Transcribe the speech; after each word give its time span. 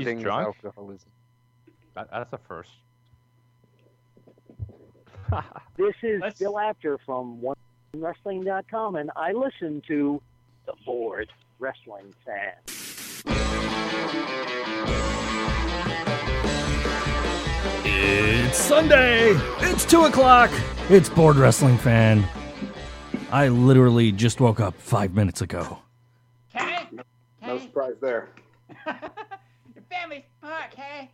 supporting 0.00 0.16
his 0.18 0.24
drunk? 0.24 0.46
alcoholism. 0.64 1.10
That, 1.94 2.08
that's 2.10 2.32
a 2.32 2.38
first. 2.48 2.70
This 5.76 5.94
is 6.02 6.20
Let's- 6.20 6.38
Bill 6.38 6.58
Apter 6.58 6.98
from 7.06 7.40
1Wrestling.com, 7.94 8.96
and 8.96 9.10
I 9.16 9.32
listen 9.32 9.80
to 9.86 10.20
the 10.66 10.74
Board 10.84 11.30
Wrestling 11.58 12.12
Fan. 12.26 12.54
It's 17.84 18.56
Sunday. 18.58 19.32
It's 19.60 19.84
two 19.84 20.02
o'clock. 20.02 20.50
It's 20.88 21.08
board 21.08 21.36
wrestling 21.36 21.76
fan. 21.78 22.24
I 23.30 23.48
literally 23.48 24.10
just 24.12 24.40
woke 24.40 24.58
up 24.60 24.74
five 24.74 25.14
minutes 25.14 25.40
ago. 25.40 25.78
Okay? 26.54 26.88
No 27.42 27.58
surprise 27.58 27.94
there. 28.00 28.28
Your 29.90 29.98
family's 30.00 30.24
fuck, 30.40 30.74
hey? 30.74 31.10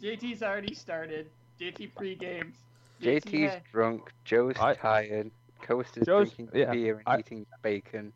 JT's 0.00 0.42
already 0.42 0.74
started. 0.74 1.30
JT 1.60 1.94
pre-games. 1.94 2.56
JT's 3.00 3.52
had- 3.52 3.62
drunk. 3.72 4.12
Joe's 4.24 4.56
I- 4.58 4.74
tired. 4.74 5.30
Coast 5.60 5.96
is 5.96 6.06
Joe's- 6.06 6.32
drinking 6.32 6.58
yeah, 6.60 6.72
beer 6.72 6.94
and 6.98 7.02
I- 7.06 7.18
eating 7.18 7.46
bacon. 7.62 8.12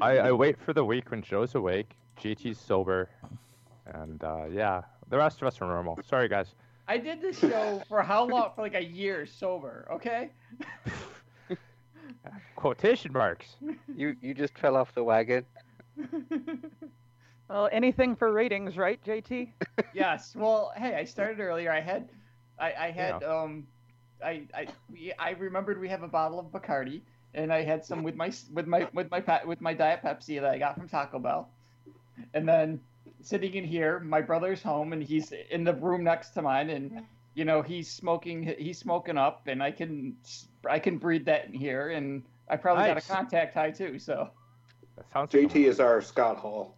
I, 0.00 0.18
I 0.18 0.32
wait 0.32 0.58
for 0.58 0.72
the 0.72 0.84
week 0.84 1.10
when 1.10 1.22
Joe's 1.22 1.54
awake, 1.54 1.94
JT's 2.20 2.58
sober, 2.58 3.08
and 3.86 4.22
uh, 4.24 4.44
yeah, 4.50 4.82
the 5.08 5.18
rest 5.18 5.40
of 5.42 5.48
us 5.48 5.60
are 5.60 5.66
normal. 5.68 5.98
Sorry, 6.06 6.28
guys. 6.28 6.54
I 6.88 6.98
did 6.98 7.20
this 7.20 7.38
show 7.38 7.82
for 7.88 8.02
how 8.02 8.24
long? 8.24 8.50
For 8.54 8.62
like 8.62 8.74
a 8.74 8.84
year 8.84 9.26
sober, 9.26 9.86
okay? 9.92 10.30
Quotation 12.56 13.12
marks. 13.12 13.56
You 13.94 14.16
you 14.20 14.34
just 14.34 14.56
fell 14.58 14.76
off 14.76 14.94
the 14.94 15.02
wagon. 15.04 15.44
Well, 17.48 17.68
anything 17.70 18.16
for 18.16 18.32
ratings, 18.32 18.76
right, 18.76 18.98
JT? 19.04 19.52
yes. 19.94 20.34
Well, 20.34 20.72
hey, 20.76 20.94
I 20.94 21.04
started 21.04 21.40
earlier. 21.40 21.70
I 21.70 21.80
had, 21.80 22.08
I, 22.58 22.72
I 22.72 22.90
had, 22.90 23.22
um, 23.22 23.66
I, 24.24 24.42
I, 24.54 24.66
we, 24.90 25.12
I 25.18 25.30
remembered 25.30 25.78
we 25.78 25.88
have 25.88 26.02
a 26.02 26.08
bottle 26.08 26.38
of 26.38 26.46
Bacardi, 26.46 27.02
and 27.34 27.52
I 27.52 27.62
had 27.62 27.84
some 27.84 28.02
with 28.02 28.14
my, 28.16 28.32
with 28.52 28.66
my, 28.66 28.88
with 28.94 29.10
my, 29.10 29.20
pe- 29.20 29.44
with 29.44 29.60
my 29.60 29.74
Diet 29.74 30.00
Pepsi 30.02 30.40
that 30.40 30.50
I 30.50 30.58
got 30.58 30.76
from 30.76 30.88
Taco 30.88 31.18
Bell, 31.18 31.50
and 32.32 32.48
then 32.48 32.80
sitting 33.20 33.54
in 33.54 33.64
here, 33.64 34.00
my 34.00 34.22
brother's 34.22 34.62
home, 34.62 34.92
and 34.92 35.02
he's 35.02 35.32
in 35.50 35.64
the 35.64 35.74
room 35.74 36.04
next 36.04 36.30
to 36.30 36.42
mine, 36.42 36.70
and 36.70 37.02
you 37.34 37.44
know 37.44 37.60
he's 37.60 37.90
smoking, 37.90 38.54
he's 38.58 38.78
smoking 38.78 39.18
up, 39.18 39.42
and 39.46 39.62
I 39.62 39.70
can, 39.70 40.16
I 40.68 40.78
can 40.78 40.96
breathe 40.96 41.26
that 41.26 41.46
in 41.46 41.52
here, 41.52 41.90
and 41.90 42.22
I 42.48 42.56
probably 42.56 42.84
Nice. 42.84 43.06
got 43.06 43.18
a 43.18 43.24
contact 43.24 43.54
high 43.54 43.70
too. 43.70 43.98
So 43.98 44.30
That 44.96 45.12
sounds 45.12 45.34
like 45.34 45.50
JT 45.50 45.66
is 45.66 45.80
our 45.80 46.00
Scott 46.00 46.36
Hall. 46.38 46.73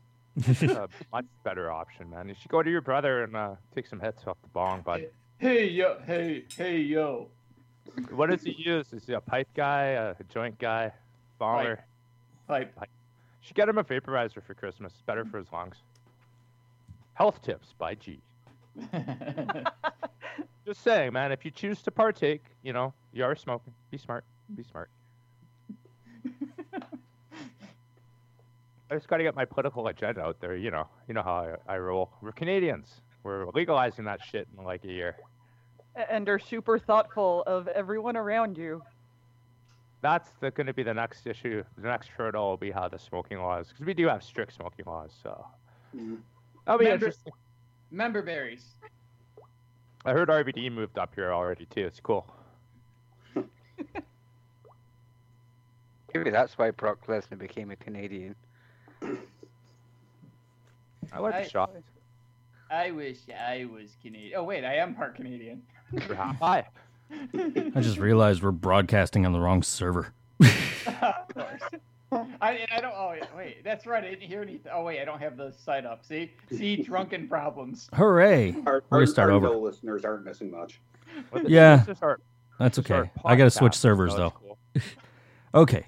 A 0.46 0.88
much 1.12 1.26
better 1.44 1.70
option, 1.70 2.10
man. 2.10 2.28
You 2.28 2.34
should 2.40 2.50
go 2.50 2.62
to 2.62 2.70
your 2.70 2.80
brother 2.82 3.24
and 3.24 3.36
uh, 3.36 3.54
take 3.74 3.86
some 3.86 4.00
hits 4.00 4.26
off 4.26 4.36
the 4.42 4.48
bong, 4.48 4.82
bud. 4.82 5.06
hey 5.38 5.68
yo, 5.68 5.98
hey 6.06 6.44
hey 6.56 6.78
yo. 6.78 7.28
What 8.10 8.30
does 8.30 8.42
he 8.42 8.54
use? 8.58 8.92
Is 8.92 9.06
he 9.06 9.12
a 9.12 9.20
pipe 9.20 9.48
guy, 9.54 9.84
a 9.90 10.14
joint 10.32 10.58
guy, 10.58 10.92
baller? 11.40 11.78
Pipe. 12.48 12.74
Should 13.40 13.56
get 13.56 13.68
him 13.68 13.78
a 13.78 13.84
vaporizer 13.84 14.42
for 14.42 14.54
Christmas. 14.54 14.92
It's 14.92 15.02
better 15.02 15.24
for 15.24 15.38
his 15.38 15.46
lungs. 15.52 15.76
Health 17.14 17.40
tips 17.42 17.74
by 17.78 17.94
G. 17.94 18.20
Just 20.66 20.82
saying, 20.82 21.12
man. 21.12 21.32
If 21.32 21.44
you 21.44 21.50
choose 21.50 21.80
to 21.82 21.90
partake, 21.90 22.42
you 22.62 22.72
know 22.72 22.92
you 23.12 23.24
are 23.24 23.36
smoking. 23.36 23.72
Be 23.90 23.98
smart. 23.98 24.24
Be 24.54 24.64
smart. 24.64 24.90
I 28.90 28.94
just 28.94 29.08
got 29.08 29.16
to 29.18 29.24
get 29.24 29.34
my 29.34 29.44
political 29.44 29.86
agenda 29.88 30.20
out 30.22 30.40
there. 30.40 30.54
You 30.56 30.70
know, 30.70 30.86
you 31.08 31.14
know 31.14 31.22
how 31.22 31.56
I, 31.68 31.74
I 31.74 31.78
roll. 31.78 32.10
We're 32.22 32.32
Canadians. 32.32 33.00
We're 33.24 33.46
legalizing 33.50 34.04
that 34.04 34.20
shit 34.22 34.46
in 34.56 34.64
like 34.64 34.84
a 34.84 34.88
year. 34.88 35.16
A- 35.96 36.12
And 36.12 36.28
are 36.28 36.38
super 36.38 36.78
thoughtful 36.78 37.42
of 37.46 37.66
everyone 37.68 38.16
around 38.16 38.56
you. 38.56 38.82
That's 40.02 40.30
going 40.40 40.66
to 40.66 40.74
be 40.74 40.84
the 40.84 40.94
next 40.94 41.26
issue. 41.26 41.64
The 41.78 41.88
next 41.88 42.08
hurdle 42.10 42.50
will 42.50 42.56
be 42.56 42.70
how 42.70 42.86
the 42.88 42.98
smoking 42.98 43.38
laws, 43.40 43.68
because 43.68 43.84
we 43.84 43.94
do 43.94 44.06
have 44.06 44.22
strict 44.22 44.52
smoking 44.54 44.84
laws. 44.86 45.10
So 45.22 45.44
Mhm. 45.96 46.18
that'll 46.64 46.78
be 46.78 46.84
Member- 46.84 46.94
interesting. 47.06 47.32
Member 47.90 48.22
berries. 48.22 48.76
I 50.04 50.12
heard 50.12 50.28
RVD 50.28 50.70
moved 50.70 50.98
up 50.98 51.14
here 51.16 51.32
already 51.32 51.66
too. 51.66 51.84
It's 51.86 51.98
cool. 51.98 52.24
Maybe 56.14 56.30
that's 56.30 56.56
why 56.56 56.70
Brock 56.70 57.04
Lesnar 57.06 57.38
became 57.38 57.70
a 57.72 57.76
Canadian. 57.76 58.36
I 61.12 61.18
like 61.20 61.34
I- 61.34 61.42
the 61.44 61.48
shot. 61.48 61.70
I 62.68 62.90
wish 62.90 63.18
I 63.30 63.64
was 63.72 63.96
Canadian. 64.02 64.32
Oh 64.36 64.42
wait, 64.42 64.64
I 64.64 64.74
am 64.74 64.94
part 64.94 65.14
Canadian. 65.14 65.62
Hi. 66.08 66.66
I 67.32 67.80
just 67.80 67.98
realized 67.98 68.42
we're 68.42 68.50
broadcasting 68.50 69.24
on 69.24 69.32
the 69.32 69.38
wrong 69.38 69.62
server. 69.62 70.12
of 70.40 71.28
course. 71.32 71.62
I, 72.40 72.66
I 72.72 72.80
don't. 72.80 72.92
Oh 72.96 73.10
wait, 73.10 73.22
wait, 73.36 73.62
that's 73.64 73.86
right. 73.86 74.02
I 74.02 74.10
didn't 74.10 74.22
hear 74.28 74.42
anything. 74.42 74.72
Oh 74.74 74.82
wait, 74.82 75.00
I 75.00 75.04
don't 75.04 75.20
have 75.20 75.36
the 75.36 75.52
site 75.52 75.86
up. 75.86 76.04
See, 76.04 76.32
see, 76.50 76.76
drunken 76.82 77.28
problems. 77.28 77.88
Hooray! 77.94 78.52
Our, 78.52 78.62
We're 78.64 78.72
our, 78.72 78.82
gonna 78.90 79.06
start 79.06 79.30
our 79.30 79.36
over. 79.36 79.50
listeners 79.50 80.04
aren't 80.04 80.24
missing 80.24 80.50
much. 80.50 80.80
Well, 81.30 81.44
Yeah. 81.48 81.84
our- 82.02 82.18
That's 82.58 82.76
this 82.78 82.84
is 82.86 82.90
our 82.90 82.98
okay. 83.02 83.10
I 83.24 83.36
gotta 83.36 83.50
switch 83.50 83.74
servers 83.76 84.10
so 84.12 84.18
though. 84.18 84.30
cool. 84.30 84.58
Okay, 85.54 85.84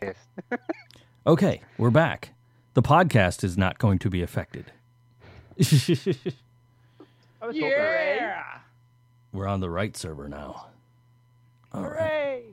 okay, 1.26 1.60
we're 1.76 1.90
back. 1.90 2.30
The 2.78 2.82
podcast 2.82 3.42
is 3.42 3.58
not 3.58 3.78
going 3.80 3.98
to 3.98 4.08
be 4.08 4.22
affected. 4.22 4.66
I 5.58 5.64
was 5.64 5.96
hoping- 7.40 7.60
Yeah. 7.60 8.44
we're 9.32 9.48
on 9.48 9.58
the 9.58 9.68
right 9.68 9.96
server 9.96 10.28
now. 10.28 10.68
All 11.72 11.82
right. 11.82 11.90
Hooray! 11.90 12.44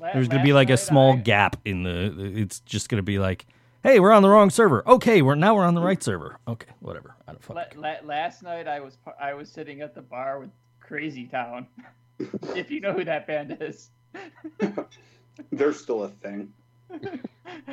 La- 0.00 0.12
There's 0.14 0.26
gonna 0.26 0.42
be 0.42 0.52
like 0.52 0.68
a 0.70 0.76
small 0.76 1.12
I- 1.12 1.16
gap 1.18 1.60
in 1.64 1.84
the. 1.84 2.12
It's 2.34 2.58
just 2.58 2.88
gonna 2.88 3.04
be 3.04 3.20
like, 3.20 3.46
hey, 3.84 4.00
we're 4.00 4.10
on 4.10 4.22
the 4.24 4.28
wrong 4.30 4.50
server. 4.50 4.82
Okay, 4.84 5.22
we're 5.22 5.36
now 5.36 5.54
we're 5.54 5.64
on 5.64 5.74
the 5.76 5.80
right 5.80 6.02
server. 6.02 6.40
Okay, 6.48 6.72
whatever. 6.80 7.14
I 7.28 7.32
don't 7.34 7.48
La, 7.54 7.66
la, 7.76 7.94
last 8.02 8.42
night 8.42 8.66
I 8.66 8.80
was 8.80 8.98
I 9.20 9.32
was 9.34 9.48
sitting 9.48 9.80
at 9.80 9.94
the 9.94 10.02
bar 10.02 10.40
with 10.40 10.50
Crazy 10.80 11.26
Town. 11.26 11.68
if 12.56 12.68
you 12.68 12.80
know 12.80 12.92
who 12.92 13.04
that 13.04 13.28
band 13.28 13.56
is. 13.60 13.90
They're 15.52 15.72
still 15.72 16.02
a 16.02 16.08
thing. 16.08 16.52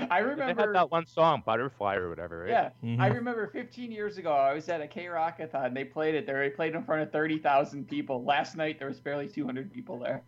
I 0.09 0.19
remember 0.19 0.35
They 0.35 0.41
had 0.43 0.49
remember. 0.49 0.73
that 0.73 0.91
one 0.91 1.05
song, 1.05 1.43
Butterfly 1.45 1.95
or 1.95 2.09
whatever. 2.09 2.39
Right? 2.39 2.49
Yeah, 2.49 2.69
I 2.99 3.09
Mhm. 3.09 3.13
remember 3.15 3.47
15 3.47 3.91
years 3.91 4.17
ago, 4.17 4.31
I 4.33 4.53
was 4.53 4.69
at 4.69 4.81
a 4.81 4.87
K 4.87 5.05
Rockathon. 5.05 5.73
They 5.73 5.85
played 5.85 6.15
it 6.15 6.25
there. 6.25 6.39
They 6.47 6.55
played 6.55 6.75
in 6.75 6.83
front 6.83 7.01
of 7.01 7.11
30,000 7.11 7.87
people. 7.87 8.23
Last 8.23 8.55
night, 8.55 8.79
there 8.79 8.87
was 8.87 8.99
barely 8.99 9.27
200 9.27 9.71
people 9.71 9.99
there. 9.99 10.23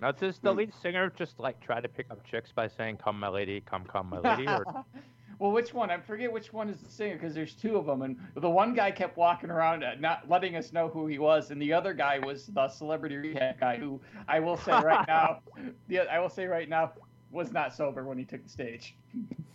Now, 0.00 0.12
does 0.12 0.38
the 0.38 0.52
lead 0.52 0.72
singer 0.74 1.10
just 1.10 1.40
like 1.40 1.60
try 1.60 1.80
to 1.80 1.88
pick 1.88 2.06
up 2.10 2.24
chicks 2.24 2.52
by 2.52 2.68
saying 2.68 2.98
"Come, 2.98 3.18
my 3.18 3.28
lady, 3.28 3.60
come, 3.60 3.84
come, 3.84 4.08
my 4.10 4.18
lady"? 4.20 4.46
Or 4.46 4.64
well, 5.40 5.50
which 5.50 5.74
one? 5.74 5.90
I 5.90 5.98
forget 5.98 6.30
which 6.32 6.52
one 6.52 6.68
is 6.68 6.80
the 6.80 6.88
singer 6.88 7.14
because 7.14 7.34
there's 7.34 7.54
two 7.54 7.76
of 7.76 7.86
them, 7.86 8.02
and 8.02 8.16
the 8.36 8.48
one 8.48 8.74
guy 8.74 8.92
kept 8.92 9.16
walking 9.16 9.50
around, 9.50 9.82
uh, 9.82 9.96
not 9.98 10.28
letting 10.28 10.54
us 10.54 10.72
know 10.72 10.88
who 10.88 11.08
he 11.08 11.18
was, 11.18 11.50
and 11.50 11.60
the 11.60 11.72
other 11.72 11.94
guy 11.94 12.20
was 12.20 12.46
the 12.46 12.68
celebrity 12.68 13.16
rehab 13.16 13.58
guy, 13.58 13.76
who 13.76 14.00
I 14.28 14.38
will 14.38 14.56
say 14.56 14.70
right 14.80 15.04
now, 15.08 15.40
the 15.88 16.00
I 16.02 16.20
will 16.20 16.28
say 16.30 16.46
right 16.46 16.68
now, 16.68 16.92
was 17.30 17.52
not 17.52 17.74
sober 17.74 18.04
when 18.04 18.18
he 18.18 18.24
took 18.24 18.42
the 18.42 18.48
stage. 18.48 18.94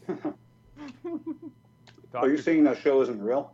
Are 2.13 2.29
you 2.29 2.37
saying 2.37 2.63
that 2.65 2.77
show 2.77 3.01
isn't 3.01 3.21
real? 3.21 3.53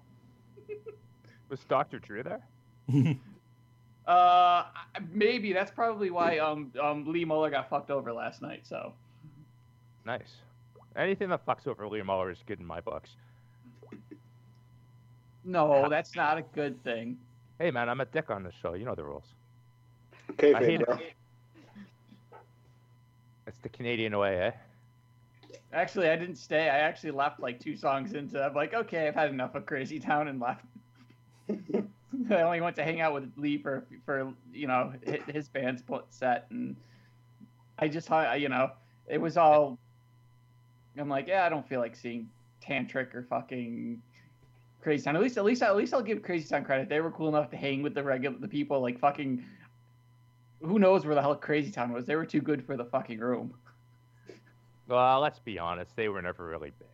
was 1.50 1.62
Doctor 1.66 2.00
Drew 2.00 2.24
there? 2.24 2.41
Uh, 4.07 4.66
maybe 5.12 5.53
that's 5.53 5.69
probably 5.69 6.09
why 6.09 6.40
um 6.40 6.72
um 6.81 7.06
Lee 7.06 7.24
Muller 7.24 7.52
got 7.52 7.69
fucked 7.69 7.91
over 7.91 8.12
last 8.12 8.41
night. 8.41 8.62
So 8.63 8.91
Nice. 10.03 10.38
Anything 10.96 11.30
that 11.30 11.46
fucks 11.46 11.68
over 11.68 11.88
Lee 11.88 12.01
Muller 12.01 12.31
is 12.31 12.40
good 12.47 12.59
in 12.59 12.66
my 12.66 12.81
books. 12.81 13.12
no, 15.44 15.88
that's 15.88 16.15
not 16.15 16.39
a 16.39 16.42
good 16.42 16.83
thing. 16.83 17.19
Hey, 17.60 17.69
man, 17.69 17.88
I'm 17.88 18.01
a 18.01 18.06
dick 18.06 18.31
on 18.31 18.42
this 18.42 18.56
show. 18.60 18.74
You 18.74 18.86
know 18.86 18.95
the 18.95 19.04
rules. 19.04 19.25
Okay, 20.31 20.56
I 20.56 20.63
hate 20.63 20.83
bro. 20.83 20.95
it. 20.95 21.13
It's 23.50 23.57
the 23.57 23.69
Canadian 23.69 24.16
way, 24.16 24.40
eh? 24.40 24.51
Actually, 25.74 26.07
I 26.07 26.16
didn't 26.16 26.36
stay. 26.36 26.69
I 26.69 26.78
actually 26.78 27.10
left 27.10 27.40
like 27.40 27.60
two 27.60 27.75
songs 27.75 28.13
into. 28.13 28.40
I'm 28.42 28.54
like, 28.54 28.75
okay, 28.75 29.07
I've 29.07 29.16
had 29.16 29.31
enough 29.31 29.56
of 29.56 29.66
Crazy 29.66 30.00
Town 30.00 30.28
and 30.28 30.40
left. 30.40 30.66
I 31.50 32.42
only 32.44 32.62
went 32.62 32.75
to 32.75 32.84
hang 32.84 33.01
out 33.01 33.16
with 33.16 33.31
Lee 33.38 33.57
for 33.57 33.88
for 34.06 34.31
you 34.54 34.68
know 34.68 34.94
his 35.28 35.50
band's 35.50 35.81
put 35.81 36.06
set, 36.13 36.46
and 36.51 36.75
I 37.80 37.88
just 37.88 38.07
hung- 38.07 38.40
you 38.40 38.50
know 38.50 38.69
it 39.07 39.19
was 39.19 39.36
all. 39.36 39.80
I'm 40.96 41.10
like, 41.10 41.28
yeah, 41.28 41.44
I 41.44 41.50
don't 41.50 41.68
feel 41.68 41.80
like 41.80 41.96
seeing 41.96 42.30
Tantric 42.63 43.16
or 43.16 43.24
fucking 43.24 44.00
Crazy 44.84 45.06
Town. 45.06 45.16
At 45.16 45.24
least, 45.24 45.40
at 45.40 45.46
least, 45.46 45.63
at 45.63 45.75
least 45.75 45.96
I'll 45.96 46.04
give 46.04 46.22
Crazy 46.22 46.48
Town 46.48 46.63
credit. 46.63 46.88
They 46.88 47.01
were 47.01 47.12
cool 47.12 47.30
enough 47.30 47.50
to 47.50 47.57
hang 47.57 47.81
with 47.81 47.96
the 47.96 48.04
regular 48.04 48.38
the 48.38 48.48
people. 48.48 48.80
Like 48.80 49.00
fucking, 49.00 49.44
who 50.61 50.79
knows 50.79 51.06
where 51.06 51.15
the 51.15 51.21
hell 51.21 51.35
Crazy 51.35 51.71
Town 51.71 51.91
was? 51.91 52.06
They 52.06 52.15
were 52.15 52.25
too 52.25 52.41
good 52.41 52.65
for 52.65 52.75
the 52.75 52.85
fucking 52.85 53.19
room. 53.19 53.53
Well, 54.88 55.19
let's 55.19 55.39
be 55.39 55.59
honest. 55.59 55.95
They 55.95 56.09
were 56.09 56.21
never 56.21 56.47
really 56.47 56.71
big. 56.77 56.88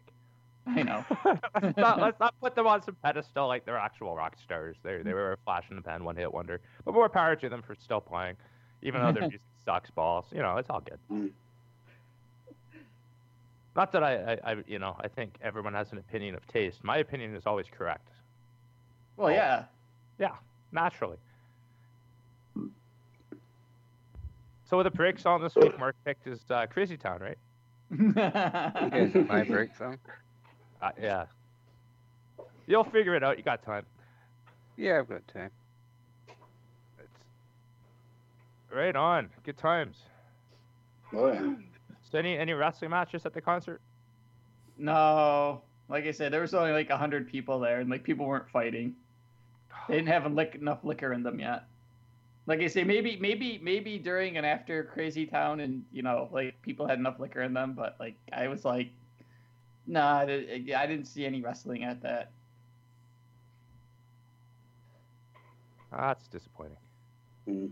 I 0.67 0.83
know. 0.83 1.05
let's, 1.61 1.77
not, 1.77 2.01
let's 2.01 2.19
not 2.19 2.33
put 2.41 2.55
them 2.55 2.67
on 2.67 2.81
some 2.81 2.95
pedestal 3.03 3.47
like 3.47 3.65
they're 3.65 3.77
actual 3.77 4.15
rock 4.15 4.35
stars. 4.43 4.75
They 4.83 5.01
they 5.03 5.13
were 5.13 5.33
a 5.33 5.37
flash 5.45 5.65
in 5.69 5.75
the 5.75 5.81
pan, 5.81 6.03
one 6.03 6.15
hit 6.15 6.33
wonder. 6.33 6.59
But 6.83 6.93
more 6.93 7.07
power 7.07 7.35
to 7.35 7.49
them 7.49 7.61
for 7.61 7.75
still 7.75 8.01
playing, 8.01 8.35
even 8.81 9.01
though 9.01 9.11
their 9.11 9.21
music 9.29 9.41
sucks 9.63 9.91
balls. 9.91 10.25
You 10.31 10.41
know, 10.41 10.57
it's 10.57 10.69
all 10.69 10.81
good. 10.81 10.99
Mm. 11.11 11.31
Not 13.75 13.91
that 13.91 14.03
I, 14.03 14.33
I, 14.33 14.51
I, 14.51 14.55
you 14.67 14.79
know, 14.79 14.95
I 14.99 15.07
think 15.07 15.35
everyone 15.41 15.73
has 15.73 15.91
an 15.91 15.97
opinion 15.97 16.33
of 16.35 16.47
taste. 16.47 16.83
My 16.83 16.97
opinion 16.97 17.35
is 17.35 17.43
always 17.45 17.65
correct. 17.69 18.07
Well, 19.17 19.31
yeah. 19.31 19.65
Yeah, 20.17 20.35
naturally. 20.71 21.17
So 24.65 24.77
with 24.77 24.85
the 24.85 24.91
break 24.91 25.19
song 25.19 25.41
this 25.41 25.55
week 25.55 25.77
Mark 25.77 25.95
picked 26.05 26.25
is 26.27 26.39
uh, 26.49 26.65
Crazy 26.65 26.97
Town, 26.97 27.21
right? 27.21 27.37
Here's 28.91 29.13
my 29.27 29.43
break 29.43 29.75
song. 29.75 29.99
Uh, 30.81 30.89
yeah. 30.99 31.25
You'll 32.65 32.83
figure 32.83 33.15
it 33.15 33.23
out. 33.23 33.37
You 33.37 33.43
got 33.43 33.63
time. 33.63 33.85
Yeah, 34.75 34.99
I've 34.99 35.07
got 35.07 35.27
time. 35.27 35.51
It's 36.97 37.07
right 38.73 38.95
on. 38.95 39.29
Good 39.43 39.57
times. 39.57 39.97
Oh 41.13 41.31
yeah. 41.31 41.53
So 42.11 42.17
any 42.17 42.37
any 42.37 42.53
wrestling 42.53 42.91
matches 42.91 43.25
at 43.25 43.33
the 43.33 43.41
concert? 43.41 43.81
no, 44.77 45.61
like 45.87 46.05
I 46.05 46.11
said, 46.11 46.33
there 46.33 46.41
was 46.41 46.53
only 46.53 46.71
like 46.71 46.89
hundred 46.89 47.29
people 47.29 47.59
there, 47.59 47.79
and 47.79 47.89
like 47.89 48.03
people 48.03 48.25
weren't 48.25 48.49
fighting. 48.49 48.95
They 49.87 49.95
didn't 49.95 50.07
have 50.07 50.31
lick, 50.33 50.55
enough 50.55 50.83
liquor 50.83 51.13
in 51.13 51.21
them 51.23 51.39
yet. 51.39 51.65
Like 52.47 52.61
I 52.61 52.67
say, 52.67 52.83
maybe, 52.83 53.17
maybe, 53.19 53.59
maybe 53.61 53.97
during 53.97 54.37
and 54.37 54.45
after 54.45 54.83
Crazy 54.83 55.25
Town, 55.25 55.61
and 55.61 55.83
you 55.91 56.03
know, 56.03 56.29
like 56.31 56.61
people 56.61 56.87
had 56.87 56.99
enough 56.99 57.19
liquor 57.19 57.41
in 57.41 57.53
them, 57.53 57.73
but 57.73 57.95
like 57.99 58.15
I 58.31 58.47
was 58.47 58.63
like, 58.63 58.89
nah, 59.87 60.19
I 60.19 60.25
didn't 60.27 61.05
see 61.05 61.25
any 61.25 61.41
wrestling 61.41 61.83
at 61.83 62.01
that. 62.03 62.31
Ah, 65.91 66.07
that's 66.07 66.27
disappointing. 66.27 66.77
Mm. 67.47 67.71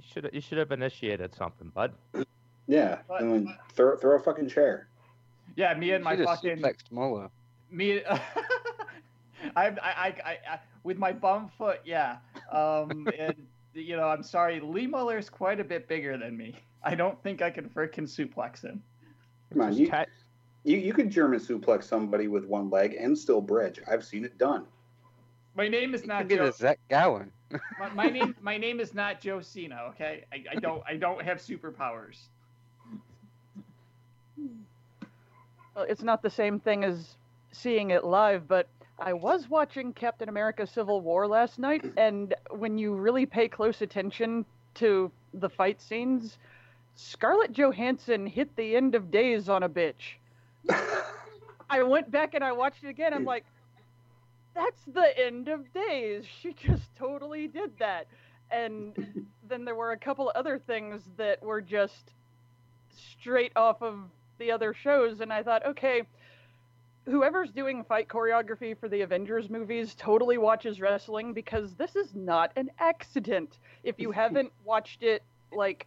should 0.00 0.30
you 0.32 0.40
should 0.40 0.58
have 0.58 0.72
initiated 0.72 1.34
something, 1.34 1.68
bud. 1.68 1.92
Yeah. 2.66 2.98
But- 3.08 3.22
and 3.22 3.32
then 3.32 3.56
throw 3.72 3.96
throw 3.96 4.16
a 4.16 4.20
fucking 4.20 4.48
chair. 4.48 4.88
Yeah, 5.56 5.72
me 5.74 5.92
and 5.92 6.02
my 6.02 6.16
fucking 6.16 6.60
next 6.60 6.90
Mola. 6.90 7.30
me 7.70 8.04
I, 8.04 8.20
I, 9.56 9.66
I, 9.66 10.06
I, 10.06 10.38
I, 10.50 10.58
with 10.82 10.98
my 10.98 11.12
bum 11.12 11.50
foot, 11.56 11.80
yeah. 11.84 12.16
Um, 12.50 13.06
and 13.16 13.36
you 13.74 13.96
know, 13.96 14.08
I'm 14.08 14.22
sorry, 14.22 14.60
Lee 14.60 14.86
Muller's 14.86 15.28
quite 15.28 15.60
a 15.60 15.64
bit 15.64 15.88
bigger 15.88 16.16
than 16.16 16.36
me. 16.36 16.54
I 16.84 16.94
don't 16.94 17.20
think 17.22 17.42
I 17.42 17.50
can 17.50 17.68
frickin' 17.68 18.04
suplex 18.06 18.62
him. 18.62 18.82
Come 19.52 19.62
on, 19.62 19.72
you, 19.74 19.88
ta- 19.88 20.04
you 20.64 20.76
you 20.76 20.92
could 20.92 21.10
German 21.10 21.38
suplex 21.40 21.84
somebody 21.84 22.28
with 22.28 22.44
one 22.44 22.68
leg 22.70 22.94
and 22.98 23.16
still 23.16 23.40
bridge. 23.40 23.80
I've 23.90 24.04
seen 24.04 24.24
it 24.24 24.36
done. 24.38 24.64
My 25.54 25.68
name 25.68 25.94
is 25.94 26.02
It 26.02 26.08
not 26.08 26.18
could 26.20 26.28
be 26.28 26.36
Joe. 26.36 26.46
the 26.46 26.52
Zach 26.52 26.78
Gowen. 26.90 27.30
My, 27.78 27.88
my 27.90 28.06
name, 28.08 28.34
my 28.40 28.58
name 28.58 28.80
is 28.80 28.94
not 28.94 29.20
Joe 29.20 29.40
Cena. 29.40 29.82
Okay, 29.90 30.24
I, 30.32 30.44
I 30.52 30.54
don't, 30.56 30.82
I 30.88 30.96
don't 30.96 31.22
have 31.22 31.38
superpowers. 31.38 32.16
Well, 35.76 35.86
it's 35.88 36.02
not 36.02 36.20
the 36.22 36.30
same 36.30 36.58
thing 36.58 36.82
as 36.82 37.14
seeing 37.52 37.90
it 37.90 38.04
live, 38.04 38.48
but 38.48 38.66
I 38.98 39.12
was 39.12 39.48
watching 39.48 39.92
Captain 39.92 40.28
America 40.28 40.66
Civil 40.66 41.00
War 41.00 41.26
last 41.26 41.58
night, 41.58 41.84
and 41.96 42.34
when 42.50 42.78
you 42.78 42.94
really 42.94 43.26
pay 43.26 43.48
close 43.48 43.82
attention 43.82 44.44
to 44.74 45.10
the 45.34 45.48
fight 45.48 45.80
scenes, 45.80 46.38
Scarlett 46.94 47.52
Johansson 47.52 48.26
hit 48.26 48.54
the 48.56 48.76
end 48.76 48.94
of 48.94 49.10
days 49.10 49.48
on 49.48 49.64
a 49.64 49.68
bitch. 49.68 50.16
I 51.68 51.82
went 51.82 52.10
back 52.10 52.34
and 52.34 52.44
I 52.44 52.52
watched 52.52 52.84
it 52.84 52.88
again. 52.88 53.12
I'm 53.12 53.24
like, 53.24 53.44
that's 54.54 54.82
the 54.92 55.18
end 55.18 55.48
of 55.48 55.72
days. 55.72 56.24
She 56.40 56.52
just 56.52 56.94
totally 56.96 57.48
did 57.48 57.76
that. 57.78 58.06
And 58.50 59.26
then 59.48 59.64
there 59.64 59.74
were 59.74 59.92
a 59.92 59.98
couple 59.98 60.30
other 60.34 60.58
things 60.58 61.02
that 61.16 61.42
were 61.42 61.60
just 61.60 62.12
straight 62.96 63.52
off 63.56 63.82
of 63.82 63.98
the 64.38 64.52
other 64.52 64.72
shows. 64.72 65.20
And 65.20 65.32
I 65.32 65.42
thought, 65.42 65.66
okay, 65.66 66.02
whoever's 67.06 67.50
doing 67.50 67.84
fight 67.84 68.08
choreography 68.08 68.78
for 68.78 68.88
the 68.88 69.02
Avengers 69.02 69.50
movies 69.50 69.94
totally 69.94 70.38
watches 70.38 70.80
wrestling 70.80 71.32
because 71.32 71.74
this 71.74 71.96
is 71.96 72.14
not 72.14 72.52
an 72.56 72.70
accident. 72.78 73.58
If 73.82 73.98
you 73.98 74.10
haven't 74.10 74.52
watched 74.64 75.02
it, 75.02 75.22
like, 75.52 75.86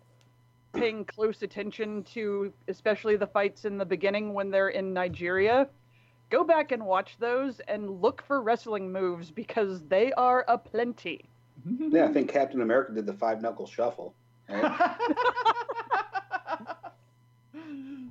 paying 0.73 1.05
close 1.05 1.41
attention 1.41 2.03
to 2.03 2.53
especially 2.67 3.15
the 3.15 3.27
fights 3.27 3.65
in 3.65 3.77
the 3.77 3.85
beginning 3.85 4.33
when 4.33 4.51
they're 4.51 4.69
in 4.69 4.93
Nigeria, 4.93 5.67
go 6.29 6.43
back 6.43 6.71
and 6.71 6.85
watch 6.85 7.17
those 7.19 7.59
and 7.61 8.01
look 8.01 8.23
for 8.27 8.41
wrestling 8.41 8.91
moves 8.91 9.31
because 9.31 9.81
they 9.87 10.13
are 10.13 10.45
aplenty. 10.47 11.29
yeah, 11.65 12.05
I 12.05 12.13
think 12.13 12.31
Captain 12.31 12.61
America 12.61 12.93
did 12.93 13.05
the 13.05 13.13
five 13.13 13.41
knuckle 13.41 13.65
shuffle. 13.65 14.13
Right? 14.49 14.95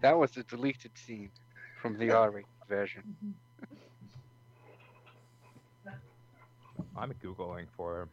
That 0.02 0.18
was 0.18 0.36
a 0.36 0.42
deleted 0.42 0.92
scene 0.94 1.30
from 1.86 1.98
the 1.98 2.10
R-rated 2.12 2.46
version. 2.68 3.02
I'm 6.96 7.12
googling 7.22 7.66
for 7.76 8.02
him. 8.02 8.08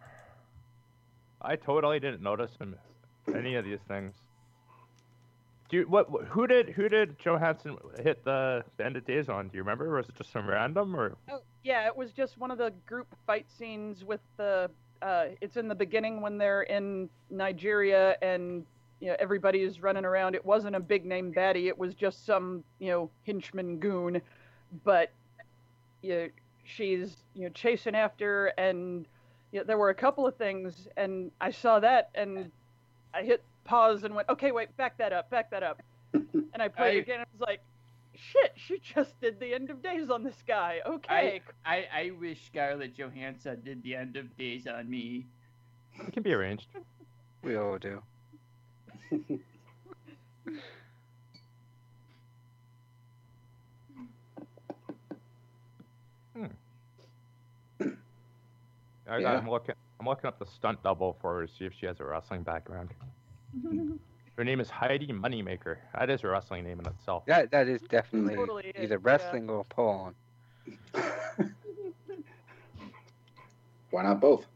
I 1.41 1.55
totally 1.55 1.99
didn't 1.99 2.21
notice 2.21 2.51
him 2.59 2.75
any 3.33 3.55
of 3.55 3.65
these 3.65 3.79
things. 3.87 4.13
Do 5.69 5.77
you, 5.77 5.83
what? 5.87 6.11
what- 6.11 6.25
Who 6.25 6.45
did 6.47 6.69
who 6.69 6.87
did 6.89 7.17
Johansson 7.19 7.77
hit 8.01 8.23
the, 8.25 8.63
the 8.77 8.85
end 8.85 8.95
of 8.97 9.05
days 9.05 9.29
on? 9.29 9.47
Do 9.47 9.57
you 9.57 9.63
remember? 9.63 9.93
Or 9.93 9.97
was 9.97 10.07
it 10.09 10.15
just 10.15 10.31
some 10.31 10.47
random 10.47 10.95
or? 10.95 11.15
Oh, 11.31 11.41
yeah, 11.63 11.87
it 11.87 11.95
was 11.95 12.11
just 12.11 12.37
one 12.37 12.51
of 12.51 12.57
the 12.57 12.71
group 12.85 13.07
fight 13.25 13.45
scenes 13.57 14.03
with 14.03 14.19
the. 14.37 14.69
Uh, 15.01 15.25
it's 15.41 15.57
in 15.57 15.67
the 15.67 15.75
beginning 15.75 16.21
when 16.21 16.37
they're 16.37 16.61
in 16.63 17.09
Nigeria 17.29 18.15
and 18.21 18.65
you 19.03 19.09
know 19.09 19.17
everybody's 19.19 19.81
running 19.81 20.05
around. 20.05 20.33
It 20.33 20.45
wasn't 20.45 20.77
a 20.77 20.79
big 20.79 21.05
name 21.05 21.33
baddie. 21.33 21.67
It 21.67 21.77
was 21.77 21.93
just 21.93 22.25
some 22.25 22.63
you 22.79 22.89
know 22.89 23.09
henchman 23.25 23.77
goon, 23.77 24.21
but 24.85 25.11
you 26.01 26.15
know, 26.15 26.27
she's 26.63 27.17
you 27.35 27.43
know 27.43 27.49
chasing 27.49 27.95
after 27.95 28.47
and 28.57 29.05
you 29.51 29.59
know, 29.59 29.65
there 29.65 29.77
were 29.77 29.89
a 29.89 29.95
couple 29.95 30.25
of 30.25 30.37
things 30.37 30.87
and 30.95 31.31
I 31.41 31.51
saw 31.51 31.81
that 31.81 32.11
and 32.15 32.49
I 33.13 33.23
hit 33.23 33.43
pause 33.65 34.05
and 34.05 34.15
went 34.15 34.29
okay 34.29 34.53
wait 34.53 34.75
back 34.77 34.97
that 34.99 35.11
up 35.11 35.29
back 35.29 35.51
that 35.51 35.63
up 35.63 35.83
and 36.13 36.61
I 36.61 36.69
played 36.69 36.93
I- 36.93 36.97
it 36.97 36.99
again 36.99 37.19
and 37.19 37.27
was 37.37 37.45
like 37.45 37.59
shit 38.15 38.53
she 38.55 38.79
just 38.79 39.19
did 39.19 39.37
the 39.41 39.53
end 39.53 39.69
of 39.69 39.83
days 39.83 40.09
on 40.09 40.23
this 40.23 40.41
guy 40.47 40.79
okay 40.85 41.41
I, 41.65 41.85
I 41.93 42.11
wish 42.21 42.45
Scarlett 42.45 42.95
Johansson 42.97 43.61
did 43.65 43.83
the 43.83 43.95
end 43.95 44.15
of 44.15 44.37
days 44.37 44.65
on 44.65 44.89
me. 44.89 45.25
It 46.07 46.13
can 46.13 46.23
be 46.23 46.31
arranged. 46.33 46.67
We 47.43 47.57
all 47.57 47.77
do. 47.77 48.01
Hmm. 56.33 56.45
I, 59.07 59.17
Yeah. 59.19 59.33
I'm 59.33 59.49
looking. 59.49 59.75
I'm 59.99 60.07
looking 60.07 60.27
up 60.27 60.39
the 60.39 60.45
stunt 60.45 60.81
double 60.83 61.17
for 61.21 61.35
her 61.35 61.47
to 61.47 61.53
see 61.53 61.65
if 61.65 61.73
she 61.79 61.85
has 61.85 61.99
a 61.99 62.05
wrestling 62.05 62.43
background. 62.43 62.89
Her 64.35 64.43
name 64.43 64.59
is 64.59 64.69
Heidi 64.69 65.07
Moneymaker. 65.07 65.77
That 65.93 66.09
is 66.09 66.23
a 66.23 66.27
wrestling 66.27 66.63
name 66.63 66.79
in 66.79 66.87
itself. 66.87 67.23
That 67.27 67.51
that 67.51 67.67
is 67.67 67.81
definitely 67.83 68.35
Totally 68.35 68.63
is, 68.75 68.83
either 68.85 68.95
yeah. 68.95 68.99
wrestling 69.11 69.49
or 69.49 69.63
porn. 69.65 70.15
Why 73.91 74.03
not 74.03 74.19
both? 74.19 74.47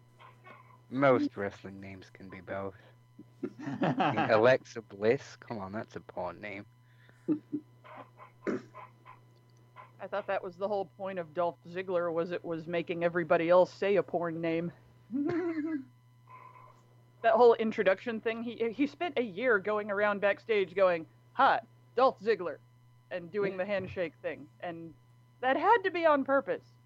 Most 0.89 1.37
wrestling 1.37 1.79
names 1.79 2.07
can 2.11 2.27
be 2.27 2.41
both. 2.41 2.73
I 3.81 4.27
Alexa 4.31 4.81
Bliss, 4.83 5.37
come 5.39 5.59
on, 5.59 5.71
that's 5.71 5.95
a 5.95 5.99
porn 5.99 6.39
name. 6.41 6.65
I 9.99 10.07
thought 10.07 10.27
that 10.27 10.43
was 10.43 10.55
the 10.55 10.67
whole 10.67 10.85
point 10.97 11.19
of 11.19 11.33
Dolph 11.33 11.57
Ziggler 11.67 12.13
was 12.13 12.31
it 12.31 12.43
was 12.43 12.67
making 12.67 13.03
everybody 13.03 13.49
else 13.49 13.73
say 13.73 13.95
a 13.95 14.03
porn 14.03 14.39
name. 14.39 14.71
that 17.23 17.33
whole 17.33 17.55
introduction 17.55 18.21
thing, 18.21 18.43
he 18.43 18.71
he 18.75 18.87
spent 18.87 19.17
a 19.17 19.23
year 19.23 19.59
going 19.59 19.89
around 19.89 20.21
backstage 20.21 20.75
going, 20.75 21.05
"Hi, 21.33 21.59
Dolph 21.95 22.19
Ziggler," 22.21 22.57
and 23.11 23.31
doing 23.31 23.57
the 23.57 23.65
handshake 23.65 24.13
thing, 24.21 24.45
and 24.61 24.93
that 25.41 25.57
had 25.57 25.77
to 25.83 25.91
be 25.91 26.05
on 26.05 26.23
purpose. 26.23 26.76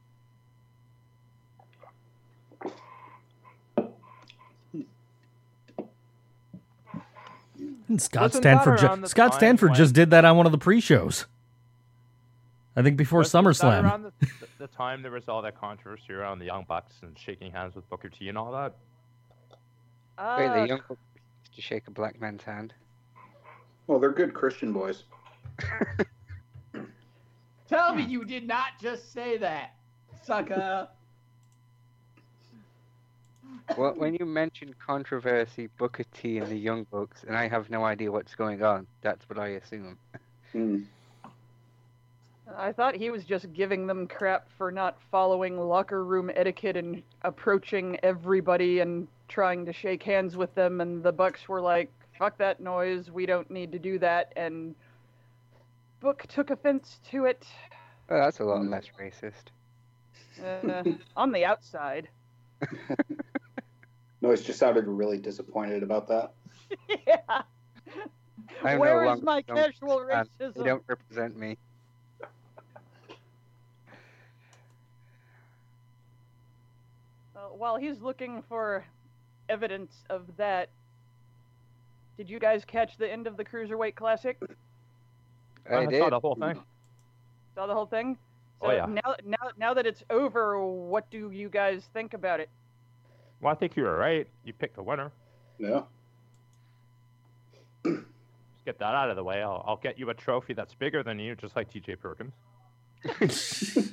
And 7.91 8.01
Scott 8.01 8.21
Wasn't 8.21 8.43
Stanford, 8.43 8.79
ju- 8.79 9.07
Scott 9.07 9.33
Stanford 9.33 9.71
when- 9.71 9.77
just 9.77 9.93
did 9.93 10.11
that 10.11 10.23
on 10.23 10.37
one 10.37 10.45
of 10.45 10.53
the 10.53 10.57
pre-shows. 10.57 11.25
I 12.73 12.81
think 12.83 12.95
before 12.95 13.19
Wasn't 13.19 13.43
that 13.43 13.49
SummerSlam. 13.51 13.83
Around 13.83 14.03
the, 14.03 14.13
the, 14.21 14.27
the 14.59 14.67
time 14.67 15.01
there 15.01 15.11
was 15.11 15.27
all 15.27 15.41
that 15.41 15.59
controversy 15.59 16.13
around 16.13 16.39
the 16.39 16.45
Young 16.45 16.63
Bucks 16.65 16.93
and 17.01 17.19
shaking 17.19 17.51
hands 17.51 17.75
with 17.75 17.87
Booker 17.89 18.07
T 18.07 18.29
and 18.29 18.37
all 18.37 18.53
that. 18.53 18.73
Wait, 19.51 20.47
Ah, 20.47 20.53
the 20.61 20.67
young 20.69 20.79
buck 20.87 20.97
used 21.43 21.55
to 21.55 21.61
shake 21.61 21.87
a 21.87 21.91
black 21.91 22.21
man's 22.21 22.43
hand. 22.43 22.73
Well, 23.87 23.99
they're 23.99 24.11
good 24.13 24.33
Christian 24.33 24.71
boys. 24.71 25.03
Tell 27.67 27.93
me 27.93 28.03
you 28.03 28.23
did 28.23 28.47
not 28.47 28.79
just 28.81 29.11
say 29.11 29.37
that, 29.37 29.75
sucker. 30.23 30.87
Well, 33.77 33.93
when 33.95 34.15
you 34.15 34.25
mention 34.25 34.73
controversy, 34.85 35.67
Booker 35.77 36.03
T, 36.13 36.37
and 36.37 36.47
the 36.47 36.57
Young 36.57 36.85
Bucks, 36.91 37.23
and 37.27 37.37
I 37.37 37.47
have 37.47 37.69
no 37.69 37.83
idea 37.83 38.11
what's 38.11 38.35
going 38.35 38.63
on, 38.63 38.87
that's 39.01 39.27
what 39.29 39.39
I 39.39 39.49
assume. 39.49 39.97
Hmm. 40.51 40.79
I 42.57 42.73
thought 42.73 42.95
he 42.95 43.09
was 43.11 43.23
just 43.23 43.53
giving 43.53 43.87
them 43.87 44.07
crap 44.07 44.49
for 44.57 44.71
not 44.71 44.97
following 45.09 45.57
locker 45.57 46.03
room 46.03 46.29
etiquette 46.35 46.75
and 46.75 47.01
approaching 47.21 47.97
everybody 48.03 48.79
and 48.79 49.07
trying 49.29 49.65
to 49.65 49.73
shake 49.73 50.03
hands 50.03 50.35
with 50.35 50.53
them. 50.53 50.81
And 50.81 51.01
the 51.01 51.13
Bucks 51.13 51.47
were 51.47 51.61
like, 51.61 51.89
"Fuck 52.19 52.37
that 52.39 52.59
noise. 52.59 53.09
We 53.09 53.25
don't 53.25 53.49
need 53.49 53.71
to 53.71 53.79
do 53.79 53.97
that." 53.99 54.33
And 54.35 54.75
Book 56.01 56.25
took 56.27 56.49
offense 56.49 56.99
to 57.11 57.25
it 57.25 57.47
Oh, 58.11 58.17
that's 58.17 58.39
a 58.41 58.43
lot 58.43 58.65
less 58.65 58.87
racist. 58.99 59.51
uh, 60.43 60.83
on 61.15 61.31
the 61.31 61.45
outside. 61.45 62.09
Noise 64.21 64.43
just 64.43 64.59
sounded 64.59 64.87
really 64.87 65.17
disappointed 65.17 65.81
about 65.83 66.07
that. 66.07 66.33
yeah. 67.07 67.41
I'm 68.63 68.75
no 68.75 68.79
Where 68.79 69.01
is 69.03 69.07
longer 69.07 69.25
my 69.25 69.41
casual 69.41 70.07
fan. 70.07 70.27
racism? 70.39 70.53
They 70.55 70.63
don't 70.63 70.83
represent 70.87 71.35
me. 71.35 71.57
Uh, 77.35 77.39
while 77.57 77.77
he's 77.77 77.99
looking 78.01 78.43
for 78.47 78.85
evidence 79.49 80.03
of 80.11 80.23
that, 80.37 80.69
did 82.17 82.29
you 82.29 82.37
guys 82.39 82.63
catch 82.63 82.97
the 82.97 83.11
end 83.11 83.25
of 83.25 83.37
the 83.37 83.43
Cruiserweight 83.43 83.95
Classic? 83.95 84.37
I 85.69 85.77
I 85.77 85.85
did. 85.87 85.99
saw 85.99 86.09
the 86.09 86.19
whole 86.19 86.35
thing. 86.35 86.59
Saw 87.55 87.65
the 87.65 87.73
whole 87.73 87.87
thing? 87.87 88.17
Oh, 88.61 88.71
yeah. 88.71 88.85
now, 88.85 89.15
now, 89.25 89.49
now 89.57 89.73
that 89.73 89.87
it's 89.87 90.03
over, 90.11 90.63
what 90.63 91.09
do 91.09 91.31
you 91.31 91.49
guys 91.49 91.89
think 91.93 92.13
about 92.13 92.39
it? 92.39 92.49
Well, 93.41 93.51
I 93.51 93.55
think 93.55 93.75
you 93.75 93.83
were 93.83 93.97
right. 93.97 94.27
You 94.45 94.53
picked 94.53 94.75
the 94.75 94.83
winner. 94.83 95.11
Yeah. 95.57 95.81
Just 97.83 98.65
get 98.65 98.79
that 98.79 98.93
out 98.93 99.09
of 99.09 99.15
the 99.15 99.23
way. 99.23 99.41
I'll, 99.41 99.63
I'll 99.67 99.77
get 99.77 99.97
you 99.97 100.09
a 100.09 100.13
trophy 100.13 100.53
that's 100.53 100.73
bigger 100.75 101.01
than 101.03 101.17
you, 101.19 101.35
just 101.35 101.55
like 101.55 101.73
TJ 101.73 101.99
Perkins. 101.99 102.33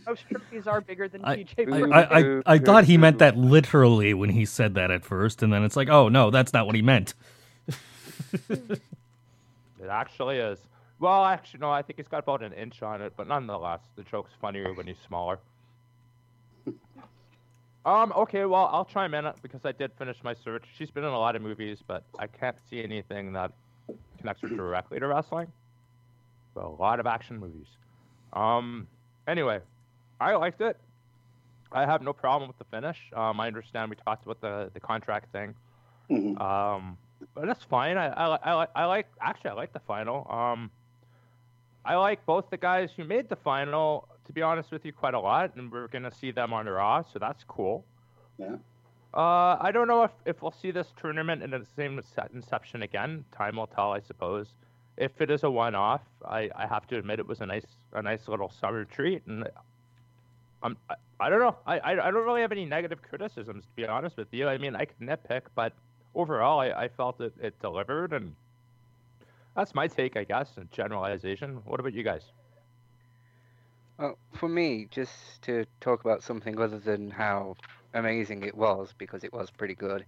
Most 0.06 0.28
trophies 0.28 0.66
are 0.66 0.82
bigger 0.82 1.08
than 1.08 1.24
I, 1.24 1.36
TJ. 1.36 1.56
Perkins. 1.56 1.92
I, 1.92 2.02
I, 2.02 2.20
I, 2.20 2.42
I 2.54 2.58
thought 2.58 2.84
he 2.84 2.98
meant 2.98 3.18
that 3.20 3.38
literally 3.38 4.12
when 4.12 4.28
he 4.28 4.44
said 4.44 4.74
that 4.74 4.90
at 4.90 5.04
first, 5.04 5.42
and 5.42 5.50
then 5.50 5.64
it's 5.64 5.76
like, 5.76 5.88
oh 5.88 6.08
no, 6.10 6.30
that's 6.30 6.52
not 6.52 6.66
what 6.66 6.74
he 6.74 6.82
meant. 6.82 7.14
It 9.80 9.88
actually 9.88 10.38
is. 10.38 10.58
Well, 10.98 11.24
actually, 11.24 11.60
no. 11.60 11.70
I 11.70 11.82
think 11.82 11.98
he's 11.98 12.08
got 12.08 12.18
about 12.18 12.42
an 12.42 12.52
inch 12.52 12.82
on 12.82 13.00
it, 13.00 13.12
but 13.16 13.28
nonetheless, 13.28 13.80
the 13.96 14.02
joke's 14.02 14.32
funnier 14.40 14.74
when 14.74 14.86
he's 14.86 14.98
smaller. 15.06 15.38
Um. 17.88 18.12
Okay. 18.16 18.44
Well, 18.44 18.68
I'll 18.72 18.84
chime 18.84 19.14
in 19.14 19.24
uh, 19.24 19.32
because 19.42 19.60
I 19.64 19.72
did 19.72 19.92
finish 19.98 20.16
my 20.22 20.34
search. 20.44 20.64
She's 20.76 20.90
been 20.90 21.04
in 21.04 21.10
a 21.10 21.18
lot 21.18 21.36
of 21.36 21.42
movies, 21.42 21.78
but 21.86 22.04
I 22.18 22.26
can't 22.26 22.56
see 22.68 22.82
anything 22.82 23.32
that 23.32 23.52
connects 24.18 24.42
her 24.42 24.48
directly 24.48 25.00
to 25.00 25.06
wrestling. 25.06 25.46
But 26.54 26.64
a 26.64 26.68
lot 26.68 27.00
of 27.00 27.06
action 27.06 27.38
movies. 27.38 27.66
Um. 28.34 28.86
Anyway, 29.26 29.60
I 30.20 30.34
liked 30.34 30.60
it. 30.60 30.76
I 31.72 31.86
have 31.86 32.02
no 32.02 32.12
problem 32.12 32.48
with 32.48 32.58
the 32.58 32.64
finish. 32.64 32.98
Um. 33.16 33.40
I 33.40 33.46
understand 33.46 33.88
we 33.90 33.96
talked 33.96 34.24
about 34.26 34.40
the 34.40 34.70
the 34.74 34.80
contract 34.80 35.32
thing. 35.32 35.54
Mhm. 36.10 36.40
Um, 36.40 36.98
but 37.34 37.46
that's 37.46 37.64
fine. 37.64 37.96
I, 37.96 38.08
I, 38.08 38.62
I, 38.62 38.66
I 38.74 38.84
like 38.84 39.06
actually 39.20 39.50
I 39.50 39.54
like 39.54 39.72
the 39.72 39.80
final. 39.80 40.26
Um, 40.30 40.70
I 41.84 41.96
like 41.96 42.24
both 42.26 42.50
the 42.50 42.56
guys 42.58 42.90
who 42.96 43.04
made 43.04 43.28
the 43.28 43.36
final. 43.36 44.08
To 44.28 44.32
be 44.34 44.42
honest 44.42 44.70
with 44.70 44.84
you, 44.84 44.92
quite 44.92 45.14
a 45.14 45.20
lot, 45.20 45.56
and 45.56 45.72
we're 45.72 45.88
gonna 45.88 46.12
see 46.12 46.30
them 46.30 46.52
on 46.52 46.66
Raw, 46.66 47.02
so 47.02 47.18
that's 47.18 47.44
cool. 47.44 47.84
Yeah. 48.38 48.56
Uh, 49.14 49.56
I 49.58 49.70
don't 49.72 49.88
know 49.88 50.04
if, 50.04 50.10
if 50.26 50.42
we'll 50.42 50.52
see 50.52 50.70
this 50.70 50.92
tournament 51.00 51.42
in 51.42 51.50
the 51.50 51.64
same 51.74 51.98
set 52.14 52.30
inception 52.34 52.82
again. 52.82 53.24
Time 53.34 53.56
will 53.56 53.66
tell, 53.66 53.90
I 53.90 54.00
suppose. 54.00 54.48
If 54.98 55.22
it 55.22 55.30
is 55.30 55.44
a 55.44 55.50
one-off, 55.50 56.02
I, 56.26 56.50
I 56.54 56.66
have 56.66 56.86
to 56.88 56.98
admit 56.98 57.18
it 57.20 57.26
was 57.26 57.40
a 57.40 57.46
nice 57.46 57.64
a 57.94 58.02
nice 58.02 58.28
little 58.28 58.50
summer 58.50 58.84
treat, 58.84 59.22
and 59.26 59.48
I'm 60.62 60.76
I, 60.90 60.94
I 61.18 61.30
don't 61.30 61.40
know. 61.40 61.56
I, 61.66 61.78
I 61.78 61.92
I 61.92 62.10
don't 62.10 62.24
really 62.24 62.42
have 62.42 62.52
any 62.52 62.66
negative 62.66 63.00
criticisms 63.00 63.64
to 63.64 63.70
be 63.76 63.86
honest 63.86 64.18
with 64.18 64.28
you. 64.32 64.46
I 64.46 64.58
mean, 64.58 64.76
I 64.76 64.84
can 64.84 65.06
nitpick, 65.06 65.42
but 65.54 65.72
overall, 66.14 66.60
I, 66.60 66.66
I 66.70 66.88
felt 66.88 67.18
it, 67.22 67.32
it 67.40 67.58
delivered, 67.60 68.12
and 68.12 68.34
that's 69.56 69.74
my 69.74 69.86
take, 69.86 70.18
I 70.18 70.24
guess, 70.24 70.58
and 70.58 70.70
generalization. 70.70 71.62
What 71.64 71.80
about 71.80 71.94
you 71.94 72.02
guys? 72.02 72.24
Well, 73.98 74.16
for 74.32 74.48
me, 74.48 74.86
just 74.92 75.42
to 75.42 75.66
talk 75.80 76.04
about 76.04 76.22
something 76.22 76.60
other 76.60 76.78
than 76.78 77.10
how 77.10 77.56
amazing 77.92 78.44
it 78.44 78.54
was, 78.56 78.94
because 78.96 79.24
it 79.24 79.32
was 79.32 79.50
pretty 79.50 79.74
good, 79.74 80.06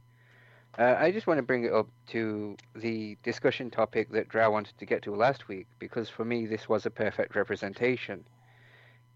uh, 0.78 0.94
I 0.96 1.10
just 1.10 1.26
want 1.26 1.38
to 1.38 1.42
bring 1.42 1.64
it 1.64 1.72
up 1.72 1.88
to 2.08 2.56
the 2.76 3.18
discussion 3.24 3.68
topic 3.68 4.10
that 4.10 4.28
Drow 4.28 4.52
wanted 4.52 4.78
to 4.78 4.86
get 4.86 5.02
to 5.02 5.14
last 5.16 5.48
week, 5.48 5.66
because 5.80 6.08
for 6.08 6.24
me, 6.24 6.46
this 6.46 6.68
was 6.68 6.86
a 6.86 6.90
perfect 6.90 7.34
representation. 7.34 8.24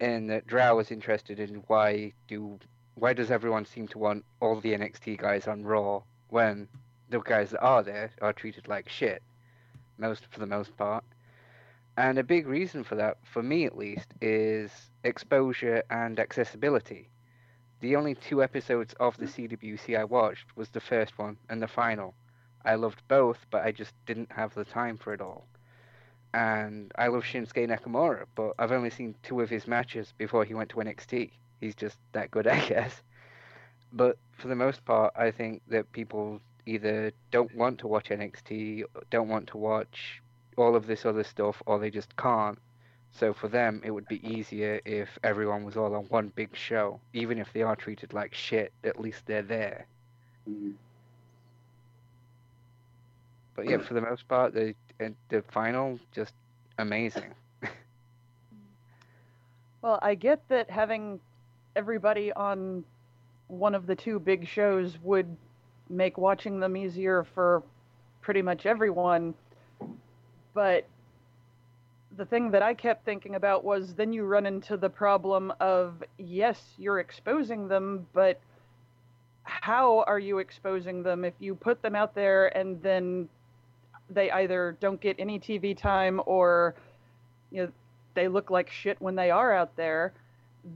And 0.00 0.28
that 0.30 0.48
Drow 0.48 0.74
was 0.76 0.90
interested 0.90 1.38
in 1.38 1.62
why 1.68 2.12
do 2.26 2.58
why 2.96 3.12
does 3.12 3.30
everyone 3.30 3.66
seem 3.66 3.86
to 3.88 3.98
want 3.98 4.24
all 4.40 4.60
the 4.60 4.72
NXT 4.72 5.18
guys 5.18 5.46
on 5.46 5.62
Raw 5.64 6.02
when 6.30 6.68
the 7.10 7.20
guys 7.20 7.50
that 7.50 7.60
are 7.60 7.84
there 7.84 8.10
are 8.20 8.32
treated 8.32 8.66
like 8.66 8.88
shit, 8.88 9.22
most 9.98 10.26
for 10.30 10.40
the 10.40 10.46
most 10.46 10.76
part. 10.76 11.04
And 11.96 12.18
a 12.18 12.24
big 12.24 12.46
reason 12.46 12.82
for 12.82 12.96
that, 12.96 13.18
for 13.24 13.42
me 13.42 13.66
at 13.66 13.76
least, 13.76 14.08
is 14.20 14.70
exposure 15.04 15.84
and 15.90 16.18
accessibility. 16.18 17.08
The 17.80 17.96
only 17.96 18.14
two 18.14 18.42
episodes 18.42 18.94
of 18.94 19.16
the 19.16 19.26
hmm. 19.26 19.42
CWC 19.42 19.98
I 19.98 20.04
watched 20.04 20.56
was 20.56 20.70
the 20.70 20.80
first 20.80 21.18
one 21.18 21.36
and 21.48 21.62
the 21.62 21.68
final. 21.68 22.14
I 22.64 22.76
loved 22.76 23.06
both, 23.08 23.46
but 23.50 23.62
I 23.62 23.72
just 23.72 23.94
didn't 24.06 24.32
have 24.32 24.54
the 24.54 24.64
time 24.64 24.96
for 24.96 25.12
it 25.12 25.20
all. 25.20 25.46
And 26.32 26.90
I 26.96 27.08
love 27.08 27.22
Shinsuke 27.22 27.68
Nakamura, 27.68 28.24
but 28.34 28.54
I've 28.58 28.72
only 28.72 28.90
seen 28.90 29.14
two 29.22 29.40
of 29.40 29.50
his 29.50 29.68
matches 29.68 30.12
before 30.18 30.44
he 30.44 30.54
went 30.54 30.70
to 30.70 30.76
NXT. 30.76 31.30
He's 31.60 31.76
just 31.76 31.98
that 32.12 32.30
good, 32.30 32.46
I 32.56 32.58
guess. 32.66 33.02
But 33.92 34.18
for 34.32 34.48
the 34.48 34.56
most 34.56 34.84
part, 34.84 35.12
I 35.14 35.30
think 35.30 35.62
that 35.68 35.92
people 35.92 36.40
either 36.66 37.12
don't 37.30 37.54
want 37.54 37.78
to 37.80 37.86
watch 37.86 38.08
NXT, 38.08 38.84
don't 39.10 39.28
want 39.28 39.48
to 39.48 39.58
watch 39.58 40.22
all 40.56 40.76
of 40.76 40.86
this 40.86 41.04
other 41.04 41.24
stuff, 41.24 41.62
or 41.66 41.78
they 41.78 41.90
just 41.90 42.16
can't. 42.16 42.58
So 43.12 43.32
for 43.32 43.48
them, 43.48 43.80
it 43.84 43.90
would 43.92 44.08
be 44.08 44.26
easier 44.28 44.80
if 44.84 45.18
everyone 45.22 45.64
was 45.64 45.76
all 45.76 45.94
on 45.94 46.04
one 46.06 46.32
big 46.34 46.56
show. 46.56 47.00
Even 47.12 47.38
if 47.38 47.52
they 47.52 47.62
are 47.62 47.76
treated 47.76 48.12
like 48.12 48.34
shit, 48.34 48.72
at 48.82 49.00
least 49.00 49.24
they're 49.26 49.42
there. 49.42 49.86
Mhm. 50.48 50.74
But 53.54 53.68
yeah, 53.68 53.78
for 53.78 53.94
the 53.94 54.00
most 54.00 54.26
part, 54.26 54.52
the 54.52 54.74
the 55.28 55.42
final 55.42 55.98
just 56.12 56.34
amazing. 56.78 57.34
Well, 59.82 59.98
I 60.00 60.14
get 60.14 60.40
that 60.48 60.70
having 60.70 61.20
everybody 61.76 62.32
on 62.32 62.84
one 63.48 63.74
of 63.74 63.86
the 63.86 63.94
two 63.94 64.18
big 64.18 64.46
shows 64.46 64.98
would 65.02 65.36
make 65.90 66.16
watching 66.16 66.58
them 66.58 66.74
easier 66.74 67.22
for 67.22 67.62
pretty 68.22 68.40
much 68.40 68.64
everyone. 68.64 69.34
But 70.54 70.86
the 72.16 72.24
thing 72.24 72.50
that 72.52 72.62
I 72.62 72.74
kept 72.74 73.04
thinking 73.04 73.34
about 73.34 73.64
was 73.64 73.94
then 73.94 74.12
you 74.12 74.24
run 74.24 74.46
into 74.46 74.76
the 74.76 74.88
problem 74.88 75.52
of 75.60 76.02
yes, 76.16 76.60
you're 76.78 77.00
exposing 77.00 77.68
them, 77.68 78.06
but 78.12 78.40
how 79.42 80.04
are 80.06 80.18
you 80.18 80.38
exposing 80.38 81.02
them 81.02 81.24
if 81.24 81.34
you 81.38 81.54
put 81.54 81.82
them 81.82 81.94
out 81.94 82.14
there 82.14 82.56
and 82.56 82.80
then 82.82 83.28
they 84.08 84.30
either 84.30 84.76
don't 84.80 85.00
get 85.00 85.16
any 85.18 85.38
TV 85.38 85.76
time 85.76 86.20
or 86.26 86.74
you 87.50 87.62
know 87.62 87.72
they 88.14 88.28
look 88.28 88.50
like 88.50 88.70
shit 88.70 89.00
when 89.00 89.16
they 89.16 89.30
are 89.30 89.52
out 89.52 89.76
there, 89.76 90.12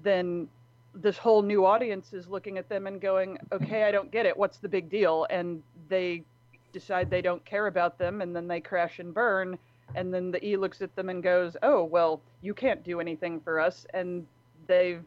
then 0.02 0.49
this 0.94 1.16
whole 1.16 1.42
new 1.42 1.64
audience 1.64 2.12
is 2.12 2.26
looking 2.28 2.58
at 2.58 2.68
them 2.68 2.87
and 2.87 3.00
going, 3.00 3.38
okay, 3.52 3.85
I 3.85 3.92
don't 3.92 4.11
get 4.11 4.26
it. 4.26 4.37
What's 4.37 4.58
the 4.58 4.68
big 4.68 4.90
deal? 4.90 5.26
And 5.30 5.62
they 5.88 6.25
decide 6.73 7.08
they 7.08 7.23
don't 7.23 7.44
care 7.44 7.68
about 7.68 7.99
them 7.99 8.20
and 8.20 8.35
then 8.35 8.49
they 8.49 8.61
crash 8.61 8.99
and 8.99 9.14
burn. 9.14 9.58
And 9.95 10.12
then 10.12 10.30
the 10.30 10.45
E 10.45 10.57
looks 10.57 10.83
at 10.83 10.95
them 10.97 11.09
and 11.09 11.23
goes, 11.23 11.57
oh, 11.62 11.85
well, 11.85 12.21
you 12.42 12.54
can't 12.54 12.85
do 12.85 13.00
anything 13.00 13.40
for 13.40 13.59
us. 13.59 13.87
And 13.95 14.26
they've 14.66 15.02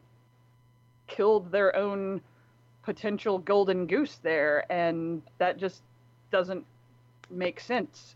killed 1.07 1.51
their 1.51 1.75
own 1.75 2.21
potential 2.83 3.37
golden 3.37 3.85
goose 3.85 4.19
there. 4.23 4.71
And 4.71 5.21
that 5.37 5.57
just 5.57 5.83
doesn't 6.31 6.65
make 7.29 7.59
sense. 7.59 8.15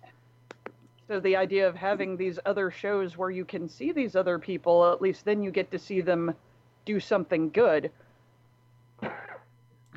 So 1.07 1.19
the 1.19 1.35
idea 1.35 1.67
of 1.67 1.75
having 1.75 2.17
these 2.17 2.39
other 2.45 2.71
shows 2.71 3.15
where 3.15 3.29
you 3.29 3.45
can 3.45 3.69
see 3.69 3.91
these 3.91 4.15
other 4.15 4.39
people, 4.39 4.91
at 4.91 5.01
least 5.01 5.23
then 5.23 5.43
you 5.43 5.51
get 5.51 5.69
to 5.71 5.79
see 5.79 6.01
them 6.01 6.33
do 6.83 6.99
something 6.99 7.51
good. 7.51 7.91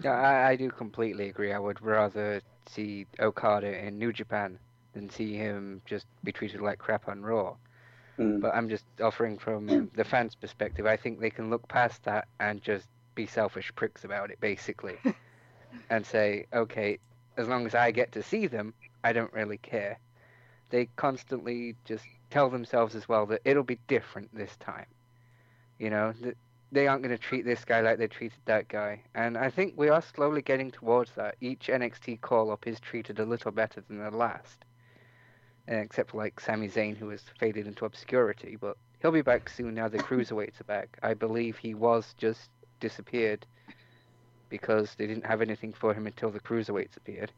I, 0.05 0.51
I 0.51 0.57
do 0.57 0.71
completely 0.71 1.29
agree. 1.31 1.53
I 1.53 1.59
would 1.59 1.81
rather 1.81 2.43
see 2.67 3.07
Okada 3.19 3.87
in 3.87 3.99
New 3.99 4.13
Japan 4.13 4.59
than 4.99 5.09
see 5.11 5.35
him 5.35 5.81
just 5.87 6.07
be 6.25 6.33
treated 6.33 6.61
like 6.61 6.79
crap 6.79 7.09
on 7.09 7.23
Raw. 7.23 7.55
Mm. 8.19 8.41
But 8.41 8.55
I'm 8.55 8.69
just 8.69 8.85
offering 9.01 9.39
from 9.39 9.91
the 9.95 10.05
fans' 10.05 10.35
perspective. 10.35 10.87
I 10.87 10.97
think 10.97 11.21
they 11.21 11.31
can 11.31 11.51
look 11.51 11.67
past 11.69 12.05
that 12.05 12.27
and 12.41 12.61
just 12.61 12.89
be 13.15 13.27
selfish 13.27 13.73
pricks 13.75 14.05
about 14.05 14.31
it, 14.31 14.41
basically, 14.41 14.97
and 15.91 16.05
say, 16.05 16.47
okay, 16.53 16.99
as 17.37 17.49
long 17.49 17.67
as 17.67 17.75
I 17.75 17.91
get 17.93 18.13
to 18.13 18.23
see 18.23 18.47
them, 18.47 18.75
I 19.05 19.13
don't 19.13 19.33
really 19.33 19.59
care. 19.59 19.99
They 20.71 20.89
constantly 20.97 21.77
just 21.85 22.05
tell 22.31 22.51
themselves 22.51 22.95
as 22.95 23.09
well 23.09 23.27
that 23.27 23.41
it'll 23.45 23.63
be 23.63 23.79
different 23.87 24.35
this 24.35 24.57
time. 24.57 24.87
You 25.79 25.91
know, 25.91 26.13
that 26.23 26.37
they 26.73 26.87
aren't 26.87 27.03
going 27.03 27.17
to 27.17 27.23
treat 27.23 27.45
this 27.45 27.65
guy 27.65 27.81
like 27.81 27.99
they 27.99 28.09
treated 28.09 28.41
that 28.45 28.69
guy. 28.69 29.03
And 29.15 29.39
I 29.39 29.49
think 29.51 29.75
we 29.77 29.89
are 29.89 30.03
slowly 30.03 30.43
getting 30.43 30.71
towards 30.71 31.13
that. 31.13 31.37
Each 31.41 31.69
NXT 31.69 32.21
call 32.21 32.51
up 32.51 32.67
is 32.67 32.81
treated 32.81 33.19
a 33.21 33.25
little 33.25 33.53
better 33.53 33.81
than 33.81 33.99
the 33.99 34.11
last. 34.11 34.65
Uh, 35.71 35.75
Except 35.77 36.11
for 36.11 36.19
like 36.19 36.41
Sami 36.41 36.69
Zayn, 36.69 36.97
who 36.97 37.11
has 37.11 37.23
faded 37.39 37.67
into 37.67 37.85
obscurity, 37.85 38.57
but 38.59 38.77
he'll 39.01 39.13
be 39.13 39.23
back 39.23 39.51
soon 39.51 39.75
now 39.75 39.89
the 39.89 39.99
cruiserweights 39.99 40.61
are 40.61 40.65
back. 40.65 40.99
I 41.03 41.15
believe 41.15 41.59
he 41.59 41.75
was 41.75 42.15
just 42.17 42.49
disappeared 42.81 43.45
because 44.49 44.95
they 44.97 45.07
didn't 45.07 45.27
have 45.27 45.43
anything 45.43 45.75
for 45.75 45.93
him 45.93 46.07
until 46.07 46.31
the 46.31 46.41
cruiserweights 46.41 46.97
appeared. 46.97 47.33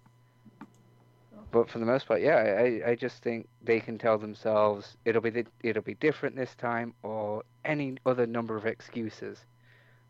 But 1.51 1.69
for 1.69 1.81
the 1.81 1.87
most 1.87 2.07
part, 2.07 2.21
yeah, 2.21 2.37
I, 2.37 2.91
I 2.91 2.95
just 2.95 3.23
think 3.25 3.49
they 3.65 3.81
can 3.81 3.99
tell 3.99 4.19
themselves 4.19 4.97
it'll 5.05 5.21
be 5.21 5.31
the, 5.31 5.47
it'll 5.65 5.83
be 5.83 5.95
different 5.95 6.37
this 6.37 6.55
time, 6.55 6.95
or 7.03 7.43
any 7.65 7.97
other 8.07 8.27
number 8.27 8.57
of 8.57 8.67
excuses. 8.67 9.39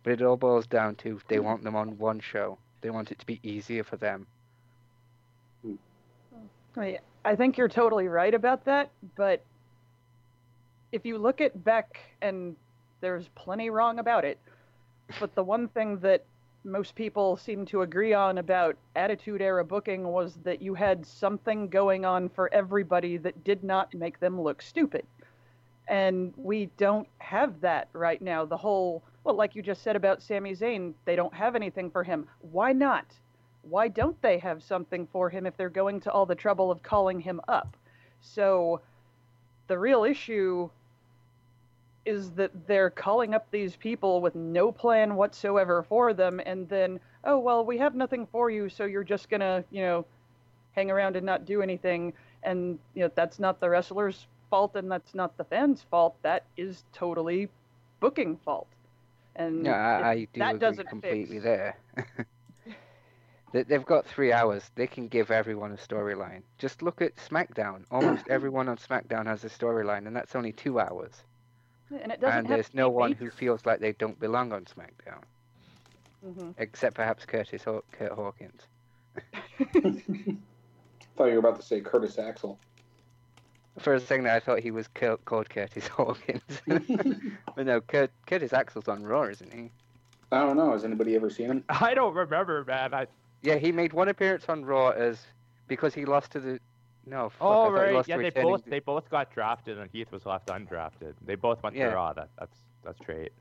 But 0.03 0.13
it 0.13 0.23
all 0.23 0.37
boils 0.37 0.67
down 0.67 0.97
to 0.97 1.21
they 1.29 1.39
want 1.39 1.65
them 1.65 1.77
on 1.77 1.97
one 1.97 2.21
show. 2.21 2.59
They 2.83 2.91
want 2.91 3.11
it 3.11 3.19
to 3.21 3.27
be 3.27 3.41
easier 3.43 3.85
for 3.85 3.97
them. 3.97 4.27
I 6.77 6.99
I 7.25 7.37
think 7.37 7.59
you're 7.59 7.69
totally 7.69 8.09
right 8.09 8.33
about 8.33 8.65
that, 8.65 8.91
but 9.17 9.43
if 10.93 11.05
you 11.05 11.19
look 11.19 11.41
at 11.41 11.65
Beck, 11.65 11.99
and 12.23 12.57
there's 13.01 13.29
plenty 13.35 13.71
wrong 13.71 13.99
about 13.99 14.25
it, 14.25 14.39
but 15.19 15.35
the 15.35 15.43
one 15.43 15.69
thing 15.69 15.99
that 15.99 16.25
most 16.65 16.95
people 16.95 17.37
seem 17.37 17.65
to 17.67 17.83
agree 17.83 18.13
on 18.13 18.39
about 18.39 18.77
Attitude 18.97 19.41
Era 19.41 19.65
booking 19.65 20.05
was 20.05 20.35
that 20.45 20.61
you 20.61 20.75
had 20.75 21.07
something 21.07 21.69
going 21.69 22.05
on 22.05 22.29
for 22.29 22.53
everybody 22.53 23.17
that 23.17 23.45
did 23.45 23.65
not 23.65 23.95
make 23.95 24.21
them 24.21 24.41
look 24.41 24.61
stupid. 24.61 25.05
And 25.89 26.33
we 26.37 26.67
don't 26.77 27.09
have 27.19 27.61
that 27.63 27.89
right 27.93 28.21
now. 28.21 28.45
The 28.45 28.57
whole, 28.57 29.03
well, 29.25 29.35
like 29.35 29.55
you 29.55 29.63
just 29.63 29.83
said 29.83 29.97
about 29.97 30.23
Sami 30.23 30.55
Zayn, 30.55 30.95
they 31.05 31.17
don't 31.17 31.35
have 31.35 31.57
anything 31.57 31.91
for 31.91 32.05
him. 32.05 32.29
Why 32.41 32.73
not? 32.73 33.07
Why 33.63 33.89
don't 33.89 34.21
they 34.23 34.39
have 34.39 34.63
something 34.63 35.07
for 35.13 35.31
him 35.31 35.47
if 35.47 35.57
they're 35.57 35.69
going 35.69 36.01
to 36.01 36.11
all 36.11 36.27
the 36.27 36.35
trouble 36.35 36.71
of 36.71 36.83
calling 36.83 37.21
him 37.21 37.41
up? 37.49 37.77
So 38.21 38.81
the 39.67 39.79
real 39.79 40.05
issue 40.05 40.71
is 42.07 42.31
that 42.33 42.67
they're 42.67 42.91
calling 42.91 43.35
up 43.35 43.47
these 43.51 43.77
people 43.77 44.21
with 44.21 44.35
no 44.35 44.73
plan 44.73 45.15
whatsoever 45.15 45.83
for 45.83 46.15
them 46.15 46.41
and 46.47 46.67
then 46.69 46.99
oh 47.25 47.39
well 47.39 47.63
we 47.63 47.77
have 47.77 47.95
nothing 47.95 48.27
for 48.33 48.49
you 48.51 48.71
so 48.71 48.87
you're 48.87 49.05
just 49.05 49.29
going 49.29 49.41
to, 49.41 49.63
you 49.71 49.83
know, 49.83 50.05
hang 50.73 50.91
around 50.91 51.15
and 51.15 51.27
not 51.27 51.45
do 51.45 51.61
anything 51.61 52.13
and 52.43 52.79
you 52.95 53.03
know 53.03 53.11
that's 53.15 53.39
not 53.39 53.61
the 53.61 53.69
wrestler's 53.69 54.27
fault 54.51 54.77
and 54.77 54.91
that's 54.91 55.15
not 55.15 55.37
the 55.37 55.45
fans' 55.45 55.87
fault. 55.91 56.17
That 56.23 56.45
is 56.57 56.85
totally 56.93 57.49
booking 58.01 58.37
fault. 58.45 58.67
And 59.37 59.67
if 59.67 59.73
I, 59.73 60.11
I 60.11 60.17
do 60.33 60.41
that 60.41 60.59
doesn't 60.59 60.89
completely 60.89 61.37
fix, 61.37 61.45
there. 61.45 61.79
They- 63.53 63.65
They've 63.65 63.85
got 63.85 64.07
three 64.07 64.33
hours. 64.33 64.71
They 64.77 64.87
can 64.87 65.09
give 65.09 65.31
everyone 65.31 65.73
a 65.73 65.77
storyline. 65.77 66.43
Just 66.59 66.83
look 66.83 67.03
at 67.03 67.17
SmackDown. 67.17 67.85
Almost 67.91 68.29
everyone 68.29 68.69
on 68.69 68.77
SmackDown 68.77 69.27
has 69.27 69.45
a 69.45 69.49
storyline, 69.49 70.07
and 70.07 70.15
that's 70.15 70.35
only 70.37 70.53
two 70.53 70.79
hours. 70.81 71.13
and 71.91 72.13
it 72.13 72.21
doesn't 72.21 72.39
And 72.39 72.49
there's 72.49 72.73
no 72.75 72.89
one 72.89 73.13
who 73.13 73.31
feels 73.31 73.67
like 73.67 73.81
they 73.81 73.93
don't 73.93 74.19
belong 74.21 74.53
on 74.53 74.65
SmackDown, 74.67 75.23
Mhm. 76.25 76.55
except 76.59 76.95
perhaps 76.95 77.25
Curtis 77.27 77.65
Haw- 77.65 77.83
Curt 77.93 78.13
Hawkins. 78.13 78.63
thought 81.17 81.27
you 81.27 81.33
were 81.33 81.39
about 81.39 81.57
to 81.61 81.67
say 81.67 81.81
Curtis 81.81 82.19
Axel. 82.19 82.59
For 83.79 83.95
a 83.95 84.01
second, 84.01 84.29
I 84.29 84.41
thought 84.41 84.61
he 84.61 84.71
was 84.71 84.89
Cur- 84.89 85.17
called 85.25 85.49
Curtis 85.51 85.87
Hawkins. 85.89 86.43
but 86.67 87.67
no, 87.67 87.81
Kurt- 87.81 88.11
Curtis 88.27 88.53
Axel's 88.53 88.89
on 88.89 89.03
Raw, 89.05 89.23
isn't 89.25 89.53
he? 89.53 89.71
I 90.33 90.41
don't 90.41 90.57
know. 90.57 90.73
Has 90.73 90.85
anybody 90.85 91.17
ever 91.17 91.29
seen 91.31 91.47
him? 91.51 91.65
I 91.69 91.95
don't 91.95 92.15
remember, 92.15 92.65
man. 92.65 92.95
I 92.95 93.07
Yeah, 93.43 93.57
he 93.57 93.73
made 93.73 93.93
one 93.93 94.09
appearance 94.09 94.49
on 94.49 94.65
Raw 94.65 94.91
as 94.91 95.19
because 95.69 95.95
he 95.95 96.05
lost 96.05 96.33
to 96.33 96.41
the. 96.41 96.61
No, 97.07 97.31
fuck, 97.31 97.43
I 97.43 97.45
oh 97.47 97.65
he 97.69 97.81
right, 97.81 97.95
lost 97.95 98.09
yeah. 98.09 98.17
They 98.19 98.25
returning- 98.25 98.51
both 98.51 98.65
they 98.67 98.79
both 98.81 99.09
got 99.11 99.33
drafted, 99.33 99.79
and 99.79 99.91
Heath 99.91 100.13
was 100.13 100.27
left 100.27 100.49
undrafted. 100.49 101.15
They 101.25 101.35
both 101.35 101.63
went 101.63 101.75
Yeah. 101.77 101.91
to 101.91 101.97
Raw. 101.97 102.13
That 102.13 102.29
that's 102.39 102.59
that's 102.85 102.99
great. 103.01 103.33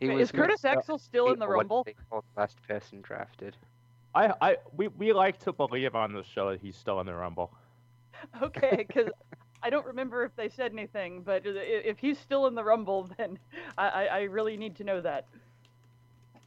he 0.00 0.08
was 0.08 0.22
is 0.28 0.32
Curtis 0.32 0.62
mixed 0.62 0.64
up 0.66 0.78
Axel 0.78 0.98
still 0.98 1.32
in 1.32 1.38
the 1.40 1.46
what 1.46 1.54
Rumble? 1.56 1.84
the 1.84 2.20
last 2.36 2.56
person 2.66 3.00
drafted. 3.02 3.56
I 4.14 4.32
I 4.40 4.56
we, 4.76 4.88
we 4.88 5.12
like 5.12 5.38
to 5.40 5.52
believe 5.52 5.94
on 5.96 6.12
the 6.12 6.22
show 6.22 6.50
that 6.50 6.60
he's 6.60 6.76
still 6.76 7.00
in 7.00 7.06
the 7.06 7.14
Rumble. 7.14 7.50
Okay, 8.42 8.84
because 8.86 9.08
I 9.62 9.70
don't 9.70 9.86
remember 9.86 10.24
if 10.24 10.34
they 10.34 10.48
said 10.48 10.72
anything, 10.72 11.22
but 11.22 11.42
if 11.44 11.98
he's 11.98 12.18
still 12.18 12.46
in 12.46 12.54
the 12.54 12.64
Rumble, 12.64 13.08
then 13.18 13.38
I, 13.76 13.88
I, 13.88 14.04
I 14.06 14.20
really 14.22 14.56
need 14.56 14.74
to 14.76 14.84
know 14.84 15.00
that. 15.00 15.26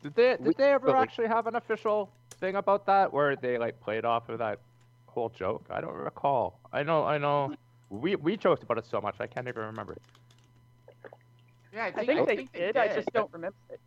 Did 0.01 0.15
they 0.15 0.29
did 0.37 0.45
We- 0.47 0.53
they 0.53 0.71
ever 0.71 0.87
but 0.87 0.95
we- 0.95 1.01
actually 1.01 1.27
have 1.27 1.47
an 1.47 1.55
official 1.55 2.09
thing 2.41 2.55
about 2.57 2.85
that 2.87 3.13
where 3.13 3.37
they 3.37 3.57
like 3.57 3.79
played 3.79 4.03
off 4.03 4.27
of 4.27 4.39
that 4.39 4.59
whole 5.05 5.29
joke? 5.29 5.63
I 5.69 5.79
don't 5.79 5.93
recall. 5.93 6.59
I 6.73 6.83
know 6.83 7.05
I 7.05 7.17
know 7.17 7.55
we 7.89 8.17
we 8.17 8.35
joked 8.35 8.63
about 8.63 8.77
it 8.77 8.85
so 8.85 8.99
much 8.99 9.15
I 9.21 9.27
can't 9.27 9.47
even 9.47 9.63
remember. 9.63 9.95
Yeah, 11.73 11.83
I 11.83 11.87
I 11.87 11.91
think, 11.91 12.07
think, 12.07 12.19
I 12.19 12.25
they 12.25 12.35
think 12.35 12.53
did. 12.53 12.77
I 12.77 12.93
just 12.93 13.13
don't 13.13 13.31
remember 13.31 13.55
it. 13.69 13.79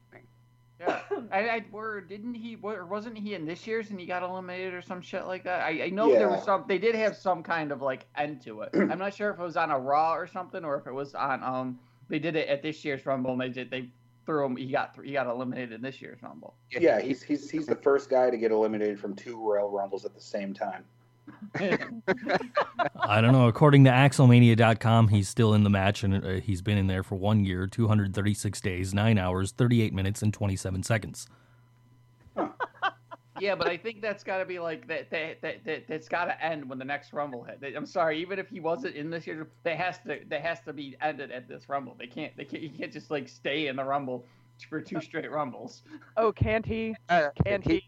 Yeah, 0.80 1.00
I, 1.30 1.38
I 1.48 1.64
were 1.70 2.00
didn't 2.00 2.34
he? 2.34 2.56
wa- 2.56 2.82
Wasn't 2.84 3.16
he 3.16 3.34
in 3.34 3.46
this 3.46 3.64
year's 3.66 3.90
and 3.90 4.00
he 4.00 4.06
got 4.06 4.22
eliminated 4.24 4.74
or 4.74 4.82
some 4.82 5.00
shit 5.00 5.24
like 5.26 5.44
that? 5.44 5.62
I, 5.62 5.84
I 5.84 5.88
know 5.90 6.10
there 6.12 6.28
was 6.28 6.42
some. 6.44 6.64
They 6.66 6.78
did 6.78 6.94
have 6.96 7.16
some 7.16 7.42
kind 7.44 7.70
of 7.70 7.80
like 7.80 8.06
end 8.16 8.42
to 8.42 8.62
it. 8.62 8.70
I'm 8.74 8.98
not 8.98 9.14
sure 9.14 9.30
if 9.30 9.38
it 9.38 9.42
was 9.42 9.56
on 9.56 9.70
a 9.70 9.78
Raw 9.78 10.14
or 10.14 10.26
something, 10.26 10.64
or 10.64 10.76
if 10.78 10.86
it 10.86 10.92
was 10.92 11.14
on 11.14 11.42
um. 11.44 11.78
They 12.08 12.18
did 12.18 12.36
it 12.36 12.48
at 12.48 12.60
this 12.62 12.84
year's 12.84 13.06
Rumble. 13.06 13.32
And 13.32 13.40
they 13.40 13.48
did. 13.50 13.70
They 13.70 13.88
threw 14.26 14.44
him. 14.46 14.56
He 14.56 14.66
got 14.66 14.96
he 15.04 15.12
got 15.12 15.26
eliminated 15.26 15.72
in 15.72 15.82
this 15.82 16.00
year's 16.00 16.22
Rumble. 16.22 16.54
Yeah, 16.70 17.00
he's 17.00 17.22
he's 17.22 17.50
he's 17.50 17.66
the 17.66 17.76
first 17.76 18.10
guy 18.10 18.30
to 18.30 18.36
get 18.36 18.50
eliminated 18.50 18.98
from 18.98 19.14
two 19.14 19.40
Royal 19.40 19.70
Rumbles 19.70 20.04
at 20.04 20.14
the 20.14 20.20
same 20.20 20.54
time. 20.54 20.84
I 21.54 23.20
don't 23.20 23.32
know. 23.32 23.48
According 23.48 23.84
to 23.84 23.90
Axelmania.com, 23.90 25.08
he's 25.08 25.28
still 25.28 25.54
in 25.54 25.64
the 25.64 25.70
match 25.70 26.04
and 26.04 26.24
uh, 26.24 26.28
he's 26.40 26.60
been 26.60 26.76
in 26.76 26.86
there 26.86 27.02
for 27.02 27.16
one 27.16 27.44
year, 27.44 27.66
236 27.66 28.60
days, 28.60 28.92
9 28.92 29.16
hours, 29.16 29.52
38 29.52 29.94
minutes, 29.94 30.20
and 30.22 30.34
27 30.34 30.82
seconds. 30.82 31.26
Yeah, 33.44 33.54
but 33.54 33.68
I 33.68 33.76
think 33.76 34.00
that's 34.00 34.24
got 34.24 34.38
to 34.38 34.46
be 34.46 34.58
like 34.58 34.88
that. 34.88 35.10
That 35.10 35.42
that, 35.42 35.64
that 35.64 35.86
that's 35.86 36.08
got 36.08 36.24
to 36.26 36.44
end 36.44 36.68
when 36.68 36.78
the 36.78 36.84
next 36.84 37.12
Rumble 37.12 37.44
hit. 37.44 37.76
I'm 37.76 37.86
sorry, 37.86 38.20
even 38.20 38.38
if 38.38 38.48
he 38.48 38.60
wasn't 38.60 38.94
in 38.94 39.10
this 39.10 39.26
year, 39.26 39.46
they 39.62 39.76
has 39.76 39.98
to 40.06 40.20
they 40.28 40.40
has 40.40 40.60
to 40.62 40.72
be 40.72 40.96
ended 41.02 41.30
at 41.30 41.46
this 41.46 41.68
Rumble. 41.68 41.94
They 41.98 42.06
can't 42.06 42.34
they 42.36 42.44
can't 42.44 42.62
you 42.62 42.70
can't 42.70 42.92
just 42.92 43.10
like 43.10 43.28
stay 43.28 43.66
in 43.66 43.76
the 43.76 43.84
Rumble 43.84 44.24
for 44.68 44.80
two 44.80 45.00
straight 45.00 45.30
Rumbles. 45.30 45.82
Oh, 46.16 46.32
can't 46.32 46.64
he? 46.64 46.96
Uh, 47.10 47.28
Can't 47.44 47.62
he, 47.62 47.84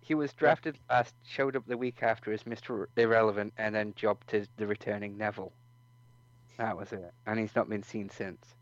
he 0.00 0.14
was 0.14 0.32
drafted 0.34 0.78
last, 0.90 1.14
showed 1.24 1.56
up 1.56 1.66
the 1.66 1.78
week 1.78 2.02
after 2.02 2.32
as 2.32 2.42
Mr. 2.42 2.86
Irrelevant, 2.96 3.54
and 3.56 3.74
then 3.74 3.94
jobbed 3.96 4.28
to 4.28 4.46
the 4.58 4.66
returning 4.66 5.16
Neville. 5.16 5.52
That 6.58 6.76
was 6.76 6.92
it. 6.92 7.12
And 7.26 7.38
he's 7.38 7.56
not 7.56 7.70
been 7.70 7.82
seen 7.82 8.10
since. 8.10 8.54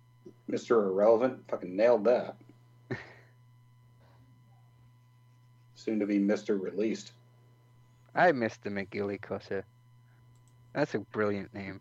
Mr. 0.49 0.87
Irrelevant 0.87 1.43
fucking 1.49 1.75
nailed 1.75 2.05
that. 2.05 2.37
Soon 5.83 5.99
to 5.99 6.07
be 6.07 6.21
Mr. 6.21 6.61
Released. 6.61 7.11
I 8.15 8.31
missed 8.31 8.63
the 8.63 8.71
McGillicutter. 8.71 9.65
That's 10.75 10.95
a 10.95 11.01
brilliant 11.01 11.53
name. 11.53 11.81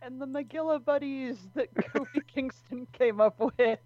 And 0.00 0.18
the 0.20 0.26
Magilla 0.26 0.82
buddies 0.82 1.36
that 1.54 1.72
Kofi 1.74 2.26
Kingston 2.32 2.86
came 2.92 3.20
up 3.20 3.38
with. 3.58 3.78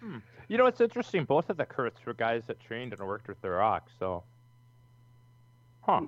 Hmm. 0.00 0.18
You 0.48 0.56
know, 0.58 0.66
it's 0.66 0.80
interesting. 0.80 1.24
Both 1.24 1.50
of 1.50 1.56
the 1.56 1.64
Kurtz 1.64 2.04
were 2.06 2.14
guys 2.14 2.44
that 2.46 2.60
trained 2.60 2.92
and 2.92 3.02
worked 3.06 3.26
with 3.26 3.40
The 3.42 3.50
Rock, 3.50 3.88
so. 3.98 4.22
Huh. 5.80 6.00
Hmm. 6.00 6.06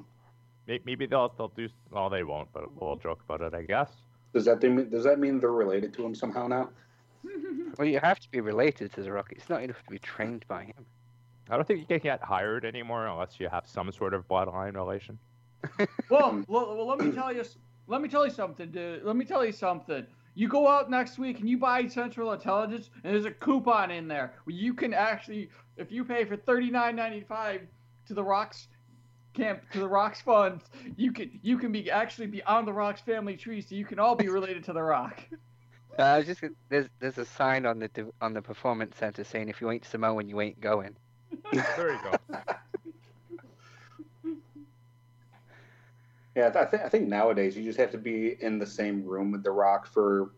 May- 0.68 0.80
Maybe 0.84 1.06
they'll 1.06 1.32
they'll 1.36 1.48
do. 1.48 1.68
Well, 1.90 2.10
they 2.10 2.22
won't, 2.22 2.52
but 2.52 2.80
we'll 2.80 2.96
joke 2.96 3.20
about 3.28 3.40
it, 3.40 3.54
I 3.54 3.62
guess. 3.62 3.90
Does 4.32 4.44
that 4.44 4.62
mean, 4.62 4.88
does 4.88 5.02
that 5.04 5.18
mean 5.18 5.40
they're 5.40 5.50
related 5.50 5.92
to 5.94 6.06
him 6.06 6.14
somehow 6.14 6.46
now? 6.46 6.70
Well, 7.78 7.88
you 7.88 7.98
have 7.98 8.20
to 8.20 8.30
be 8.30 8.40
related 8.40 8.92
to 8.94 9.02
the 9.02 9.10
Rock. 9.10 9.32
It's 9.32 9.48
not 9.48 9.64
enough 9.64 9.82
to 9.84 9.90
be 9.90 9.98
trained 9.98 10.44
by 10.46 10.62
him. 10.62 10.86
I 11.50 11.56
don't 11.56 11.66
think 11.66 11.80
you 11.80 11.86
can 11.86 11.98
get 11.98 12.22
hired 12.22 12.64
anymore 12.64 13.08
unless 13.08 13.40
you 13.40 13.48
have 13.48 13.66
some 13.66 13.90
sort 13.90 14.14
of 14.14 14.28
bloodline 14.28 14.74
relation. 14.74 15.18
well, 16.08 16.44
well, 16.46 16.76
well, 16.76 16.86
let 16.86 17.00
me 17.00 17.10
tell 17.10 17.32
you, 17.32 17.44
let 17.88 18.00
me 18.00 18.08
tell 18.08 18.24
you 18.24 18.30
something, 18.30 18.70
dude. 18.70 19.02
Let 19.02 19.16
me 19.16 19.24
tell 19.24 19.44
you 19.44 19.50
something. 19.50 20.06
You 20.36 20.48
go 20.48 20.68
out 20.68 20.88
next 20.88 21.18
week 21.18 21.40
and 21.40 21.48
you 21.48 21.58
buy 21.58 21.86
Central 21.88 22.32
Intelligence, 22.32 22.90
and 23.02 23.12
there's 23.12 23.24
a 23.24 23.30
coupon 23.32 23.90
in 23.90 24.06
there 24.06 24.34
where 24.44 24.54
you 24.54 24.72
can 24.72 24.94
actually, 24.94 25.50
if 25.76 25.90
you 25.90 26.04
pay 26.04 26.24
for 26.24 26.36
thirty 26.36 26.70
nine 26.70 26.94
ninety 26.96 27.22
five 27.22 27.62
to 28.06 28.14
the 28.14 28.22
Rock's 28.22 28.68
can't 29.34 29.58
to 29.72 29.80
the 29.80 29.88
Rock's 29.88 30.20
funds. 30.20 30.64
You 30.96 31.12
can 31.12 31.38
you 31.42 31.58
can 31.58 31.72
be 31.72 31.90
actually 31.90 32.28
be 32.28 32.42
on 32.44 32.64
the 32.64 32.72
Rock's 32.72 33.00
family 33.00 33.36
tree, 33.36 33.60
so 33.60 33.74
you 33.74 33.84
can 33.84 33.98
all 33.98 34.14
be 34.14 34.28
related 34.28 34.64
to 34.64 34.72
the 34.72 34.82
Rock. 34.82 35.20
Uh, 35.98 36.02
I 36.02 36.18
was 36.18 36.26
just 36.26 36.42
there's 36.68 36.88
there's 36.98 37.18
a 37.18 37.24
sign 37.24 37.66
on 37.66 37.78
the 37.78 38.12
on 38.20 38.34
the 38.34 38.42
performance 38.42 38.96
center 38.96 39.22
saying 39.22 39.48
if 39.48 39.60
you 39.60 39.70
ain't 39.70 39.84
Samoan, 39.84 40.28
you 40.28 40.40
ain't 40.40 40.60
going. 40.60 40.96
There 41.76 41.92
you 41.92 41.98
go. 42.02 42.40
Yeah, 46.36 46.50
I 46.56 46.64
think 46.64 46.82
I 46.82 46.88
think 46.88 47.08
nowadays 47.08 47.56
you 47.56 47.62
just 47.62 47.78
have 47.78 47.92
to 47.92 47.98
be 47.98 48.36
in 48.42 48.58
the 48.58 48.66
same 48.66 49.04
room 49.04 49.30
with 49.30 49.44
The 49.44 49.52
Rock 49.52 49.86
for, 49.86 50.32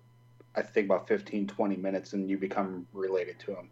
I 0.55 0.61
think 0.61 0.87
about 0.87 1.09
15, 1.09 1.47
20 1.47 1.77
minutes, 1.77 2.13
and 2.13 2.29
you 2.29 2.37
become 2.37 2.87
related 2.93 3.39
to 3.41 3.53
him. 3.53 3.71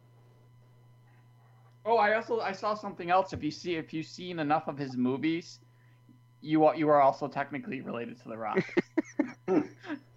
Oh, 1.84 1.98
I 1.98 2.14
also 2.14 2.40
I 2.40 2.52
saw 2.52 2.72
something 2.72 3.10
else. 3.10 3.34
If 3.34 3.44
you 3.44 3.50
see 3.50 3.74
if 3.74 3.92
you've 3.92 4.06
seen 4.06 4.38
enough 4.38 4.68
of 4.68 4.78
his 4.78 4.96
movies, 4.96 5.58
you 6.40 6.74
you 6.74 6.88
are 6.88 7.02
also 7.02 7.28
technically 7.28 7.82
related 7.82 8.18
to 8.22 8.28
the 8.30 8.38
Rock. 8.38 8.64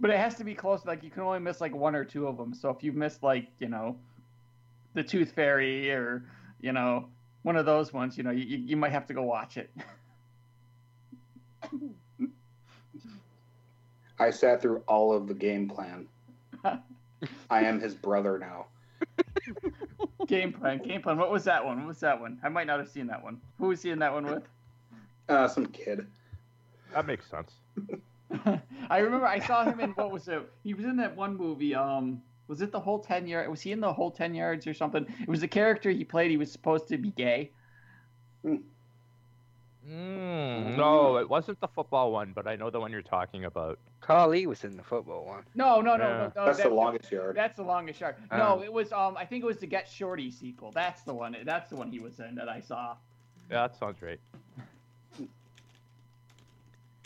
but 0.00 0.10
it 0.10 0.18
has 0.18 0.34
to 0.36 0.44
be 0.44 0.54
close. 0.54 0.84
Like 0.84 1.02
you 1.02 1.10
can 1.10 1.22
only 1.22 1.40
miss 1.40 1.60
like 1.60 1.74
one 1.74 1.94
or 1.94 2.04
two 2.04 2.26
of 2.26 2.36
them. 2.36 2.54
So 2.54 2.70
if 2.70 2.82
you've 2.82 2.94
missed 2.94 3.22
like 3.22 3.48
you 3.58 3.68
know, 3.68 3.96
the 4.94 5.02
Tooth 5.02 5.32
Fairy 5.32 5.90
or 5.90 6.24
you 6.60 6.72
know 6.72 7.08
one 7.42 7.56
of 7.56 7.66
those 7.66 7.92
ones, 7.92 8.16
you 8.16 8.24
know 8.24 8.30
you 8.30 8.44
you 8.44 8.76
might 8.76 8.92
have 8.92 9.06
to 9.08 9.14
go 9.14 9.22
watch 9.22 9.56
it. 9.56 9.70
I 14.20 14.30
sat 14.30 14.60
through 14.60 14.82
all 14.88 15.12
of 15.12 15.28
the 15.28 15.34
game 15.34 15.68
plan. 15.68 16.08
I 17.50 17.62
am 17.62 17.80
his 17.80 17.94
brother 17.94 18.38
now. 18.38 18.66
game 20.26 20.52
plan, 20.52 20.78
game 20.78 21.02
plan. 21.02 21.18
What 21.18 21.30
was 21.30 21.44
that 21.44 21.64
one? 21.64 21.78
What 21.78 21.88
was 21.88 22.00
that 22.00 22.20
one? 22.20 22.38
I 22.42 22.48
might 22.48 22.66
not 22.66 22.80
have 22.80 22.88
seen 22.88 23.06
that 23.08 23.22
one. 23.22 23.40
Who 23.58 23.68
was 23.68 23.80
he 23.82 23.90
in 23.90 24.00
that 24.00 24.12
one 24.12 24.26
with? 24.26 24.42
Uh, 25.28 25.46
some 25.46 25.66
kid. 25.66 26.06
That 26.94 27.06
makes 27.06 27.30
sense. 27.30 27.52
I 28.90 28.98
remember 28.98 29.26
I 29.26 29.38
saw 29.38 29.64
him 29.64 29.80
in 29.80 29.90
what 29.90 30.10
was 30.10 30.28
it? 30.28 30.42
He 30.62 30.74
was 30.74 30.84
in 30.84 30.96
that 30.96 31.16
one 31.16 31.36
movie. 31.36 31.74
Um, 31.74 32.22
was 32.46 32.60
it 32.62 32.72
the 32.72 32.80
whole 32.80 32.98
ten 32.98 33.26
yard? 33.26 33.48
Was 33.50 33.60
he 33.60 33.72
in 33.72 33.80
the 33.80 33.92
whole 33.92 34.10
ten 34.10 34.34
yards 34.34 34.66
or 34.66 34.74
something? 34.74 35.06
It 35.20 35.28
was 35.28 35.42
a 35.42 35.48
character 35.48 35.90
he 35.90 36.04
played. 36.04 36.30
He 36.30 36.36
was 36.36 36.50
supposed 36.50 36.88
to 36.88 36.98
be 36.98 37.10
gay. 37.10 37.52
Mm, 39.90 40.76
no, 40.76 41.16
it 41.16 41.28
wasn't 41.28 41.60
the 41.60 41.68
football 41.68 42.12
one, 42.12 42.32
but 42.34 42.46
I 42.46 42.56
know 42.56 42.68
the 42.68 42.80
one 42.80 42.92
you're 42.92 43.00
talking 43.00 43.46
about. 43.46 43.78
Carly 44.00 44.46
was 44.46 44.64
in 44.64 44.76
the 44.76 44.82
football 44.82 45.24
one. 45.24 45.44
No, 45.54 45.80
no, 45.80 45.96
no, 45.96 46.08
Yeah. 46.08 46.16
no. 46.18 46.32
no 46.36 46.46
That's 46.46 46.62
the 46.62 46.68
longest 46.68 47.10
yard. 47.10 47.36
That's 47.36 47.56
the 47.56 47.62
longest 47.62 48.00
yard. 48.00 48.16
Oh. 48.30 48.36
No, 48.36 48.62
it 48.62 48.72
was. 48.72 48.92
Um, 48.92 49.16
I 49.16 49.24
think 49.24 49.42
it 49.42 49.46
was 49.46 49.58
the 49.58 49.66
Get 49.66 49.88
Shorty 49.88 50.30
sequel. 50.30 50.72
That's 50.72 51.02
the 51.02 51.14
one. 51.14 51.36
That's 51.44 51.70
the 51.70 51.76
one 51.76 51.90
he 51.90 52.00
was 52.00 52.20
in 52.20 52.34
that 52.34 52.48
I 52.48 52.60
saw. 52.60 52.96
Yeah, 53.50 53.66
that 53.66 53.76
sounds 53.76 54.02
right. 54.02 54.20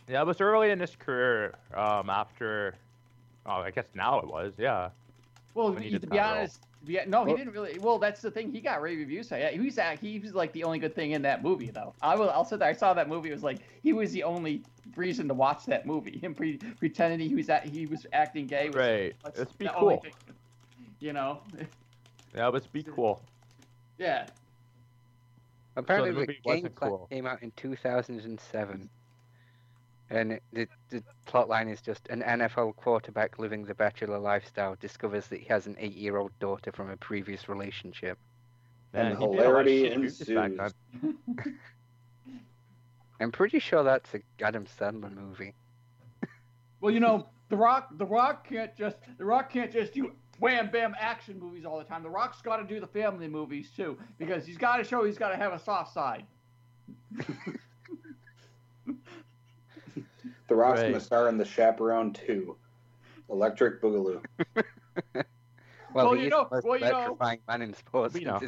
Yeah, 0.08 0.20
it 0.22 0.26
was 0.26 0.40
early 0.40 0.70
in 0.70 0.80
his 0.80 0.94
career. 0.96 1.54
Um, 1.74 2.10
after, 2.10 2.74
oh, 3.46 3.52
I 3.52 3.70
guess 3.70 3.86
now 3.94 4.18
it 4.20 4.26
was. 4.26 4.52
Yeah. 4.58 4.90
Well, 5.54 5.72
he 5.74 5.90
to 5.90 6.00
be 6.00 6.06
that 6.06 6.10
role. 6.16 6.20
honest, 6.38 6.62
to 6.80 6.86
be, 6.86 6.98
no, 7.06 7.24
he 7.24 7.34
didn't 7.34 7.52
really. 7.52 7.78
Well, 7.78 7.98
that's 7.98 8.20
the 8.22 8.30
thing. 8.30 8.50
He 8.52 8.60
got 8.60 8.80
rave 8.82 8.98
reviews. 8.98 9.28
So 9.28 9.36
yeah, 9.36 9.50
he 9.50 9.60
was 9.60 9.78
act- 9.78 10.00
he 10.00 10.18
was 10.18 10.34
like 10.34 10.52
the 10.52 10.64
only 10.64 10.78
good 10.78 10.94
thing 10.94 11.12
in 11.12 11.22
that 11.22 11.42
movie, 11.42 11.70
though. 11.70 11.94
I 12.02 12.16
will. 12.16 12.30
I'll 12.30 12.44
say 12.44 12.56
that 12.56 12.66
I 12.68 12.72
saw 12.72 12.94
that 12.94 13.08
movie. 13.08 13.30
It 13.30 13.34
was 13.34 13.42
like 13.42 13.58
he 13.82 13.92
was 13.92 14.12
the 14.12 14.22
only 14.24 14.62
reason 14.96 15.28
to 15.28 15.34
watch 15.34 15.66
that 15.66 15.86
movie. 15.86 16.18
Him 16.18 16.34
pre- 16.34 16.56
pretending 16.56 17.20
he 17.20 17.34
was 17.34 17.48
at, 17.50 17.66
he 17.66 17.86
was 17.86 18.06
acting 18.12 18.46
gay. 18.46 18.68
Was, 18.68 18.76
Right. 18.76 19.14
was 19.24 19.34
Let's 19.38 19.52
be 19.54 19.66
the 19.66 19.74
only 19.76 19.94
cool. 19.96 20.02
thing. 20.02 20.12
You 21.00 21.12
know. 21.12 21.40
Yeah, 22.32 22.46
let's 22.46 22.68
be 22.68 22.84
cool. 22.84 23.20
Yeah. 23.98 24.26
Apparently, 25.74 26.10
the 26.10 26.14
the, 26.14 26.20
movie 26.20 26.32
game 26.34 26.40
wasn't 26.44 26.74
cool. 26.76 27.06
came 27.10 27.26
out 27.26 27.42
in 27.42 27.50
2007, 27.56 28.88
and 30.12 30.38
the 30.52 30.68
the 30.90 31.02
plot 31.24 31.48
line 31.48 31.68
is 31.68 31.80
just 31.80 32.06
an 32.08 32.22
NFL 32.22 32.76
quarterback 32.76 33.38
living 33.38 33.64
the 33.64 33.74
bachelor 33.74 34.18
lifestyle 34.18 34.76
discovers 34.78 35.26
that 35.28 35.40
he 35.40 35.46
has 35.46 35.66
an 35.66 35.74
eight-year-old 35.78 36.38
daughter 36.38 36.70
from 36.70 36.90
a 36.90 36.96
previous 36.98 37.48
relationship. 37.48 38.18
And 38.92 39.08
Man, 39.08 39.16
he 39.16 39.26
did 39.26 39.38
a 39.38 39.48
lot 39.48 39.62
of 39.62 39.66
hilarity 39.66 39.82
shitty 39.84 39.96
movies 39.96 40.18
back 40.28 40.52
ensues. 40.52 40.74
I'm 43.20 43.32
pretty 43.32 43.58
sure 43.58 43.82
that's 43.82 44.12
a 44.14 44.20
Adam 44.44 44.66
Sandler 44.66 45.14
movie. 45.14 45.54
Well, 46.80 46.92
you 46.92 47.00
know, 47.00 47.26
the 47.48 47.56
Rock, 47.56 47.88
the 47.96 48.04
Rock 48.04 48.46
can't 48.46 48.76
just, 48.76 48.98
the 49.16 49.24
Rock 49.24 49.50
can't 49.50 49.72
just 49.72 49.94
do 49.94 50.12
wham 50.40 50.70
bam 50.70 50.94
action 50.98 51.38
movies 51.38 51.64
all 51.64 51.78
the 51.78 51.84
time. 51.84 52.02
The 52.02 52.10
Rock's 52.10 52.42
got 52.42 52.56
to 52.58 52.64
do 52.64 52.80
the 52.80 52.86
family 52.86 53.28
movies 53.28 53.70
too, 53.74 53.96
because 54.18 54.44
he's 54.44 54.58
got 54.58 54.76
to 54.76 54.84
show 54.84 55.04
he's 55.04 55.16
got 55.16 55.30
to 55.30 55.36
have 55.36 55.54
a 55.54 55.58
soft 55.58 55.94
side. 55.94 56.26
The 60.52 60.56
Rock's 60.58 60.80
Right. 60.80 60.88
going 60.88 61.00
to 61.00 61.00
star 61.00 61.28
in 61.30 61.38
The 61.38 61.46
Chaperone 61.46 62.12
2. 62.12 62.54
Electric 63.30 63.80
Boogaloo. 63.80 64.22
Well, 65.94 66.06
Well, 66.10 66.16
you 66.16 66.28
know- 66.30 66.48
well, 66.50 66.76
you 66.78 66.84
know- 66.84 66.88
electrifying 66.90 67.40
man 67.48 67.60
in 67.62 67.74
sports 67.74 68.14
We 68.14 68.24
know. 68.24 68.40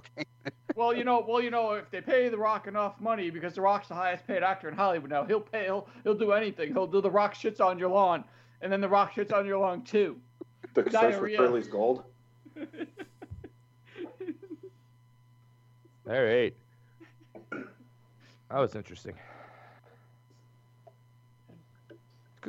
Well, 0.77 0.95
you 0.95 1.05
know, 1.05 1.23
well, 1.29 1.43
you 1.43 1.51
know, 1.51 1.73
if 1.73 1.91
they 1.91 2.01
pay 2.03 2.29
The 2.31 2.37
Rock 2.39 2.67
enough 2.67 2.99
money, 3.01 3.29
because 3.31 3.55
The 3.55 3.61
Rock's 3.63 3.89
the 3.89 3.95
highest 3.95 4.27
paid 4.27 4.43
actor 4.43 4.67
in 4.69 4.75
Hollywood 4.75 5.11
now, 5.11 5.25
he'll 5.25 5.41
pay, 5.41 5.65
he'll, 5.65 5.87
he'll 6.05 6.15
do 6.15 6.33
anything. 6.33 6.73
He'll 6.73 6.87
do 6.87 7.01
The 7.03 7.11
Rock 7.11 7.35
shits 7.35 7.61
on 7.61 7.79
your 7.79 7.89
lawn, 7.91 8.25
and 8.63 8.71
then 8.73 8.81
The 8.83 8.89
Rock 8.89 9.13
shits 9.15 9.31
on 9.33 9.45
your 9.47 9.59
lawn 9.59 9.83
too. 9.83 10.17
The 10.75 10.83
search 10.85 10.93
for 10.93 10.99
Diarrhea. 11.11 11.37
Curly's 11.39 11.69
Gold. 11.69 12.05
All 16.09 16.23
right. 16.23 16.55
That 17.51 18.59
was 18.59 18.75
interesting. 18.75 19.15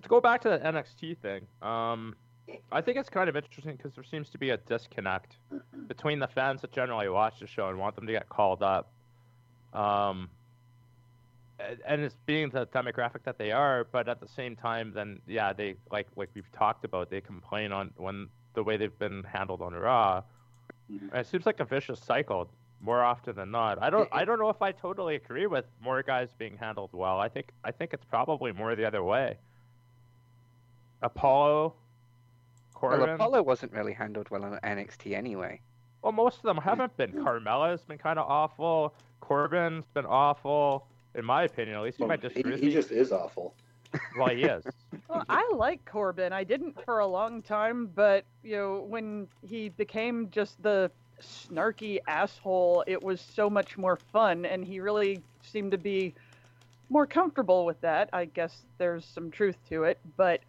To 0.01 0.09
go 0.09 0.19
back 0.19 0.41
to 0.41 0.49
the 0.49 0.59
NXT 0.59 1.17
thing, 1.19 1.47
um, 1.61 2.15
I 2.71 2.81
think 2.81 2.97
it's 2.97 3.09
kind 3.09 3.29
of 3.29 3.35
interesting 3.35 3.75
because 3.75 3.93
there 3.95 4.03
seems 4.03 4.29
to 4.31 4.37
be 4.37 4.49
a 4.51 4.57
disconnect 4.57 5.37
between 5.87 6.19
the 6.19 6.27
fans 6.27 6.61
that 6.61 6.71
generally 6.71 7.09
watch 7.09 7.39
the 7.39 7.47
show 7.47 7.69
and 7.69 7.79
want 7.79 7.95
them 7.95 8.05
to 8.05 8.11
get 8.11 8.27
called 8.29 8.61
up, 8.61 8.91
um, 9.73 10.29
and- 11.85 12.01
it's 12.01 12.17
being 12.25 12.49
the 12.49 12.67
demographic 12.67 13.23
that 13.23 13.37
they 13.37 13.51
are. 13.51 13.85
But 13.85 14.09
at 14.09 14.19
the 14.19 14.27
same 14.27 14.55
time, 14.55 14.91
then 14.93 15.21
yeah, 15.27 15.53
they 15.53 15.75
like 15.91 16.07
like 16.15 16.29
we've 16.35 16.51
talked 16.51 16.83
about, 16.83 17.09
they 17.09 17.21
complain 17.21 17.71
on 17.71 17.91
when 17.97 18.29
the 18.53 18.63
way 18.63 18.77
they've 18.77 18.97
been 18.99 19.23
handled 19.23 19.61
on 19.61 19.73
Raw. 19.73 20.21
Mhm. 20.91 21.01
And 21.11 21.15
It 21.15 21.27
seems 21.27 21.45
like 21.45 21.59
a 21.61 21.65
vicious 21.65 21.99
cycle 21.99 22.49
more 22.81 23.01
often 23.01 23.35
than 23.35 23.49
not. 23.51 23.81
I 23.81 23.89
don't 23.89 24.09
I 24.11 24.25
don't 24.25 24.37
know 24.39 24.49
if 24.49 24.61
I 24.61 24.71
totally 24.73 25.15
agree 25.15 25.47
with 25.47 25.65
more 25.79 26.03
guys 26.03 26.33
being 26.33 26.57
handled 26.57 26.91
well. 26.93 27.19
I 27.19 27.29
think 27.29 27.51
I 27.63 27.71
think 27.71 27.93
it's 27.93 28.05
probably 28.05 28.51
more 28.51 28.75
the 28.75 28.85
other 28.85 29.01
way. 29.03 29.37
Apollo, 31.05 31.73
Corbin. 32.73 33.01
Well, 33.01 33.15
Apollo 33.15 33.43
wasn't 33.43 33.71
really 33.73 33.93
handled 33.93 34.29
well 34.29 34.43
on 34.43 34.59
NXT 34.63 35.15
anyway. 35.15 35.61
Well, 36.01 36.11
most 36.11 36.37
of 36.37 36.43
them 36.43 36.57
haven't 36.57 36.95
been. 36.97 37.11
Mm. 37.13 37.23
Carmella's 37.23 37.81
been 37.81 37.97
kind 37.97 38.19
of 38.19 38.27
awful. 38.29 38.93
Corbin's 39.21 39.85
been 39.93 40.05
awful, 40.05 40.85
in 41.15 41.23
my 41.25 41.43
opinion. 41.43 41.77
At 41.77 41.83
least 41.83 41.99
you 41.99 42.05
Well, 42.05 42.09
might 42.09 42.21
he, 42.21 42.27
disagree 42.27 42.51
with 42.51 42.59
he 42.61 42.67
me. 42.67 42.73
just 42.73 42.91
is 42.91 43.11
awful. 43.11 43.53
Well, 44.17 44.27
he 44.29 44.43
is. 44.43 44.65
Well, 45.09 45.23
I 45.29 45.49
like 45.55 45.85
Corbin. 45.85 46.33
I 46.33 46.43
didn't 46.43 46.83
for 46.83 46.99
a 46.99 47.07
long 47.07 47.41
time, 47.41 47.87
but 47.95 48.25
you 48.43 48.55
know, 48.55 48.79
when 48.89 49.27
he 49.47 49.69
became 49.69 50.29
just 50.31 50.61
the 50.63 50.89
snarky 51.21 51.99
asshole, 52.07 52.83
it 52.87 53.01
was 53.01 53.21
so 53.21 53.49
much 53.49 53.77
more 53.77 53.95
fun, 53.95 54.45
and 54.45 54.65
he 54.65 54.79
really 54.79 55.21
seemed 55.43 55.71
to 55.71 55.77
be 55.77 56.13
more 56.89 57.05
comfortable 57.05 57.65
with 57.65 57.79
that. 57.81 58.09
I 58.11 58.25
guess 58.25 58.63
there's 58.79 59.05
some 59.05 59.31
truth 59.31 59.57
to 59.69 59.83
it, 59.83 59.99
but 60.17 60.41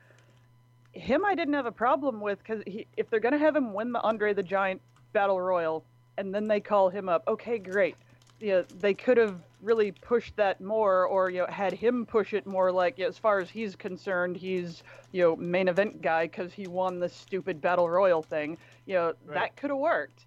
him, 0.96 1.24
I 1.24 1.35
didn't 1.35 1.54
have 1.54 1.66
a 1.66 1.72
problem 1.72 2.20
with 2.20 2.38
because 2.38 2.62
if 2.96 3.11
they're 3.11 3.20
gonna 3.20 3.38
have 3.38 3.56
him 3.56 3.72
win 3.72 3.92
the 3.92 4.00
Andre 4.00 4.32
the 4.35 4.42
Giant 4.42 4.80
Battle 5.12 5.40
Royal, 5.40 5.85
and 6.18 6.35
then 6.35 6.48
they 6.48 6.61
call 6.61 6.88
him 6.88 7.09
up, 7.09 7.22
okay, 7.28 7.59
great. 7.59 7.96
Yeah, 8.40 8.62
they 8.80 8.94
could 8.94 9.16
have 9.16 9.40
really 9.62 9.92
pushed 9.92 10.37
that 10.37 10.61
more, 10.61 11.06
or 11.06 11.30
you 11.30 11.40
know, 11.40 11.46
had 11.46 11.72
him 11.72 12.04
push 12.06 12.35
it 12.35 12.46
more. 12.46 12.70
Like 12.70 12.98
as 13.00 13.16
far 13.18 13.40
as 13.40 13.48
he's 13.50 13.76
concerned, 13.76 14.37
he's 14.37 14.82
you 15.12 15.22
know 15.22 15.37
main 15.37 15.68
event 15.68 16.02
guy 16.02 16.24
because 16.26 16.52
he 16.52 16.66
won 16.66 17.00
the 17.00 17.09
stupid 17.09 17.61
battle 17.61 17.88
royal 17.88 18.22
thing. 18.22 18.59
You 18.87 18.94
know 18.94 19.12
Right. 19.26 19.35
that 19.35 19.56
could 19.56 19.70
have 19.70 19.78
worked, 19.78 20.26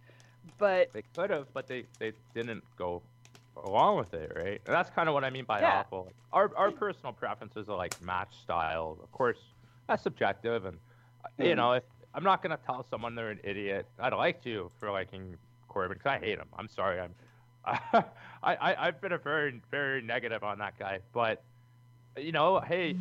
but 0.58 0.90
They 0.94 1.04
could 1.16 1.30
have, 1.30 1.48
but 1.54 1.68
they, 1.68 1.86
they 2.00 2.14
didn't 2.34 2.64
go 2.78 3.04
along 3.64 3.98
with 3.98 4.14
it, 4.14 4.32
right? 4.36 4.62
And 4.66 4.74
that's 4.76 4.90
kind 4.90 5.08
of 5.08 5.14
what 5.14 5.24
I 5.24 5.30
mean 5.30 5.46
by 5.46 5.62
Yeah. 5.62 5.80
awful. 5.80 6.12
Our 6.32 6.52
our 6.58 6.72
personal 6.72 7.14
preferences 7.14 7.70
are 7.70 7.78
like 7.78 8.02
match 8.02 8.34
style. 8.42 8.98
Of 9.04 9.12
course, 9.12 9.38
that's 9.90 10.04
subjective, 10.04 10.66
and 10.66 10.78
uh, 11.26 11.44
you 11.44 11.54
Mhm. 11.54 11.58
know, 11.58 11.72
if 11.74 11.84
I'm 12.14 12.24
not 12.24 12.42
gonna 12.42 12.58
tell 12.66 12.84
someone 12.84 13.16
they're 13.16 13.32
an 13.32 13.42
idiot, 13.44 13.88
I'd 14.00 14.14
like 14.14 14.42
to 14.44 14.72
for 14.80 14.92
liking 14.92 15.36
Corbin 15.68 15.98
because 15.98 16.12
I 16.12 16.20
hate 16.20 16.38
him. 16.40 16.48
I'm 16.58 16.70
sorry, 16.70 17.00
I'm. 17.02 17.16
I, 17.66 18.56
I 18.56 18.88
I've 18.88 19.02
been 19.02 19.12
a 19.12 19.18
very 19.18 19.62
very 19.70 20.02
negative 20.02 20.44
on 20.44 20.60
that 20.60 20.80
guy, 20.80 21.00
but 21.12 21.44
you 22.18 22.32
know, 22.32 22.60
hey, 22.62 22.96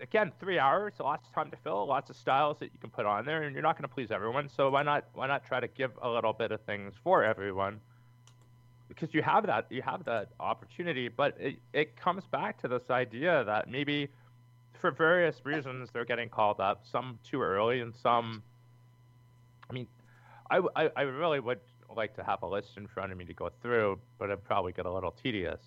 again, 0.00 0.32
three 0.40 0.58
hours, 0.58 0.94
lots 1.00 1.26
of 1.28 1.34
time 1.34 1.50
to 1.50 1.56
fill, 1.56 1.86
lots 1.86 2.10
of 2.10 2.16
styles 2.16 2.58
that 2.58 2.66
you 2.72 2.78
can 2.80 2.90
put 2.90 3.06
on 3.06 3.24
there, 3.24 3.42
and 3.44 3.54
you're 3.54 3.62
not 3.62 3.76
going 3.76 3.88
to 3.88 3.94
please 3.94 4.10
everyone. 4.10 4.48
So 4.48 4.70
why 4.70 4.82
not 4.82 5.04
why 5.14 5.26
not 5.26 5.44
try 5.46 5.60
to 5.60 5.68
give 5.68 5.92
a 6.02 6.08
little 6.08 6.32
bit 6.32 6.52
of 6.52 6.60
things 6.62 6.94
for 7.02 7.24
everyone? 7.24 7.80
because 8.88 9.14
you 9.14 9.22
have 9.22 9.46
that 9.46 9.66
you 9.70 9.80
have 9.80 10.04
that 10.04 10.28
opportunity, 10.38 11.08
but 11.08 11.34
it, 11.40 11.56
it 11.72 11.96
comes 11.96 12.24
back 12.26 12.60
to 12.60 12.68
this 12.68 12.90
idea 12.90 13.42
that 13.44 13.70
maybe 13.70 14.08
for 14.82 14.90
various 14.90 15.40
reasons 15.44 15.88
they're 15.92 16.04
getting 16.04 16.28
called 16.28 16.60
up, 16.60 16.82
some 16.84 17.18
too 17.24 17.40
early 17.40 17.80
and 17.80 17.94
some. 17.94 18.42
I 19.70 19.72
mean, 19.72 19.86
I 20.50 20.60
I 20.94 21.02
really 21.02 21.40
would 21.40 21.60
like 21.96 22.14
to 22.16 22.24
have 22.24 22.42
a 22.42 22.46
list 22.46 22.76
in 22.76 22.86
front 22.86 23.12
of 23.12 23.16
me 23.18 23.24
to 23.24 23.32
go 23.32 23.48
through, 23.62 23.98
but 24.18 24.26
it'd 24.26 24.44
probably 24.44 24.72
get 24.72 24.84
a 24.84 24.92
little 24.92 25.12
tedious. 25.12 25.60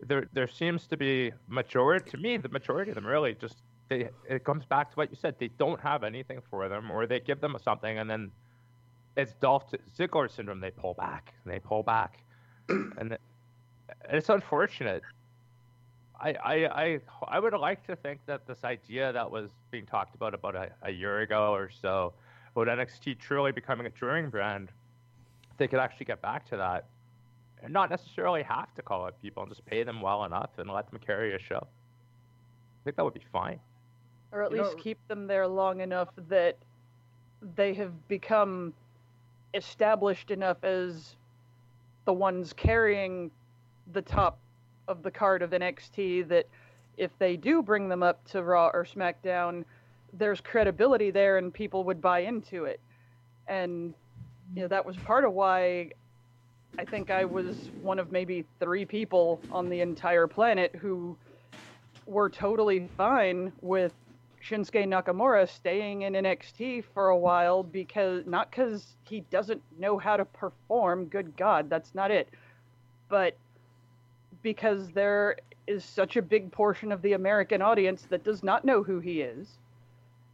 There 0.00 0.26
there 0.32 0.48
seems 0.48 0.88
to 0.88 0.96
be 0.96 1.32
majority 1.46 2.10
to 2.10 2.16
me 2.16 2.36
the 2.38 2.48
majority 2.48 2.90
of 2.90 2.96
them 2.96 3.06
really 3.06 3.34
just 3.34 3.62
they 3.88 4.08
it 4.28 4.42
comes 4.44 4.64
back 4.64 4.90
to 4.90 4.96
what 4.96 5.10
you 5.10 5.16
said 5.16 5.36
they 5.38 5.48
don't 5.58 5.80
have 5.80 6.02
anything 6.02 6.40
for 6.50 6.68
them 6.68 6.90
or 6.90 7.06
they 7.06 7.20
give 7.20 7.40
them 7.40 7.56
something 7.62 7.98
and 7.98 8.10
then 8.10 8.30
it's 9.16 9.32
Dolph 9.34 9.72
Ziggler 9.96 10.30
syndrome 10.30 10.60
they 10.60 10.70
pull 10.70 10.94
back 10.94 11.32
and 11.44 11.52
they 11.54 11.60
pull 11.60 11.82
back 11.82 12.22
and 12.68 13.16
it's 14.10 14.28
unfortunate. 14.28 15.02
I, 16.20 16.30
I 16.32 16.54
I 16.84 17.00
I 17.28 17.38
would 17.40 17.52
like 17.54 17.86
to 17.86 17.96
think 17.96 18.20
that 18.26 18.46
this 18.46 18.64
idea 18.64 19.12
that 19.12 19.30
was 19.30 19.50
being 19.70 19.86
talked 19.86 20.14
about 20.14 20.34
about 20.34 20.54
a, 20.56 20.70
a 20.82 20.90
year 20.90 21.20
ago 21.20 21.52
or 21.52 21.68
so 21.70 22.14
about 22.54 22.68
NXT 22.68 23.18
truly 23.18 23.52
becoming 23.52 23.86
a 23.86 23.90
touring 23.90 24.30
brand, 24.30 24.70
they 25.58 25.68
could 25.68 25.78
actually 25.78 26.06
get 26.06 26.22
back 26.22 26.46
to 26.48 26.56
that 26.56 26.86
and 27.62 27.72
not 27.72 27.90
necessarily 27.90 28.42
have 28.42 28.72
to 28.74 28.82
call 28.82 29.04
up 29.06 29.20
people 29.20 29.42
and 29.42 29.50
just 29.52 29.64
pay 29.66 29.82
them 29.82 30.00
well 30.00 30.24
enough 30.24 30.50
and 30.58 30.70
let 30.70 30.90
them 30.90 30.98
carry 31.04 31.34
a 31.34 31.38
show. 31.38 31.58
I 31.60 32.80
think 32.84 32.96
that 32.96 33.04
would 33.04 33.14
be 33.14 33.24
fine. 33.32 33.60
or 34.32 34.42
at 34.42 34.50
You 34.52 34.62
least 34.62 34.76
know- 34.76 34.82
keep 34.82 34.98
them 35.08 35.26
there 35.26 35.46
long 35.46 35.80
enough 35.80 36.08
that 36.28 36.56
they 37.56 37.74
have 37.74 38.08
become 38.08 38.72
established 39.54 40.30
enough 40.30 40.62
as 40.64 41.16
the 42.06 42.12
ones 42.12 42.52
carrying 42.54 43.30
the 43.92 44.02
top 44.02 44.38
of 44.88 45.02
the 45.02 45.10
card 45.10 45.42
of 45.42 45.50
NXT 45.50 46.28
that 46.28 46.46
if 46.96 47.10
they 47.18 47.36
do 47.36 47.62
bring 47.62 47.88
them 47.88 48.02
up 48.02 48.24
to 48.30 48.42
Raw 48.42 48.70
or 48.72 48.84
SmackDown, 48.84 49.64
there's 50.12 50.40
credibility 50.40 51.10
there 51.10 51.38
and 51.38 51.52
people 51.52 51.84
would 51.84 52.00
buy 52.00 52.20
into 52.20 52.64
it. 52.64 52.80
And 53.48 53.94
you 54.54 54.62
know 54.62 54.68
that 54.68 54.84
was 54.84 54.96
part 54.98 55.24
of 55.24 55.32
why 55.32 55.90
I 56.78 56.84
think 56.84 57.10
I 57.10 57.24
was 57.24 57.70
one 57.82 57.98
of 57.98 58.12
maybe 58.12 58.44
three 58.60 58.84
people 58.84 59.40
on 59.50 59.68
the 59.68 59.80
entire 59.80 60.26
planet 60.26 60.74
who 60.74 61.16
were 62.06 62.28
totally 62.28 62.88
fine 62.96 63.52
with 63.62 63.92
Shinsuke 64.46 64.86
Nakamura 64.86 65.48
staying 65.48 66.02
in 66.02 66.12
NXT 66.12 66.84
for 66.94 67.08
a 67.08 67.16
while 67.16 67.62
because 67.62 68.26
not 68.26 68.50
because 68.50 68.94
he 69.04 69.20
doesn't 69.30 69.62
know 69.78 69.98
how 69.98 70.16
to 70.16 70.24
perform, 70.24 71.06
good 71.06 71.36
God, 71.36 71.68
that's 71.68 71.94
not 71.94 72.10
it, 72.10 72.28
but 73.08 73.36
because 74.46 74.90
there 74.90 75.36
is 75.66 75.84
such 75.84 76.16
a 76.16 76.22
big 76.22 76.52
portion 76.52 76.92
of 76.92 77.02
the 77.02 77.14
American 77.14 77.60
audience 77.60 78.06
that 78.10 78.22
does 78.22 78.44
not 78.44 78.64
know 78.64 78.80
who 78.80 79.00
he 79.00 79.20
is. 79.20 79.58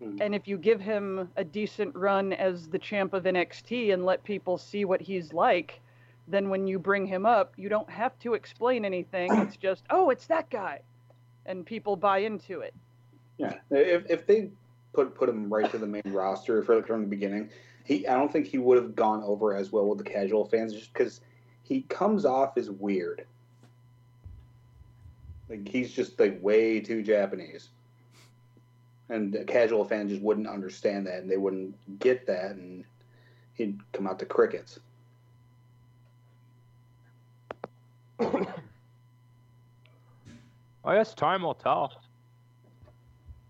Mhm. 0.03 0.21
And 0.21 0.35
if 0.35 0.47
you 0.47 0.59
give 0.59 0.83
him 0.83 1.31
a 1.37 1.43
decent 1.43 1.97
run 1.97 2.35
as 2.35 2.69
the 2.69 2.79
champ 2.79 3.15
of 3.15 3.25
NXT 3.25 3.91
and 3.91 4.05
let 4.05 4.23
people 4.23 4.59
see 4.59 4.85
what 4.85 5.01
he's 5.01 5.33
like, 5.33 5.81
then 6.29 6.51
when 6.51 6.67
you 6.67 6.79
bring 6.79 7.07
him 7.07 7.25
up, 7.25 7.55
you 7.57 7.71
don't 7.71 7.89
have 7.89 8.19
to 8.19 8.35
explain 8.35 8.85
anything. 8.85 9.33
It's 9.33 9.57
just, 9.69 9.85
oh, 9.89 10.11
it's 10.11 10.27
that 10.27 10.51
guy. 10.51 10.83
And 11.47 11.65
people 11.65 11.97
buy 11.97 12.19
into 12.19 12.61
it. 12.61 12.75
Yeah, 13.39 13.55
if 13.71 14.11
if 14.11 14.27
they 14.27 14.51
put 14.93 15.15
put 15.15 15.31
him 15.31 15.51
right 15.51 15.71
to 15.71 15.79
the 15.79 15.87
main 15.87 16.03
roster 16.21 16.63
for 16.63 16.83
from 16.83 17.01
the 17.01 17.07
beginning, 17.07 17.49
he 17.85 18.07
I 18.07 18.15
don't 18.19 18.31
think 18.31 18.47
he 18.47 18.59
would 18.59 18.77
have 18.77 18.95
gone 18.95 19.23
over 19.23 19.57
as 19.57 19.73
well 19.73 19.89
with 19.89 19.97
the 19.97 20.05
casual 20.05 20.45
fans 20.45 20.75
just 20.75 20.93
because 20.93 21.23
he 21.63 21.81
comes 21.89 22.27
off 22.27 22.59
as 22.59 22.71
weird. 22.71 23.27
Like 25.53 25.69
he's 25.69 25.93
just 25.93 26.19
like 26.19 26.43
way 26.43 26.81
too 26.81 27.03
Japanese, 27.03 27.69
and 29.11 29.31
the 29.31 29.45
casual 29.45 29.85
fans 29.85 30.11
just 30.11 30.23
wouldn't 30.23 30.49
understand 30.49 31.07
that, 31.07 31.19
and 31.21 31.31
they 31.31 31.37
wouldn't 31.37 31.77
get 31.99 32.27
that, 32.27 32.53
and 32.53 32.87
he'd 33.53 33.79
come 33.93 34.07
out 34.07 34.19
to 34.21 34.25
crickets. 34.25 34.81
I 40.85 40.97
guess 40.97 41.13
time 41.13 41.43
will 41.43 41.55
tell. 41.55 42.01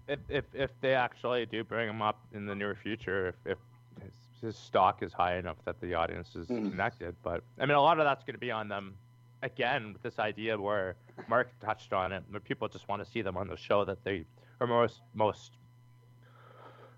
If 0.08 0.18
if 0.28 0.44
if 0.52 0.70
they 0.80 0.94
actually 0.94 1.46
do 1.46 1.62
bring 1.62 1.88
him 1.88 2.02
up 2.02 2.18
in 2.34 2.46
the 2.46 2.54
near 2.56 2.74
future, 2.74 3.28
if 3.28 3.36
if 3.46 3.58
his, 4.02 4.12
his 4.40 4.56
stock 4.56 5.04
is 5.04 5.12
high 5.12 5.36
enough 5.36 5.58
that 5.66 5.80
the 5.80 5.94
audience 5.94 6.34
is 6.34 6.48
Mhm. 6.48 6.70
connected, 6.70 7.14
but 7.22 7.44
I 7.60 7.66
mean 7.66 7.76
a 7.76 7.80
lot 7.80 8.00
of 8.00 8.04
that's 8.04 8.24
going 8.24 8.34
to 8.34 8.40
be 8.40 8.50
on 8.50 8.66
them. 8.66 8.96
Again, 9.42 9.92
with 9.92 10.02
this 10.02 10.18
idea 10.18 10.58
where 10.58 10.96
Mark 11.28 11.48
touched 11.60 11.92
on 11.92 12.12
it, 12.12 12.22
where 12.30 12.40
people 12.40 12.68
just 12.68 12.88
want 12.88 13.04
to 13.04 13.10
see 13.10 13.22
them 13.22 13.36
on 13.36 13.48
the 13.48 13.56
show 13.56 13.84
that 13.84 14.02
they 14.04 14.24
are 14.60 14.66
most 14.66 15.00
most. 15.14 15.52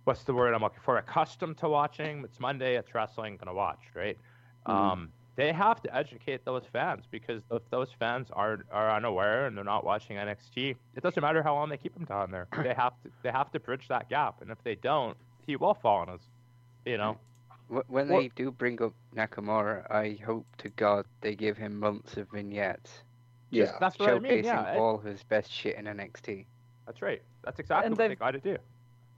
What's 0.05 0.24
the 0.24 0.35
word 0.35 0.53
I'm 0.55 0.61
looking 0.62 0.81
for? 0.85 0.98
Accustomed 0.98 1.57
to 1.59 1.68
watching. 1.68 2.22
It's 2.24 2.38
Monday. 2.38 2.77
It's 2.77 2.94
wrestling. 2.94 3.37
Gonna 3.38 3.55
watch, 3.55 3.81
right? 3.94 4.18
Mhm. 4.66 4.72
Um, 4.72 5.12
they 5.37 5.53
have 5.53 5.81
to 5.83 5.94
educate 5.94 6.44
those 6.44 6.64
fans 6.72 7.07
because 7.11 7.42
if 7.50 7.68
those 7.70 7.90
fans 7.92 8.31
are 8.31 8.64
are 8.70 8.94
unaware 8.94 9.46
and 9.46 9.57
they're 9.57 9.64
not 9.64 9.85
watching 9.85 10.16
NXT, 10.18 10.77
it 10.94 11.03
doesn't 11.03 11.20
matter 11.22 11.42
how 11.42 11.55
long 11.55 11.68
they 11.70 11.77
keep 11.79 11.94
them 11.94 12.05
down 12.05 12.31
there. 12.31 12.48
They 12.62 12.74
have 12.74 13.00
to 13.03 13.11
they 13.22 13.31
have 13.31 13.50
to 13.53 13.61
bridge 13.61 13.88
that 13.88 14.09
gap, 14.11 14.42
and 14.42 14.50
if 14.50 14.62
they 14.62 14.74
don't, 14.74 15.16
he 15.46 15.57
will 15.57 15.74
fall 15.74 16.00
on 16.00 16.09
us. 16.11 16.29
You 16.85 16.98
know, 16.98 17.18
Wh- 17.68 17.88
When 17.90 18.09
What- 18.09 18.20
they 18.20 18.29
do 18.29 18.50
bring 18.50 18.81
up 18.83 18.92
Nakamura, 19.14 19.90
I 19.90 20.18
hope 20.22 20.44
to 20.59 20.68
God 20.68 21.07
they 21.22 21.35
give 21.35 21.57
him 21.57 21.81
months 21.81 22.18
of 22.18 22.29
vignettes 22.31 23.03
Yeah, 23.54 23.76
that's 23.80 23.98
what 23.98 24.10
I 24.10 24.18
mean. 24.18 24.44
Yeah, 24.44 24.72
it- 24.74 24.78
all 24.78 24.98
his 24.98 25.22
best 25.24 25.50
shit 25.50 25.76
in 25.76 25.84
NXT. 25.86 26.46
that's 26.86 27.00
right. 27.02 27.22
That's 27.42 27.58
exactly 27.60 27.86
And 27.86 27.92
what 27.94 27.98
they 27.98 28.08
they've- 28.08 28.18
got 28.18 28.30
to 28.32 28.40
do. 28.40 28.58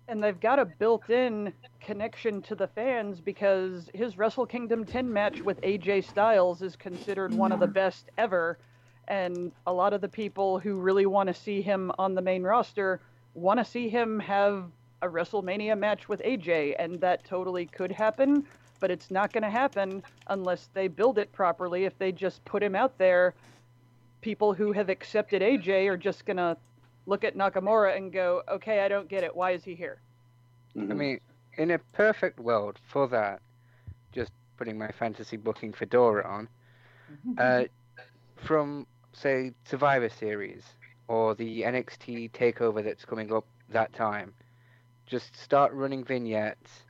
and 0.09 0.23
they've 0.23 0.39
got 0.39 0.59
a 0.61 0.65
built-in 0.65 1.53
connection 1.81 2.41
to 2.43 2.55
the 2.55 2.69
fans 2.69 3.21
because 3.21 3.91
his 3.93 4.17
Wrestle 4.19 4.47
Kingdom 4.47 4.85
10 4.85 5.13
match 5.13 5.41
with 5.41 5.61
AJ 5.63 6.03
Styles 6.05 6.63
is 6.63 6.77
considered 6.77 7.35
one 7.35 7.51
of 7.53 7.59
the 7.61 7.67
best 7.67 8.09
ever 8.19 8.59
and 9.09 9.53
a 9.67 9.73
lot 9.73 9.93
of 9.93 10.01
the 10.01 10.09
people 10.09 10.59
who 10.59 10.77
really 10.77 11.07
want 11.07 11.29
to 11.29 11.35
see 11.35 11.61
him 11.63 11.91
on 11.99 12.15
the 12.15 12.23
main 12.23 12.43
roster 12.43 13.01
want 13.35 13.59
to 13.59 13.65
see 13.65 13.89
him 13.89 14.19
have 14.21 14.71
a 15.03 15.09
WrestleMania 15.09 15.77
match 15.79 16.09
with 16.09 16.21
AJ 16.25 16.75
and 16.79 17.01
that 17.01 17.25
totally 17.25 17.67
could 17.67 17.91
happen 17.93 18.45
but 18.81 18.91
it's 18.91 19.11
not 19.11 19.33
going 19.33 19.43
to 19.43 19.51
happen 19.51 20.03
unless 20.29 20.69
they 20.75 20.87
build 20.89 21.19
it 21.19 21.33
properly 21.33 21.85
if 21.85 21.97
they 21.99 22.13
just 22.13 22.45
put 22.45 22.63
him 22.63 22.75
out 22.77 22.97
there 22.99 23.35
people 24.21 24.55
who 24.55 24.73
have 24.73 24.89
accepted 24.89 25.43
AJ 25.43 25.89
are 25.89 25.97
just 25.97 26.25
going 26.25 26.37
to 26.37 26.57
look 27.07 27.25
at 27.25 27.37
Nakamura 27.37 27.97
and 27.97 28.13
go, 28.13 28.43
okay, 28.49 28.81
I 28.81 28.89
don't 28.89 29.09
get 29.09 29.23
it. 29.25 29.35
Why 29.35 29.53
is 29.53 29.65
he 29.65 29.75
here? 29.75 30.01
Mhm. 30.77 30.91
I 30.91 30.95
mean, 30.95 31.21
in 31.57 31.71
a 31.71 31.79
perfect 31.79 32.41
world 32.41 32.79
for 32.87 33.07
that, 33.09 33.41
just 34.13 34.33
putting 34.57 34.79
my 34.79 34.91
fantasy 34.91 35.37
booking 35.37 35.73
fedora 35.73 36.27
on, 36.27 36.49
uh, 37.39 37.65
from 38.37 38.87
say 39.13 39.53
Survivor 39.65 40.09
Series 40.09 40.63
or 41.09 41.35
the 41.35 41.63
NXT 41.63 42.31
Takeover 42.33 42.83
that's 42.85 43.05
coming 43.05 43.33
up 43.33 43.45
that 43.71 43.93
time, 43.93 44.35
just 45.07 45.37
start 45.37 45.73
running 45.73 46.05
vignettes 46.05 46.83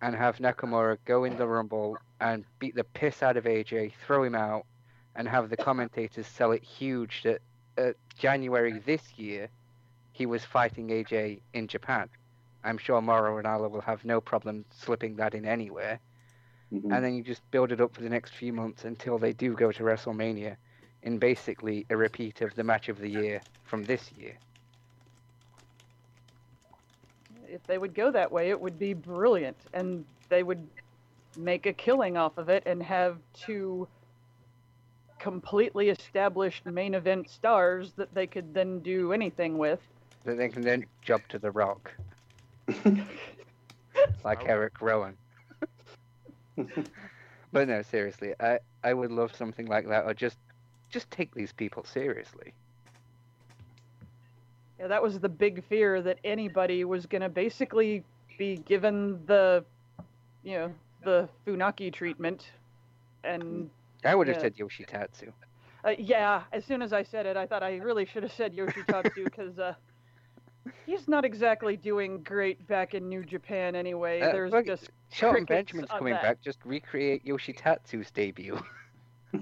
and 0.00 0.14
have 0.14 0.38
Nakamura 0.38 0.96
go 1.04 1.24
in 1.24 1.36
the 1.36 1.46
Rumble 1.46 1.98
and 2.20 2.44
beat 2.58 2.74
the 2.74 2.84
piss 2.84 3.22
out 3.22 3.36
of 3.36 3.44
AJ, 3.44 3.92
throw 4.06 4.24
him 4.24 4.34
out, 4.34 4.64
and 5.18 5.28
have 5.28 5.50
the 5.50 5.56
commentators 5.56 6.26
sell 6.26 6.52
it 6.52 6.62
huge 6.62 7.24
that 7.24 7.40
uh, 7.76 7.90
January 8.16 8.78
this 8.86 9.02
year 9.16 9.48
he 10.12 10.24
was 10.24 10.44
fighting 10.44 10.88
AJ 10.88 11.40
in 11.52 11.66
Japan. 11.66 12.08
I'm 12.64 12.78
sure 12.78 13.02
Mauro 13.02 13.42
Ranallo 13.42 13.68
will 13.68 13.80
have 13.80 14.04
no 14.04 14.20
problem 14.20 14.64
slipping 14.70 15.16
that 15.16 15.34
in 15.34 15.44
anywhere. 15.44 15.98
Mhm. 16.72 16.94
And 16.94 17.04
then 17.04 17.14
you 17.14 17.22
just 17.22 17.42
build 17.50 17.72
it 17.72 17.80
up 17.80 17.94
for 17.94 18.02
the 18.02 18.08
next 18.08 18.34
few 18.34 18.52
months 18.52 18.84
until 18.84 19.18
they 19.18 19.32
do 19.32 19.54
go 19.54 19.72
to 19.72 19.82
WrestleMania 19.82 20.56
in 21.02 21.18
basically 21.18 21.84
a 21.90 21.96
repeat 21.96 22.40
of 22.40 22.54
the 22.54 22.64
match 22.64 22.88
of 22.88 22.98
the 22.98 23.08
year 23.08 23.40
from 23.64 23.84
this 23.84 24.12
year. 24.12 24.36
If 27.48 27.66
they 27.66 27.78
would 27.78 27.94
go 27.94 28.10
that 28.12 28.30
way, 28.30 28.50
it 28.50 28.60
would 28.60 28.78
be 28.78 28.92
brilliant, 28.92 29.56
and 29.72 30.04
they 30.28 30.42
would 30.42 30.64
make 31.36 31.66
a 31.66 31.72
killing 31.72 32.16
off 32.16 32.38
of 32.38 32.48
it 32.48 32.62
and 32.66 32.82
have 32.82 33.18
two 33.32 33.88
completely 35.18 35.90
established 35.90 36.64
main 36.66 36.94
event 36.94 37.28
stars 37.28 37.92
that 37.96 38.14
they 38.14 38.26
could 38.26 38.54
then 38.54 38.80
do 38.80 39.12
anything 39.12 39.58
with. 39.58 39.80
That 40.24 40.36
they 40.36 40.48
can 40.48 40.62
then 40.62 40.86
jump 41.02 41.28
to 41.28 41.38
the 41.38 41.50
rock. 41.50 41.90
like 44.24 44.44
Eric 44.46 44.80
Rowan. 44.80 45.16
but 47.52 47.68
no, 47.68 47.82
seriously, 47.82 48.34
I, 48.40 48.58
I 48.84 48.94
would 48.94 49.10
love 49.10 49.34
something 49.34 49.66
like 49.66 49.88
that 49.88 50.04
or 50.04 50.14
just 50.14 50.38
just 50.90 51.10
take 51.10 51.34
these 51.34 51.52
people 51.52 51.84
seriously. 51.84 52.54
Yeah, 54.78 54.86
that 54.86 55.02
was 55.02 55.18
the 55.18 55.28
big 55.28 55.64
fear 55.64 56.00
that 56.02 56.18
anybody 56.24 56.84
was 56.84 57.04
going 57.04 57.22
to 57.22 57.28
basically 57.28 58.04
be 58.38 58.56
given 58.58 59.20
the, 59.26 59.64
you 60.44 60.52
know, 60.52 60.74
the 61.04 61.28
Funaki 61.46 61.92
treatment 61.92 62.46
and 63.24 63.68
I 64.04 64.14
would 64.14 64.28
have 64.28 64.36
Yeah. 64.36 64.42
said 64.42 64.56
Yoshitatsu. 64.56 65.32
Uh, 65.84 65.94
yeah, 65.98 66.42
as 66.52 66.64
soon 66.64 66.82
as 66.82 66.92
I 66.92 67.02
said 67.02 67.26
it, 67.26 67.36
I 67.36 67.46
thought 67.46 67.62
I 67.62 67.76
really 67.76 68.04
should 68.04 68.22
have 68.22 68.32
said 68.32 68.54
Yoshitatsu 68.54 69.24
because 69.24 69.58
uh, 69.58 69.74
he's 70.86 71.06
not 71.08 71.24
exactly 71.24 71.76
doing 71.76 72.22
great 72.22 72.66
back 72.66 72.94
in 72.94 73.08
New 73.08 73.24
Japan 73.24 73.76
anyway. 73.76 74.20
Uh, 74.20 74.32
There's 74.32 74.52
look, 74.52 74.66
just 74.66 74.90
Shelton 75.12 75.44
Benjamin's 75.44 75.88
coming 75.88 76.14
that. 76.14 76.22
back. 76.22 76.42
Just 76.42 76.58
recreate 76.64 77.24
Yoshitatsu's 77.24 78.10
debut. 78.10 78.58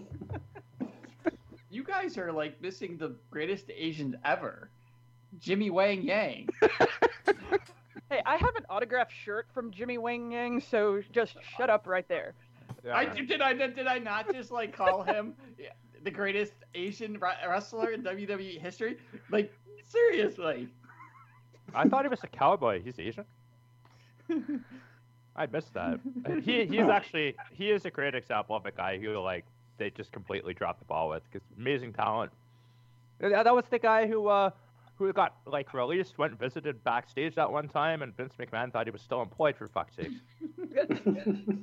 You 1.68 1.84
guys 1.84 2.16
are 2.16 2.32
like 2.32 2.62
missing 2.62 2.96
the 2.96 3.16
greatest 3.30 3.70
Asian 3.76 4.16
ever. 4.24 4.70
Jimmy 5.38 5.68
Wang 5.68 6.02
Yang. 6.02 6.48
hey, 8.08 8.22
I 8.24 8.36
have 8.38 8.56
an 8.56 8.64
autographed 8.70 9.12
shirt 9.12 9.46
from 9.52 9.70
Jimmy 9.70 9.98
Wang 9.98 10.32
Yang, 10.32 10.60
so 10.62 11.02
just 11.12 11.36
shut 11.56 11.68
up 11.68 11.86
right 11.86 12.08
there. 12.08 12.32
Yeah. 12.86 12.96
I 12.96 13.04
did 13.06 13.40
I 13.42 13.52
did 13.52 13.86
I 13.86 13.98
not 13.98 14.32
just 14.32 14.52
like 14.52 14.76
call 14.76 15.02
him 15.02 15.34
the 16.04 16.10
greatest 16.10 16.52
Asian 16.74 17.18
wrestler 17.18 17.90
in 17.90 18.02
WWE 18.02 18.60
history? 18.60 18.98
Like 19.30 19.52
seriously. 19.82 20.68
I 21.74 21.88
thought 21.88 22.04
he 22.04 22.08
was 22.08 22.22
a 22.22 22.28
cowboy. 22.28 22.80
He's 22.82 22.98
Asian. 23.00 23.24
I 25.34 25.46
missed 25.46 25.74
that. 25.74 26.00
He 26.42 26.64
he's 26.64 26.88
actually 26.88 27.34
he 27.52 27.70
is 27.70 27.84
a 27.84 27.90
great 27.90 28.14
example 28.14 28.54
of 28.54 28.64
a 28.66 28.70
guy 28.72 28.98
who 28.98 29.18
like 29.18 29.44
they 29.78 29.90
just 29.90 30.12
completely 30.12 30.54
dropped 30.54 30.78
the 30.78 30.84
ball 30.84 31.08
with 31.08 31.24
because 31.30 31.46
amazing 31.58 31.92
talent. 31.92 32.30
Yeah, 33.20 33.42
That 33.42 33.54
was 33.54 33.64
the 33.68 33.78
guy 33.80 34.06
who 34.06 34.28
uh 34.28 34.50
who 34.96 35.12
got 35.12 35.36
like 35.44 35.74
released, 35.74 36.18
went 36.18 36.32
and 36.32 36.40
visited 36.40 36.82
backstage 36.84 37.34
that 37.34 37.50
one 37.50 37.68
time, 37.68 38.02
and 38.02 38.16
Vince 38.16 38.34
McMahon 38.38 38.72
thought 38.72 38.86
he 38.86 38.90
was 38.90 39.02
still 39.02 39.20
employed 39.22 39.56
for 39.56 39.68
fuck's 39.68 39.96
sake. 39.96 40.12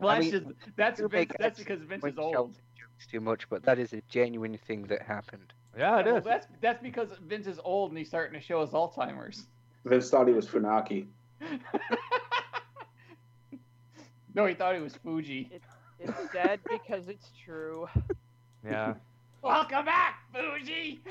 Well, 0.00 0.10
I 0.10 0.20
that's 0.20 0.32
mean, 0.32 0.54
just 0.56 0.76
that's 0.76 1.00
Vince, 1.00 1.32
that's 1.38 1.58
because 1.58 1.80
Vince 1.82 2.04
is 2.04 2.18
old. 2.18 2.34
Jokes 2.34 3.06
too 3.10 3.20
much, 3.20 3.48
but 3.48 3.62
that 3.64 3.78
is 3.78 3.92
a 3.92 4.00
genuine 4.08 4.58
thing 4.66 4.82
that 4.84 5.02
happened. 5.02 5.52
Yeah, 5.76 5.98
it 6.00 6.06
Well, 6.06 6.16
is. 6.18 6.24
that's 6.24 6.46
that's 6.60 6.82
because 6.82 7.08
Vince 7.26 7.46
is 7.46 7.58
old 7.64 7.90
and 7.90 7.98
he's 7.98 8.08
starting 8.08 8.38
to 8.38 8.44
show 8.44 8.60
his 8.60 8.70
Alzheimer's. 8.70 9.46
Vince 9.84 10.10
thought 10.10 10.26
he 10.28 10.32
was 10.34 10.46
Funaki. 10.46 11.06
no, 14.34 14.46
he 14.46 14.54
thought 14.54 14.74
he 14.74 14.80
was 14.80 14.94
Fuji. 14.96 15.50
It's 16.00 16.32
sad 16.32 16.60
because 16.70 17.08
it's 17.08 17.30
true. 17.44 17.88
Yeah. 18.64 18.94
Welcome 19.42 19.84
back, 19.84 20.20
Fuji. 20.32 21.02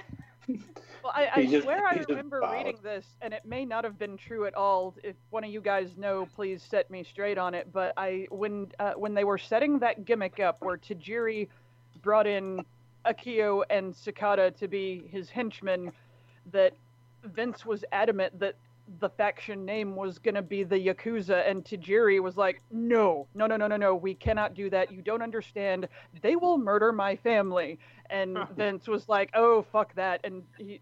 Well, 0.47 1.11
I, 1.13 1.29
I 1.35 1.45
just- 1.45 1.63
swear 1.63 1.85
I 1.85 2.03
remember 2.07 2.41
reading 2.51 2.77
this, 2.81 3.05
and 3.21 3.33
it 3.33 3.43
may 3.45 3.65
not 3.65 3.83
have 3.83 3.99
been 3.99 4.15
true 4.17 4.45
at 4.45 4.55
all. 4.55 4.93
If 5.03 5.15
one 5.31 5.43
of 5.43 5.49
you 5.49 5.59
guys 5.61 5.97
know, 5.97 6.27
please 6.35 6.61
set 6.63 6.89
me 6.89 7.03
straight 7.03 7.37
on 7.37 7.53
it. 7.53 7.67
But 7.73 7.93
I, 7.97 8.27
when 8.31 8.71
uh, 8.79 8.93
when 8.93 9.13
they 9.13 9.23
were 9.25 9.37
setting 9.37 9.79
that 9.79 10.05
gimmick 10.05 10.39
up, 10.39 10.61
where 10.61 10.77
Tajiri 10.77 11.49
brought 12.01 12.25
in 12.27 12.63
Akio 13.05 13.63
and 13.69 13.93
Sakata 13.93 14.55
to 14.57 14.67
be 14.67 15.03
his 15.11 15.29
henchmen, 15.29 15.91
that 16.51 16.73
Vince 17.25 17.65
was 17.65 17.83
adamant 17.91 18.39
that 18.39 18.55
the 18.99 19.09
faction 19.09 19.65
name 19.65 19.95
was 19.95 20.19
going 20.19 20.35
to 20.35 20.41
be 20.41 20.63
the 20.63 20.75
Yakuza, 20.75 21.49
and 21.49 21.63
Tajiri 21.63 22.21
was 22.21 22.37
like, 22.37 22.61
no, 22.71 23.27
no, 23.33 23.47
no, 23.47 23.55
no, 23.57 23.67
no, 23.67 23.77
no, 23.77 23.95
we 23.95 24.13
cannot 24.13 24.53
do 24.53 24.69
that. 24.69 24.91
You 24.91 25.01
don't 25.01 25.21
understand. 25.21 25.87
They 26.21 26.35
will 26.35 26.57
murder 26.57 26.91
my 26.91 27.15
family. 27.15 27.79
And 28.09 28.37
Vince 28.55 28.87
was 28.87 29.07
like, 29.07 29.29
oh, 29.33 29.65
fuck 29.71 29.95
that. 29.95 30.21
And 30.23 30.43
he, 30.57 30.81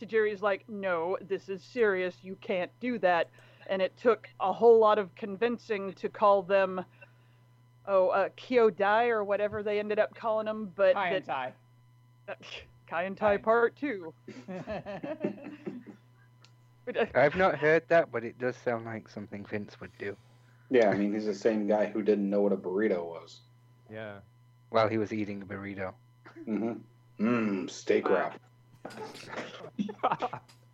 Tajiri's 0.00 0.42
like, 0.42 0.64
no, 0.68 1.16
this 1.26 1.48
is 1.48 1.62
serious. 1.62 2.16
You 2.22 2.36
can't 2.40 2.70
do 2.80 2.98
that. 3.00 3.28
And 3.68 3.82
it 3.82 3.96
took 4.00 4.28
a 4.40 4.52
whole 4.52 4.78
lot 4.78 4.98
of 4.98 5.14
convincing 5.14 5.92
to 5.94 6.08
call 6.08 6.42
them, 6.42 6.84
oh, 7.86 8.08
uh, 8.08 8.28
Kyodai 8.36 9.08
or 9.08 9.24
whatever 9.24 9.62
they 9.62 9.78
ended 9.78 9.98
up 9.98 10.14
calling 10.14 10.46
them. 10.46 10.72
But 10.74 10.94
Hi 10.94 11.08
and 11.08 11.26
that, 11.26 11.26
Ty. 11.26 11.52
Kai 12.86 13.02
and 13.04 13.16
Tai 13.16 13.36
Kai. 13.36 13.42
Part 13.42 13.76
2. 13.76 14.14
But, 16.88 17.14
I've 17.16 17.36
not 17.36 17.56
heard 17.58 17.82
that, 17.88 18.10
but 18.10 18.24
it 18.24 18.38
does 18.38 18.56
sound 18.56 18.86
like 18.86 19.08
something 19.10 19.44
Vince 19.44 19.78
would 19.80 19.90
do 19.98 20.16
Yeah, 20.70 20.88
I 20.88 20.94
mean 20.96 21.12
he's 21.12 21.26
the 21.26 21.34
same 21.34 21.66
guy 21.68 21.86
who 21.86 22.02
didn't 22.02 22.28
know 22.30 22.40
what 22.40 22.52
a 22.52 22.56
burrito 22.56 23.04
was. 23.04 23.40
Yeah. 23.92 24.18
while 24.70 24.88
he 24.88 24.96
was 24.96 25.12
eating 25.12 25.42
a 25.42 25.44
burrito. 25.46 25.92
Mm-hmm. 26.48 26.72
Mmm, 27.20 27.68
steak 27.70 28.08
wrap. 28.08 28.40
uh, 30.04 30.28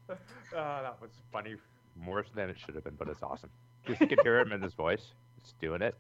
that 0.53 1.01
was 1.01 1.11
funny, 1.33 1.57
more 1.97 2.25
than 2.35 2.49
it 2.51 2.57
should 2.65 2.75
have 2.77 2.85
been, 2.85 2.97
but 2.97 3.09
it's 3.09 3.23
awesome. 3.23 3.51
Just 3.87 4.01
you 4.01 4.07
could 4.07 4.21
hear 4.23 4.39
him 4.39 4.53
in 4.53 4.63
his 4.63 4.75
voice. 4.75 5.13
He's 5.43 5.55
doing 5.61 5.83
it. 5.83 5.97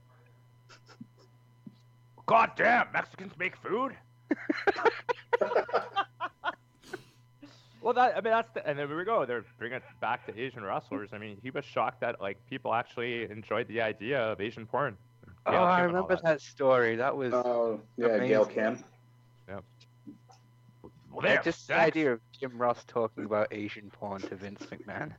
God 2.26 2.52
damn, 2.56 2.86
Mexicans 2.92 3.32
make 3.38 3.56
food. 3.56 3.96
well, 7.84 7.94
that 7.94 8.16
I 8.16 8.20
mean 8.20 8.32
that's 8.32 8.50
the, 8.54 8.66
and 8.66 8.78
there 8.78 8.88
we 8.88 9.04
go. 9.04 9.24
They're 9.26 9.44
bringing 9.58 9.76
it 9.76 9.82
back 10.00 10.26
to 10.26 10.40
Asian 10.40 10.64
wrestlers. 10.64 11.10
I 11.12 11.18
mean, 11.18 11.36
he 11.42 11.50
was 11.50 11.64
shocked 11.64 12.00
that 12.00 12.20
like 12.20 12.38
people 12.48 12.72
actually 12.74 13.30
enjoyed 13.30 13.68
the 13.68 13.80
idea 13.82 14.20
of 14.20 14.40
Asian 14.40 14.66
porn. 14.66 14.96
Oh, 15.46 15.50
Gail 15.52 15.62
I 15.62 15.76
Kim 15.76 15.84
and 15.84 15.94
remember 15.94 16.18
that 16.22 16.40
story. 16.40 16.96
That 16.96 17.14
was 17.14 17.34
Oh, 17.34 17.80
yeah, 17.96 18.18
Gail 18.18 18.44
Amazing. 18.44 18.54
Kim. 18.54 18.84
Well, 21.14 21.24
yeah, 21.24 21.34
there, 21.34 21.42
just 21.44 21.68
the 21.68 21.78
idea 21.78 22.12
of 22.12 22.20
Jim 22.32 22.58
Ross 22.58 22.82
talking 22.88 23.24
about 23.24 23.48
Asian 23.52 23.88
porn 23.90 24.20
to 24.22 24.34
Vince 24.34 24.66
McMahon. 24.66 25.12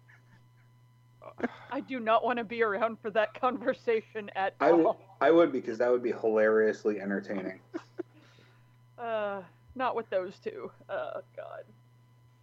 I 1.71 1.79
do 1.79 2.01
not 2.01 2.23
want 2.25 2.37
to 2.39 2.43
be 2.43 2.63
around 2.63 2.97
for 2.99 3.09
that 3.11 3.39
conversation 3.39 4.29
at 4.35 4.55
I 4.59 4.73
would, 4.73 4.85
all. 4.85 4.99
I 5.21 5.31
would 5.31 5.53
because 5.53 5.77
that 5.77 5.89
would 5.89 6.03
be 6.03 6.11
hilariously 6.11 6.99
entertaining. 6.99 7.59
Uh, 8.97 9.41
not 9.75 9.93
with 9.93 10.09
those 10.09 10.39
two. 10.41 10.71
Oh, 10.87 11.19
God. 11.35 11.65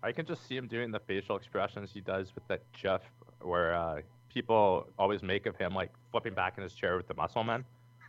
I 0.03 0.13
can 0.13 0.27
just 0.27 0.47
see 0.47 0.57
him 0.57 0.67
doing 0.67 0.91
the 0.91 1.01
facial 1.01 1.37
expressions 1.37 1.91
he 1.93 2.01
does 2.01 2.35
with 2.35 2.47
that 2.49 2.63
Jeff, 2.73 3.03
where 3.41 3.75
uh, 3.75 4.01
people 4.29 4.89
always 4.99 5.23
make 5.23 5.47
of 5.47 5.57
him 5.57 5.75
like 5.75 5.91
flipping 6.11 6.35
back 6.35 6.55
in 6.57 6.65
his 6.65 6.75
chair 6.75 6.97
with 6.97 7.07
the 7.07 7.15
muscle 7.15 7.45
man. 7.45 7.65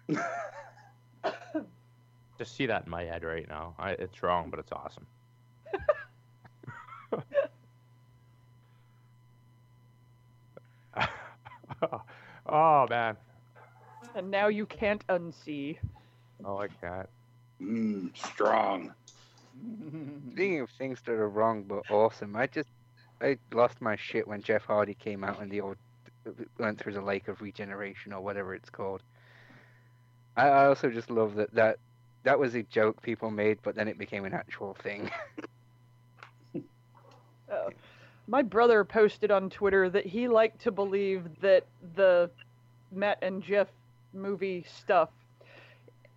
just 2.38 2.56
see 2.56 2.66
that 2.66 2.86
in 2.86 2.92
my 2.92 3.04
head 3.04 3.24
right 3.24 3.48
now. 3.48 3.76
I, 3.78 3.92
it's 3.92 4.24
wrong, 4.24 4.50
but 4.50 4.60
it's 4.60 4.72
awesome. 4.72 5.06
oh 12.48 12.88
man, 12.90 13.16
And 14.16 14.32
now 14.32 14.48
you 14.48 14.66
can't 14.66 15.06
unsee. 15.08 15.78
oh 16.44 16.58
I 16.58 16.68
can't. 16.68 17.10
Mmm, 17.62 18.18
strong. 18.18 18.94
Speaking 20.32 20.62
of 20.62 20.70
things 20.72 21.00
that 21.06 21.14
are 21.14 21.30
wrong 21.30 21.64
but 21.64 21.84
awesome, 21.92 22.36
I 22.36 22.48
just 22.48 22.70
I 23.22 23.38
lost 23.54 23.82
my 23.82 23.96
shit 23.96 24.28
when 24.28 24.42
Jeff 24.42 24.66
Hardy 24.66 24.96
came 24.96 25.24
out 25.24 25.42
and 25.42 25.52
the 25.52 25.62
old 25.62 25.78
went 26.58 26.80
through 26.80 26.94
the 26.94 27.02
lake 27.02 27.28
of 27.28 27.42
regeneration 27.42 28.14
or 28.14 28.22
whatever 28.22 28.56
it's 28.56 28.70
called. 28.70 29.02
I, 30.36 30.48
I 30.48 30.66
also 30.68 30.90
just 30.90 31.10
love 31.10 31.36
that 31.36 31.54
that 31.54 31.78
that 32.24 32.40
was 32.40 32.56
a 32.56 32.64
joke 32.64 33.02
people 33.02 33.30
made, 33.30 33.60
but 33.64 33.76
then 33.76 33.88
it 33.88 33.98
became 33.98 34.26
an 34.26 34.34
actual 34.34 34.74
thing. 34.74 35.12
Uh, 36.56 37.70
my 38.28 38.42
brother 38.42 38.84
posted 38.84 39.30
on 39.30 39.50
Twitter 39.50 39.90
that 39.90 40.06
he 40.06 40.28
liked 40.28 40.62
to 40.62 40.72
believe 40.72 41.28
that 41.42 41.66
the 41.96 42.30
Matt 42.92 43.20
and 43.22 43.44
Jeff 43.44 43.68
movie 44.14 44.66
stuff 44.68 45.10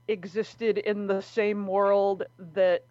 existed 0.09 0.79
in 0.79 1.07
the 1.07 1.21
same 1.21 1.67
world 1.67 2.23
that 2.55 2.85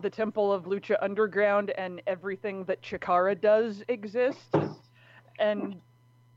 the 0.00 0.10
Temple 0.10 0.52
of 0.52 0.64
Lucha 0.64 0.96
Underground 1.00 1.70
and 1.78 2.00
everything 2.06 2.64
that 2.64 2.82
Chikara 2.82 3.40
does 3.40 3.82
exist. 3.88 4.54
And 5.38 5.76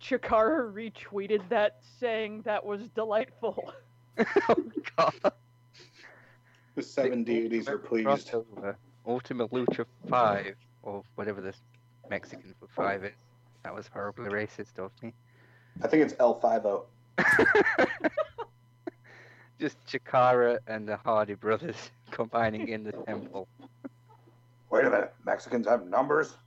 Chikara 0.01 0.71
retweeted 0.73 1.41
that 1.49 1.77
saying 1.99 2.41
that 2.43 2.65
was 2.65 2.87
delightful. 2.89 3.73
oh 4.49 4.55
God! 4.97 5.33
The 6.75 6.83
seven 6.83 7.23
The 7.23 7.41
deities 7.41 7.67
are 7.67 7.77
pleased. 7.77 8.07
crossover, 8.07 8.75
Ultima 9.05 9.47
Lucha 9.49 9.85
Five, 10.09 10.55
or 10.83 11.03
whatever 11.15 11.41
this 11.41 11.61
Mexican 12.09 12.53
for 12.59 12.67
five 12.67 13.03
is. 13.03 13.11
That 13.63 13.73
was 13.75 13.87
horribly 13.87 14.29
racist 14.29 14.79
of 14.79 14.91
me. 15.01 15.13
I 15.83 15.87
think 15.87 16.03
it's 16.03 16.15
L 16.19 16.39
five 16.39 16.65
O. 16.65 16.85
Oh. 17.17 17.85
Just 19.61 19.77
Chikara 19.85 20.57
and 20.65 20.87
the 20.87 20.97
Hardy 20.97 21.35
brothers 21.35 21.91
combining 22.11 22.69
in 22.69 22.83
the 22.83 22.93
temple. 22.93 23.47
Wait 24.71 24.85
a 24.85 24.89
minute, 24.89 25.13
Mexicans 25.23 25.67
have 25.67 25.85
numbers. 25.85 26.35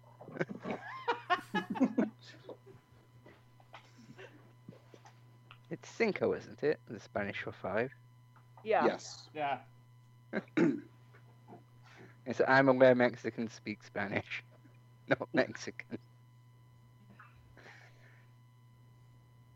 It's 5.70 5.88
Cinco, 5.88 6.34
isn't 6.34 6.62
it? 6.62 6.78
The 6.88 7.00
Spanish 7.00 7.42
for 7.42 7.50
five. 7.50 7.90
Yeah. 8.62 8.86
Yes. 8.86 9.28
yeah. 9.34 9.58
It's 12.26 12.40
I'm 12.46 12.68
aware 12.68 12.94
Mexicans 12.94 13.52
speak 13.52 13.82
Spanish, 13.82 14.44
not 15.08 15.28
Mexican. 15.34 15.98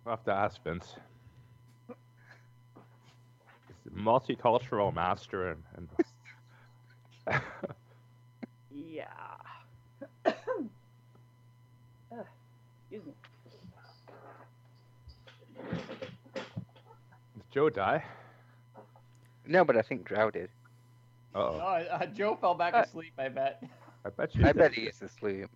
I'll 0.05 0.17
have 0.17 0.25
to 0.25 0.33
ask 0.33 0.63
Vince. 0.65 0.97
Multicultural 3.95 4.95
master 4.95 5.51
and. 5.51 5.63
and 5.77 5.89
Yeah. 8.71 9.05
Uh, 12.11 12.23
excuse 12.91 13.05
me. 13.05 13.13
Did 17.35 17.43
Joe 17.51 17.69
die? 17.69 18.03
No, 19.47 19.63
but 19.65 19.77
I 19.77 19.83
think 19.83 20.05
Drow 20.05 20.31
did. 20.31 20.49
Uh 21.35 21.39
Oh, 21.39 21.59
uh, 21.59 22.07
Joe 22.07 22.37
fell 22.41 22.55
back 22.55 22.73
Uh, 22.75 22.79
asleep. 22.87 23.13
I 23.19 23.29
bet. 23.29 23.63
I 24.07 24.09
bet 24.11 24.35
you. 24.35 24.43
I 24.45 24.53
did. 24.53 24.57
bet 24.57 24.73
he 24.73 24.83
is 24.83 25.03
asleep. 25.03 25.49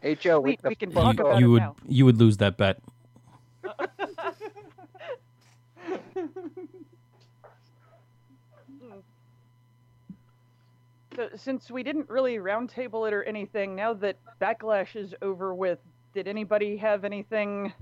Hey 0.00 0.14
Joe, 0.14 0.40
Wait, 0.40 0.58
what 0.62 0.70
we 0.70 0.74
can 0.74 0.90
fuck? 0.90 1.02
talk 1.04 1.20
about 1.20 1.38
you 1.40 1.46
it 1.46 1.48
would 1.50 1.62
now. 1.62 1.76
you 1.86 2.04
would 2.06 2.18
lose 2.18 2.38
that 2.38 2.56
bet. 2.56 2.80
So, 11.16 11.28
since 11.36 11.70
we 11.70 11.82
didn't 11.82 12.08
really 12.08 12.36
roundtable 12.36 13.06
it 13.06 13.12
or 13.12 13.22
anything, 13.24 13.76
now 13.76 13.92
that 13.94 14.16
Backlash 14.40 14.96
is 14.96 15.14
over 15.20 15.54
with, 15.54 15.78
did 16.14 16.26
anybody 16.26 16.76
have 16.78 17.04
anything 17.04 17.72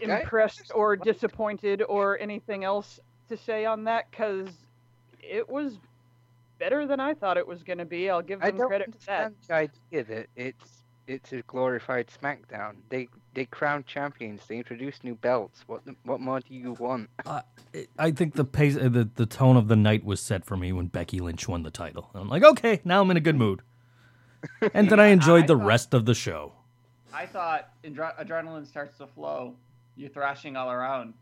impressed 0.00 0.72
or 0.74 0.96
disappointed 0.96 1.82
or 1.88 2.18
anything 2.18 2.64
else 2.64 2.98
to 3.28 3.36
say 3.36 3.64
on 3.64 3.84
that? 3.84 4.10
Because 4.10 4.48
it 5.22 5.48
was 5.48 5.78
better 6.58 6.86
than 6.86 6.98
I 6.98 7.14
thought 7.14 7.36
it 7.36 7.46
was 7.46 7.62
going 7.62 7.78
to 7.78 7.84
be. 7.84 8.10
I'll 8.10 8.22
give 8.22 8.40
them 8.40 8.58
credit 8.58 8.92
for 8.92 9.06
that. 9.06 9.32
the 9.46 9.54
idea 9.54 10.04
that 10.04 10.26
it's 10.34 10.82
it's 11.06 11.32
a 11.32 11.42
glorified 11.42 12.08
SmackDown. 12.08 12.76
They 12.88 13.08
they 13.34 13.44
crown 13.44 13.84
champions. 13.86 14.42
They 14.48 14.56
introduce 14.58 15.02
new 15.04 15.14
belts. 15.14 15.62
What 15.66 15.82
what 16.04 16.20
more 16.20 16.40
do 16.40 16.54
you 16.54 16.72
want? 16.72 17.08
I 17.98 18.10
think 18.10 18.34
the 18.34 18.44
pace, 18.44 18.76
uh, 18.76 18.88
the 18.88 19.08
the 19.14 19.26
tone 19.26 19.56
of 19.56 19.68
the 19.68 19.76
night 19.76 20.04
was 20.04 20.20
set 20.20 20.44
for 20.44 20.56
me 20.56 20.72
when 20.72 20.86
Becky 20.86 21.20
Lynch 21.20 21.46
won 21.48 21.62
the 21.62 21.70
title. 21.70 22.10
I'm 22.14 22.28
like, 22.28 22.42
okay, 22.44 22.80
now 22.84 23.00
I'm 23.02 23.10
in 23.10 23.16
a 23.16 23.20
good 23.20 23.36
mood. 23.36 23.62
And 24.74 24.90
then 24.90 24.98
I 24.98 25.08
enjoyed 25.08 25.44
I 25.44 25.46
the 25.48 25.56
thought- 25.56 25.66
rest 25.66 25.94
of 25.94 26.06
the 26.06 26.14
show. 26.14 26.52
I 27.12 27.26
thought 27.26 27.68
adre- 27.84 28.16
adrenaline 28.24 28.66
starts 28.66 28.96
to 28.98 29.06
flow. 29.06 29.54
You're 29.96 30.08
thrashing 30.10 30.56
all 30.56 30.70
around, 30.70 31.12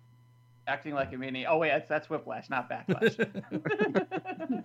acting 0.68 0.94
like 0.94 1.12
a 1.12 1.16
mini. 1.16 1.46
Oh 1.46 1.56
wait, 1.58 1.70
that's, 1.70 1.88
that's 1.88 2.08
Whiplash, 2.10 2.48
not 2.48 2.70
Backlash. 2.70 3.16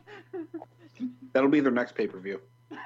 That'll 1.33 1.49
be 1.49 1.61
their 1.61 1.71
next 1.71 1.95
pay 1.95 2.05
per 2.07 2.19
view. 2.19 2.39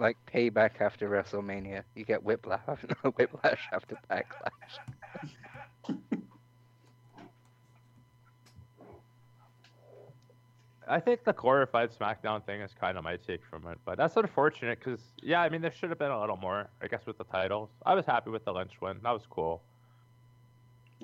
Like 0.00 0.16
payback 0.32 0.80
after 0.80 1.10
WrestleMania. 1.10 1.82
You 1.94 2.06
get 2.06 2.24
whiplash, 2.24 2.62
whiplash 3.16 3.68
after 3.70 3.98
backlash. 4.10 4.78
I 10.88 10.98
think 10.98 11.24
the 11.24 11.34
glorified 11.34 11.90
SmackDown 11.92 12.42
thing 12.44 12.62
is 12.62 12.72
kind 12.80 12.96
of 12.96 13.04
my 13.04 13.16
take 13.16 13.42
from 13.44 13.66
it, 13.68 13.78
but 13.84 13.98
that's 13.98 14.16
unfortunate 14.16 14.78
because 14.78 15.00
yeah, 15.22 15.42
I 15.42 15.50
mean 15.50 15.60
there 15.60 15.70
should 15.70 15.90
have 15.90 15.98
been 15.98 16.10
a 16.10 16.18
little 16.18 16.38
more, 16.38 16.68
I 16.82 16.88
guess, 16.88 17.04
with 17.06 17.18
the 17.18 17.24
titles. 17.24 17.68
I 17.84 17.94
was 17.94 18.06
happy 18.06 18.30
with 18.30 18.46
the 18.46 18.52
Lynch 18.52 18.80
win; 18.80 18.98
that 19.02 19.12
was 19.12 19.22
cool. 19.28 19.60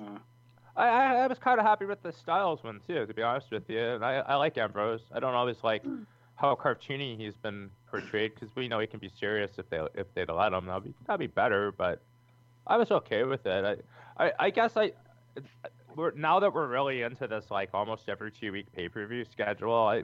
Uh, 0.01 0.17
I 0.75 0.87
I, 0.87 1.13
I 1.17 1.27
was 1.27 1.37
kind 1.37 1.59
of 1.59 1.65
happy 1.67 1.85
with 1.85 2.01
the 2.01 2.11
Styles 2.11 2.63
one 2.63 2.81
too, 2.87 3.05
to 3.05 3.13
be 3.13 3.21
honest 3.21 3.51
with 3.51 3.69
you. 3.69 3.79
And 3.79 4.03
I 4.03 4.15
I 4.15 4.35
like 4.35 4.57
Ambrose. 4.57 5.03
I 5.13 5.19
don't 5.19 5.35
always 5.35 5.63
like 5.63 5.83
how 6.37 6.55
cartoony 6.55 7.17
he's 7.17 7.35
been 7.35 7.69
portrayed 7.89 8.33
because 8.33 8.55
we 8.55 8.67
know 8.67 8.79
he 8.79 8.87
can 8.87 8.99
be 8.99 9.11
serious 9.19 9.51
if 9.57 9.69
they 9.69 9.81
if 9.95 10.07
they'd 10.13 10.29
let 10.29 10.53
him. 10.53 10.65
That'd 10.67 10.83
be 10.85 10.93
that'd 11.05 11.19
be 11.19 11.27
better, 11.27 11.71
but 11.71 12.01
I 12.65 12.77
was 12.77 12.91
okay 12.91 13.23
with 13.23 13.45
it. 13.45 13.83
I 14.17 14.25
I, 14.25 14.31
I 14.39 14.49
guess 14.49 14.77
I. 14.77 14.93
We're, 15.95 16.11
now 16.11 16.39
that 16.39 16.53
we're 16.53 16.67
really 16.67 17.01
into 17.01 17.27
this 17.27 17.45
like 17.49 17.69
almost 17.73 18.07
every 18.07 18.31
two 18.31 18.51
week 18.51 18.67
pay 18.71 18.87
per 18.87 19.05
view 19.07 19.25
schedule, 19.25 19.73
I, 19.73 20.03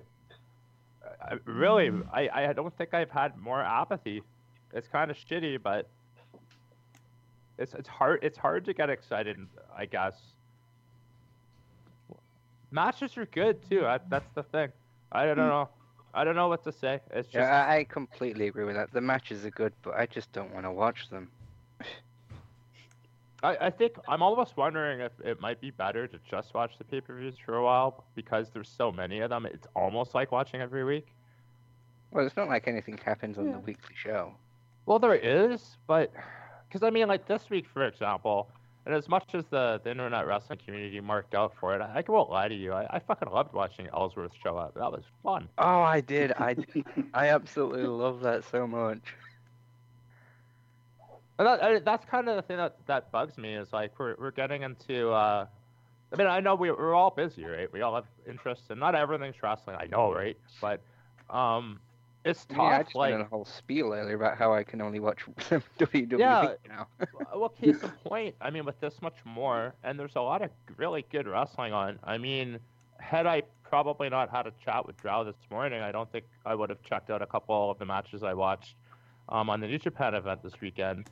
I 1.21 1.35
really 1.45 1.91
I, 2.11 2.29
I 2.49 2.53
don't 2.53 2.75
think 2.77 2.95
I've 2.95 3.11
had 3.11 3.37
more 3.37 3.61
apathy. 3.61 4.23
It's 4.73 4.87
kind 4.87 5.11
of 5.11 5.17
shitty, 5.17 5.61
but 5.61 5.87
it's 7.59 7.75
it's 7.75 7.87
hard 7.87 8.23
it's 8.23 8.37
hard 8.37 8.65
to 8.65 8.73
get 8.73 8.89
excited. 8.89 9.37
I 9.75 9.85
guess 9.85 10.15
matches 12.71 13.15
are 13.17 13.27
good 13.27 13.61
too. 13.69 13.81
That, 13.81 14.09
that's 14.09 14.31
the 14.33 14.43
thing. 14.43 14.69
I 15.11 15.25
don't 15.25 15.35
hmm. 15.35 15.41
know. 15.41 15.69
I 16.13 16.23
don't 16.23 16.35
know 16.35 16.47
what 16.47 16.63
to 16.65 16.71
say. 16.71 16.99
It's 17.11 17.27
just 17.27 17.35
Yeah, 17.35 17.67
I, 17.67 17.83
completely 17.85 18.47
agree 18.47 18.65
with 18.65 18.75
that. 18.75 18.91
The 18.91 19.01
matches 19.01 19.45
are 19.45 19.49
good, 19.51 19.73
but 19.81 19.95
I 19.95 20.05
just 20.05 20.31
don't 20.31 20.53
want 20.53 20.65
to 20.65 20.71
watch 20.71 21.09
them. 21.09 21.29
I, 23.43 23.57
I 23.61 23.69
think 23.71 23.93
I'm 24.07 24.21
almost 24.21 24.55
wondering 24.55 25.01
if 25.01 25.11
it 25.23 25.41
might 25.41 25.59
be 25.59 25.71
better 25.71 26.07
to 26.07 26.19
just 26.29 26.53
watch 26.53 26.77
the 26.77 26.83
pay 26.83 27.01
per 27.01 27.17
views 27.17 27.35
for 27.43 27.55
a 27.55 27.63
while 27.63 28.05
because 28.15 28.49
there's 28.51 28.69
so 28.69 28.91
many 28.91 29.19
of 29.19 29.29
them. 29.29 29.45
It's 29.45 29.67
almost 29.75 30.13
like 30.15 30.31
watching 30.31 30.61
every 30.61 30.83
week. 30.83 31.07
Well, 32.11 32.25
it's 32.25 32.37
not 32.37 32.47
like 32.47 32.67
anything 32.67 32.97
happens 33.03 33.37
on 33.37 33.47
Yeah. 33.47 33.53
the 33.53 33.59
weekly 33.59 33.95
show. 33.95 34.35
Well, 34.85 34.99
there 34.99 35.15
is, 35.15 35.77
but 35.87 36.13
because 36.67 36.83
I 36.83 36.89
mean, 36.89 37.07
like 37.07 37.25
this 37.27 37.49
week, 37.49 37.65
for 37.67 37.85
example, 37.87 38.49
and 38.85 38.93
as 38.93 39.07
much 39.07 39.33
as 39.33 39.45
the, 39.49 39.79
the 39.83 39.91
internet 39.91 40.27
wrestling 40.27 40.59
community 40.65 40.99
marked 40.99 41.35
out 41.35 41.53
for 41.59 41.73
it, 41.75 41.81
I, 41.81 41.99
I 41.99 42.11
won't 42.11 42.29
lie 42.29 42.49
to 42.49 42.55
you. 42.55 42.73
I, 42.73 42.85
I 42.89 42.99
fucking 42.99 43.29
loved 43.29 43.53
watching 43.53 43.87
Ellsworth 43.93 44.33
show 44.41 44.57
up. 44.57 44.73
That 44.75 44.91
was 44.91 45.03
fun. 45.23 45.47
Oh, 45.57 45.81
I 45.81 46.01
did. 46.01 46.33
I, 46.33 46.55
I 47.13 47.29
absolutely 47.29 47.83
love 47.83 48.21
that 48.21 48.43
so 48.51 48.67
much. 48.67 48.99
And 51.39 51.47
that, 51.47 51.63
I, 51.63 51.79
that's 51.79 52.05
kind 52.05 52.27
of 52.27 52.35
the 52.35 52.41
thing 52.41 52.57
that, 52.57 52.77
that 52.87 53.11
bugs 53.11 53.37
me 53.37 53.55
is 53.55 53.71
like 53.71 53.97
we're, 53.97 54.15
we're 54.19 54.31
getting 54.31 54.63
into. 54.63 55.11
Uh, 55.11 55.45
I 56.11 56.15
mean, 56.15 56.27
I 56.27 56.41
know 56.41 56.53
we, 56.55 56.69
we're 56.69 56.93
all 56.93 57.09
busy, 57.09 57.43
right? 57.43 57.71
We 57.71 57.81
all 57.81 57.95
have 57.95 58.05
interests, 58.27 58.65
and 58.69 58.79
not 58.79 58.95
everything's 58.95 59.41
wrestling. 59.41 59.77
I 59.79 59.87
know, 59.87 60.13
right? 60.13 60.37
But 60.61 60.81
um, 61.29 61.79
it's 62.25 62.45
tough. 62.45 62.57
Yeah, 62.57 62.77
I 62.79 62.83
just 62.83 62.95
like, 62.95 63.13
a 63.13 63.23
whole 63.25 63.45
spiel 63.45 63.93
earlier 63.93 64.15
about 64.15 64.37
how 64.37 64.53
I 64.53 64.63
can 64.63 64.81
only 64.81 64.99
watch 64.99 65.25
WWE 65.37 66.19
Yeah. 66.19 66.53
now. 66.67 66.87
well, 67.35 67.49
case 67.49 67.81
in 67.81 67.89
point, 68.05 68.35
I 68.41 68.49
mean, 68.49 68.65
with 68.65 68.79
this 68.79 69.01
much 69.01 69.17
more, 69.25 69.73
and 69.83 69.99
there's 69.99 70.15
a 70.15 70.21
lot 70.21 70.41
of 70.41 70.49
really 70.77 71.05
good 71.11 71.27
wrestling 71.27 71.73
on. 71.73 71.99
I 72.03 72.17
mean, 72.17 72.59
had 72.99 73.25
I 73.27 73.43
probably 73.63 74.09
not 74.09 74.29
had 74.29 74.47
a 74.47 74.53
chat 74.63 74.85
with 74.85 74.95
Drow 74.97 75.23
this 75.23 75.35
morning, 75.49 75.81
I 75.81 75.91
don't 75.91 76.11
think 76.11 76.25
I 76.45 76.55
would 76.55 76.69
have 76.69 76.81
checked 76.83 77.09
out 77.09 77.21
a 77.21 77.25
couple 77.25 77.69
of 77.71 77.79
the 77.79 77.85
matches 77.85 78.23
I 78.23 78.33
watched 78.33 78.75
um, 79.29 79.49
on 79.49 79.59
the 79.59 79.67
New 79.67 79.79
Japan 79.79 80.13
event 80.13 80.43
this 80.43 80.59
weekend 80.61 81.09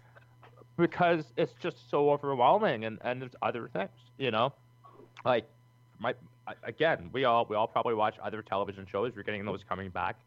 because 0.77 1.25
it's 1.37 1.53
just 1.61 1.89
so 1.89 2.09
overwhelming, 2.11 2.85
and, 2.85 2.97
and 3.03 3.21
there's 3.21 3.35
other 3.41 3.69
things, 3.73 3.89
you 4.17 4.31
know, 4.31 4.53
like 5.25 5.47
my 5.99 6.13
again, 6.63 7.09
we 7.13 7.25
all 7.25 7.45
we 7.49 7.55
all 7.55 7.67
probably 7.67 7.93
watch 7.93 8.15
other 8.23 8.41
television 8.41 8.85
shows. 8.89 9.13
We're 9.15 9.23
getting 9.23 9.45
those 9.45 9.63
coming 9.67 9.89
back, 9.89 10.17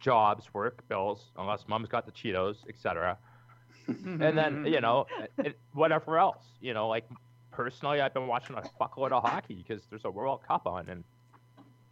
jobs, 0.00 0.52
work, 0.52 0.86
bills, 0.88 1.30
unless 1.38 1.66
mom's 1.68 1.88
got 1.88 2.06
the 2.06 2.12
Cheetos, 2.12 2.56
etc 2.68 3.18
and 3.86 4.38
then 4.38 4.64
you 4.74 4.80
know 4.80 5.04
it, 5.36 5.58
whatever 5.74 6.16
else 6.18 6.42
you 6.62 6.72
know 6.72 6.88
like 6.88 7.04
personally 7.52 8.00
i've 8.00 8.14
been 8.14 8.26
watching 8.26 8.56
a 8.56 8.62
fuckload 8.80 9.12
of 9.12 9.22
hockey 9.22 9.56
because 9.66 9.82
there's 9.90 10.06
a 10.06 10.10
world 10.10 10.40
cup 10.48 10.66
on 10.66 10.88
and 10.88 11.04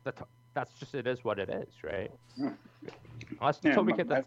that's 0.02 0.22
that's 0.54 0.72
just 0.80 0.94
it 0.94 1.06
is 1.06 1.22
what 1.22 1.38
it 1.38 1.50
is 1.50 1.68
right 1.84 2.10
Hmm. 2.36 2.48
unless 3.40 3.58
Yeah, 3.62 3.70
until 3.70 3.84
we 3.84 3.92
my- 3.92 3.96
get 3.98 4.08
the 4.08 4.24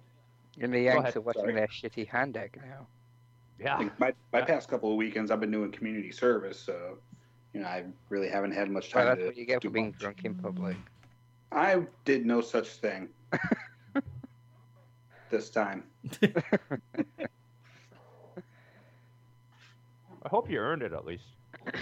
And 0.62 0.72
the 0.72 0.80
Yanks 0.82 1.02
ahead, 1.02 1.16
are 1.18 1.22
watching 1.22 1.42
sorry. 1.42 1.54
their 1.56 1.68
shitty 1.68 2.08
hand 2.08 2.38
egg 2.38 2.60
now. 2.64 2.86
yeah 3.60 3.78
my 3.98 4.14
my 4.32 4.40
Yeah. 4.40 4.46
past 4.46 4.70
couple 4.70 4.92
of 4.92 4.98
weekends, 4.98 5.32
I've 5.32 5.40
been 5.40 5.50
doing 5.52 5.72
community 5.72 6.12
service, 6.12 6.60
so 6.60 7.00
you 7.54 7.62
know 7.62 7.68
I 7.68 7.86
really 8.10 8.30
haven't 8.30 8.52
had 8.52 8.70
much 8.70 8.94
Well, 8.94 9.06
time 9.06 9.12
that's 9.12 9.22
to 9.22 9.26
what 9.26 9.38
you 9.38 9.46
get 9.48 9.62
do 9.62 9.70
for 9.70 9.74
being 9.74 9.88
much. 9.88 9.98
drunk 9.98 10.24
in 10.24 10.36
public. 10.36 10.78
I 11.52 11.84
did 12.04 12.28
no 12.28 12.42
such 12.42 12.68
thing 12.68 13.10
this 15.30 15.50
time. 15.50 15.84
i 20.24 20.30
hope 20.30 20.50
you 20.50 20.60
earned 20.60 20.82
it 20.82 20.94
at 20.94 21.06
least 21.06 21.24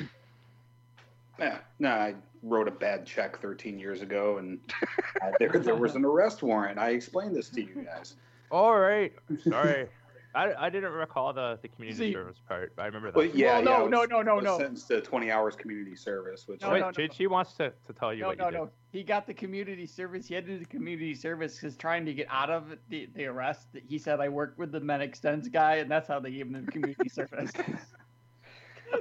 Yeah, 1.39 1.57
no, 1.79 1.89
I 1.89 2.15
wrote 2.43 2.67
a 2.67 2.71
bad 2.71 3.07
check 3.07 3.41
13 3.41 3.79
years 3.79 4.01
ago, 4.01 4.37
and 4.37 4.59
there 5.39 5.49
there 5.49 5.75
was 5.75 5.95
an 5.95 6.05
arrest 6.05 6.43
warrant. 6.43 6.77
I 6.77 6.89
explained 6.91 7.35
this 7.35 7.49
to 7.49 7.61
you 7.61 7.83
guys. 7.85 8.15
all 8.51 8.77
right 8.79 9.11
sorry 9.49 9.87
I, 10.36 10.53
I 10.65 10.69
didn't 10.69 10.91
recall 10.93 11.31
the, 11.31 11.59
the 11.61 11.67
community 11.67 12.07
See- 12.09 12.13
service 12.13 12.38
part, 12.47 12.73
but 12.75 12.81
I 12.84 12.86
remember 12.88 13.09
that. 13.11 13.15
But 13.15 13.36
yeah, 13.36 13.53
Well, 13.59 13.63
no, 13.63 13.71
yeah, 13.71 13.81
was- 13.81 13.91
no, 13.91 14.03
no, 14.05 14.21
no, 14.21 14.31
I 14.31 14.36
was 14.36 14.43
no. 14.43 14.57
Sentenced 14.57 14.88
to 14.88 15.01
20 15.01 15.29
hours 15.31 15.55
community 15.55 15.95
service, 15.95 16.47
which 16.47 16.61
No, 16.61 16.71
Wait, 16.71 16.79
no, 16.79 16.88
no. 16.88 16.91
JT 16.91 17.27
wants 17.29 17.53
to, 17.53 17.71
to 17.86 17.93
tell 17.93 18.13
you 18.13 18.21
No, 18.23 18.27
what 18.29 18.38
no, 18.39 18.45
you 18.45 18.51
did. 18.51 18.57
no. 18.57 18.69
He 18.91 19.03
got 19.03 19.27
the 19.27 19.34
community 19.34 19.86
service. 19.86 20.27
He 20.27 20.34
had 20.36 20.45
to 20.45 20.53
do 20.53 20.59
the 20.59 20.65
community 20.65 21.15
service 21.15 21.55
because 21.55 21.75
trying 21.77 22.05
to 22.05 22.13
get 22.13 22.27
out 22.29 22.49
of 22.49 22.75
the, 22.89 23.09
the 23.15 23.25
arrest, 23.25 23.67
he 23.88 23.97
said, 23.97 24.19
I 24.19 24.29
worked 24.29 24.57
with 24.57 24.71
the 24.71 24.79
Men 24.79 25.01
Extends 25.01 25.47
guy, 25.49 25.75
and 25.75 25.89
that's 25.89 26.07
how 26.07 26.19
they 26.19 26.31
gave 26.31 26.47
him 26.47 26.65
the 26.65 26.71
community 26.71 27.09
service. 27.09 27.51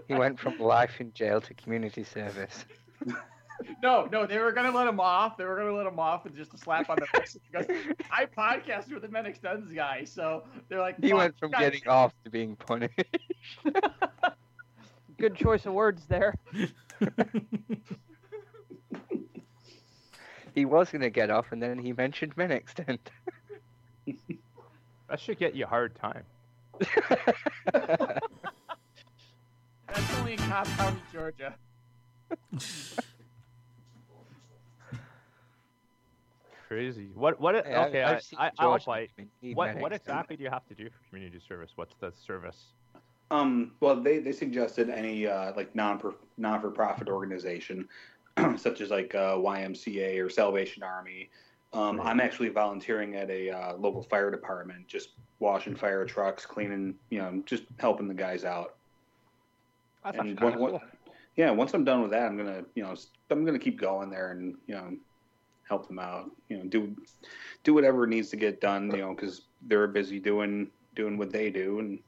He 0.08 0.14
went 0.14 0.40
from 0.40 0.58
life 0.58 1.00
in 1.00 1.12
jail 1.12 1.40
to 1.42 1.52
community 1.52 2.02
service. 2.02 2.64
no, 3.82 4.08
no, 4.10 4.26
they 4.26 4.38
were 4.38 4.52
going 4.52 4.70
to 4.70 4.76
let 4.76 4.86
him 4.86 5.00
off. 5.00 5.36
They 5.36 5.44
were 5.44 5.56
going 5.56 5.68
to 5.68 5.74
let 5.74 5.86
him 5.86 5.98
off 5.98 6.24
with 6.24 6.36
just 6.36 6.54
a 6.54 6.58
slap 6.58 6.88
on 6.90 6.96
the 6.96 7.06
wrist 7.18 7.38
because 7.50 7.66
I 8.10 8.26
podcasted 8.26 8.92
with 8.92 9.02
the 9.02 9.08
Men 9.08 9.26
Extends 9.26 9.72
guy. 9.72 10.04
So 10.04 10.44
they're 10.68 10.80
like, 10.80 11.00
He 11.00 11.12
went 11.12 11.38
from 11.38 11.50
guys, 11.50 11.60
getting 11.60 11.88
off 11.88 12.12
to 12.24 12.30
being 12.30 12.56
punished. 12.56 12.98
Good 15.18 15.36
choice 15.36 15.66
of 15.66 15.74
words 15.74 16.06
there. 16.06 16.34
He 20.54 20.64
was 20.64 20.90
going 20.90 21.02
to 21.02 21.10
get 21.10 21.30
off, 21.30 21.52
and 21.52 21.62
then 21.62 21.78
he 21.78 21.92
mentioned 21.92 22.36
men 22.36 22.50
extent. 22.50 23.10
That 25.08 25.18
should 25.20 25.38
get 25.38 25.54
you 25.54 25.64
a 25.64 25.68
hard 25.68 25.94
time. 25.94 26.24
That's 27.72 28.20
only 30.18 30.32
in 30.32 30.38
Cobb 30.38 30.66
County, 30.66 31.00
Georgia. 31.12 31.54
Crazy. 36.72 37.10
What? 37.14 37.38
What? 37.38 37.54
Hey, 37.66 37.76
okay, 37.76 38.02
I've 38.02 38.16
I, 38.16 38.20
seen 38.20 38.38
I, 38.38 38.50
I'll 38.58 38.78
fight. 38.78 39.10
What? 39.52 39.76
What 39.76 39.92
exactly 39.92 40.36
do 40.36 40.42
you 40.42 40.48
have 40.48 40.66
to 40.68 40.74
do 40.74 40.88
for 40.88 41.06
community 41.10 41.38
service? 41.46 41.72
What's 41.74 41.94
the 41.96 42.10
service? 42.26 42.68
Um, 43.30 43.72
well, 43.80 43.94
they, 44.00 44.20
they 44.20 44.32
suggested 44.32 44.88
any 44.88 45.26
uh, 45.26 45.52
like 45.54 45.74
non 45.74 46.00
non 46.38 46.62
for 46.62 46.70
profit 46.70 47.08
organization, 47.10 47.86
such 48.56 48.80
as 48.80 48.88
like 48.88 49.14
uh, 49.14 49.34
YMCA 49.36 50.24
or 50.24 50.30
Salvation 50.30 50.82
Army. 50.82 51.28
Um, 51.74 51.98
Right. 51.98 52.06
I'm 52.06 52.20
actually 52.20 52.48
volunteering 52.48 53.16
at 53.16 53.28
a 53.30 53.50
uh, 53.50 53.76
local 53.76 54.02
fire 54.02 54.30
department, 54.30 54.88
just 54.88 55.10
washing 55.40 55.74
fire 55.76 56.06
trucks, 56.06 56.46
cleaning, 56.46 56.94
you 57.10 57.18
know, 57.18 57.42
just 57.44 57.64
helping 57.80 58.08
the 58.08 58.14
guys 58.14 58.44
out. 58.46 58.76
That's 60.04 60.16
And 60.18 60.30
actually 60.40 60.44
what- 60.58 60.70
kinda 60.70 60.78
cool. 60.78 61.12
yeah, 61.36 61.50
once 61.50 61.74
I'm 61.74 61.84
done 61.84 62.00
with 62.00 62.10
that, 62.12 62.24
I'm 62.26 62.36
gonna, 62.38 62.64
you 62.74 62.82
know, 62.82 62.92
s- 62.92 63.08
I'm 63.30 63.44
gonna 63.44 63.58
keep 63.58 63.78
going 63.78 64.08
there 64.10 64.30
and 64.32 64.54
you 64.66 64.74
know, 64.74 64.96
help 65.68 65.88
them 65.88 65.98
out. 65.98 66.30
You 66.48 66.58
know, 66.58 66.64
do 66.64 66.94
do 67.64 67.74
whatever 67.74 68.06
needs 68.06 68.28
to 68.30 68.36
get 68.36 68.60
done. 68.60 68.90
You 68.90 68.98
know, 68.98 69.14
because 69.14 69.42
they're 69.62 69.86
busy 69.86 70.18
doing 70.20 70.70
doing 70.94 71.16
what 71.18 71.32
they 71.32 71.50
do, 71.50 71.78
and 71.78 71.98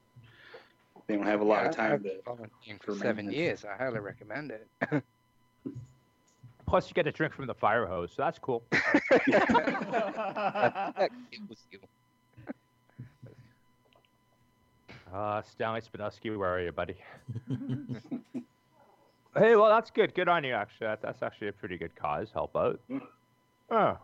they 1.07 1.15
don't 1.15 1.25
have 1.25 1.41
a 1.41 1.43
lot 1.43 1.63
Yeah, 1.63 1.69
of 1.69 1.75
time 1.75 1.91
I've 1.93 2.03
to. 2.03 2.21
volunteering 2.25 2.79
for 2.79 2.93
for 2.93 2.99
seven 2.99 3.31
years. 3.31 3.65
I 3.65 3.75
highly 3.77 3.99
recommend 3.99 4.51
it. 4.51 4.67
Plus, 6.67 6.87
you 6.89 6.95
get 6.95 7.05
a 7.05 7.11
drink 7.11 7.31
from 7.33 7.45
the 7.45 7.53
fire 7.53 7.85
hose, 7.85 8.11
so 8.15 8.23
that's 8.23 8.39
cool. 8.39 8.63
that 8.71 8.81
kills 11.31 11.63
you. 11.71 11.79
Uh, 15.13 15.41
Stanley 15.43 15.81
Spadowski, 15.81 16.35
where 16.37 16.55
are 16.55 16.59
you, 16.61 16.71
buddy? 16.71 16.95
hey, 19.37 19.55
well, 19.55 19.69
that's 19.69 19.91
good. 19.91 20.15
Good 20.15 20.27
on 20.27 20.43
you, 20.43 20.53
actually. 20.53 20.87
That, 20.87 21.01
that's 21.03 21.21
actually 21.21 21.49
a 21.49 21.53
pretty 21.53 21.77
good 21.77 21.95
cause. 21.95 22.29
Help 22.33 22.55
out. 22.55 22.79
Oh. 23.69 23.97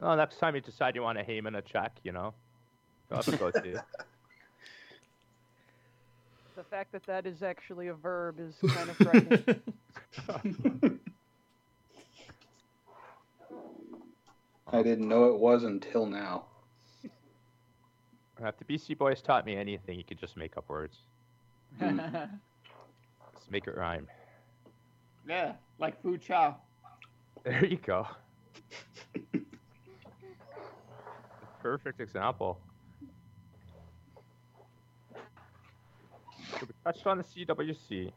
Oh, 0.00 0.14
next 0.14 0.38
time 0.38 0.54
you 0.54 0.60
decide 0.60 0.94
you 0.94 1.02
want 1.02 1.18
to 1.18 1.24
Heyman 1.24 1.56
a 1.56 1.62
check, 1.62 1.92
you 2.04 2.12
know, 2.12 2.32
that's 3.08 3.28
a 3.28 3.36
go 3.36 3.50
to. 3.50 3.82
The 6.56 6.64
fact 6.64 6.90
that 6.90 7.06
that 7.06 7.24
is 7.24 7.44
actually 7.44 7.86
a 7.86 7.94
verb 7.94 8.40
is 8.40 8.56
kind 8.72 8.90
of 8.90 8.96
frightening. 8.96 9.60
I 14.72 14.82
didn't 14.82 15.08
know 15.08 15.26
it 15.26 15.38
was 15.38 15.62
until 15.62 16.04
now. 16.04 16.46
if 18.40 18.58
the 18.58 18.64
BC 18.64 18.98
Boys 18.98 19.22
taught 19.22 19.46
me 19.46 19.54
anything, 19.54 19.96
you 19.96 20.02
could 20.02 20.18
just 20.18 20.36
make 20.36 20.56
up 20.56 20.68
words. 20.68 20.96
Hmm. 21.78 21.98
Just 23.34 23.50
make 23.52 23.68
it 23.68 23.76
rhyme. 23.76 24.08
yeah, 25.28 25.52
like 25.78 26.02
Fu 26.02 26.18
Chow. 26.18 26.56
There 27.44 27.64
you 27.64 27.78
go. 27.78 28.06
Perfect 31.62 32.00
example. 32.00 32.58
So 36.50 36.58
we 36.62 36.74
touched 36.84 37.06
on 37.06 37.18
the 37.18 37.24
CWC. 37.24 38.12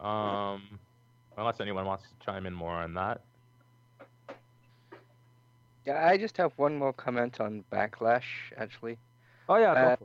Um, 0.00 0.78
unless 1.36 1.60
anyone 1.60 1.86
wants 1.86 2.04
to 2.04 2.26
chime 2.26 2.46
in 2.46 2.52
more 2.52 2.72
on 2.72 2.94
that. 2.94 3.20
Yeah, 5.86 6.06
I 6.06 6.16
just 6.16 6.36
have 6.38 6.52
one 6.56 6.76
more 6.76 6.92
comment 6.92 7.40
on 7.40 7.64
Backlash, 7.72 8.22
actually. 8.56 8.98
Oh 9.48 9.56
yeah, 9.56 9.72
Uh, 9.72 9.96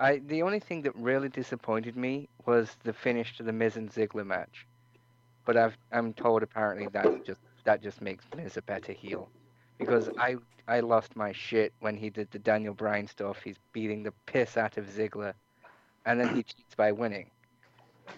I 0.00 0.18
the 0.26 0.42
only 0.42 0.58
thing 0.60 0.82
that 0.82 0.94
really 0.96 1.28
disappointed 1.28 1.96
me 1.96 2.28
was 2.46 2.76
the 2.82 2.92
finish 2.92 3.36
to 3.36 3.42
the 3.44 3.52
Miz 3.52 3.76
and 3.76 3.90
Ziggler 3.92 4.26
match. 4.26 4.66
But 5.44 5.56
I've 5.56 5.76
I'm 5.92 6.14
told 6.14 6.42
apparently 6.42 6.88
that 6.88 7.12
just 7.24 7.40
that 7.64 7.82
just 7.82 8.00
makes 8.00 8.26
Miz 8.34 8.56
a 8.56 8.62
better 8.62 8.92
heel. 8.92 9.30
Because 9.78 10.08
I 10.18 10.36
I 10.68 10.80
lost 10.80 11.16
my 11.16 11.32
shit 11.32 11.74
when 11.80 11.96
he 11.96 12.10
did 12.10 12.30
the 12.30 12.38
Daniel 12.38 12.74
Bryan 12.74 13.06
stuff. 13.08 13.42
He's 13.42 13.58
beating 13.72 14.02
the 14.02 14.12
piss 14.26 14.56
out 14.56 14.76
of 14.78 14.86
Ziggler, 14.86 15.34
and 16.06 16.20
then 16.20 16.28
he 16.30 16.42
cheats 16.44 16.74
by 16.76 16.92
winning. 16.92 17.30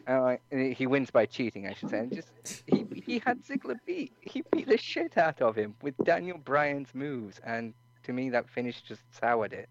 And 0.07 0.39
he 0.75 0.87
wins 0.87 1.11
by 1.11 1.27
cheating, 1.27 1.67
I 1.67 1.73
should 1.75 1.89
say. 1.91 1.99
And 1.99 2.13
just 2.13 2.33
he 2.67 2.87
he 2.95 3.19
had 3.25 3.43
Ziggler 3.45 3.77
beat. 3.87 4.13
He 4.21 4.43
beat 4.53 4.69
the 4.69 4.79
shit 4.79 5.17
out 5.19 5.41
of 5.43 5.57
him 5.57 5.77
with 5.83 5.95
Daniel 6.05 6.39
Bryan's 6.39 6.95
moves, 6.95 7.41
and 7.41 7.75
to 8.05 8.13
me 8.13 8.31
that 8.31 8.49
finish 8.49 8.83
just 8.83 9.03
soured 9.11 9.53
it. 9.53 9.69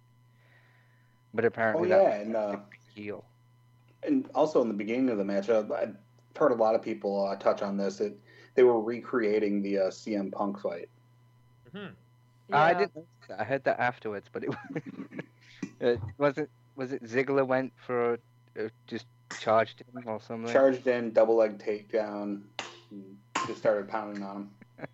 But 1.33 1.45
apparently, 1.45 1.93
Oh 1.93 1.97
yeah, 1.97 2.09
that 2.09 2.21
and 2.21 2.35
uh, 2.35 2.57
heel. 2.93 3.25
and 4.03 4.29
also 4.35 4.61
in 4.61 4.67
the 4.67 4.73
beginning 4.73 5.09
of 5.09 5.17
the 5.17 5.25
match, 5.25 5.49
uh, 5.49 5.63
heard 6.37 6.51
a 6.51 6.55
lot 6.55 6.75
of 6.75 6.81
people 6.81 7.25
uh, 7.25 7.35
touch 7.35 7.61
on 7.61 7.77
this. 7.77 7.97
That 7.97 8.13
they 8.55 8.63
were 8.63 8.81
recreating 8.81 9.61
the 9.61 9.79
uh, 9.79 9.89
CM 9.89 10.31
Punk 10.31 10.59
fight. 10.59 10.89
hmm 11.71 11.87
I 12.53 12.73
Yeah. 12.73 12.79
didn't. 12.79 12.95
know. 12.95 13.35
I 13.37 13.43
heard 13.43 13.63
that 13.63 13.79
afterwards, 13.79 14.27
but 14.31 14.43
it, 14.43 14.49
it 15.79 15.99
wasn't. 16.17 16.49
Was 16.75 16.91
it 16.91 17.03
Ziggler 17.03 17.47
went 17.47 17.73
for 17.77 18.19
uh, 18.59 18.67
just 18.87 19.05
charged 19.39 19.81
him 19.81 20.07
or 20.07 20.19
something? 20.21 20.51
Charged 20.51 20.87
in, 20.87 21.11
double 21.11 21.37
leg 21.37 21.57
takedown, 21.57 22.43
and 22.91 23.17
just 23.47 23.59
started 23.61 23.87
pounding 23.87 24.23
on 24.23 24.35
him. 24.37 24.49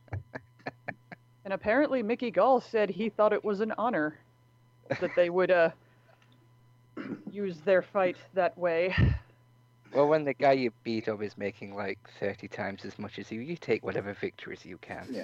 And 1.43 1.53
apparently 1.53 2.03
Mickey 2.03 2.29
Gall 2.29 2.61
said 2.61 2.89
he 2.91 3.09
thought 3.09 3.33
it 3.33 3.43
was 3.43 3.61
an 3.61 3.73
honor 3.77 4.19
that 4.99 5.15
they 5.15 5.31
would 5.31 5.49
uh, 5.49 5.71
use 7.31 7.57
their 7.61 7.81
fight 7.81 8.15
that 8.35 8.55
way. 8.57 8.93
Well, 9.93 10.07
when 10.07 10.23
the 10.23 10.33
guy 10.33 10.53
you 10.53 10.71
beat 10.83 11.07
up 11.09 11.21
is 11.21 11.37
making 11.37 11.75
like 11.75 11.99
thirty 12.19 12.47
times 12.47 12.85
as 12.85 12.97
much 12.97 13.19
as 13.19 13.31
you, 13.31 13.41
you 13.41 13.55
take 13.57 13.83
whatever 13.83 14.13
victories 14.13 14.65
you 14.65 14.77
can. 14.77 15.07
Yeah. 15.11 15.23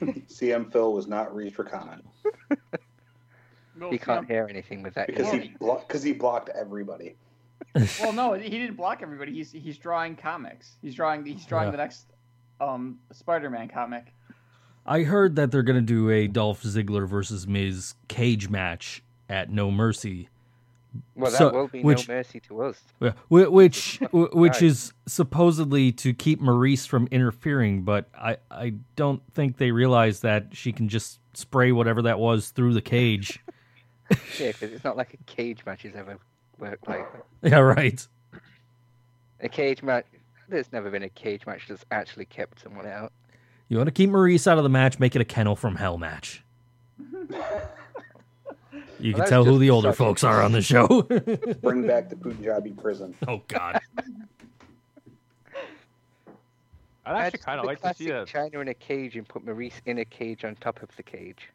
CM 0.28 0.70
Phil 0.72 0.92
was 0.92 1.06
not 1.06 1.34
reached 1.34 1.56
for 1.56 1.64
comment 1.64 2.04
Well, 3.78 3.92
You 3.92 3.98
can't 3.98 4.24
CM 4.26 4.28
hear 4.28 4.46
anything 4.50 4.82
with 4.82 4.94
that. 4.94 5.06
because 5.06 5.30
heel. 5.30 5.40
he 5.42 5.48
because 5.60 6.02
he 6.02 6.12
blocked 6.12 6.50
everybody. 6.50 7.16
well, 8.00 8.12
no, 8.12 8.32
he 8.34 8.48
didn't 8.50 8.76
block 8.76 9.00
everybody. 9.02 9.32
He's 9.32 9.52
he's 9.52 9.78
drawing 9.78 10.16
comics. 10.16 10.76
He's 10.82 10.94
drawing 10.94 11.24
he's 11.24 11.44
drawing 11.46 11.66
Yeah. 11.68 11.72
the 11.72 11.76
next 11.78 12.06
um 12.60 12.98
Spider-Man 13.12 13.68
comic. 13.68 14.12
I 14.86 15.02
heard 15.02 15.36
that 15.36 15.50
they're 15.52 15.62
gonna 15.62 15.80
do 15.80 16.10
a 16.10 16.26
Dolph 16.26 16.62
Ziggler 16.62 17.06
versus 17.06 17.46
Miz 17.46 17.94
cage 18.08 18.48
match 18.48 19.02
at 19.28 19.50
No 19.50 19.70
Mercy, 19.70 20.28
well, 21.14 21.30
that 21.30 21.38
so- 21.38 21.52
will 21.52 21.68
be 21.68 21.82
which- 21.82 22.08
no 22.08 22.14
mercy 22.14 22.40
to 22.40 22.62
us. 22.62 22.80
Yeah, 23.00 23.12
whi- 23.28 23.48
which 23.48 23.98
which 24.12 24.52
Right. 24.54 24.62
is 24.62 24.92
supposedly 25.06 25.92
to 25.92 26.12
keep 26.14 26.40
Maryse 26.40 26.86
from 26.86 27.08
interfering, 27.10 27.82
but 27.82 28.08
I 28.14 28.38
I 28.50 28.74
don't 28.96 29.22
think 29.34 29.58
they 29.58 29.70
realize 29.70 30.20
that 30.20 30.48
she 30.56 30.72
can 30.72 30.88
just 30.88 31.20
spray 31.34 31.70
whatever 31.72 32.02
that 32.02 32.18
was 32.18 32.50
through 32.50 32.74
the 32.74 32.82
cage. 32.82 33.40
Yeah, 34.40 34.52
'cause 34.52 34.62
it's 34.72 34.84
not 34.84 34.96
like 34.96 35.12
a 35.12 35.18
cage 35.26 35.66
match 35.66 35.82
has 35.82 35.94
ever 35.94 36.16
worked 36.58 36.88
like 36.88 37.06
that. 37.12 37.50
yeah, 37.50 37.58
right. 37.58 38.06
A 39.40 39.48
cage 39.50 39.82
match. 39.82 40.06
There's 40.48 40.72
never 40.72 40.90
been 40.90 41.02
a 41.02 41.10
cage 41.10 41.44
match 41.46 41.66
that's 41.68 41.84
actually 41.90 42.24
kept 42.24 42.62
someone 42.62 42.86
out. 42.86 43.12
You 43.68 43.76
want 43.76 43.88
to 43.88 43.92
keep 43.92 44.08
Maryse 44.08 44.46
out 44.46 44.56
of 44.56 44.64
the 44.64 44.70
match, 44.70 44.98
make 44.98 45.14
it 45.14 45.20
a 45.20 45.26
kennel 45.26 45.56
from 45.56 45.76
hell 45.76 45.98
match. 45.98 46.42
You 49.00 49.14
can 49.14 49.26
tell 49.26 49.44
who 49.44 49.58
the 49.58 49.70
older 49.70 49.90
such 49.90 49.98
folks 49.98 50.24
are 50.24 50.42
on 50.42 50.52
the 50.52 50.62
show. 50.62 51.02
Bring 51.62 51.86
back 51.86 52.08
the 52.08 52.16
Punjabi 52.16 52.72
prison. 52.72 53.14
oh 53.28 53.42
God. 53.48 53.80
I'd 57.06 57.16
actually 57.16 57.30
just 57.38 57.44
kind 57.44 57.60
of 57.60 57.66
like 57.66 57.80
to 57.80 57.94
see 57.94 58.10
a. 58.10 58.26
classic 58.26 58.52
Chyna 58.52 58.60
in 58.60 58.68
a 58.68 58.74
cage 58.74 59.16
and 59.16 59.26
put 59.26 59.46
Maryse 59.46 59.80
in 59.86 59.98
a 59.98 60.04
cage 60.04 60.44
on 60.44 60.56
top 60.56 60.82
of 60.82 60.94
the 60.96 61.02
cage. 61.02 61.48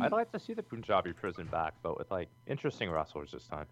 I'd 0.00 0.12
like 0.12 0.30
to 0.32 0.38
see 0.38 0.54
the 0.54 0.62
Punjabi 0.62 1.12
prison 1.12 1.48
back, 1.50 1.74
but 1.82 1.98
with 1.98 2.10
like 2.10 2.28
interesting 2.46 2.88
wrestlers 2.90 3.32
this 3.32 3.46
time. 3.46 3.66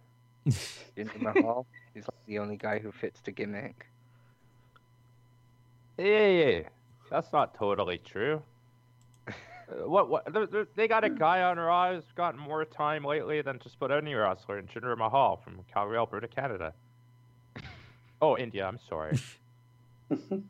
Jinder 0.48 1.20
Mahal 1.20 1.66
is 1.94 2.04
like 2.04 2.26
the 2.26 2.38
only 2.40 2.56
guy 2.56 2.78
who 2.78 2.90
fits 2.90 3.20
the 3.20 3.30
gimmick. 3.30 3.86
yeah 5.98 6.26
yeah 6.26 6.62
that's 7.10 7.32
not 7.32 7.54
totally 7.54 7.98
true. 7.98 8.42
What? 9.84 10.08
What? 10.08 10.26
They 10.76 10.88
got 10.88 11.04
a 11.04 11.08
hmm. 11.08 11.16
guy 11.16 11.42
on 11.42 11.58
Raw 11.58 11.94
who's 11.94 12.04
gotten 12.16 12.40
more 12.40 12.64
time 12.64 13.04
lately 13.04 13.42
than 13.42 13.58
just 13.58 13.76
about 13.76 13.92
any 13.92 14.14
wrestler 14.14 14.58
in 14.58 14.66
Jinder 14.66 14.96
Mahal 14.96 15.36
from 15.36 15.60
Calgary, 15.72 15.96
Alberta, 15.96 16.28
Canada. 16.28 16.74
Oh, 18.22 18.36
India. 18.36 18.66
I'm 18.66 18.78
sorry. 18.86 19.18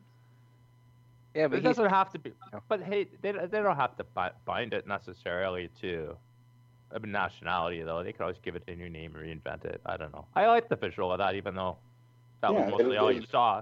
Yeah, 1.33 1.47
but 1.47 1.59
it 1.59 1.61
he's, 1.61 1.77
doesn't 1.77 1.89
have 1.89 2.11
to 2.11 2.19
be. 2.19 2.33
Oh. 2.53 2.59
But 2.67 2.83
hey, 2.83 3.07
they 3.21 3.31
they 3.31 3.61
don't 3.61 3.75
have 3.75 3.95
to 3.97 4.05
bind 4.45 4.73
it 4.73 4.87
necessarily 4.87 5.69
to 5.81 6.17
a 6.91 6.99
nationality 6.99 7.81
though. 7.83 8.03
They 8.03 8.11
could 8.11 8.21
always 8.21 8.39
give 8.43 8.55
it 8.55 8.63
a 8.67 8.75
new 8.75 8.89
name 8.89 9.15
or 9.15 9.23
reinvent 9.23 9.65
it. 9.65 9.81
I 9.85 9.97
don't 9.97 10.13
know. 10.13 10.25
I 10.35 10.47
like 10.47 10.67
the 10.67 10.75
visual 10.75 11.11
of 11.11 11.19
that, 11.19 11.35
even 11.35 11.55
though 11.55 11.77
that 12.41 12.51
Yeah, 12.51 12.65
was 12.65 12.71
mostly 12.71 12.97
all 12.97 13.11
you 13.11 13.23
saw. 13.31 13.61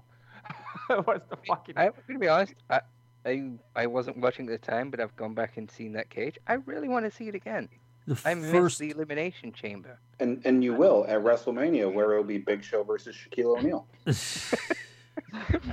What's 1.03 1.29
the 1.29 1.37
fucking? 1.47 1.75
I'm 1.77 1.91
gonna 2.07 2.19
be 2.19 2.27
honest. 2.27 2.55
I, 2.69 2.81
I 3.25 3.51
I 3.75 3.87
wasn't 3.87 4.17
watching 4.17 4.49
at 4.49 4.61
the 4.61 4.71
time, 4.71 4.89
but 4.89 4.99
I've 4.99 5.15
gone 5.15 5.33
back 5.33 5.57
and 5.57 5.69
seen 5.69 5.93
that 5.93 6.09
cage. 6.09 6.37
I 6.47 6.53
really 6.53 6.87
want 6.87 7.05
to 7.05 7.11
see 7.11 7.27
it 7.27 7.35
again. 7.35 7.69
The 8.07 8.19
I 8.25 8.33
miss 8.33 8.51
first 8.51 8.79
the 8.79 8.89
elimination 8.91 9.51
chamber. 9.51 9.99
And 10.19 10.41
and 10.45 10.63
you 10.63 10.73
will 10.73 11.05
at 11.07 11.19
WrestleMania 11.19 11.93
where 11.93 12.13
it'll 12.13 12.23
be 12.23 12.37
Big 12.37 12.63
Show 12.63 12.83
versus 12.83 13.15
Shaquille 13.15 13.57
O'Neal. 13.57 13.85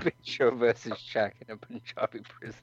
Big 0.03 0.15
Show 0.23 0.51
versus 0.51 0.95
Shaq 0.95 1.33
in 1.47 1.55
a 1.55 1.57
Punjabi 1.57 2.21
prison. 2.21 2.61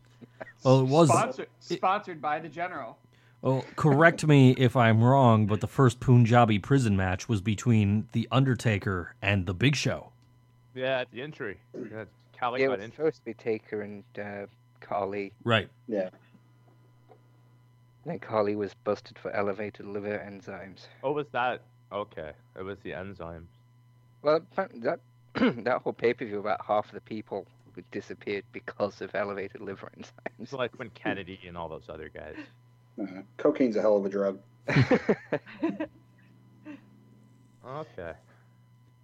well, 0.63 0.81
it 0.81 0.87
was. 0.87 1.09
Sponsored, 1.09 1.47
sponsored 1.59 2.21
by 2.21 2.39
the 2.39 2.49
General. 2.49 2.97
Well, 3.41 3.65
correct 3.75 4.25
me 4.25 4.51
if 4.51 4.77
I'm 4.77 5.03
wrong, 5.03 5.47
but 5.47 5.59
the 5.59 5.67
first 5.67 5.99
Punjabi 5.99 6.59
prison 6.59 6.95
match 6.95 7.27
was 7.27 7.41
between 7.41 8.07
The 8.13 8.27
Undertaker 8.31 9.15
and 9.21 9.45
The 9.45 9.53
Big 9.53 9.75
Show. 9.75 10.11
Yeah, 10.73 11.01
at 11.01 11.11
the 11.11 11.21
entry. 11.21 11.59
Yeah, 11.73 12.05
Khali 12.39 12.61
Yeah, 12.61 12.67
it 12.67 12.69
was 12.69 12.79
injured. 12.79 12.95
supposed 12.95 13.15
to 13.17 13.25
be 13.25 13.33
Taker 13.33 13.81
and 13.81 14.03
uh, 14.17 14.45
Khali. 14.87 15.33
Right. 15.43 15.69
Yeah. 15.87 16.09
Then 18.05 18.19
Khali 18.19 18.55
was 18.55 18.73
busted 18.83 19.17
for 19.17 19.31
elevated 19.31 19.85
liver 19.85 20.17
enzymes. 20.17 20.87
What 21.01 21.15
was 21.15 21.27
that? 21.31 21.61
Okay, 21.91 22.31
it 22.57 22.63
was 22.63 22.77
the 22.83 22.91
enzymes. 22.91 23.47
Well, 24.21 24.41
that 24.55 24.99
that 25.35 25.81
whole 25.81 25.93
pay 25.93 26.13
per 26.13 26.25
view, 26.25 26.39
about 26.39 26.65
half 26.65 26.87
of 26.87 26.93
the 26.93 27.01
people 27.01 27.45
disappeared 27.91 28.43
because 28.51 29.01
of 29.01 29.15
elevated 29.15 29.61
liver 29.61 29.89
enzymes. 29.97 30.11
It's 30.39 30.51
enzymes. 30.51 30.57
like 30.57 30.79
when 30.79 30.89
Kennedy 30.89 31.39
and 31.47 31.57
all 31.57 31.69
those 31.69 31.89
other 31.89 32.09
guys. 32.09 32.35
Uh, 33.01 33.21
cocaine's 33.37 33.75
a 33.75 33.81
hell 33.81 33.97
of 33.97 34.05
a 34.05 34.09
drug. 34.09 34.39
Okay. 37.65 38.13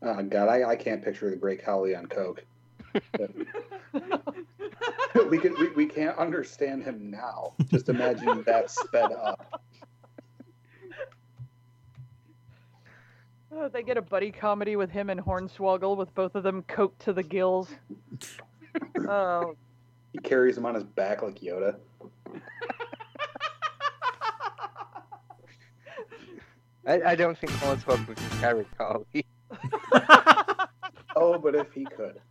Oh 0.02 0.24
God, 0.24 0.50
I, 0.50 0.70
I 0.70 0.76
can't 0.76 1.04
picture 1.04 1.30
the 1.30 1.36
great 1.36 1.64
Khali 1.64 1.96
on 1.96 2.08
coke. 2.08 2.44
we 5.30 5.38
can 5.38 5.54
we, 5.60 5.70
we 5.70 5.86
can't 5.86 6.18
understand 6.18 6.84
him 6.84 7.10
now. 7.10 7.54
Just 7.68 7.90
imagine 7.90 8.44
that 8.44 8.70
sped 8.70 9.12
up. 9.12 9.62
Oh, 13.52 13.68
they 13.68 13.82
get 13.82 13.98
a 13.98 14.02
buddy 14.02 14.32
comedy 14.32 14.76
with 14.76 14.92
him 14.92 15.10
and 15.10 15.20
Hornswoggle, 15.20 15.98
with 15.98 16.14
both 16.14 16.36
of 16.36 16.44
them 16.44 16.64
coked 16.64 17.00
to 17.00 17.14
the 17.14 17.24
gills. 17.24 17.70
Oh, 19.08 19.56
He 20.14 20.20
carries 20.20 20.56
him 20.56 20.66
on 20.68 20.76
his 20.76 20.84
back 20.84 21.24
like 21.24 21.40
Yoda. 21.40 21.76
I, 26.86 27.02
I 27.02 27.16
don't 27.16 27.36
think 27.36 27.52
Hornswoggle 27.54 28.16
can 28.16 28.40
carry 28.40 28.66
Khali. 28.78 29.26
Oh, 31.16 31.38
but 31.40 31.56
if 31.56 31.74
he 31.74 31.86
could. 31.86 32.22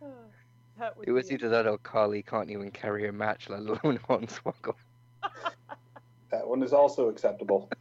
that 0.00 0.08
would 0.08 0.30
It 1.06 1.10
was 1.12 1.28
be- 1.28 1.34
either 1.34 1.48
that 1.48 1.66
or 1.66 1.78
Khali 1.78 2.22
can't 2.22 2.50
even 2.50 2.70
carry 2.70 3.08
a 3.08 3.12
match, 3.12 3.48
let 3.48 3.60
alone 3.60 3.98
Hornswoggle. 4.08 4.74
That 6.30 6.46
one 6.46 6.62
is 6.64 6.72
also 6.72 7.08
acceptable. 7.08 7.70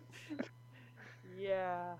Yeah. 1.38 1.94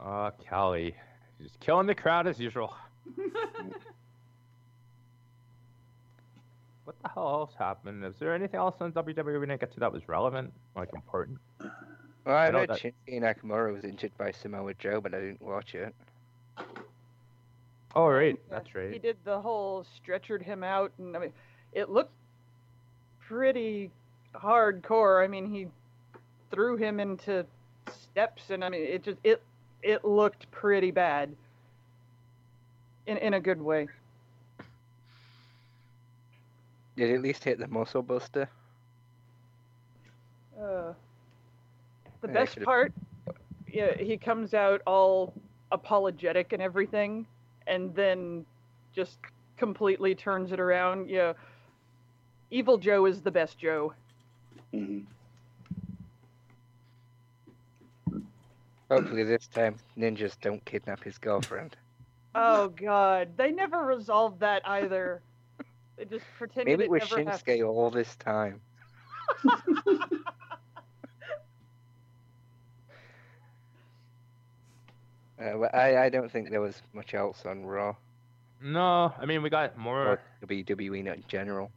Uh, 0.00 0.30
Khali. 0.48 0.94
Just 1.42 1.58
killing 1.60 1.86
the 1.86 1.94
crowd 1.94 2.26
as 2.26 2.38
usual. 2.38 2.74
what 6.84 6.96
the 7.02 7.08
hell 7.08 7.28
else 7.28 7.52
happened? 7.58 8.04
Is 8.04 8.14
there 8.18 8.34
anything 8.34 8.58
else 8.58 8.76
on 8.80 8.92
WWE 8.92 9.40
we 9.40 9.46
didn't 9.46 9.60
get 9.60 9.72
to 9.74 9.80
that 9.80 9.92
was 9.92 10.08
relevant, 10.08 10.52
like 10.76 10.90
important? 10.94 11.38
Well, 11.60 12.36
I 12.36 12.46
I 12.46 12.50
know 12.50 12.58
heard 12.60 12.70
that- 12.70 12.78
Shinsuke 12.80 13.20
Nakamura 13.20 13.72
was 13.72 13.84
injured 13.84 14.12
by 14.16 14.30
Samoa 14.32 14.74
Joe, 14.74 15.00
but 15.00 15.14
I 15.14 15.20
didn't 15.20 15.42
watch 15.42 15.74
it. 15.74 15.94
Oh, 17.94 18.08
right, 18.08 18.36
Yeah, 18.36 18.56
that's 18.56 18.74
right. 18.74 18.92
He 18.92 18.98
did 18.98 19.18
the 19.24 19.40
whole 19.40 19.84
stretchered 19.84 20.42
him 20.42 20.64
out, 20.64 20.92
and 20.98 21.14
I 21.16 21.20
mean, 21.20 21.32
it 21.72 21.90
looked 21.90 22.12
pretty 23.20 23.90
hardcore. 24.34 25.22
I 25.22 25.26
mean, 25.26 25.46
he 25.46 25.66
threw 26.50 26.76
him 26.76 27.00
into 27.00 27.44
steps, 27.90 28.48
and 28.50 28.64
I 28.64 28.68
mean, 28.70 28.82
it 28.82 29.02
just 29.02 29.18
it 29.24 29.42
it 29.82 30.04
looked 30.04 30.50
pretty 30.50 30.90
bad. 30.90 31.34
In 33.06 33.18
in 33.18 33.34
a 33.34 33.40
good 33.40 33.60
way. 33.60 33.88
Did 36.96 37.10
it 37.10 37.14
at 37.16 37.20
least 37.22 37.44
hit 37.44 37.58
the 37.58 37.66
muscle 37.68 38.02
buster? 38.02 38.48
Uh, 40.60 40.92
the 42.20 42.28
Yeah, 42.28 42.32
best 42.34 42.60
part, 42.62 42.92
yeah, 43.72 43.94
he 43.94 44.16
comes 44.16 44.54
out 44.54 44.80
all 44.86 45.34
apologetic 45.72 46.52
and 46.52 46.62
everything, 46.62 47.26
and 47.66 47.94
then 47.94 48.44
just 48.94 49.18
completely 49.56 50.14
turns 50.14 50.52
it 50.52 50.60
around. 50.60 51.08
Yeah, 51.08 51.32
Evil 52.50 52.78
Joe 52.78 53.06
is 53.06 53.22
the 53.22 53.30
best 53.30 53.58
Joe. 53.58 53.94
hmm 54.72 55.00
Hopefully 58.90 59.24
this 59.24 59.46
time 59.48 59.76
ninjas 59.96 60.38
don't 60.40 60.62
kidnap 60.66 61.02
his 61.02 61.16
girlfriend. 61.18 61.76
Oh 62.34 62.68
God, 62.68 63.36
they 63.36 63.50
never 63.50 63.78
resolved 63.84 64.40
that 64.40 64.62
either. 64.66 65.22
They 65.96 66.04
just 66.04 66.24
pretended 66.38 66.72
Maybe 66.72 66.84
it 66.84 66.90
was 66.90 67.02
never 67.10 67.30
happened. 67.30 67.62
All 67.62 67.90
this 67.90 68.16
time. 68.16 68.60
Uh, 75.42 75.60
I, 75.74 76.04
I 76.04 76.08
don't 76.08 76.30
think 76.30 76.50
there 76.50 76.60
was 76.60 76.80
much 76.92 77.14
else 77.14 77.44
on 77.46 77.64
Raw 77.66 77.96
No, 78.62 79.12
I 79.18 79.26
mean 79.26 79.42
we 79.42 79.50
got 79.50 79.76
more. 79.76 80.06
or 80.06 80.20
WWE 80.46 81.06
in 81.06 81.24
general. 81.28 81.70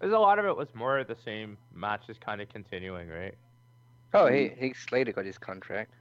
There's 0.00 0.12
a 0.12 0.18
lot 0.18 0.38
of 0.38 0.44
it 0.44 0.56
was 0.56 0.68
more 0.74 0.98
of 0.98 1.08
the 1.08 1.16
same 1.24 1.56
matches, 1.74 2.16
kind 2.24 2.40
of 2.40 2.48
continuing, 2.50 3.08
right? 3.08 3.34
Oh, 4.14 4.26
he, 4.26 4.50
he 4.56 4.72
Slater 4.74 5.12
got 5.12 5.24
his 5.24 5.38
contract. 5.38 5.92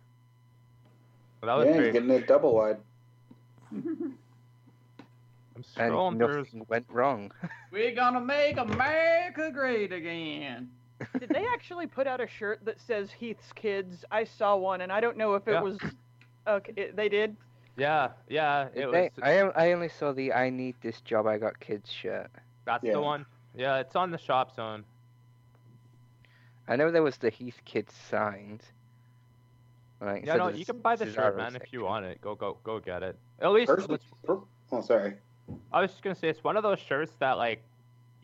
But 1.42 1.48
that 1.48 1.54
was 1.56 1.68
Yeah, 1.68 1.84
he's 1.84 1.94
getting 1.94 2.10
it 2.12 2.28
double 2.28 2.54
wide. 2.56 2.78
I'm 3.72 4.18
And 5.56 5.66
scrolling 5.92 6.18
through. 6.18 6.38
nothing 6.44 6.66
went 6.70 6.86
wrong. 6.90 7.32
We're 7.72 7.96
gonna 7.96 8.22
make 8.22 8.58
America 8.58 9.50
great 9.52 9.92
again. 9.92 10.70
Did 11.20 11.30
they 11.30 11.46
actually 11.54 11.88
put 11.88 12.08
out 12.08 12.22
a 12.22 12.28
shirt 12.28 12.64
that 12.66 12.80
says 12.82 13.10
Heath's 13.12 13.52
Kids? 13.54 14.04
I 14.12 14.24
saw 14.24 14.56
one, 14.56 14.82
and 14.82 14.92
I 14.92 15.00
don't 15.00 15.18
know 15.18 15.36
if 15.36 15.48
it 15.48 15.52
Yeah. 15.52 15.62
was. 15.62 15.78
Okay, 16.48 16.74
it- 16.76 16.96
they 16.96 17.10
did. 17.10 17.36
Yeah, 17.76 18.10
yeah, 18.28 18.68
it 18.74 18.92
they- 18.92 19.12
was. 19.16 19.24
I, 19.24 19.42
on- 19.42 19.52
I 19.56 19.72
only 19.74 19.90
saw 19.90 20.12
the 20.12 20.34
I 20.34 20.50
need 20.50 20.76
this 20.82 21.02
job, 21.02 21.28
I 21.28 21.38
got 21.38 21.60
kids 21.60 21.92
shirt. 21.92 22.32
That's 22.66 22.84
Yeah. 22.84 22.94
the 22.94 23.02
one. 23.02 23.26
Yeah, 23.56 23.78
it's 23.78 23.96
on 23.96 24.12
the 24.12 24.18
shop 24.18 24.56
zone. 24.56 24.84
I 26.68 26.76
know 26.76 26.92
there 26.92 27.04
was 27.04 27.18
the 27.18 27.30
Heath 27.30 27.60
Kids 27.66 27.94
signs. 27.94 28.62
Like, 30.02 30.26
Yeah, 30.26 30.34
instead 30.34 30.38
no, 30.38 30.50
you 30.50 30.66
can 30.66 30.80
buy 30.80 30.96
the 30.96 31.06
Cesaro 31.06 31.14
shirt, 31.16 31.38
man, 31.38 31.56
if 31.56 31.72
you 31.74 31.84
want 31.84 32.06
it. 32.06 32.20
Go, 32.22 32.36
go, 32.36 32.58
go 32.64 32.80
get 32.80 33.04
it. 33.04 33.16
At 33.40 33.52
least, 33.52 33.68
Person, 33.70 33.98
per, 34.26 34.40
oh, 34.72 34.82
sorry. 34.82 35.16
I 35.72 35.82
was 35.82 35.92
just 35.92 36.04
gonna 36.04 36.14
say 36.16 36.28
it's 36.30 36.44
one 36.44 36.58
of 36.58 36.64
those 36.64 36.80
shirts 36.80 37.14
that 37.20 37.38
like 37.38 37.62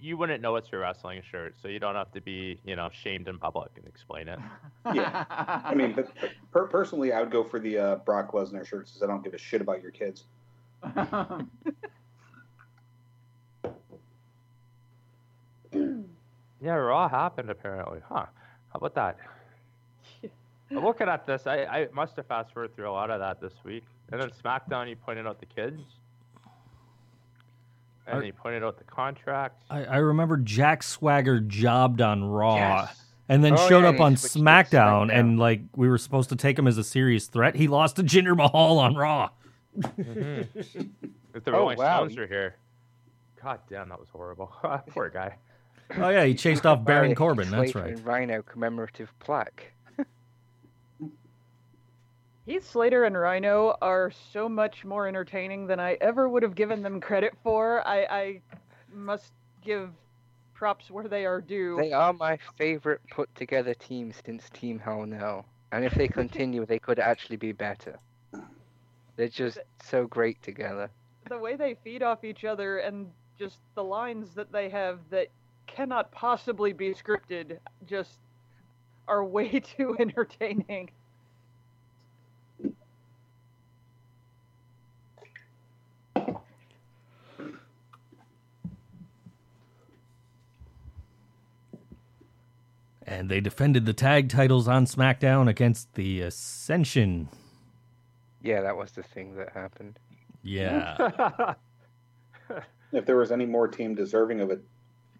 you 0.03 0.17
wouldn't 0.17 0.41
know 0.41 0.57
it's 0.57 0.69
your 0.71 0.81
wrestling 0.81 1.21
shirt, 1.31 1.55
so 1.61 1.69
you 1.69 1.79
don't 1.79 1.95
have 1.95 2.11
to 2.11 2.21
be, 2.21 2.59
you 2.65 2.75
know, 2.75 2.89
shamed 2.91 3.27
in 3.27 3.39
public 3.39 3.71
and 3.77 3.87
explain 3.87 4.27
it. 4.27 4.37
Yeah. 4.93 5.23
I 5.65 5.73
mean, 5.73 5.93
but, 5.93 6.09
but 6.19 6.31
per, 6.51 6.67
personally, 6.67 7.13
I 7.13 7.21
would 7.21 7.31
go 7.31 7.43
for 7.43 7.59
the 7.59 7.77
uh, 7.77 7.95
Brock 7.97 8.33
Lesnar 8.33 8.65
shirt 8.65 8.87
because 8.87 9.01
I 9.01 9.07
don't 9.07 9.23
give 9.23 9.33
a 9.33 9.37
shit 9.37 9.61
about 9.61 9.81
your 9.81 9.91
kids. 9.91 10.25
Yeah, 16.63 16.75
Raw 16.75 17.09
happened 17.09 17.49
apparently, 17.49 17.99
huh? 18.07 18.25
How 18.71 18.75
about 18.75 18.95
that? 18.95 19.17
I'm 20.71 20.85
looking 20.85 21.09
at 21.09 21.27
this. 21.27 21.45
I, 21.45 21.65
I 21.65 21.87
must 21.93 22.15
have 22.15 22.25
fast 22.27 22.53
forwarded 22.53 22.73
through 22.73 22.89
a 22.89 22.93
lot 22.93 23.11
of 23.11 23.19
that 23.19 23.41
this 23.41 23.53
week. 23.65 23.83
And 24.13 24.21
then 24.21 24.29
SmackDown, 24.29 24.87
you 24.87 24.95
pointed 24.95 25.27
out 25.27 25.41
the 25.41 25.45
kids. 25.45 25.81
And 28.07 28.19
Are- 28.19 28.21
he 28.21 28.31
pointed 28.31 28.63
out 28.63 28.77
the 28.77 28.83
contract. 28.83 29.63
I, 29.69 29.85
I 29.85 29.97
remember 29.97 30.37
Jack 30.37 30.83
Swagger 30.83 31.39
jobbed 31.39 32.01
on 32.01 32.23
Raw 32.25 32.55
Yes. 32.57 33.01
and 33.29 33.43
then 33.43 33.53
Oh, 33.53 33.69
showed 33.69 33.83
yeah, 33.83 33.89
up 33.89 33.99
on 34.01 34.15
SmackDown, 34.15 35.07
SmackDown. 35.09 35.13
and 35.19 35.39
like 35.39 35.61
we 35.75 35.87
were 35.87 35.97
supposed 35.97 36.29
to 36.29 36.35
take 36.35 36.59
him 36.59 36.67
as 36.67 36.77
a 36.77 36.83
serious 36.83 37.27
threat. 37.27 37.55
He 37.55 37.67
lost 37.67 37.95
to 37.95 38.03
Jinder 38.03 38.35
Mahal 38.35 38.79
on 38.79 38.95
Raw. 38.95 39.29
Mhm. 39.79 40.47
if 41.33 41.43
the 41.43 41.51
Oh, 41.51 41.53
Rolling 41.53 41.77
wow. 41.77 42.07
Stones 42.07 42.13
here. 42.29 42.55
God 43.41 43.59
damn, 43.69 43.89
that 43.89 43.99
was 43.99 44.09
horrible. 44.09 44.51
Poor 44.89 45.09
guy. 45.09 45.35
Oh 45.97 46.09
yeah, 46.09 46.23
he 46.25 46.33
chased 46.33 46.65
off 46.65 46.83
Baron 46.85 47.15
Corbin. 47.15 47.49
That's 47.51 47.75
right. 47.75 47.97
Rhino 48.05 48.41
commemorative 48.41 49.11
plaque. 49.19 49.72
Heath 52.45 52.69
Slater 52.69 53.05
and 53.05 53.17
Rhino 53.17 53.77
are 53.81 54.11
so 54.11 54.49
much 54.49 54.83
more 54.83 55.07
entertaining 55.07 55.65
than 55.65 55.79
I 55.79 55.93
ever 56.01 56.27
would 56.27 56.43
have 56.43 56.55
given 56.55 56.81
them 56.81 56.99
credit 56.99 57.33
for. 57.41 57.87
I, 57.87 58.03
I 58.03 58.41
must 58.93 59.31
give 59.61 59.91
props 60.53 60.91
where 60.91 61.07
they 61.07 61.25
are 61.25 61.39
due. 61.39 61.77
They 61.77 61.93
are 61.93 62.11
my 62.11 62.37
favorite 62.57 62.99
put 63.11 63.33
together 63.33 63.73
team 63.73 64.13
since 64.25 64.49
Team 64.49 64.77
Hell 64.77 65.05
No. 65.05 65.45
And 65.71 65.85
if 65.85 65.95
they 65.95 66.07
continue, 66.09 66.65
they 66.65 66.79
could 66.79 66.99
actually 66.99 67.37
be 67.37 67.53
better. 67.53 67.97
They're 69.15 69.29
just 69.29 69.59
so 69.81 70.05
great 70.05 70.41
together. 70.43 70.89
The 71.29 71.37
way 71.37 71.55
they 71.55 71.75
feed 71.81 72.03
off 72.03 72.25
each 72.25 72.43
other 72.43 72.79
and 72.79 73.09
just 73.39 73.59
the 73.75 73.83
lines 73.83 74.35
that 74.35 74.51
they 74.51 74.69
have 74.69 74.99
that 75.11 75.27
cannot 75.65 76.11
possibly 76.11 76.73
be 76.73 76.93
scripted 76.93 77.59
just 77.87 78.19
are 79.07 79.23
way 79.23 79.59
too 79.77 79.95
entertaining. 79.97 80.89
And 93.13 93.29
they 93.29 93.39
defended 93.39 93.85
the 93.85 93.93
tag 93.93 94.27
titles 94.29 94.67
on 94.67 94.85
SmackDown 94.85 95.47
against 95.47 95.93
the 95.93 96.21
Ascension. 96.21 97.29
Yeah, 98.41 98.61
that 98.61 98.75
was 98.75 98.91
the 98.91 99.03
thing 99.03 99.35
that 99.35 99.51
happened. 99.53 99.99
Yeah. 100.41 101.53
If 102.91 103.07
there 103.07 103.17
was 103.17 103.31
any 103.31 103.47
more 103.47 103.67
team 103.67 103.95
deserving 103.95 104.39
of 104.39 104.51
a 104.51 104.59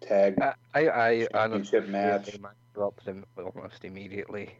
tag 0.00 0.40
I, 0.40 0.52
I, 0.74 0.80
I 0.86 1.26
honestly 1.34 1.80
championship 1.80 1.82
feel 1.82 1.90
match, 1.92 2.26
they 2.30 2.38
might 2.38 2.52
drop 2.72 3.02
them 3.02 3.24
almost 3.36 3.84
immediately. 3.84 4.54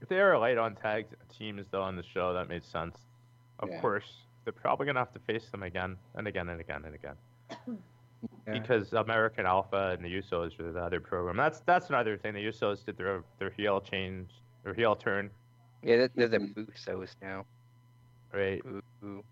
If 0.00 0.08
they 0.08 0.18
are 0.18 0.32
a 0.32 0.38
light 0.38 0.56
on 0.56 0.76
tag 0.76 1.04
teams 1.38 1.66
though 1.70 1.82
on 1.82 1.94
the 1.94 2.02
show, 2.02 2.32
that 2.32 2.48
made 2.48 2.64
sense. 2.64 2.96
Of 3.58 3.68
Yeah. 3.68 3.80
course, 3.82 4.10
they're 4.44 4.54
probably 4.54 4.86
gonna 4.86 5.00
have 5.00 5.12
to 5.12 5.18
face 5.18 5.50
them 5.50 5.62
again 5.62 5.98
and 6.14 6.26
again 6.26 6.48
and 6.48 6.58
again 6.58 6.84
and 6.86 6.94
again. 6.94 7.16
Yeah. 8.46 8.58
Because 8.58 8.92
American 8.92 9.46
Alpha 9.46 9.94
and 9.96 10.04
the 10.04 10.08
Usos 10.08 10.58
are 10.58 10.72
the 10.72 10.80
other 10.80 11.00
program. 11.00 11.36
That's 11.36 11.60
that's 11.60 11.88
another 11.88 12.16
thing. 12.16 12.34
The 12.34 12.44
Usos 12.44 12.84
did 12.84 12.96
their 12.96 13.22
their 13.38 13.50
heel 13.50 13.80
change, 13.80 14.30
their 14.64 14.74
heel 14.74 14.96
turn, 14.96 15.30
Yeah, 15.82 16.08
they're, 16.14 16.28
they're 16.28 16.38
the 16.38 16.66
Usos 16.76 17.14
now. 17.22 17.44
right? 18.32 18.60
Ooh, 18.66 18.82
ooh. 19.04 19.24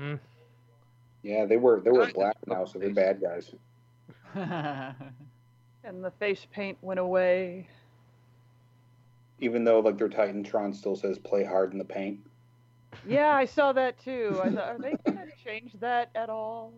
Mm. 0.00 0.18
yeah, 1.22 1.44
they 1.44 1.58
were 1.58 1.80
they 1.80 1.90
were 1.90 2.10
black 2.12 2.36
now, 2.46 2.64
so 2.64 2.78
they're 2.78 2.94
bad 2.94 3.20
guys. 3.20 3.54
And 5.84 6.04
the 6.04 6.12
face 6.12 6.46
paint 6.52 6.78
went 6.80 7.00
away. 7.00 7.66
Even 9.40 9.64
though 9.64 9.80
like 9.80 9.98
their 9.98 10.08
Titantron 10.08 10.74
still 10.74 10.94
says 10.94 11.18
"play 11.18 11.42
hard 11.44 11.72
in 11.72 11.78
the 11.78 11.84
paint." 11.84 12.20
Yeah, 13.06 13.34
I 13.34 13.46
saw 13.46 13.72
that 13.72 13.98
too. 13.98 14.40
I 14.42 14.50
thought, 14.50 14.68
are 14.68 14.78
they 14.78 14.94
going 15.04 15.18
to 15.26 15.44
change 15.44 15.72
that 15.80 16.10
at 16.14 16.30
all? 16.30 16.72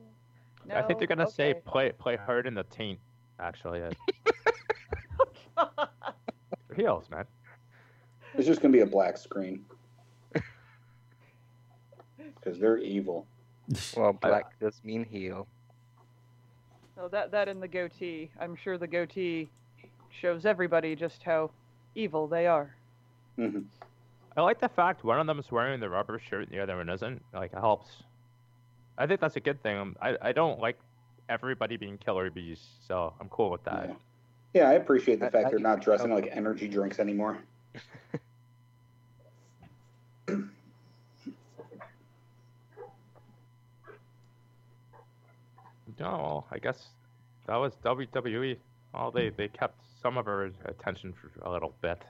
No? 0.67 0.77
I 0.77 0.83
think 0.83 0.99
they're 0.99 1.09
gonna 1.09 1.31
say 1.31 1.55
play 1.65 1.93
play 1.93 2.17
hard 2.17 2.47
in 2.47 2.55
the 2.55 2.65
taint. 2.65 2.99
Actually, 3.39 3.81
they're 3.81 3.93
heels, 6.77 7.09
man. 7.11 7.25
It's 8.35 8.47
just 8.47 8.61
gonna 8.61 8.73
be 8.73 8.81
a 8.81 8.87
black 8.87 9.17
screen 9.19 9.65
because 12.35 12.59
they're 12.59 12.79
evil. 12.79 13.27
Well, 13.97 14.13
black 14.13 14.59
does 14.61 14.79
mean 14.85 15.05
heel. 15.05 15.47
So 16.95 17.09
that 17.09 17.31
that 17.31 17.49
and 17.49 17.63
the 17.63 17.69
goatee. 17.69 18.31
I'm 18.39 18.55
sure 18.57 18.77
the 18.77 18.87
goatee 18.87 19.49
shows 20.11 20.45
everybody 20.45 20.95
just 20.95 21.23
how 21.23 21.51
evil 21.95 22.27
they 22.27 22.47
are. 22.47 22.75
hmm 23.37 23.61
I 24.37 24.43
like 24.43 24.61
the 24.61 24.69
fact 24.69 25.05
one 25.05 25.19
of 25.21 25.27
them 25.27 25.39
is 25.39 25.51
wearing 25.51 25.79
the 25.81 25.89
rubber 25.89 26.19
shirt 26.19 26.49
and 26.49 26.51
the 26.51 26.61
other 26.63 26.77
one 26.77 26.89
isn't. 26.91 27.23
Like 27.33 27.53
it 27.53 27.59
helps. 27.59 28.03
I 28.99 29.07
think 29.07 29.21
that's 29.21 29.37
a 29.37 29.41
good 29.41 29.63
thing. 29.63 29.97
I 30.01 30.17
I 30.21 30.33
don't 30.33 30.61
like 30.61 30.79
everybody 31.29 31.77
being 31.77 31.99
killer 31.99 32.31
bees, 32.31 32.61
so 32.87 33.13
I'm 33.21 33.29
cool 33.29 33.51
with 33.51 33.65
that. 33.65 33.89
Yeah. 33.89 34.63
yeah, 34.63 34.69
I 34.71 34.75
appreciate 34.75 35.21
the 35.21 35.27
I- 35.27 35.31
fact 35.31 35.47
I- 35.47 35.51
they're 35.51 35.59
not 35.59 35.81
dressing 35.81 36.13
like 36.13 36.29
energy 36.33 36.69
drinks 36.69 36.99
anymore. 36.99 37.39
No, 45.99 46.45
I 46.51 46.59
guess 46.59 46.89
that 47.47 47.57
was 47.57 47.73
WWE. 47.85 48.57
Well, 48.93 49.11
they 49.11 49.31
they 49.31 49.49
kept 49.49 49.79
some 50.03 50.19
of 50.19 50.27
our 50.27 50.51
attention 50.65 51.13
for 51.13 51.31
a 51.47 51.51
little 51.53 51.75
bit. 51.81 52.01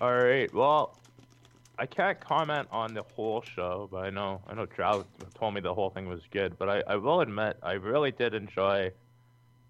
All 0.00 0.12
right. 0.12 0.52
Well, 0.52 0.98
I 1.78 1.86
can't 1.86 2.18
comment 2.20 2.68
on 2.70 2.92
the 2.94 3.02
whole 3.02 3.42
show, 3.42 3.88
but 3.90 4.04
I 4.04 4.10
know 4.10 4.40
I 4.46 4.54
know 4.54 4.66
Trout 4.66 5.06
told 5.34 5.54
me 5.54 5.60
the 5.60 5.72
whole 5.74 5.90
thing 5.90 6.06
was 6.08 6.20
good. 6.30 6.58
But 6.58 6.68
I, 6.68 6.82
I 6.86 6.96
will 6.96 7.20
admit 7.20 7.56
I 7.62 7.72
really 7.72 8.10
did 8.10 8.34
enjoy 8.34 8.90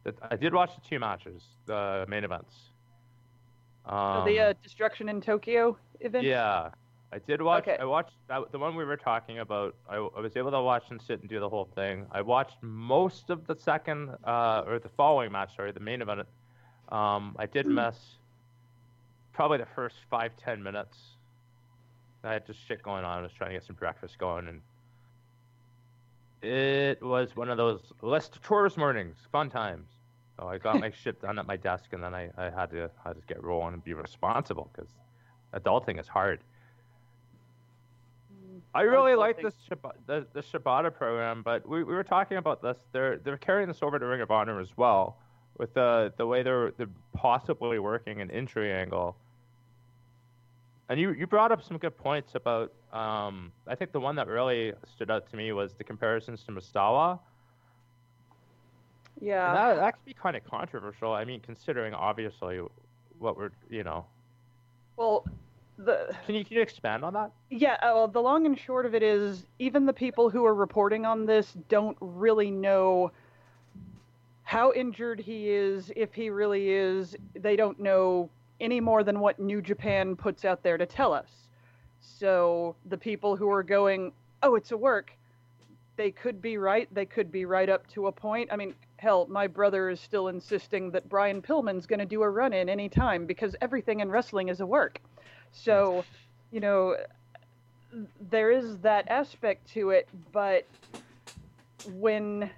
that. 0.05 0.15
I 0.31 0.37
did 0.37 0.55
watch 0.55 0.71
the 0.75 0.89
two 0.89 0.99
matches, 0.99 1.43
the 1.67 2.05
main 2.09 2.25
events. 2.25 2.55
Um, 3.87 4.21
So 4.21 4.25
the 4.27 4.41
uh, 4.41 4.53
destruction 4.63 5.09
in 5.09 5.21
Tokyo 5.21 5.77
event. 6.01 6.25
yeah, 6.25 6.71
I 7.13 7.19
did 7.19 7.43
watch. 7.43 7.69
Okay. 7.69 7.77
I 7.79 7.85
watched 7.85 8.15
that, 8.29 8.51
the 8.53 8.59
one 8.59 8.75
we 8.75 8.85
were 8.85 8.97
talking 8.97 9.41
about. 9.41 9.75
I, 9.89 9.97
I 9.97 10.21
was 10.21 10.37
able 10.37 10.51
to 10.51 10.63
watch 10.63 10.85
and 10.91 11.01
sit 11.01 11.21
and 11.21 11.29
do 11.29 11.41
the 11.41 11.49
whole 11.49 11.69
thing. 11.75 12.07
I 12.11 12.23
watched 12.23 12.57
most 12.63 13.29
of 13.31 13.47
the 13.47 13.55
second 13.57 14.11
uh, 14.25 14.65
or 14.67 14.79
the 14.79 14.89
following 14.89 15.31
match. 15.31 15.57
Sorry, 15.57 15.73
the 15.73 15.81
main 15.81 16.01
event. 16.01 16.27
Um, 16.89 17.37
I 17.39 17.47
did 17.47 17.67
miss 17.67 17.97
probably 19.33 19.59
the 19.59 19.67
first 19.75 19.97
five 20.11 20.33
ten 20.37 20.63
minutes. 20.63 20.99
I 22.25 22.35
had 22.35 22.47
just 22.47 22.61
shit 22.67 22.83
going 22.83 23.05
on. 23.05 23.19
I 23.19 23.23
was 23.23 23.33
trying 23.33 23.51
to 23.51 23.57
get 23.57 23.65
some 23.65 23.77
breakfast 23.77 24.19
going, 24.19 24.47
and 24.49 24.61
it 26.43 27.03
was 27.03 27.35
one 27.35 27.49
of 27.49 27.57
those 27.57 27.81
list 28.03 28.39
tours 28.43 28.77
mornings, 28.77 29.17
fun 29.31 29.51
times. 29.51 29.89
So 30.39 30.49
I 30.49 30.59
got 30.59 30.81
my 30.81 30.91
shit 31.03 31.21
done 31.21 31.39
at 31.39 31.47
my 31.47 31.57
desk, 31.57 31.85
and 31.93 32.03
then 32.03 32.15
I, 32.15 32.31
I 32.37 32.51
had 32.51 32.71
to 32.71 32.91
had 33.05 33.15
to 33.15 33.23
get 33.27 33.43
rolling 33.43 33.75
and 33.75 33.85
be 33.85 33.95
responsible 33.95 34.71
because 34.73 34.91
adulting 35.55 35.99
is 36.01 36.09
hard. 36.09 36.41
I 38.75 38.83
really 38.83 39.15
like 39.15 39.43
this 39.43 39.55
Shib- 39.71 39.93
the, 40.07 40.27
the 40.33 40.41
Shibata 40.41 40.95
program, 40.95 41.43
but 41.43 41.69
we, 41.69 41.85
we 41.85 41.95
were 41.95 42.05
talking 42.05 42.39
about 42.39 42.63
this. 42.63 42.79
They're 42.93 43.19
they're 43.19 43.37
carrying 43.37 43.69
this 43.69 43.83
over 43.83 43.99
to 43.99 44.07
Ring 44.07 44.21
of 44.23 44.31
Honor 44.31 44.61
as 44.61 44.77
well, 44.77 45.19
with 45.63 45.73
the 45.75 46.13
the 46.17 46.27
way 46.27 46.43
they're 46.43 46.73
they're 46.73 46.89
possibly 47.15 47.79
working 47.79 48.21
an 48.21 48.33
entry 48.33 48.73
angle. 48.73 49.17
And 50.89 50.99
you, 51.01 51.13
you 51.13 51.29
brought 51.29 51.53
up 51.53 51.63
some 51.63 51.79
good 51.79 51.97
points 51.97 52.35
about 52.35 52.73
um, 52.93 53.53
I 53.69 53.77
think 53.77 53.93
the 53.93 54.01
one 54.01 54.17
that 54.17 54.27
really 54.27 54.73
stood 54.93 55.09
out 55.09 55.31
to 55.31 55.37
me 55.37 55.53
was 55.53 55.73
the 55.75 55.85
comparisons 55.85 56.43
to 56.45 56.53
Misawa. 56.53 57.13
And 59.21 59.29
Yeah. 59.29 59.55
that, 59.55 59.75
that 59.77 59.91
could 59.93 60.05
be 60.05 60.15
kind 60.15 60.37
of 60.37 60.45
controversial. 60.45 61.13
I 61.13 61.25
mean, 61.25 61.41
considering 61.41 61.95
obviously 61.95 62.59
what 63.21 63.37
we're, 63.37 63.53
you 63.71 63.85
know. 63.85 64.05
Well, 64.97 65.25
the 65.79 66.13
Can 66.27 66.35
you 66.35 66.45
can 66.45 66.57
you 66.57 66.63
expand 66.63 67.05
on 67.05 67.15
that? 67.15 67.31
yeah. 67.51 67.75
uh, 67.75 67.93
Well, 67.95 68.09
the 68.09 68.21
long 68.21 68.47
and 68.47 68.59
short 68.59 68.85
of 68.85 68.97
it 68.97 69.05
is, 69.05 69.47
even 69.61 69.87
the 69.87 69.93
people 69.93 70.29
who 70.29 70.45
are 70.45 70.55
reporting 70.57 71.07
on 71.07 71.25
this 71.25 71.53
don't 71.69 71.97
really 72.01 72.51
know 72.51 73.13
how 74.45 74.73
injured 74.73 75.21
he 75.21 75.51
is, 75.51 75.93
if 75.97 76.13
he 76.13 76.31
really 76.31 76.71
is. 76.71 77.17
They 77.35 77.57
don't 77.57 77.79
know 77.81 78.29
any 78.61 78.81
more 78.81 79.03
than 79.03 79.21
what 79.21 79.39
New 79.39 79.61
Japan 79.63 80.17
puts 80.17 80.45
out 80.45 80.63
there 80.63 80.79
to 80.79 80.87
tell 80.87 81.13
us. 81.13 81.29
So 82.01 82.75
the 82.87 82.97
people 82.97 83.37
who 83.37 83.51
are 83.51 83.63
going, 83.63 84.13
oh, 84.43 84.55
it's 84.55 84.73
a 84.73 84.77
work, 84.77 85.13
they 85.97 86.11
could 86.11 86.41
be 86.41 86.59
right. 86.59 86.89
They 86.93 87.07
could 87.07 87.31
be 87.31 87.45
right 87.45 87.69
up 87.69 87.87
to 87.89 88.07
a 88.07 88.13
point. 88.13 88.51
I 88.53 88.57
mean, 88.57 88.75
hell, 88.97 89.27
my 89.29 89.47
brother 89.47 89.91
is 89.91 90.01
still 90.01 90.29
insisting 90.29 90.91
that 90.93 91.09
Brian 91.09 91.43
Pillman's 91.43 91.87
going 91.87 91.99
to 91.99 92.07
do 92.07 92.23
a 92.23 92.31
run 92.31 92.53
in 92.53 92.69
anytime 92.69 93.27
because 93.27 93.55
everything 93.61 94.01
in 94.01 94.11
wrestling 94.11 94.49
is 94.49 94.61
a 94.61 94.67
work. 94.67 95.01
So, 95.53 96.05
you 96.51 96.61
know, 96.61 96.97
there 98.31 98.51
is 98.51 98.79
that 98.79 99.09
aspect 99.09 99.69
to 99.75 99.91
it, 99.91 100.09
but 100.33 100.67
when 101.95 102.51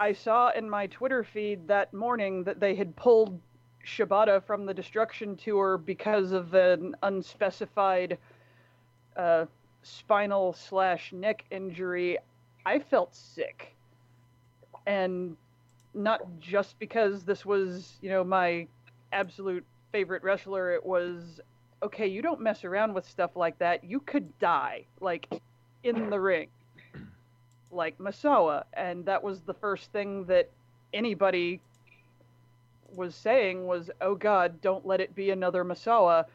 I 0.00 0.14
saw 0.14 0.50
in 0.50 0.68
my 0.68 0.86
Twitter 0.86 1.22
feed 1.22 1.68
that 1.68 1.92
morning 1.92 2.42
that 2.44 2.58
they 2.58 2.74
had 2.74 2.96
pulled 2.96 3.38
Shibata 3.86 4.42
from 4.42 4.64
the 4.64 4.72
Destruction 4.72 5.36
Tour 5.36 5.76
because 5.76 6.32
of 6.32 6.54
an 6.54 6.96
unspecified 7.02 8.16
uh, 9.14 9.44
spinal 9.82 10.54
slash 10.54 11.12
neck 11.12 11.44
injury, 11.50 12.16
I 12.64 12.78
felt 12.78 13.14
sick. 13.14 13.76
And 14.86 15.36
not 15.92 16.22
just 16.40 16.78
because 16.78 17.24
this 17.24 17.44
was, 17.44 17.98
you 18.00 18.08
know, 18.08 18.24
my 18.24 18.66
absolute 19.12 19.66
favorite 19.92 20.22
wrestler, 20.22 20.72
it 20.72 20.84
was 20.84 21.40
okay, 21.82 22.06
you 22.06 22.22
don't 22.22 22.40
mess 22.40 22.64
around 22.64 22.94
with 22.94 23.06
stuff 23.06 23.36
like 23.36 23.58
that. 23.58 23.84
You 23.84 24.00
could 24.00 24.38
die, 24.38 24.84
like, 25.00 25.28
in 25.82 26.08
the 26.08 26.20
ring. 26.20 26.48
Like 27.72 27.98
Misawa, 27.98 28.64
and 28.72 29.04
that 29.06 29.22
was 29.22 29.40
the 29.42 29.54
first 29.54 29.92
thing 29.92 30.24
that 30.24 30.50
anybody 30.92 31.60
was 32.94 33.14
saying 33.14 33.66
was, 33.66 33.90
"Oh 34.00 34.14
God, 34.14 34.60
don't 34.60 34.84
let 34.84 35.00
it 35.00 35.14
be 35.14 35.30
another 35.30 35.64
Misawa," 35.64 36.26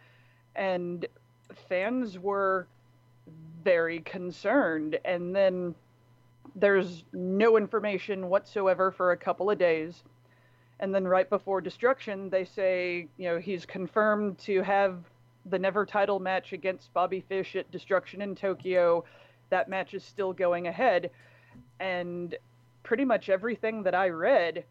and 0.55 1.05
fans 1.67 2.17
were 2.17 2.67
very 3.63 3.99
concerned. 3.99 4.97
And 5.03 5.35
then 5.35 5.75
there's 6.55 7.03
no 7.11 7.57
information 7.57 8.29
whatsoever 8.29 8.91
for 8.91 9.11
a 9.11 9.17
couple 9.17 9.49
of 9.49 9.57
days. 9.57 10.03
And 10.79 10.93
then 10.93 11.07
right 11.07 11.29
before 11.29 11.61
destruction, 11.61 12.29
they 12.29 12.45
say, 12.45 13.07
you 13.17 13.29
know, 13.29 13.39
he's 13.39 13.65
confirmed 13.65 14.37
to 14.39 14.61
have 14.61 15.03
the 15.47 15.59
NEVER 15.59 15.85
title 15.85 16.19
match 16.19 16.53
against 16.53 16.93
Bobby 16.93 17.21
Fish 17.21 17.55
at 17.55 17.69
Destruction 17.71 18.21
in 18.21 18.35
Tokyo. 18.35 19.03
That 19.49 19.69
match 19.69 19.93
is 19.93 20.03
still 20.03 20.33
going 20.33 20.67
ahead. 20.67 21.11
And 21.79 22.35
pretty 22.83 23.05
much 23.05 23.29
everything 23.29 23.83
that 23.83 23.95
I 23.95 24.09
read 24.09 24.63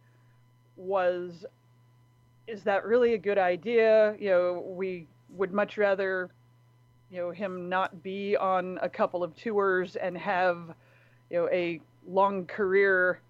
was 0.76 1.44
is 2.46 2.62
that 2.64 2.84
really 2.84 3.14
a 3.14 3.18
good 3.18 3.38
idea? 3.38 4.16
You 4.18 4.30
know, 4.30 4.64
we 4.76 5.06
would 5.30 5.52
much 5.52 5.78
rather 5.78 6.30
you 7.10 7.20
know 7.20 7.30
him 7.30 7.68
not 7.68 8.02
be 8.02 8.36
on 8.36 8.78
a 8.82 8.88
couple 8.88 9.22
of 9.22 9.36
tours 9.36 9.96
and 9.96 10.16
have 10.18 10.74
you 11.30 11.38
know 11.38 11.48
a 11.50 11.80
long 12.06 12.46
career 12.46 13.20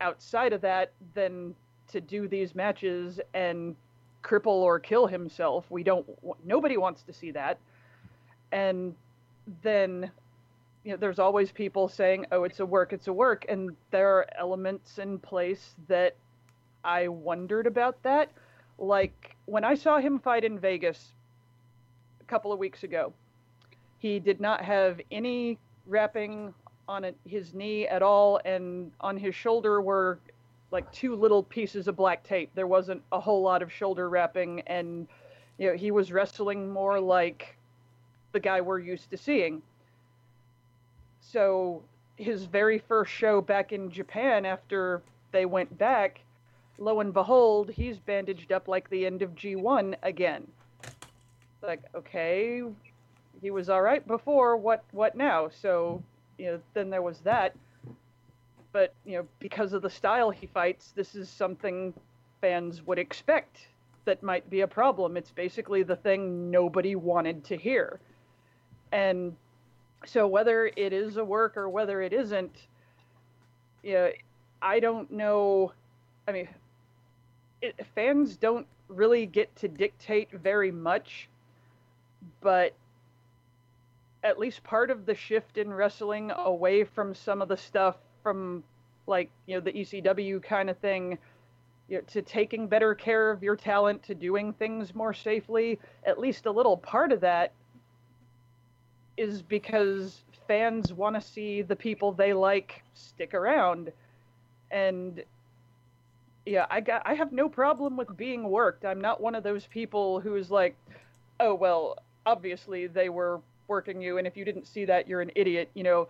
outside 0.00 0.52
of 0.52 0.60
that 0.62 0.92
than 1.14 1.54
to 1.88 2.00
do 2.00 2.26
these 2.26 2.54
matches 2.54 3.20
and 3.34 3.76
cripple 4.22 4.46
or 4.46 4.80
kill 4.80 5.06
himself. 5.06 5.70
We 5.70 5.82
don't 5.82 6.06
nobody 6.44 6.76
wants 6.76 7.02
to 7.02 7.12
see 7.12 7.30
that. 7.32 7.58
And 8.52 8.94
then 9.62 10.10
you 10.84 10.92
know 10.92 10.96
there's 10.98 11.18
always 11.18 11.50
people 11.50 11.88
saying, 11.88 12.26
"Oh, 12.30 12.44
it's 12.44 12.60
a 12.60 12.66
work, 12.66 12.92
it's 12.92 13.08
a 13.08 13.12
work." 13.12 13.46
And 13.48 13.74
there 13.90 14.08
are 14.18 14.26
elements 14.38 14.98
in 14.98 15.18
place 15.18 15.74
that 15.88 16.14
I 16.84 17.08
wondered 17.08 17.66
about 17.66 18.02
that. 18.02 18.30
Like 18.78 19.36
when 19.46 19.64
I 19.64 19.74
saw 19.74 19.98
him 19.98 20.18
fight 20.18 20.44
in 20.44 20.58
Vegas 20.58 21.14
a 22.20 22.24
couple 22.24 22.52
of 22.52 22.58
weeks 22.58 22.82
ago, 22.82 23.12
he 23.98 24.20
did 24.20 24.40
not 24.40 24.60
have 24.62 25.00
any 25.10 25.58
wrapping 25.86 26.52
on 26.86 27.06
his 27.26 27.54
knee 27.54 27.88
at 27.88 28.02
all, 28.02 28.40
and 28.44 28.92
on 29.00 29.16
his 29.16 29.34
shoulder 29.34 29.80
were 29.80 30.18
like 30.70 30.90
two 30.92 31.14
little 31.14 31.42
pieces 31.42 31.88
of 31.88 31.96
black 31.96 32.22
tape. 32.24 32.50
There 32.54 32.66
wasn't 32.66 33.02
a 33.12 33.20
whole 33.20 33.40
lot 33.40 33.62
of 33.62 33.72
shoulder 33.72 34.10
wrapping, 34.10 34.60
and 34.66 35.08
you 35.56 35.70
know 35.70 35.76
he 35.76 35.90
was 35.90 36.12
wrestling 36.12 36.68
more 36.68 37.00
like 37.00 37.56
the 38.32 38.40
guy 38.40 38.60
we're 38.60 38.80
used 38.80 39.08
to 39.10 39.16
seeing. 39.16 39.62
So 41.30 41.82
his 42.16 42.44
very 42.44 42.78
first 42.78 43.12
show 43.12 43.40
back 43.40 43.72
in 43.72 43.90
Japan 43.90 44.44
after 44.44 45.02
they 45.32 45.46
went 45.46 45.76
back, 45.78 46.20
lo 46.78 47.00
and 47.00 47.12
behold, 47.12 47.70
he's 47.70 47.98
bandaged 47.98 48.52
up 48.52 48.68
like 48.68 48.88
the 48.90 49.06
end 49.06 49.22
of 49.22 49.34
G1 49.34 49.96
again. 50.02 50.46
Like, 51.62 51.82
okay, 51.94 52.62
he 53.40 53.50
was 53.50 53.68
all 53.68 53.82
right 53.82 54.06
before. 54.06 54.56
What 54.56 54.84
what 54.92 55.16
now? 55.16 55.48
So, 55.48 56.02
you 56.38 56.46
know, 56.46 56.60
then 56.74 56.90
there 56.90 57.02
was 57.02 57.20
that. 57.20 57.54
But 58.72 58.92
you 59.04 59.18
know, 59.18 59.26
because 59.38 59.72
of 59.72 59.82
the 59.82 59.90
style 59.90 60.30
he 60.30 60.46
fights, 60.46 60.92
this 60.94 61.14
is 61.14 61.28
something 61.28 61.94
fans 62.40 62.82
would 62.86 62.98
expect 62.98 63.66
that 64.04 64.22
might 64.22 64.48
be 64.50 64.60
a 64.60 64.66
problem. 64.66 65.16
It's 65.16 65.30
basically 65.30 65.82
the 65.82 65.96
thing 65.96 66.50
nobody 66.50 66.94
wanted 66.94 67.44
to 67.44 67.56
hear. 67.56 67.98
And 68.92 69.34
so 70.06 70.26
whether 70.26 70.70
it 70.76 70.92
is 70.92 71.16
a 71.16 71.24
work 71.24 71.56
or 71.56 71.68
whether 71.68 72.02
it 72.02 72.12
isn't, 72.12 72.66
you 73.82 73.94
know, 73.94 74.10
I 74.62 74.80
don't 74.80 75.10
know. 75.10 75.72
I 76.26 76.32
mean, 76.32 76.48
it, 77.60 77.74
fans 77.94 78.36
don't 78.36 78.66
really 78.88 79.26
get 79.26 79.54
to 79.56 79.68
dictate 79.68 80.30
very 80.30 80.70
much, 80.70 81.28
but 82.40 82.74
at 84.22 84.38
least 84.38 84.64
part 84.64 84.90
of 84.90 85.04
the 85.04 85.14
shift 85.14 85.58
in 85.58 85.72
wrestling 85.72 86.30
away 86.30 86.84
from 86.84 87.14
some 87.14 87.42
of 87.42 87.48
the 87.48 87.56
stuff 87.56 87.96
from 88.22 88.64
like 89.06 89.30
you 89.46 89.54
know 89.54 89.60
the 89.60 89.72
ECW 89.72 90.42
kind 90.42 90.70
of 90.70 90.78
thing 90.78 91.18
you 91.88 91.98
know, 91.98 92.04
to 92.06 92.22
taking 92.22 92.66
better 92.66 92.94
care 92.94 93.30
of 93.30 93.42
your 93.42 93.54
talent 93.54 94.02
to 94.02 94.14
doing 94.14 94.54
things 94.54 94.94
more 94.94 95.12
safely 95.12 95.78
at 96.04 96.18
least 96.18 96.46
a 96.46 96.50
little 96.50 96.78
part 96.78 97.12
of 97.12 97.20
that 97.20 97.52
is 99.16 99.42
because 99.42 100.22
fans 100.46 100.92
want 100.92 101.14
to 101.14 101.20
see 101.20 101.62
the 101.62 101.76
people 101.76 102.12
they 102.12 102.32
like 102.32 102.82
stick 102.94 103.34
around. 103.34 103.92
And 104.70 105.24
yeah 106.46 106.66
i 106.70 106.80
got 106.80 107.02
i 107.06 107.14
have 107.14 107.32
no 107.32 107.48
problem 107.48 107.96
with 107.96 108.16
being 108.16 108.44
worked. 108.48 108.84
I'm 108.84 109.00
not 109.00 109.20
one 109.20 109.34
of 109.34 109.42
those 109.42 109.66
people 109.66 110.20
who's 110.20 110.50
like 110.50 110.76
oh 111.40 111.54
well 111.54 111.96
obviously 112.26 112.86
they 112.86 113.08
were 113.08 113.40
working 113.68 114.00
you 114.00 114.18
and 114.18 114.26
if 114.26 114.36
you 114.36 114.44
didn't 114.44 114.66
see 114.66 114.84
that 114.86 115.08
you're 115.08 115.20
an 115.20 115.30
idiot. 115.34 115.70
You 115.74 115.84
know 115.84 116.08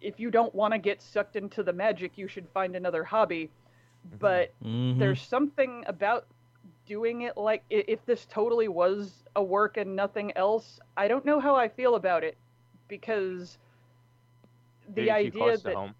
if 0.00 0.18
you 0.20 0.30
don't 0.30 0.54
want 0.54 0.72
to 0.72 0.78
get 0.78 1.02
sucked 1.02 1.36
into 1.36 1.62
the 1.62 1.72
magic 1.72 2.18
you 2.18 2.28
should 2.28 2.48
find 2.50 2.76
another 2.76 3.04
hobby. 3.04 3.50
But 4.20 4.52
Mhm. 4.62 4.98
there's 4.98 5.20
something 5.20 5.84
about 5.86 6.26
doing 6.86 7.22
it 7.22 7.36
like 7.36 7.64
if 7.70 8.04
this 8.06 8.26
totally 8.26 8.68
was 8.68 9.24
a 9.36 9.42
work 9.42 9.76
and 9.76 9.96
nothing 9.96 10.32
else 10.36 10.78
i 10.96 11.08
don't 11.08 11.24
know 11.24 11.40
how 11.40 11.54
i 11.56 11.68
feel 11.68 11.94
about 11.94 12.24
it 12.24 12.36
because 12.88 13.58
the 14.94 15.02
Maybe 15.02 15.10
idea 15.10 15.56
that 15.58 15.94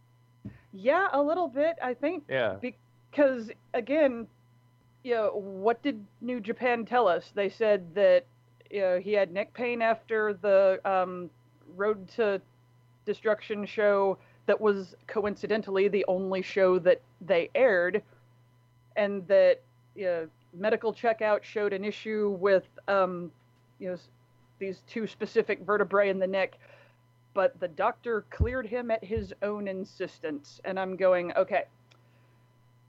yeah 0.73 1.09
a 1.13 1.23
little 1.23 1.49
bit 1.49 1.77
i 1.83 1.95
think 1.95 2.25
Yeah. 2.29 2.57
because 3.11 3.51
again, 3.75 4.27
you 5.05 5.15
know, 5.15 5.31
what 5.35 5.83
did 5.83 6.05
New 6.21 6.41
Japan 6.41 6.85
tell 6.85 7.07
us? 7.07 7.31
They 7.35 7.49
said 7.49 7.95
that 7.95 8.25
you 8.71 8.81
know, 8.81 8.99
he 8.99 9.13
had 9.13 9.33
neck 9.33 9.53
pain 9.53 9.83
after 9.83 10.33
the 10.35 10.81
um, 10.85 11.31
Road 11.77 12.09
to 12.17 12.41
Destruction 13.07 13.67
show 13.67 14.19
that 14.47 14.61
was 14.61 14.95
coincidentally 15.07 15.89
the 15.89 16.05
only 16.09 16.43
show 16.43 16.79
that 16.81 17.01
they 17.21 17.51
aired, 17.55 18.03
and 18.97 19.27
that 19.29 19.61
you 19.95 20.05
know, 20.07 20.29
medical 20.55 20.93
checkout 20.93 21.43
showed 21.43 21.73
an 21.73 21.85
issue 21.85 22.37
with 22.41 22.65
um, 22.89 23.31
you 23.79 23.91
know 23.91 23.97
these 24.59 24.83
two 24.89 25.07
specific 25.07 25.61
vertebrae 25.61 26.09
in 26.09 26.19
the 26.19 26.27
neck. 26.27 26.59
But 27.35 27.59
the 27.61 27.69
doctor 27.69 28.25
cleared 28.31 28.67
him 28.67 28.91
at 28.91 29.05
his 29.05 29.35
own 29.43 29.69
insistence, 29.69 30.61
and 30.65 30.79
I'm 30.79 30.97
going, 30.97 31.33
okay, 31.37 31.65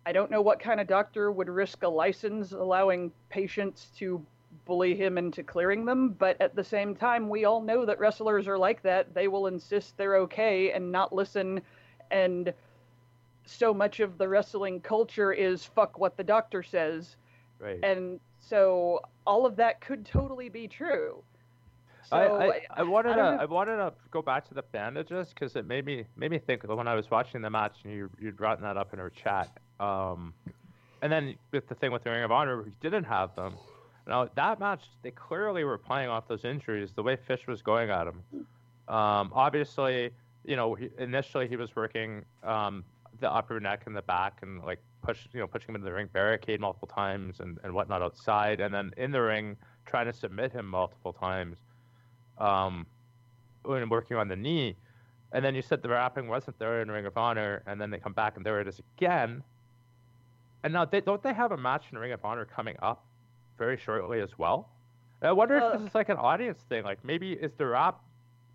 I 0.06 0.12
don't 0.12 0.30
know 0.30 0.42
what 0.42 0.60
kind 0.60 0.80
of 0.80 0.88
doctor 0.88 1.32
would 1.32 1.50
risk 1.50 1.82
a 1.84 1.90
license 1.90 2.52
allowing 2.52 3.12
patients 3.30 3.92
to 3.98 4.24
bully 4.66 4.96
him 4.96 5.18
into 5.18 5.44
clearing 5.44 5.84
them, 5.84 6.10
but 6.10 6.40
at 6.40 6.56
the 6.56 6.64
same 6.64 6.96
time, 6.96 7.28
we 7.28 7.46
all 7.46 7.62
know 7.62 7.86
that 7.86 8.00
wrestlers 8.00 8.48
are 8.48 8.58
like 8.58 8.82
that. 8.84 9.14
They 9.14 9.28
will 9.28 9.48
insist 9.48 9.98
they're 9.98 10.18
okay 10.18 10.72
and 10.72 10.92
not 10.92 11.14
listen. 11.14 11.62
And 12.12 12.54
so 13.46 13.74
much 13.74 14.00
of 14.00 14.18
the 14.18 14.28
wrestling 14.28 14.80
culture 14.82 15.32
is 15.34 15.66
fuck 15.66 16.00
what 16.00 16.18
the 16.18 16.24
doctor 16.24 16.64
says. 16.64 17.16
Right. 17.60 17.80
And 17.84 18.20
so 18.40 19.02
all 19.26 19.46
of 19.46 19.56
that 19.56 19.82
could 19.82 20.06
totally 20.06 20.50
be 20.50 20.68
true. 20.68 21.24
So, 22.10 22.18
I, 22.18 22.46
I, 22.46 22.62
I 22.78 22.84
wanted 22.84 23.14
I 23.14 23.16
to 23.16 23.22
know. 23.22 23.38
I 23.42 23.46
wanted 23.46 23.78
to 23.78 23.94
go 24.12 24.22
back 24.22 24.48
to 24.50 24.54
the 24.54 24.62
bandages 24.62 25.30
because 25.30 25.56
it 25.56 25.66
made 25.66 25.86
me 25.86 26.06
made 26.16 26.32
me 26.32 26.40
think 26.40 26.64
when 26.64 26.88
I 26.88 26.94
was 26.94 27.10
watching 27.10 27.42
the 27.42 27.50
match 27.50 27.78
and 27.84 27.94
you 27.94 28.10
you'd 28.20 28.38
brought 28.38 28.62
that 28.62 28.78
up 28.78 28.94
in 28.94 29.00
our 29.00 29.10
chat. 29.10 29.50
Um, 29.80 30.34
and 31.02 31.12
then 31.12 31.36
with 31.52 31.68
the 31.68 31.76
thing 31.76 31.92
with 31.92 32.04
the 32.04 32.12
Ring 32.12 32.24
of 32.24 32.32
Honor, 32.32 32.62
we 32.62 32.72
didn't 32.82 33.06
have 33.06 33.36
them. 33.36 33.56
Now 34.08 34.30
that 34.36 34.60
match, 34.60 34.82
they 35.02 35.12
clearly 35.12 35.64
were 35.64 35.78
playing 35.78 36.10
off 36.10 36.28
those 36.28 36.46
injuries. 36.46 36.92
The 36.96 37.04
way 37.04 37.16
Fish 37.16 37.48
was 37.48 37.62
going 37.62 37.90
at 37.90 38.08
him. 38.08 38.22
Um, 38.88 39.32
obviously, 39.34 40.12
you 40.46 40.56
know, 40.56 40.78
initially 41.00 41.48
he 41.48 41.56
was 41.56 41.76
working 41.76 42.24
um, 42.44 42.84
the 43.20 43.32
upper 43.32 43.60
neck 43.60 43.84
and 43.88 43.96
the 43.96 44.04
back 44.04 44.40
and 44.44 44.64
like 44.64 44.80
push, 45.02 45.28
you 45.34 45.40
know, 45.40 45.48
pushing 45.48 45.70
him 45.70 45.76
into 45.76 45.86
the 45.86 45.94
ring 45.94 46.10
barricade 46.14 46.60
multiple 46.60 46.88
times 46.88 47.40
and, 47.40 47.58
and 47.64 47.74
whatnot 47.74 48.04
outside, 48.04 48.60
and 48.60 48.74
then 48.74 48.94
in 48.98 49.12
the 49.12 49.22
ring 49.22 49.58
trying 49.86 50.06
to 50.06 50.14
submit 50.14 50.52
him 50.52 50.68
multiple 50.68 51.14
times 51.14 51.58
um, 52.38 52.86
when 53.64 53.88
working 53.90 54.18
on 54.18 54.28
the 54.28 54.36
knee. 54.36 54.76
And 55.32 55.44
then 55.44 55.56
you 55.56 55.62
said 55.62 55.82
the 55.82 55.90
wrapping 55.90 56.28
wasn't 56.28 56.58
there 56.60 56.82
in 56.82 56.90
Ring 56.90 57.06
of 57.06 57.18
Honor, 57.18 57.64
and 57.68 57.80
then 57.80 57.90
they 57.90 57.98
come 58.00 58.14
back 58.14 58.38
and 58.38 58.46
there 58.46 58.62
it 58.62 58.68
is 58.68 58.80
again. 58.98 59.44
And 60.64 60.74
now 60.74 60.86
they 60.86 61.02
don't 61.02 61.22
they 61.22 61.34
have 61.34 61.52
a 61.52 61.58
match 61.58 61.86
in 61.92 61.98
Ring 61.98 62.12
of 62.12 62.24
Honor 62.24 62.46
coming 62.46 62.76
up 62.82 63.06
very 63.58 63.78
shortly 63.78 64.22
as 64.22 64.38
well? 64.38 64.70
And 65.22 65.30
I 65.30 65.32
wonder 65.32 65.62
Uh, 65.62 65.68
if 65.68 65.80
this 65.80 65.90
is 65.90 65.96
like 65.96 66.10
an 66.10 66.18
audience 66.18 66.62
thing. 66.70 66.84
Like 66.84 67.04
maybe 67.04 67.34
is 67.34 67.54
the 67.58 67.66
wrap 67.66 68.02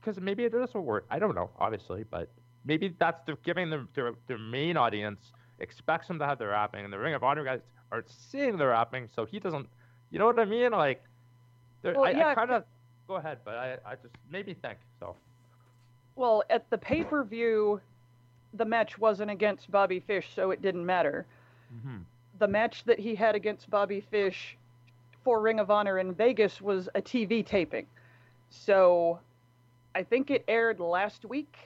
because 0.01 0.21
maybe 0.21 0.45
it 0.45 0.53
doesn't 0.53 0.85
work. 0.85 1.07
I 1.11 1.19
don't 1.19 1.35
know, 1.35 1.51
obviously, 1.59 2.05
but 2.05 2.31
maybe 2.65 2.95
that's 2.99 3.21
the 3.27 3.37
giving 3.43 3.71
the 3.71 3.87
their, 3.95 4.13
their 4.27 4.39
main 4.39 4.77
audience 4.77 5.33
expects 5.59 6.09
them 6.09 6.19
to 6.19 6.27
have 6.27 6.39
the 6.39 6.47
wrapping, 6.47 6.85
and 6.85 6.93
the 6.93 6.99
Ring 6.99 7.15
of 7.15 7.23
Honor 7.23 7.45
guys 7.45 7.61
aren't 7.93 8.09
seeing 8.09 8.57
the 8.57 8.67
wrapping, 8.67 9.09
so 9.15 9.25
he 9.27 9.39
doesn't. 9.39 9.69
You 10.11 10.19
know 10.19 10.27
what 10.27 10.41
I 10.41 10.45
mean? 10.45 10.73
Like, 10.73 11.05
Well, 11.85 12.05
I, 12.05 12.11
yeah, 12.11 12.29
I 12.29 12.35
kind 12.35 12.51
of 12.51 12.65
go 13.11 13.17
ahead, 13.17 13.39
but 13.45 13.57
I, 13.57 13.77
I 13.85 13.97
just 13.97 14.15
made 14.31 14.47
me 14.47 14.55
think. 14.55 14.79
So 15.01 15.17
Well, 16.15 16.45
at 16.49 16.71
the 16.71 16.79
pay 16.79 17.03
per 17.03 17.25
view, 17.25 17.81
the 18.55 18.65
match 18.65 18.99
wasn't 18.99 19.33
against 19.33 19.71
Bobby 19.71 19.99
Fish, 19.99 20.29
so 20.35 20.53
it 20.53 20.63
didn't 20.63 20.87
matter. 20.87 21.27
Mm-hmm. 21.75 21.99
The 22.39 22.47
match 22.47 22.85
that 22.85 23.01
he 23.01 23.17
had 23.17 23.35
against 23.35 23.69
Bobby 23.69 24.01
Fish 24.01 24.57
for 25.25 25.41
Ring 25.41 25.59
of 25.59 25.73
Honor 25.73 25.99
in 25.99 26.15
Vegas 26.15 26.61
was 26.61 26.89
a 26.95 27.03
TV 27.03 27.45
taping. 27.45 27.87
So 28.49 29.19
I 29.95 30.05
think 30.05 30.31
it 30.31 30.45
aired 30.47 30.79
last 30.79 31.25
week. 31.25 31.57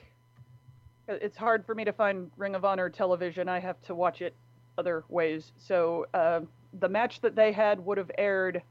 It's 1.07 1.37
hard 1.37 1.63
for 1.63 1.75
me 1.75 1.85
to 1.85 1.93
find 1.93 2.31
Ring 2.37 2.55
of 2.55 2.65
Honor 2.65 2.89
television. 2.89 3.47
I 3.47 3.59
have 3.59 3.79
to 3.83 3.93
watch 3.93 4.23
it 4.23 4.33
other 4.79 5.03
ways. 5.09 5.51
So 5.57 6.07
uh, 6.15 6.41
the 6.79 6.89
match 6.89 7.21
that 7.21 7.35
they 7.35 7.51
had 7.51 7.85
would 7.85 7.99
have 7.99 8.09
aired 8.17 8.63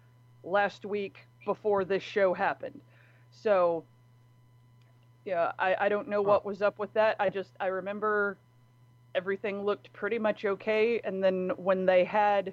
last 0.43 0.85
week 0.85 1.18
before 1.45 1.84
this 1.84 2.03
show 2.03 2.34
happened. 2.34 2.80
So 3.30 3.84
yeah, 5.24 5.53
I, 5.59 5.76
I 5.80 5.88
don't 5.88 6.09
know 6.09 6.22
what 6.22 6.45
was 6.45 6.62
up 6.62 6.78
with 6.78 6.92
that. 6.95 7.16
I 7.18 7.30
just 7.30 7.51
I 7.59 7.66
remember 7.66 8.36
everything 9.14 9.64
looked 9.64 9.92
pretty 9.92 10.18
much 10.18 10.45
okay, 10.45 11.01
and 11.05 11.22
then 11.22 11.51
when 11.57 11.86
they 11.86 12.05
had 12.05 12.53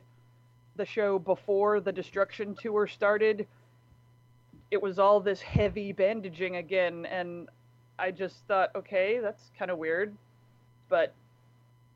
the 0.78 0.86
show 0.86 1.20
before 1.20 1.80
the 1.80 1.92
destruction 1.92 2.56
tour 2.56 2.88
started, 2.88 3.46
it 4.70 4.82
was 4.82 5.00
all 5.00 5.20
this 5.20 5.42
heavy 5.42 5.92
bandaging 5.92 6.56
again, 6.56 7.06
and 7.06 7.50
I 8.00 8.12
just 8.12 8.38
thought, 8.48 8.70
okay, 8.76 9.20
that's 9.20 9.52
kind 9.60 9.70
of 9.70 9.78
weird, 9.78 10.16
but 10.88 11.14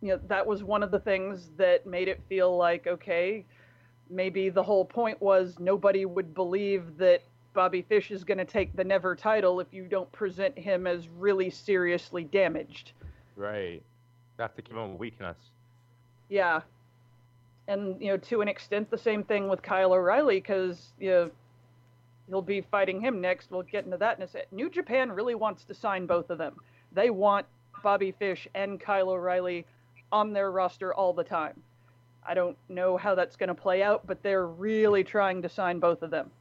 you 0.01 0.09
know 0.09 0.19
that 0.27 0.45
was 0.45 0.61
one 0.63 0.83
of 0.83 0.91
the 0.91 0.99
things 0.99 1.49
that 1.57 1.87
made 1.87 2.09
it 2.09 2.21
feel 2.27 2.55
like 2.55 2.85
okay, 2.85 3.45
maybe 4.09 4.49
the 4.49 4.63
whole 4.63 4.85
point 4.85 5.21
was 5.21 5.59
nobody 5.59 6.05
would 6.05 6.33
believe 6.33 6.97
that 6.97 7.21
Bobby 7.53 7.81
Fish 7.81 8.11
is 8.11 8.23
going 8.23 8.37
to 8.37 8.45
take 8.45 8.75
the 8.75 8.83
NEVER 8.83 9.15
title 9.15 9.59
if 9.59 9.67
you 9.71 9.85
don't 9.85 10.11
present 10.11 10.57
him 10.57 10.85
as 10.85 11.07
really 11.07 11.49
seriously 11.49 12.23
damaged. 12.23 12.91
Right. 13.35 13.81
You 14.37 14.41
have 14.41 14.55
to 14.55 14.61
give 14.61 14.75
him 14.75 14.91
a 14.91 14.95
weakness. 14.95 15.37
Yeah. 16.29 16.61
And, 17.67 17.99
you 18.01 18.09
know, 18.09 18.17
to 18.17 18.41
an 18.41 18.47
extent, 18.47 18.91
the 18.91 18.97
same 18.97 19.23
thing 19.23 19.47
with 19.47 19.61
Kyle 19.61 19.93
O'Reilly 19.93 20.39
because, 20.39 20.91
you 20.99 21.09
know, 21.09 21.31
he'll 22.27 22.41
be 22.41 22.61
fighting 22.61 22.99
him 23.01 23.21
next. 23.21 23.49
We'll 23.49 23.63
get 23.63 23.85
into 23.85 23.97
that 23.97 24.17
in 24.17 24.23
a 24.23 24.27
sec. 24.27 24.51
New 24.51 24.69
Japan 24.69 25.11
really 25.11 25.35
wants 25.35 25.63
to 25.65 25.73
sign 25.73 26.05
both 26.05 26.29
of 26.29 26.37
them. 26.37 26.55
They 26.91 27.09
want 27.09 27.45
Bobby 27.81 28.11
Fish 28.11 28.47
and 28.53 28.79
Kyle 28.79 29.09
O'Reilly 29.09 29.65
on 30.11 30.33
their 30.33 30.51
roster 30.51 30.93
all 30.93 31.13
the 31.13 31.23
time. 31.23 31.61
I 32.27 32.33
don't 32.33 32.57
know 32.69 32.97
how 32.97 33.15
that's 33.15 33.35
going 33.35 33.49
to 33.49 33.55
play 33.55 33.83
out, 33.83 34.05
but 34.07 34.23
they're 34.23 34.47
really 34.47 35.03
trying 35.03 35.41
to 35.41 35.49
sign 35.49 35.79
both 35.79 36.01
of 36.01 36.11
them. 36.11 36.31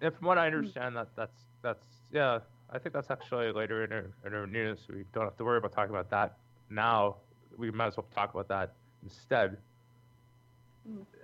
And 0.00 0.14
from 0.14 0.26
what 0.26 0.38
I 0.38 0.46
understand, 0.46 0.96
that 0.96 1.08
that's 1.16 1.44
that's 1.62 1.84
yeah. 2.12 2.38
I 2.70 2.78
think 2.78 2.92
that's 2.94 3.10
actually 3.10 3.50
later 3.50 3.84
in 3.84 3.92
our, 3.92 4.10
in 4.26 4.34
our 4.34 4.46
news. 4.46 4.80
We 4.90 5.04
don't 5.14 5.24
have 5.24 5.36
to 5.38 5.44
worry 5.44 5.56
about 5.56 5.72
talking 5.72 5.90
about 5.90 6.10
that 6.10 6.36
now. 6.68 7.16
We 7.56 7.70
might 7.70 7.86
as 7.86 7.96
well 7.96 8.06
talk 8.14 8.34
about 8.34 8.46
that 8.48 8.74
instead. 9.02 9.56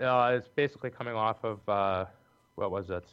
Uh, 0.01 0.35
it's 0.37 0.49
basically 0.49 0.91
coming 0.91 1.15
off 1.15 1.45
of 1.45 1.67
uh, 1.69 2.07
what 2.55 2.71
was 2.71 2.91
it? 2.91 3.05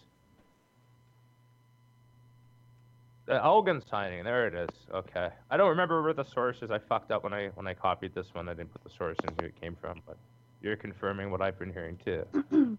The 3.32 3.42
Elgin 3.42 3.82
signing. 3.90 4.26
There 4.26 4.46
it 4.46 4.54
is. 4.54 4.70
Okay. 4.94 5.30
I 5.50 5.56
don't 5.56 5.70
remember 5.70 6.04
where 6.04 6.12
the 6.12 6.26
source 6.26 6.58
is. 6.62 6.70
I 6.70 6.80
fucked 6.80 7.12
up 7.12 7.24
when 7.24 7.32
I 7.32 7.48
when 7.56 7.66
I 7.66 7.74
copied 7.74 8.14
this 8.14 8.28
one. 8.34 8.50
I 8.50 8.54
didn't 8.54 8.74
put 8.74 8.84
the 8.84 8.90
source 8.90 9.18
in 9.24 9.34
who 9.38 9.46
it 9.46 9.54
came 9.62 9.74
from, 9.80 10.02
but 10.06 10.18
you're 10.62 10.76
confirming 10.76 11.32
what 11.32 11.42
I've 11.42 11.58
been 11.58 11.72
hearing 11.72 11.98
too. 12.04 12.26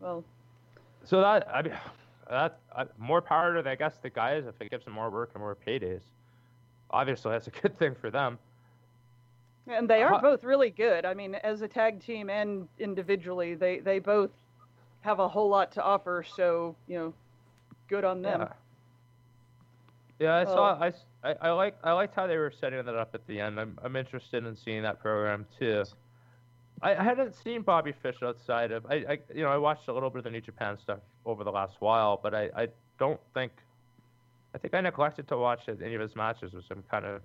Well, 0.00 0.24
So 1.04 1.20
that 1.20 1.46
I 1.48 1.62
mean, 1.62 1.72
that 2.28 2.58
uh, 2.74 2.86
more 2.98 3.22
power 3.22 3.62
to 3.62 3.70
I 3.70 3.76
guess 3.76 3.98
the 4.02 4.10
guys 4.10 4.42
if 4.48 4.60
it 4.60 4.68
gives 4.68 4.84
them 4.84 4.94
more 4.94 5.08
work 5.08 5.30
and 5.34 5.40
more 5.40 5.56
paydays. 5.64 6.02
Obviously, 6.90 7.30
that's 7.30 7.46
a 7.46 7.50
good 7.62 7.78
thing 7.78 7.94
for 7.94 8.10
them. 8.10 8.40
And 9.68 9.88
they 9.88 10.02
are 10.02 10.14
How- 10.14 10.20
both 10.20 10.42
really 10.42 10.70
good. 10.70 11.04
I 11.04 11.14
mean, 11.14 11.36
as 11.36 11.62
a 11.62 11.68
tag 11.68 12.00
team 12.00 12.28
and 12.28 12.66
individually, 12.80 13.54
they 13.54 13.78
they 13.78 14.00
both 14.00 14.32
have 15.02 15.20
a 15.20 15.28
whole 15.28 15.48
lot 15.48 15.70
to 15.72 15.82
offer. 15.84 16.24
So 16.34 16.74
you 16.88 16.98
know, 16.98 17.14
good 17.88 18.04
on 18.04 18.20
them. 18.22 18.40
Yeah. 18.40 18.48
Yeah, 20.18 20.34
I 20.36 20.42
Oh. 20.42 20.46
saw. 20.46 20.78
I, 20.78 20.88
s- 20.88 21.04
I, 21.24 21.34
I 21.40 21.50
like 21.50 21.76
I 21.82 21.92
liked 21.92 22.14
how 22.14 22.26
they 22.26 22.36
were 22.36 22.50
setting 22.52 22.84
that 22.84 22.94
up 22.94 23.14
at 23.14 23.26
the 23.26 23.40
end. 23.40 23.58
I'm 23.58 23.78
I'm 23.82 23.96
interested 23.96 24.44
in 24.46 24.56
seeing 24.56 24.82
that 24.82 25.00
program 25.00 25.46
too. 25.58 25.84
I, 26.80 26.94
I 26.96 27.02
hadn't 27.02 27.34
seen 27.34 27.62
Bobby 27.62 27.92
Fish 27.92 28.16
outside 28.22 28.72
of 28.72 28.84
I, 28.86 28.94
I 29.08 29.18
you 29.34 29.42
know 29.42 29.50
I 29.50 29.56
watched 29.56 29.88
a 29.88 29.92
little 29.92 30.10
bit 30.10 30.18
of 30.18 30.24
the 30.24 30.30
New 30.30 30.40
Japan 30.40 30.76
stuff 30.78 30.98
over 31.26 31.44
the 31.44 31.50
last 31.52 31.76
while, 31.80 32.18
but 32.22 32.34
I, 32.34 32.50
I 32.56 32.68
don't 32.98 33.20
think 33.34 33.52
I 34.54 34.58
think 34.58 34.74
I 34.74 34.80
neglected 34.80 35.26
to 35.28 35.36
watch 35.36 35.62
any 35.68 35.94
of 35.94 36.00
his 36.00 36.14
matches, 36.14 36.52
which 36.52 36.66
I'm 36.70 36.82
kind 36.90 37.04
of 37.06 37.22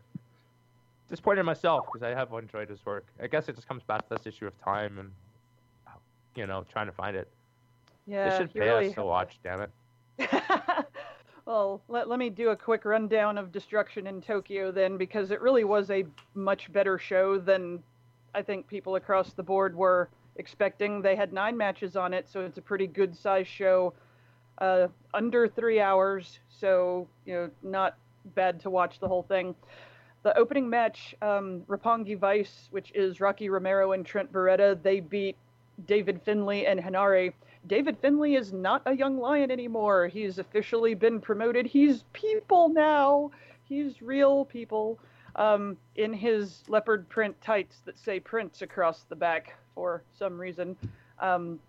disappointed 1.09 1.41
in 1.41 1.45
myself 1.45 1.85
because 1.91 2.03
I 2.03 2.09
have 2.17 2.31
enjoyed 2.33 2.69
his 2.69 2.85
work. 2.85 3.05
I 3.21 3.27
guess 3.27 3.47
it 3.49 3.55
just 3.55 3.67
comes 3.67 3.83
back 3.83 4.07
to 4.09 4.15
this 4.15 4.25
issue 4.27 4.47
of 4.47 4.59
time 4.63 4.97
and 4.99 5.11
you 6.35 6.45
know 6.47 6.65
trying 6.71 6.85
to 6.87 6.91
find 6.93 7.15
it. 7.17 7.27
Yeah, 8.05 8.29
they 8.29 8.37
should 8.37 8.53
pay 8.53 8.59
really 8.61 8.87
us 8.89 8.93
to 8.95 9.03
watch, 9.03 9.39
damn 9.43 9.61
it. 9.61 9.71
well, 11.47 11.81
let, 11.87 12.09
let 12.09 12.19
me 12.19 12.29
do 12.29 12.49
a 12.49 12.57
quick 12.57 12.83
rundown 12.83 13.37
of 13.37 13.53
Destruction 13.53 14.05
in 14.05 14.21
Tokyo 14.21 14.69
then, 14.69 14.97
because 14.97 15.31
it 15.31 15.39
really 15.39 15.63
was 15.63 15.89
a 15.89 16.03
much 16.35 16.71
better 16.73 16.99
show 16.99 17.39
than 17.39 17.81
I 18.35 18.41
think 18.41 18.67
people 18.67 18.97
across 18.97 19.31
the 19.31 19.43
board 19.43 19.73
were 19.73 20.09
expecting. 20.35 21.01
They 21.01 21.15
had 21.15 21.31
nine 21.31 21.55
matches 21.55 21.95
on 21.95 22.13
it, 22.13 22.27
so 22.29 22.41
it's 22.41 22.57
a 22.57 22.61
pretty 22.61 22.85
good 22.85 23.15
sized 23.15 23.47
show. 23.47 23.93
Uh, 24.57 24.87
under 25.13 25.47
three 25.47 25.79
hours, 25.79 26.39
so, 26.49 27.07
you 27.25 27.33
know, 27.33 27.49
not 27.63 27.95
bad 28.35 28.59
to 28.59 28.69
watch 28.69 28.99
the 28.99 29.07
whole 29.07 29.23
thing. 29.23 29.55
The 30.23 30.37
opening 30.37 30.69
match, 30.69 31.15
um, 31.21 31.61
Roppongi 31.69 32.19
Vice, 32.19 32.67
which 32.71 32.91
is 32.93 33.21
Rocky 33.21 33.47
Romero 33.47 33.93
and 33.93 34.05
Trent 34.05 34.33
Beretta, 34.33 34.83
they 34.83 34.99
beat 34.99 35.37
David 35.85 36.21
Finlay 36.25 36.65
and 36.65 36.77
Henare. 36.77 37.31
David 37.67 37.97
Finlay 37.99 38.35
is 38.35 38.53
not 38.53 38.81
a 38.85 38.95
young 38.95 39.19
lion 39.19 39.51
anymore. 39.51 40.07
He's 40.07 40.39
officially 40.39 40.93
been 40.93 41.19
promoted. 41.19 41.65
He's 41.65 42.03
people 42.13 42.69
now. 42.69 43.31
He's 43.65 44.01
real 44.01 44.45
people. 44.45 44.99
Um, 45.35 45.77
in 45.95 46.13
his 46.13 46.63
leopard 46.67 47.07
print 47.09 47.39
tights 47.41 47.81
that 47.85 47.99
say 47.99 48.19
Prince 48.19 48.63
across 48.63 49.03
the 49.03 49.15
back 49.15 49.55
for 49.75 50.01
some 50.17 50.39
reason. 50.39 50.75
Um, 51.19 51.59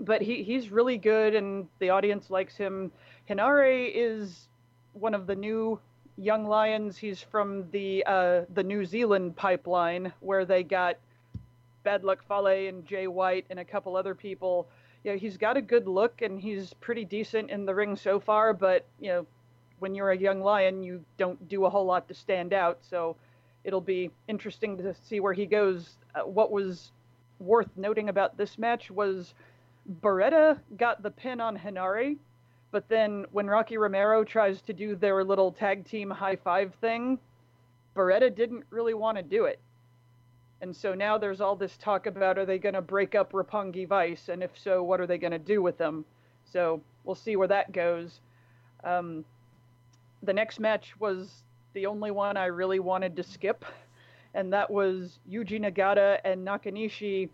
but 0.00 0.20
he, 0.20 0.42
he's 0.42 0.70
really 0.70 0.98
good 0.98 1.34
and 1.34 1.66
the 1.78 1.88
audience 1.90 2.28
likes 2.28 2.56
him. 2.56 2.92
Henare 3.28 3.90
is 3.94 4.48
one 4.92 5.14
of 5.14 5.26
the 5.26 5.34
new 5.34 5.80
young 6.18 6.44
lions. 6.44 6.98
He's 6.98 7.22
from 7.22 7.70
the 7.70 8.04
uh, 8.06 8.42
the 8.52 8.62
New 8.62 8.84
Zealand 8.84 9.34
pipeline 9.36 10.12
where 10.20 10.44
they 10.44 10.62
got 10.62 10.96
Bad 11.84 12.04
Luck 12.04 12.22
Fale 12.28 12.68
and 12.68 12.84
Jay 12.86 13.06
White 13.06 13.46
and 13.48 13.58
a 13.58 13.64
couple 13.64 13.96
other 13.96 14.14
people 14.14 14.68
you 15.04 15.12
know, 15.12 15.18
he's 15.18 15.36
got 15.36 15.56
a 15.56 15.62
good 15.62 15.86
look 15.86 16.22
and 16.22 16.40
he's 16.40 16.72
pretty 16.80 17.04
decent 17.04 17.50
in 17.50 17.66
the 17.66 17.74
ring 17.74 17.94
so 17.94 18.18
far, 18.18 18.54
but 18.54 18.86
you 18.98 19.08
know, 19.08 19.26
when 19.78 19.94
you're 19.94 20.10
a 20.10 20.16
young 20.16 20.40
lion, 20.40 20.82
you 20.82 21.04
don't 21.18 21.48
do 21.48 21.66
a 21.66 21.70
whole 21.70 21.84
lot 21.84 22.08
to 22.08 22.14
stand 22.14 22.54
out. 22.54 22.78
So 22.80 23.16
it'll 23.64 23.82
be 23.82 24.10
interesting 24.28 24.78
to 24.78 24.94
see 24.94 25.20
where 25.20 25.34
he 25.34 25.44
goes. 25.44 25.96
Uh, 26.14 26.20
what 26.22 26.50
was 26.50 26.90
worth 27.38 27.68
noting 27.76 28.08
about 28.08 28.36
this 28.38 28.58
match 28.58 28.90
was 28.90 29.34
Beretta 30.00 30.58
got 30.78 31.02
the 31.02 31.10
pin 31.10 31.40
on 31.40 31.58
Henare, 31.58 32.16
but 32.70 32.88
then 32.88 33.26
when 33.32 33.46
Rocky 33.46 33.76
Romero 33.76 34.24
tries 34.24 34.62
to 34.62 34.72
do 34.72 34.96
their 34.96 35.22
little 35.22 35.52
tag 35.52 35.84
team 35.84 36.10
high 36.10 36.36
five 36.36 36.72
thing, 36.80 37.18
Beretta 37.94 38.34
didn't 38.34 38.64
really 38.70 38.94
want 38.94 39.18
to 39.18 39.22
do 39.22 39.44
it. 39.44 39.60
And 40.64 40.74
so 40.74 40.94
now 40.94 41.18
there's 41.18 41.42
all 41.42 41.56
this 41.56 41.76
talk 41.76 42.06
about 42.06 42.38
are 42.38 42.46
they 42.46 42.58
going 42.58 42.74
to 42.74 42.80
break 42.80 43.14
up 43.14 43.32
Roppongi 43.32 43.86
Vice? 43.86 44.30
And 44.30 44.42
if 44.42 44.58
so, 44.58 44.82
what 44.82 44.98
are 44.98 45.06
they 45.06 45.18
going 45.18 45.32
to 45.32 45.38
do 45.38 45.60
with 45.60 45.76
them? 45.76 46.06
So 46.50 46.80
we'll 47.04 47.14
see 47.14 47.36
where 47.36 47.48
that 47.48 47.72
goes. 47.72 48.20
Um, 48.82 49.26
the 50.22 50.32
next 50.32 50.58
match 50.58 50.98
was 50.98 51.44
the 51.74 51.84
only 51.84 52.10
one 52.10 52.38
I 52.38 52.46
really 52.46 52.78
wanted 52.78 53.14
to 53.16 53.22
skip, 53.22 53.62
and 54.32 54.50
that 54.54 54.70
was 54.70 55.18
Yuji 55.30 55.60
Nagata 55.60 56.20
and 56.24 56.46
Nakanishi 56.46 57.28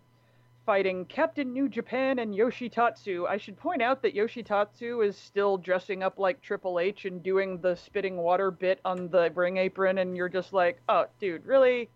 fighting 0.65 1.05
Captain 1.05 1.53
New 1.53 1.69
Japan 1.69 2.19
and 2.19 2.35
Yoshitatsu. 2.35 3.29
I 3.29 3.37
should 3.37 3.55
point 3.55 3.81
out 3.81 4.01
that 4.01 4.13
Yoshitatsu 4.13 5.07
is 5.07 5.15
still 5.15 5.55
dressing 5.57 6.03
up 6.03 6.19
like 6.19 6.41
Triple 6.41 6.81
H 6.81 7.05
and 7.05 7.23
doing 7.23 7.59
the 7.59 7.77
spitting 7.77 8.17
water 8.17 8.51
bit 8.51 8.81
on 8.83 9.07
the 9.07 9.31
ring 9.33 9.55
apron, 9.55 9.99
and 9.99 10.17
you're 10.17 10.27
just 10.27 10.51
like, 10.51 10.81
oh, 10.89 11.05
dude, 11.21 11.45
really? 11.45 11.87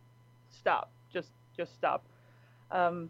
Stop 0.49 0.89
just 1.55 1.73
stop. 1.73 2.03
Um, 2.71 3.09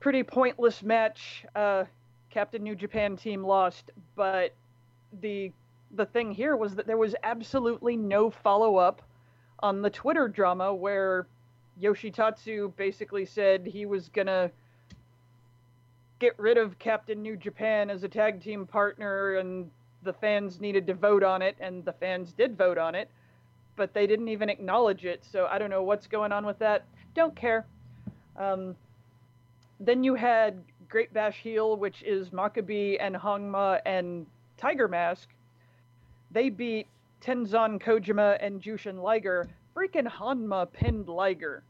pretty 0.00 0.22
pointless 0.22 0.82
match. 0.82 1.44
Uh, 1.54 1.84
Captain 2.30 2.62
New 2.62 2.74
Japan 2.74 3.16
team 3.16 3.42
lost, 3.42 3.90
but 4.14 4.52
the 5.20 5.52
the 5.92 6.06
thing 6.06 6.32
here 6.32 6.56
was 6.56 6.74
that 6.74 6.86
there 6.86 6.96
was 6.96 7.14
absolutely 7.22 7.96
no 7.96 8.28
follow 8.28 8.76
up 8.76 9.02
on 9.60 9.80
the 9.80 9.88
Twitter 9.88 10.28
drama 10.28 10.74
where 10.74 11.26
Yoshitatsu 11.80 12.74
basically 12.76 13.24
said 13.24 13.64
he 13.66 13.86
was 13.86 14.08
gonna 14.08 14.50
get 16.18 16.38
rid 16.38 16.58
of 16.58 16.78
Captain 16.78 17.22
New 17.22 17.36
Japan 17.36 17.88
as 17.88 18.02
a 18.02 18.08
tag 18.08 18.42
team 18.42 18.66
partner 18.66 19.36
and 19.36 19.70
the 20.02 20.12
fans 20.12 20.60
needed 20.60 20.86
to 20.86 20.94
vote 20.94 21.22
on 21.22 21.42
it, 21.42 21.56
and 21.60 21.84
the 21.84 21.92
fans 21.92 22.32
did 22.32 22.56
vote 22.56 22.78
on 22.78 22.94
it, 22.94 23.10
but 23.76 23.94
they 23.94 24.06
didn't 24.06 24.28
even 24.28 24.48
acknowledge 24.48 25.04
it. 25.04 25.24
So 25.30 25.46
I 25.50 25.58
don't 25.58 25.70
know 25.70 25.82
what's 25.82 26.06
going 26.06 26.32
on 26.32 26.44
with 26.44 26.58
that. 26.58 26.84
Don't 27.14 27.36
care. 27.36 27.66
Um, 28.36 28.76
then 29.80 30.02
you 30.02 30.14
had 30.14 30.62
Great 30.88 31.12
Bash 31.12 31.38
Heel, 31.42 31.76
which 31.76 32.02
is 32.02 32.30
Makabe 32.30 32.96
and 33.00 33.14
Honma 33.14 33.80
and 33.84 34.26
Tiger 34.56 34.88
Mask. 34.88 35.28
They 36.30 36.48
beat 36.48 36.86
Tenzan 37.20 37.80
Kojima 37.80 38.38
and 38.40 38.62
Jushin 38.62 39.02
Liger. 39.02 39.48
Freaking 39.74 40.10
Honma 40.10 40.70
pinned 40.72 41.08
Liger. 41.08 41.62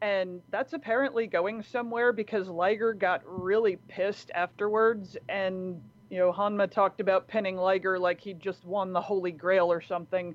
And 0.00 0.42
that's 0.50 0.72
apparently 0.72 1.28
going 1.28 1.62
somewhere 1.62 2.12
because 2.12 2.48
Liger 2.48 2.92
got 2.92 3.22
really 3.24 3.76
pissed 3.86 4.32
afterwards. 4.34 5.16
And, 5.28 5.80
you 6.10 6.18
know, 6.18 6.32
Honma 6.32 6.68
talked 6.68 7.00
about 7.00 7.28
pinning 7.28 7.56
Liger 7.56 7.98
like 8.00 8.20
he 8.20 8.34
just 8.34 8.64
won 8.64 8.92
the 8.92 9.00
Holy 9.00 9.30
Grail 9.30 9.70
or 9.70 9.80
something. 9.80 10.34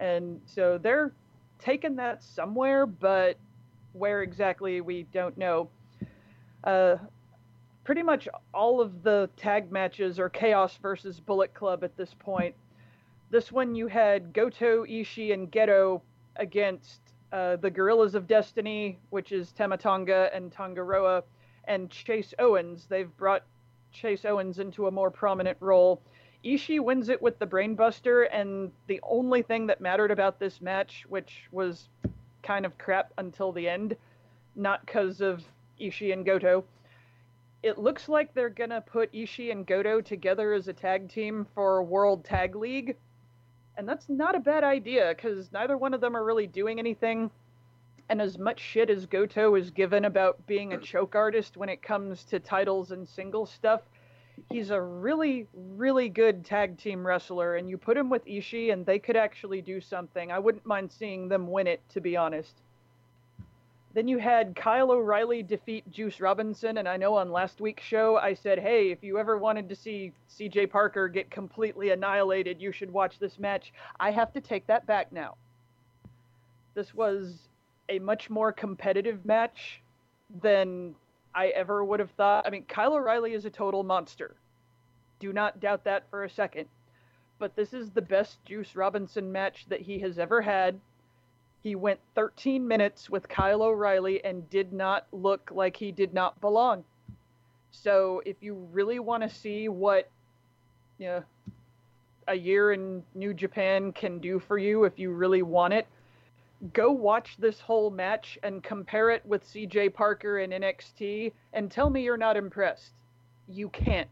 And 0.00 0.40
so 0.46 0.78
they're 0.78 1.12
taking 1.58 1.94
that 1.96 2.24
somewhere, 2.24 2.86
but 2.86 3.36
where 3.92 4.22
exactly 4.22 4.80
we 4.80 5.04
don't 5.12 5.36
know. 5.36 5.68
Uh, 6.64 6.96
pretty 7.84 8.02
much 8.02 8.28
all 8.52 8.80
of 8.80 9.02
the 9.02 9.28
tag 9.36 9.70
matches 9.70 10.18
are 10.18 10.28
Chaos 10.28 10.78
versus 10.80 11.20
Bullet 11.20 11.52
Club 11.54 11.84
at 11.84 11.96
this 11.96 12.14
point. 12.18 12.54
This 13.30 13.52
one 13.52 13.74
you 13.74 13.86
had 13.86 14.32
Goto, 14.32 14.84
Ishii, 14.84 15.32
and 15.32 15.50
Gedo 15.52 16.00
against 16.36 17.00
uh, 17.32 17.56
the 17.56 17.70
Gorillas 17.70 18.14
of 18.14 18.26
Destiny, 18.26 18.98
which 19.10 19.32
is 19.32 19.52
Tama 19.52 19.76
Tonga 19.76 20.30
and 20.34 20.50
Tanga 20.50 20.82
Roa, 20.82 21.22
and 21.64 21.90
Chase 21.90 22.34
Owens. 22.38 22.86
They've 22.88 23.14
brought 23.16 23.44
Chase 23.92 24.24
Owens 24.24 24.58
into 24.58 24.86
a 24.86 24.90
more 24.90 25.10
prominent 25.10 25.56
role. 25.60 26.02
Ishii 26.44 26.80
wins 26.80 27.08
it 27.08 27.20
with 27.20 27.38
the 27.38 27.46
Brainbuster, 27.46 28.26
and 28.32 28.72
the 28.86 29.00
only 29.02 29.42
thing 29.42 29.66
that 29.66 29.80
mattered 29.80 30.10
about 30.10 30.38
this 30.38 30.60
match, 30.60 31.04
which 31.08 31.48
was 31.52 31.88
kind 32.42 32.64
of 32.64 32.78
crap 32.78 33.12
until 33.18 33.52
the 33.52 33.68
end, 33.68 33.96
not 34.56 34.84
because 34.86 35.20
of 35.20 35.44
Ishii 35.78 36.12
and 36.12 36.24
Goto, 36.24 36.64
it 37.62 37.78
looks 37.78 38.08
like 38.08 38.32
they're 38.32 38.48
gonna 38.48 38.80
put 38.80 39.12
Ishii 39.12 39.52
and 39.52 39.66
Goto 39.66 40.00
together 40.00 40.54
as 40.54 40.66
a 40.66 40.72
tag 40.72 41.10
team 41.10 41.46
for 41.54 41.82
World 41.82 42.24
Tag 42.24 42.56
League, 42.56 42.96
and 43.76 43.86
that's 43.86 44.08
not 44.08 44.34
a 44.34 44.40
bad 44.40 44.64
idea 44.64 45.12
because 45.14 45.52
neither 45.52 45.76
one 45.76 45.92
of 45.92 46.00
them 46.00 46.16
are 46.16 46.24
really 46.24 46.46
doing 46.46 46.78
anything. 46.78 47.30
And 48.08 48.20
as 48.20 48.38
much 48.38 48.58
shit 48.60 48.90
as 48.90 49.06
Goto 49.06 49.54
is 49.54 49.70
given 49.70 50.04
about 50.04 50.46
being 50.46 50.72
a 50.72 50.78
choke 50.78 51.14
artist 51.14 51.56
when 51.56 51.68
it 51.68 51.82
comes 51.82 52.24
to 52.24 52.40
titles 52.40 52.90
and 52.90 53.08
single 53.08 53.46
stuff, 53.46 53.82
he's 54.50 54.70
a 54.70 54.80
really, 54.80 55.46
really 55.54 56.08
good 56.08 56.44
tag 56.44 56.78
team 56.78 57.06
wrestler. 57.06 57.56
And 57.56 57.68
you 57.68 57.76
put 57.76 57.96
him 57.96 58.08
with 58.08 58.24
Ishii, 58.24 58.72
and 58.72 58.86
they 58.86 58.98
could 58.98 59.16
actually 59.16 59.62
do 59.62 59.80
something. 59.80 60.32
I 60.32 60.38
wouldn't 60.38 60.66
mind 60.66 60.90
seeing 60.90 61.28
them 61.28 61.50
win 61.50 61.66
it, 61.66 61.80
to 61.90 62.00
be 62.00 62.16
honest. 62.16 62.54
Then 63.92 64.06
you 64.06 64.18
had 64.18 64.54
Kyle 64.54 64.92
O'Reilly 64.92 65.42
defeat 65.42 65.90
Juice 65.90 66.20
Robinson, 66.20 66.78
and 66.78 66.88
I 66.88 66.96
know 66.96 67.16
on 67.16 67.32
last 67.32 67.60
week's 67.60 67.82
show 67.82 68.16
I 68.16 68.34
said, 68.34 68.60
hey, 68.60 68.92
if 68.92 69.02
you 69.02 69.18
ever 69.18 69.36
wanted 69.36 69.68
to 69.68 69.74
see 69.74 70.12
CJ 70.38 70.70
Parker 70.70 71.08
get 71.08 71.28
completely 71.30 71.90
annihilated, 71.90 72.60
you 72.60 72.70
should 72.70 72.92
watch 72.92 73.18
this 73.18 73.38
match. 73.40 73.72
I 73.98 74.12
have 74.12 74.32
to 74.34 74.40
take 74.40 74.64
that 74.68 74.86
back 74.86 75.10
now. 75.10 75.34
This 76.74 76.94
was 76.94 77.48
a 77.88 77.98
much 77.98 78.30
more 78.30 78.52
competitive 78.52 79.24
match 79.26 79.82
than 80.40 80.94
I 81.34 81.48
ever 81.48 81.84
would 81.84 82.00
have 82.00 82.10
thought. 82.12 82.46
I 82.46 82.50
mean, 82.50 82.64
Kyle 82.64 82.94
O'Reilly 82.94 83.34
is 83.34 83.44
a 83.44 83.50
total 83.50 83.82
monster. 83.82 84.34
Do 85.18 85.32
not 85.32 85.60
doubt 85.60 85.84
that 85.84 86.08
for 86.10 86.24
a 86.24 86.30
second. 86.30 86.66
But 87.38 87.56
this 87.56 87.72
is 87.72 87.90
the 87.90 88.02
best 88.02 88.44
Juice 88.44 88.76
Robinson 88.76 89.32
match 89.32 89.66
that 89.68 89.80
he 89.80 89.98
has 90.00 90.18
ever 90.18 90.42
had 90.42 90.80
he 91.62 91.74
went 91.74 92.00
13 92.14 92.66
minutes 92.66 93.10
with 93.10 93.28
Kyle 93.28 93.62
O'Reilly 93.62 94.24
and 94.24 94.48
did 94.48 94.72
not 94.72 95.06
look 95.12 95.50
like 95.52 95.76
he 95.76 95.92
did 95.92 96.14
not 96.14 96.40
belong. 96.40 96.84
So 97.70 98.22
if 98.24 98.36
you 98.40 98.54
really 98.72 98.98
want 98.98 99.22
to 99.22 99.28
see 99.28 99.68
what 99.68 100.10
you 100.98 101.06
know, 101.06 101.24
a 102.28 102.34
year 102.34 102.72
in 102.72 103.02
New 103.14 103.34
Japan 103.34 103.92
can 103.92 104.18
do 104.18 104.38
for 104.38 104.58
you, 104.58 104.84
if 104.84 104.98
you 104.98 105.10
really 105.10 105.42
want 105.42 105.74
it, 105.74 105.86
go 106.72 106.90
watch 106.90 107.36
this 107.38 107.60
whole 107.60 107.90
match 107.90 108.38
and 108.42 108.62
compare 108.62 109.10
it 109.10 109.24
with 109.24 109.44
CJ 109.44 109.94
Parker 109.94 110.38
in 110.38 110.50
NXT 110.50 111.32
and 111.52 111.70
tell 111.70 111.90
me 111.90 112.02
you're 112.02 112.16
not 112.16 112.36
impressed. 112.36 112.92
You 113.48 113.68
can't. 113.70 114.08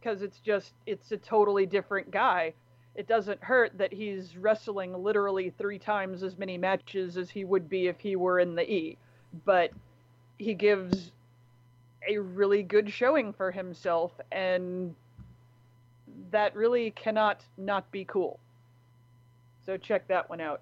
Because 0.00 0.22
it's 0.22 0.38
just, 0.40 0.72
it's 0.86 1.12
a 1.12 1.16
totally 1.16 1.66
different 1.66 2.10
guy 2.10 2.54
it 2.98 3.06
doesn't 3.06 3.44
hurt 3.44 3.78
that 3.78 3.92
he's 3.92 4.36
wrestling 4.36 4.92
literally 4.92 5.50
three 5.50 5.78
times 5.78 6.24
as 6.24 6.36
many 6.36 6.58
matches 6.58 7.16
as 7.16 7.30
he 7.30 7.44
would 7.44 7.68
be 7.68 7.86
if 7.86 8.00
he 8.00 8.16
were 8.16 8.40
in 8.40 8.56
the 8.56 8.68
E. 8.68 8.98
But 9.44 9.70
he 10.36 10.52
gives 10.52 11.12
a 12.08 12.18
really 12.18 12.64
good 12.64 12.90
showing 12.90 13.32
for 13.32 13.52
himself, 13.52 14.10
and 14.32 14.96
that 16.32 16.56
really 16.56 16.90
cannot 16.90 17.40
not 17.56 17.88
be 17.92 18.04
cool. 18.04 18.40
So 19.64 19.76
check 19.76 20.08
that 20.08 20.28
one 20.28 20.40
out. 20.40 20.60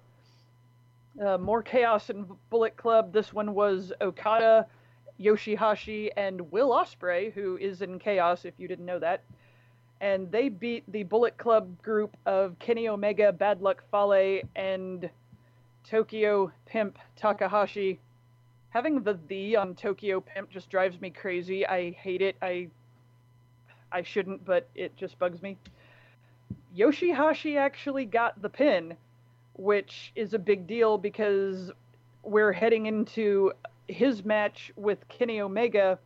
Uh, 1.23 1.37
more 1.37 1.63
chaos 1.63 2.09
in 2.09 2.25
Bullet 2.49 2.77
Club. 2.77 3.11
This 3.11 3.33
one 3.33 3.53
was 3.53 3.91
Okada, 4.01 4.67
Yoshihashi, 5.19 6.11
and 6.15 6.51
Will 6.51 6.69
Ospreay, 6.69 7.33
who 7.33 7.57
is 7.57 7.81
in 7.81 7.97
Chaos. 7.97 8.45
If 8.45 8.53
you 8.57 8.67
didn't 8.67 8.85
know 8.85 8.99
that 8.99 9.23
and 10.01 10.31
they 10.31 10.49
beat 10.49 10.83
the 10.91 11.03
Bullet 11.03 11.37
Club 11.37 11.81
group 11.81 12.15
of 12.25 12.57
Kenny 12.59 12.87
Omega, 12.87 13.31
Bad 13.31 13.61
Luck 13.61 13.83
Fale, 13.91 14.41
and 14.55 15.09
Tokyo 15.83 16.51
Pimp 16.65 16.97
Takahashi. 17.15 17.99
Having 18.69 19.03
the 19.03 19.17
"the" 19.27 19.55
on 19.55 19.73
Tokyo 19.73 20.19
Pimp 20.19 20.51
just 20.51 20.69
drives 20.69 20.99
me 21.01 21.09
crazy. 21.09 21.65
I 21.65 21.91
hate 21.91 22.21
it. 22.21 22.35
I 22.41 22.69
I 23.91 24.03
shouldn't, 24.03 24.45
but 24.45 24.69
it 24.75 24.95
just 24.97 25.17
bugs 25.17 25.41
me. 25.41 25.57
Yoshihashi 26.75 27.57
actually 27.57 28.05
got 28.05 28.39
the 28.41 28.49
pin, 28.49 28.97
which 29.57 30.11
is 30.15 30.33
a 30.33 30.39
big 30.39 30.67
deal 30.67 30.97
because 30.97 31.71
we're 32.23 32.53
heading 32.53 32.85
into 32.85 33.51
his 33.87 34.23
match 34.23 34.71
with 34.75 35.07
Kenny 35.07 35.41
Omega 35.41 35.99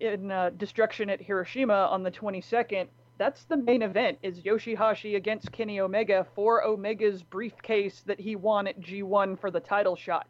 in 0.00 0.30
uh, 0.30 0.50
Destruction 0.56 1.10
at 1.10 1.20
Hiroshima 1.20 1.88
on 1.90 2.02
the 2.02 2.10
22nd, 2.10 2.88
that's 3.18 3.44
the 3.44 3.56
main 3.56 3.82
event 3.82 4.18
is 4.22 4.40
Yoshihashi 4.40 5.16
against 5.16 5.50
Kenny 5.50 5.80
Omega 5.80 6.26
for 6.34 6.64
Omega's 6.64 7.22
briefcase 7.22 8.02
that 8.06 8.20
he 8.20 8.36
won 8.36 8.68
at 8.68 8.80
G1 8.80 9.40
for 9.40 9.50
the 9.50 9.60
title 9.60 9.96
shot. 9.96 10.28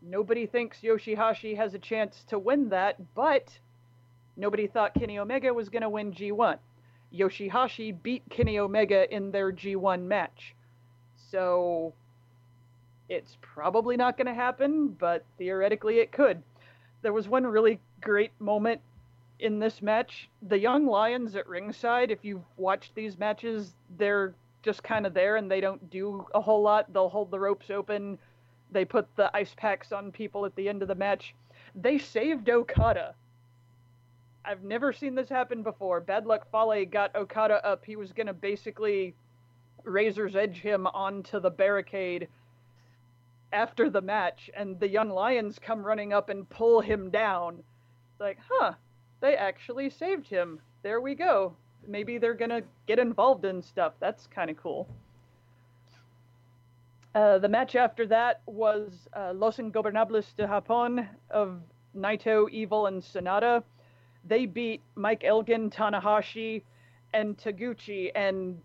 Nobody 0.00 0.46
thinks 0.46 0.80
Yoshihashi 0.80 1.56
has 1.56 1.74
a 1.74 1.78
chance 1.78 2.24
to 2.28 2.38
win 2.38 2.68
that, 2.68 2.96
but 3.14 3.58
nobody 4.36 4.68
thought 4.68 4.94
Kenny 4.94 5.18
Omega 5.18 5.52
was 5.52 5.68
going 5.68 5.82
to 5.82 5.88
win 5.88 6.12
G1. 6.12 6.58
Yoshihashi 7.14 8.02
beat 8.02 8.22
Kenny 8.30 8.58
Omega 8.58 9.12
in 9.14 9.30
their 9.30 9.52
G1 9.52 10.02
match. 10.02 10.54
So 11.30 11.92
it's 13.08 13.36
probably 13.40 13.96
not 13.96 14.16
going 14.16 14.26
to 14.26 14.34
happen, 14.34 14.88
but 14.88 15.24
theoretically 15.38 15.98
it 15.98 16.12
could 16.12 16.42
there 17.02 17.12
was 17.12 17.28
one 17.28 17.46
really 17.46 17.80
great 18.00 18.32
moment 18.40 18.80
in 19.38 19.58
this 19.58 19.82
match. 19.82 20.28
The 20.48 20.58
young 20.58 20.86
lions 20.86 21.36
at 21.36 21.46
ringside, 21.46 22.10
if 22.10 22.24
you've 22.24 22.44
watched 22.56 22.94
these 22.94 23.18
matches, 23.18 23.72
they're 23.96 24.34
just 24.62 24.82
kind 24.82 25.06
of 25.06 25.14
there 25.14 25.36
and 25.36 25.50
they 25.50 25.60
don't 25.60 25.90
do 25.90 26.26
a 26.34 26.40
whole 26.40 26.62
lot. 26.62 26.92
They'll 26.92 27.08
hold 27.08 27.30
the 27.30 27.38
ropes 27.38 27.70
open. 27.70 28.18
They 28.72 28.84
put 28.84 29.06
the 29.16 29.34
ice 29.34 29.54
packs 29.56 29.92
on 29.92 30.10
people 30.10 30.44
at 30.44 30.54
the 30.56 30.68
end 30.68 30.82
of 30.82 30.88
the 30.88 30.94
match. 30.94 31.34
They 31.74 31.98
saved 31.98 32.50
Okada. 32.50 33.14
I've 34.48 34.64
never 34.64 34.94
seen 34.94 35.14
this 35.14 35.28
happen 35.28 35.62
before. 35.62 36.00
Bad 36.00 36.24
Luck 36.24 36.50
Fale 36.50 36.86
got 36.86 37.14
Okada 37.14 37.62
up. 37.66 37.84
He 37.84 37.96
was 37.96 38.12
to 38.28 38.32
basically 38.32 39.14
razor's 39.84 40.34
edge 40.36 40.56
him 40.62 40.86
onto 40.86 41.38
the 41.38 41.50
barricade 41.50 42.28
after 43.52 43.90
the 43.90 44.00
match, 44.00 44.50
and 44.56 44.80
the 44.80 44.88
young 44.88 45.10
lions 45.10 45.58
come 45.58 45.84
running 45.84 46.14
up 46.14 46.30
and 46.30 46.48
pull 46.48 46.80
him 46.80 47.10
down. 47.10 47.62
Like, 48.18 48.38
huh, 48.48 48.72
they 49.20 49.36
actually 49.36 49.90
saved 49.90 50.26
him. 50.26 50.60
There 50.82 51.02
we 51.02 51.14
go. 51.14 51.54
Maybe 51.86 52.16
they're 52.16 52.32
gonna 52.32 52.62
get 52.86 52.98
involved 52.98 53.44
in 53.44 53.60
stuff. 53.60 53.92
That's 54.00 54.26
kind 54.28 54.48
of 54.48 54.56
cool. 54.56 54.88
Uh, 57.14 57.36
the 57.38 57.48
match 57.48 57.76
after 57.76 58.06
that 58.06 58.40
was 58.46 59.08
uh, 59.14 59.34
Los 59.34 59.58
Ingobernables 59.58 60.34
de 60.36 60.46
Japón 60.46 61.06
of 61.30 61.60
Naito, 61.94 62.48
Evil, 62.50 62.86
and 62.86 63.02
Sanada. 63.02 63.62
They 64.28 64.46
beat 64.46 64.82
Mike 64.94 65.24
Elgin, 65.24 65.70
Tanahashi, 65.70 66.62
and 67.12 67.36
Taguchi. 67.36 68.10
And 68.14 68.60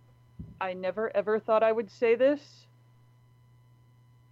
I 0.59 0.73
never 0.73 1.15
ever 1.15 1.39
thought 1.39 1.63
I 1.63 1.71
would 1.71 1.89
say 1.89 2.15
this, 2.15 2.67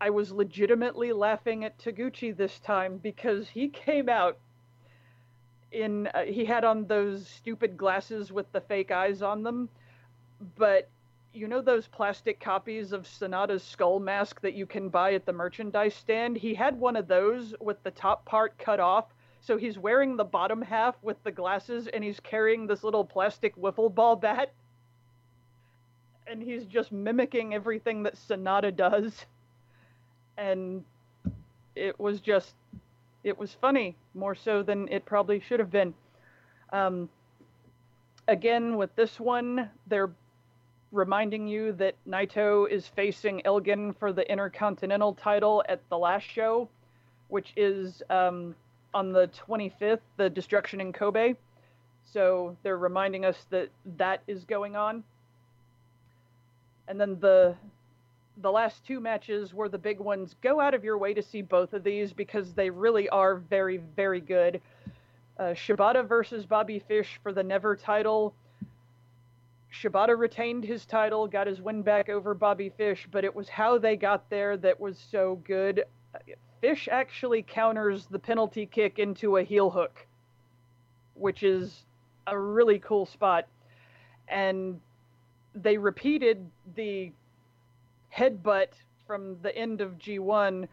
I 0.02 0.10
was 0.10 0.32
legitimately 0.32 1.14
laughing 1.14 1.64
at 1.64 1.78
Taguchi 1.78 2.36
this 2.36 2.58
time 2.60 2.98
because 2.98 3.48
he 3.50 3.68
came 3.70 4.10
out 4.10 4.38
in 5.72 6.08
uh, 6.08 6.24
he 6.24 6.44
had 6.44 6.66
on 6.66 6.86
those 6.88 7.28
stupid 7.28 7.78
glasses 7.78 8.32
with 8.32 8.52
the 8.52 8.62
fake 8.62 8.92
eyes 8.92 9.22
on 9.22 9.44
them, 9.44 9.70
but 10.58 10.90
you 11.34 11.48
know 11.48 11.62
those 11.62 11.88
plastic 11.88 12.40
copies 12.40 12.92
of 12.92 13.04
Sanada's 13.04 13.64
skull 13.64 14.00
mask 14.00 14.42
that 14.42 14.54
you 14.54 14.66
can 14.66 14.90
buy 14.90 15.14
at 15.14 15.26
the 15.26 15.34
merchandise 15.34 15.94
stand? 15.96 16.36
He 16.36 16.56
had 16.56 16.80
one 16.80 16.96
of 16.96 17.08
those 17.08 17.54
with 17.62 17.82
the 17.84 17.92
top 17.92 18.26
part 18.26 18.58
cut 18.58 18.80
off. 18.80 19.06
So 19.42 19.58
he's 19.58 19.78
wearing 19.78 20.16
the 20.16 20.24
bottom 20.24 20.62
half 20.62 20.96
with 21.02 21.22
the 21.24 21.32
glasses 21.32 21.88
and 21.88 22.04
he's 22.04 22.20
carrying 22.20 22.68
this 22.68 22.84
little 22.84 23.04
plastic 23.04 23.56
wiffle 23.56 23.94
ball 23.94 24.16
bat. 24.16 24.52
And 26.28 26.42
he's 26.42 26.66
just 26.66 26.92
mimicking 26.92 27.54
everything 27.54 28.04
that 28.04 28.16
Sanada 28.16 28.76
does. 28.76 29.26
And 30.38 30.84
it 31.76 32.00
was 32.00 32.22
just 32.22 32.54
it 33.24 33.38
was 33.38 33.54
funny 33.54 33.96
more 34.14 34.36
so 34.36 34.64
than 34.64 34.88
it 34.90 35.06
probably 35.06 35.40
should 35.40 35.60
have 35.60 35.72
been. 35.72 35.94
Um, 36.72 37.10
again, 38.28 38.78
with 38.78 38.96
this 38.96 39.20
one, 39.20 39.70
they're 39.88 40.10
reminding 40.92 41.48
you 41.48 41.72
that 41.74 41.96
Naito 42.08 42.70
is 42.70 42.88
facing 42.88 43.46
Elgin 43.46 43.94
for 43.94 44.12
the 44.12 44.30
Intercontinental 44.30 45.14
title 45.14 45.64
at 45.70 45.82
the 45.90 45.98
last 45.98 46.24
show, 46.24 46.68
which 47.30 47.54
is 47.56 48.02
um, 48.10 48.56
on 48.94 49.12
the 49.12 49.30
25th, 49.48 50.00
the 50.18 50.30
Destruction 50.30 50.82
in 50.82 50.94
Kobe. 50.94 51.36
So 52.04 52.58
they're 52.64 52.78
reminding 52.78 53.26
us 53.26 53.46
that 53.50 53.70
that 53.98 54.22
is 54.28 54.44
going 54.44 54.76
on. 54.76 55.04
And 56.88 57.00
then 57.00 57.20
the 57.20 57.56
the 58.38 58.52
last 58.52 58.86
two 58.86 59.00
matches 59.00 59.54
were 59.54 59.70
the 59.70 59.78
big 59.78 60.00
ones. 60.00 60.36
Go 60.42 60.60
out 60.60 60.74
of 60.74 60.84
your 60.84 60.98
way 60.98 61.14
to 61.14 61.22
see 61.22 61.42
both 61.42 61.74
of 61.74 61.84
these 61.84 62.14
because 62.14 62.54
they 62.54 62.70
really 62.70 63.08
are 63.10 63.36
very, 63.36 63.78
very 63.96 64.22
good. 64.22 64.62
Uh, 65.38 65.54
Shibata 65.54 66.08
versus 66.08 66.46
Bobby 66.46 66.80
Fish 66.80 67.20
for 67.24 67.34
the 67.34 67.44
NEVER 67.44 67.76
title. 67.76 68.34
Shibata 69.72 70.18
retained 70.18 70.64
his 70.64 70.86
title, 70.86 71.28
got 71.28 71.48
his 71.48 71.62
win 71.62 71.82
back 71.82 72.10
over 72.10 72.34
Bobby 72.34 72.70
Fish, 72.70 73.08
but 73.12 73.24
it 73.24 73.34
was 73.34 73.48
how 73.48 73.78
they 73.78 73.96
got 73.96 74.30
there 74.30 74.58
that 74.58 74.80
was 74.80 74.98
so 75.12 75.42
good. 75.46 75.86
Fish 76.62 76.88
actually 76.92 77.42
counters 77.42 78.06
the 78.06 78.20
penalty 78.20 78.68
kick 78.68 79.00
into 79.00 79.38
a 79.38 79.44
heel 79.44 79.72
hook, 79.72 80.06
which 81.16 81.42
is 81.42 81.86
a 82.28 82.38
really 82.38 82.78
cool 82.78 83.08
spot. 83.08 83.48
And 84.28 84.80
they 85.56 85.78
repeated 85.78 86.50
the 86.76 87.12
headbutt 88.16 88.70
from 89.08 89.38
the 89.42 89.56
end 89.58 89.82
of 89.82 89.98
G1. 89.98 90.68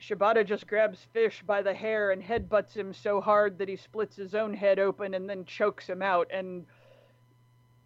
Shibata 0.00 0.44
just 0.44 0.66
grabs 0.66 1.06
Fish 1.12 1.42
by 1.46 1.62
the 1.62 1.72
hair 1.72 2.10
and 2.10 2.22
headbutts 2.22 2.74
him 2.74 2.92
so 2.92 3.20
hard 3.20 3.56
that 3.58 3.68
he 3.68 3.76
splits 3.76 4.16
his 4.16 4.34
own 4.34 4.52
head 4.52 4.78
open 4.78 5.14
and 5.14 5.30
then 5.30 5.44
chokes 5.44 5.86
him 5.86 6.02
out. 6.02 6.28
And 6.32 6.66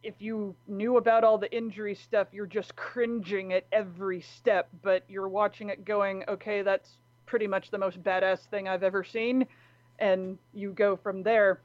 if 0.05 0.15
you 0.21 0.55
knew 0.69 0.97
about 0.99 1.25
all 1.25 1.39
the 1.39 1.55
injury 1.55 1.95
stuff, 1.95 2.29
you're 2.33 2.47
just 2.47 2.77
cringing 2.77 3.53
at 3.53 3.65
every 3.73 4.21
step, 4.21 4.69
but 4.83 5.03
you're 5.09 5.29
watching 5.29 5.71
it 5.71 5.85
going, 5.85 6.25
okay, 6.29 6.63
that's 6.63 6.99
pretty 7.27 7.47
much 7.47 7.71
the 7.71 7.79
most 7.79 8.03
badass 8.03 8.41
thing 8.51 8.69
I've 8.69 8.83
ever 8.83 9.03
seen. 9.03 9.47
And 9.99 10.39
you 10.53 10.73
go 10.73 10.97
from 10.97 11.23
there. 11.23 11.61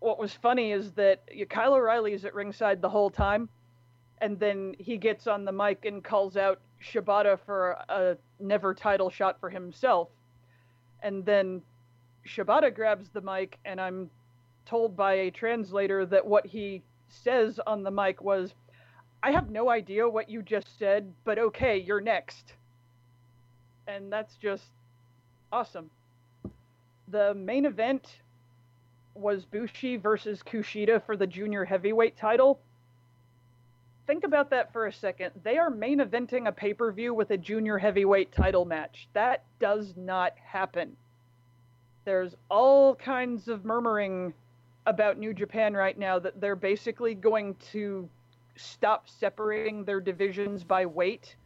What 0.00 0.18
was 0.18 0.32
funny 0.32 0.72
is 0.72 0.92
that 0.92 1.22
Kyle 1.50 1.74
O'Reilly's 1.74 2.24
at 2.24 2.34
ringside 2.34 2.80
the 2.80 2.88
whole 2.88 3.10
time 3.10 3.48
and 4.20 4.38
then 4.38 4.74
he 4.78 4.96
gets 4.96 5.26
on 5.26 5.44
the 5.44 5.52
mic 5.52 5.84
and 5.84 6.02
calls 6.02 6.36
out 6.36 6.60
Shibata 6.82 7.38
for 7.44 7.72
a 7.88 8.16
NEVER 8.40 8.74
title 8.74 9.10
shot 9.10 9.38
for 9.40 9.50
himself. 9.50 10.08
And 11.02 11.24
then 11.24 11.62
Shibata 12.26 12.74
grabs 12.74 13.08
the 13.10 13.20
mic, 13.20 13.58
and 13.64 13.80
I'm 13.80 14.10
told 14.66 14.96
by 14.96 15.14
a 15.14 15.30
translator 15.30 16.04
that 16.06 16.26
what 16.26 16.46
he 16.46 16.82
says 17.08 17.60
on 17.66 17.82
the 17.82 17.90
mic 17.90 18.22
was, 18.22 18.54
I 19.22 19.32
have 19.32 19.50
no 19.50 19.70
idea 19.70 20.08
what 20.08 20.30
you 20.30 20.42
just 20.42 20.78
said, 20.78 21.12
but 21.24 21.38
okay, 21.38 21.78
you're 21.78 22.00
next. 22.00 22.54
And 23.86 24.12
that's 24.12 24.36
just 24.36 24.64
awesome. 25.52 25.90
The 27.08 27.34
main 27.34 27.64
event 27.64 28.06
was 29.14 29.44
Bushi 29.44 29.96
versus 29.96 30.42
Kushida 30.42 31.04
for 31.04 31.16
the 31.16 31.26
junior 31.26 31.64
heavyweight 31.64 32.16
title 32.16 32.60
think 34.08 34.24
about 34.24 34.48
that 34.50 34.72
for 34.72 34.86
a 34.86 34.92
second. 34.92 35.32
They 35.44 35.58
are 35.58 35.70
main 35.70 36.00
eventing 36.00 36.48
a 36.48 36.52
pay 36.52 36.72
per 36.72 36.90
view 36.90 37.14
with 37.14 37.30
a 37.30 37.36
junior 37.36 37.78
heavyweight 37.78 38.32
title 38.32 38.64
match. 38.64 39.06
That 39.12 39.44
does 39.60 39.94
not 39.96 40.32
happen. 40.42 40.96
There's 42.06 42.34
all 42.50 42.94
kinds 42.94 43.48
of 43.48 43.66
murmuring 43.66 44.32
about 44.88 45.18
New 45.18 45.34
Japan 45.34 45.74
right 45.74 45.98
now 45.98 46.18
that 46.18 46.40
they're 46.40 46.56
basically 46.56 47.14
going 47.14 47.54
to 47.72 48.08
stop 48.56 49.08
separating 49.08 49.84
their 49.84 50.00
divisions 50.00 50.64
by 50.64 50.86
weight, 50.86 51.36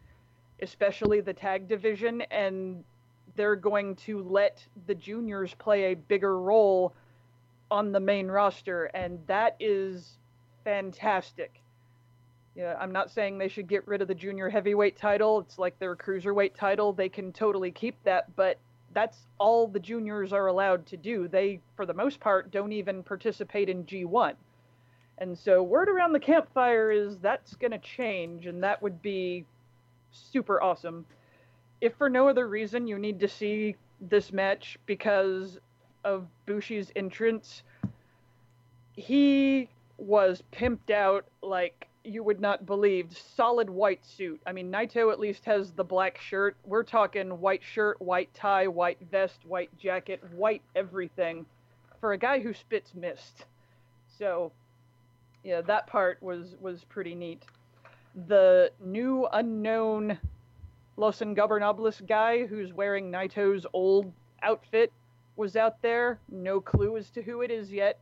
especially 0.61 1.21
the 1.21 1.33
tag 1.33 1.69
division, 1.69 2.23
and 2.31 2.85
they're 3.37 3.57
going 3.57 3.97
to 3.97 4.23
let 4.23 4.65
the 4.87 4.95
juniors 4.95 5.55
play 5.55 5.93
a 5.93 5.95
bigger 5.95 6.39
role 6.39 6.95
on 7.71 7.93
the 7.93 8.01
main 8.01 8.29
roster, 8.29 8.85
and 8.87 9.19
that 9.27 9.57
is 9.59 10.19
fantastic 10.65 11.63
yeah, 12.55 12.77
I'm 12.79 12.93
not 12.93 13.11
saying 13.11 13.39
they 13.39 13.49
should 13.49 13.67
get 13.67 13.87
rid 13.89 14.03
of 14.03 14.09
the 14.09 14.15
junior 14.15 14.51
heavyweight 14.51 14.97
title. 14.97 15.41
It's 15.41 15.59
like 15.59 15.79
their 15.79 15.97
cruiserweight 15.97 16.55
title. 16.55 16.93
They 16.93 17.09
can 17.09 17.33
totally 17.33 17.71
keep 17.71 17.97
that, 18.05 18.35
but 18.37 18.59
that's 18.95 19.27
all 19.39 19.67
the 19.67 19.81
juniors 19.81 20.33
are 20.33 20.47
allowed 20.47 20.87
to 20.87 20.97
do. 20.97 21.29
They, 21.29 21.61
for 21.77 21.87
the 21.87 21.95
most 21.95 22.21
part, 22.21 22.51
don't 22.51 22.73
even 22.73 23.03
participate 23.03 23.69
in 23.69 23.85
G1. 23.85 24.35
And 25.19 25.39
so, 25.39 25.63
word 25.63 25.89
around 25.89 26.13
the 26.13 26.21
campfire 26.21 26.91
is 26.91 27.19
that's 27.19 27.55
going 27.55 27.71
to 27.71 27.79
change, 27.79 28.47
and 28.47 28.63
that 28.63 28.83
would 28.83 29.01
be 29.03 29.45
super 30.11 30.63
awesome. 30.63 31.05
If 31.81 31.95
for 31.97 32.09
no 32.09 32.29
other 32.29 32.49
reason, 32.49 32.87
you 32.87 32.99
need 32.99 33.21
to 33.21 33.29
see 33.29 33.77
this 34.01 34.33
match 34.33 34.79
because 34.87 35.59
of 36.05 36.27
Bushi's 36.47 36.91
entrance. 36.97 37.63
He 38.97 39.69
was 39.99 40.43
pimped 40.53 40.91
out 40.91 41.25
like 41.43 41.89
you 42.05 42.23
would 42.23 42.41
not 42.41 42.67
believe. 42.67 43.17
Solid 43.37 43.71
white 43.71 44.05
suit. 44.05 44.41
I 44.47 44.53
mean, 44.53 44.71
Naito 44.71 45.13
at 45.13 45.21
least 45.21 45.45
has 45.45 45.73
the 45.73 45.85
black 45.85 46.19
shirt. 46.19 46.57
We're 46.65 46.83
talking 46.83 47.41
white 47.41 47.63
shirt, 47.63 48.01
white 48.01 48.33
tie, 48.35 48.67
white 48.67 48.99
vest, 49.11 49.41
white 49.47 49.71
jacket, 49.79 50.23
white 50.33 50.63
everything 50.75 51.47
for 52.01 52.13
a 52.13 52.19
guy 52.19 52.41
who 52.41 52.53
spits 52.53 52.95
mist. 52.95 53.45
So, 54.19 54.53
yeah, 55.45 55.61
that 55.63 55.87
part 55.87 56.23
was 56.23 56.57
was 56.61 56.85
pretty 56.85 57.15
neat. 57.15 57.45
The 58.27 58.71
new 58.85 59.29
unknown 59.33 60.19
Los 60.97 61.21
Ingobernables 61.21 62.07
guy 62.07 62.47
who's 62.47 62.73
wearing 62.73 63.11
Naito's 63.11 63.67
old 63.73 64.13
outfit 64.43 64.93
was 65.37 65.57
out 65.57 65.81
there. 65.81 66.19
No 66.29 66.61
clue 66.61 66.97
as 66.97 67.09
to 67.11 67.23
who 67.23 67.43
it 67.43 67.51
is 67.51 67.73
yet 67.73 67.99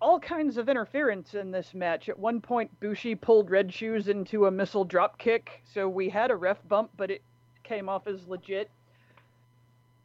all 0.00 0.20
kinds 0.20 0.56
of 0.56 0.68
interference 0.68 1.34
in 1.34 1.50
this 1.50 1.74
match. 1.74 2.08
At 2.08 2.18
one 2.18 2.40
point, 2.40 2.78
Bushi 2.80 3.14
pulled 3.14 3.50
Red 3.50 3.72
Shoes 3.72 4.08
into 4.08 4.46
a 4.46 4.50
missile 4.50 4.84
drop 4.84 5.18
kick, 5.18 5.62
so 5.64 5.88
we 5.88 6.08
had 6.08 6.30
a 6.30 6.36
ref 6.36 6.58
bump, 6.68 6.90
but 6.96 7.10
it 7.10 7.22
came 7.64 7.88
off 7.88 8.06
as 8.06 8.26
legit. 8.28 8.70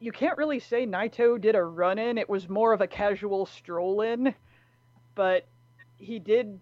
You 0.00 0.12
can't 0.12 0.36
really 0.36 0.58
say 0.58 0.86
Naito 0.86 1.40
did 1.40 1.54
a 1.54 1.62
run 1.62 1.98
in, 1.98 2.18
it 2.18 2.28
was 2.28 2.48
more 2.48 2.72
of 2.72 2.80
a 2.80 2.86
casual 2.86 3.46
stroll 3.46 4.00
in, 4.00 4.34
but 5.14 5.46
he 5.96 6.18
did 6.18 6.58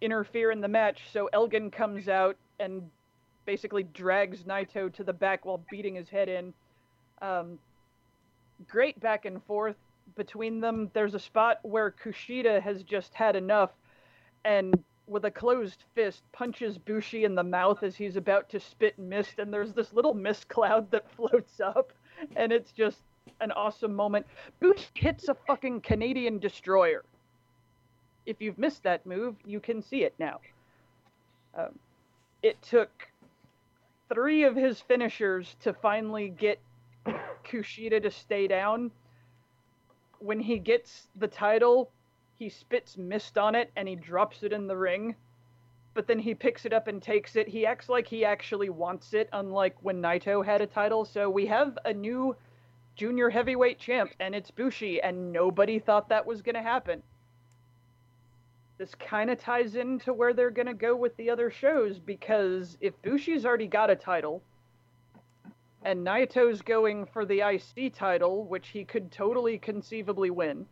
interfere 0.00 0.50
in 0.50 0.60
the 0.60 0.68
match, 0.68 1.02
so 1.12 1.28
Elgin 1.32 1.70
comes 1.70 2.08
out 2.08 2.36
and 2.58 2.82
basically 3.44 3.84
drags 3.84 4.42
Naito 4.42 4.92
to 4.94 5.04
the 5.04 5.12
back 5.12 5.44
while 5.44 5.64
beating 5.70 5.94
his 5.94 6.08
head 6.08 6.28
in. 6.28 6.52
Um, 7.22 7.58
great 8.68 8.98
back 9.00 9.24
and 9.24 9.42
forth 9.44 9.76
between 10.14 10.60
them. 10.60 10.90
There's 10.92 11.14
a 11.14 11.18
spot 11.18 11.58
where 11.62 11.90
Kushida 11.90 12.60
has 12.62 12.82
just 12.82 13.14
had 13.14 13.36
enough 13.36 13.70
and 14.44 14.82
with 15.06 15.24
a 15.24 15.30
closed 15.30 15.84
fist 15.94 16.22
punches 16.32 16.78
Bushi 16.78 17.24
in 17.24 17.34
the 17.34 17.42
mouth 17.42 17.82
as 17.82 17.96
he's 17.96 18.16
about 18.16 18.48
to 18.50 18.60
spit 18.60 18.98
mist 18.98 19.38
and 19.38 19.52
there's 19.52 19.72
this 19.72 19.92
little 19.92 20.14
mist 20.14 20.48
cloud 20.48 20.90
that 20.90 21.10
floats 21.16 21.60
up 21.60 21.92
and 22.36 22.52
it's 22.52 22.72
just 22.72 23.02
an 23.40 23.52
awesome 23.52 23.94
moment. 23.94 24.26
Bushi 24.60 24.86
hits 24.94 25.28
a 25.28 25.34
fucking 25.46 25.80
Canadian 25.80 26.38
destroyer. 26.38 27.04
If 28.26 28.40
you've 28.40 28.58
missed 28.58 28.84
that 28.84 29.04
move, 29.04 29.36
you 29.44 29.60
can 29.60 29.82
see 29.82 30.04
it 30.04 30.14
now. 30.18 30.40
Um, 31.56 31.78
it 32.42 32.60
took 32.62 32.90
three 34.12 34.44
of 34.44 34.54
his 34.56 34.80
finishers 34.80 35.56
to 35.60 35.72
finally 35.72 36.28
get 36.28 36.60
Kushida 37.44 38.02
to 38.02 38.10
stay 38.10 38.46
down 38.46 38.90
when 40.22 40.40
he 40.40 40.58
gets 40.58 41.08
the 41.16 41.28
title, 41.28 41.90
he 42.36 42.48
spits 42.48 42.96
mist 42.96 43.36
on 43.38 43.54
it 43.54 43.70
and 43.76 43.88
he 43.88 43.96
drops 43.96 44.42
it 44.42 44.52
in 44.52 44.66
the 44.66 44.76
ring. 44.76 45.14
But 45.94 46.06
then 46.06 46.18
he 46.18 46.34
picks 46.34 46.64
it 46.64 46.72
up 46.72 46.88
and 46.88 47.02
takes 47.02 47.36
it. 47.36 47.48
He 47.48 47.66
acts 47.66 47.88
like 47.88 48.06
he 48.06 48.24
actually 48.24 48.70
wants 48.70 49.12
it, 49.12 49.28
unlike 49.32 49.76
when 49.82 50.00
Naito 50.00 50.44
had 50.44 50.62
a 50.62 50.66
title. 50.66 51.04
So 51.04 51.28
we 51.28 51.46
have 51.46 51.78
a 51.84 51.92
new 51.92 52.34
junior 52.96 53.28
heavyweight 53.28 53.78
champ, 53.78 54.12
and 54.18 54.34
it's 54.34 54.50
Bushi, 54.50 55.02
and 55.02 55.32
nobody 55.32 55.78
thought 55.78 56.08
that 56.08 56.26
was 56.26 56.40
going 56.40 56.54
to 56.54 56.62
happen. 56.62 57.02
This 58.78 58.94
kind 58.94 59.30
of 59.30 59.38
ties 59.38 59.76
into 59.76 60.12
where 60.12 60.32
they're 60.32 60.50
going 60.50 60.66
to 60.66 60.74
go 60.74 60.96
with 60.96 61.16
the 61.16 61.30
other 61.30 61.50
shows 61.50 61.98
because 61.98 62.78
if 62.80 63.00
Bushi's 63.02 63.44
already 63.44 63.66
got 63.66 63.90
a 63.90 63.96
title, 63.96 64.42
and 65.84 66.06
Naito's 66.06 66.62
going 66.62 67.06
for 67.06 67.24
the 67.24 67.40
IC 67.40 67.94
title, 67.94 68.44
which 68.44 68.68
he 68.68 68.84
could 68.84 69.10
totally 69.10 69.58
conceivably 69.58 70.30
win. 70.30 70.66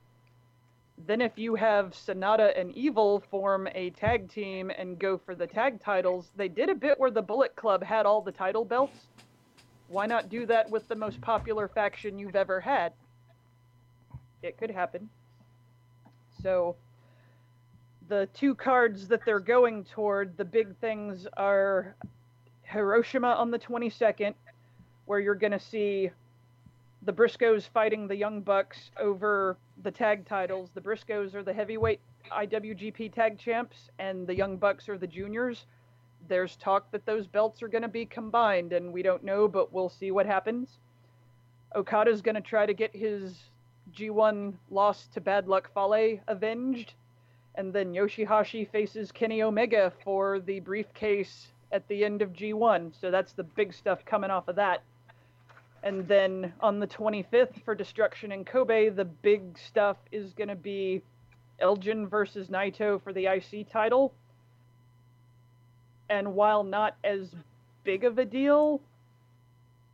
Then, 1.07 1.21
if 1.21 1.39
you 1.39 1.55
have 1.55 1.93
Sanada 1.93 2.59
and 2.59 2.77
Evil 2.77 3.21
form 3.31 3.69
a 3.75 3.91
tag 3.91 4.31
team 4.31 4.71
and 4.71 4.99
go 4.99 5.17
for 5.19 5.35
the 5.35 5.47
tag 5.47 5.81
titles, 5.81 6.31
they 6.37 6.49
did 6.49 6.69
a 6.69 6.75
bit 6.75 7.01
where 7.01 7.11
the 7.11 7.23
Bullet 7.23 7.57
Club 7.57 7.83
had 7.83 8.05
all 8.07 8.21
the 8.21 8.33
title 8.33 8.65
belts. 8.65 9.07
Why 9.89 10.07
not 10.07 10.29
do 10.29 10.47
that 10.47 10.71
with 10.71 10.87
the 10.89 10.95
most 10.95 11.21
popular 11.21 11.69
faction 11.69 12.19
you've 12.19 12.37
ever 12.37 12.61
had? 12.61 12.93
It 14.43 14.59
could 14.59 14.71
happen. 14.71 15.09
So, 16.43 16.77
the 18.09 18.29
two 18.35 18.55
cards 18.55 19.09
that 19.09 19.25
they're 19.25 19.41
going 19.41 19.85
toward, 19.85 20.37
the 20.37 20.45
big 20.45 20.77
things 20.77 21.27
are 21.37 21.97
Hiroshima 22.63 23.29
on 23.29 23.51
the 23.51 23.59
22nd, 23.59 24.35
where 25.11 25.19
you're 25.19 25.35
going 25.35 25.51
to 25.51 25.59
see 25.59 26.09
the 27.03 27.13
Briscoes 27.13 27.69
fighting 27.75 28.07
the 28.07 28.15
Young 28.15 28.43
Bucks 28.43 28.93
over 28.97 29.57
the 29.83 29.91
tag 29.91 30.25
titles. 30.25 30.71
The 30.73 30.81
Briscoes 30.81 31.35
are 31.35 31.43
the 31.43 31.53
heavyweight 31.53 31.99
IWGP 32.31 33.13
tag 33.13 33.37
champs, 33.37 33.91
and 33.99 34.25
the 34.25 34.37
Young 34.37 34.57
Bucks 34.57 34.89
are 34.89 34.97
the 34.97 35.09
juniors. 35.09 35.67
There's 36.29 36.55
talk 36.55 36.93
that 36.93 37.05
those 37.07 37.27
belts 37.27 37.61
are 37.61 37.67
going 37.67 37.83
to 37.83 37.89
be 37.89 38.07
combined, 38.07 38.73
and 38.73 38.93
we 38.93 39.03
don't 39.03 39.25
know, 39.25 39.49
but 39.49 39.73
we'll 39.73 39.89
see 39.89 40.13
what 40.13 40.27
happens. 40.27 40.79
Okada's 41.75 42.23
going 42.23 42.37
to 42.37 42.41
try 42.41 42.65
to 42.65 42.73
get 42.73 42.95
his 42.95 43.35
G1 43.93 44.55
loss 44.71 45.09
to 45.15 45.21
Bad 45.21 45.49
Luck 45.49 45.75
Fale 45.75 46.21
avenged, 46.29 46.95
and 47.57 47.73
then 47.73 47.93
Yoshihashi 47.93 48.71
faces 48.71 49.11
Kenny 49.11 49.43
Omega 49.43 49.93
for 50.05 50.39
the 50.39 50.61
briefcase 50.61 51.49
at 51.73 51.89
the 51.89 52.05
end 52.05 52.23
of 52.23 52.33
G1. 52.33 52.93
So 53.01 53.11
that's 53.11 53.33
the 53.33 53.43
big 53.43 53.75
stuff 53.75 54.05
coming 54.05 54.31
off 54.31 54.47
of 54.47 54.55
that. 54.55 54.85
And 55.83 56.07
then 56.07 56.53
on 56.61 56.79
the 56.79 56.87
25th 56.87 57.65
for 57.65 57.75
Destruction 57.75 58.33
in 58.33 58.45
Kobe, 58.45 58.91
the 58.91 59.05
big 59.05 59.57
stuff 59.59 59.97
is 60.13 60.33
going 60.35 60.49
to 60.49 60.57
be 60.57 61.03
Elgin 61.59 62.07
versus 62.07 62.49
Naito 62.49 63.03
for 63.03 63.13
the 63.13 63.27
IC 63.27 63.71
title. 63.71 64.13
And 66.09 66.35
while 66.35 66.65
not 66.65 66.97
as 67.05 67.35
big 67.85 68.05
of 68.05 68.19
a 68.19 68.25
deal, 68.25 68.81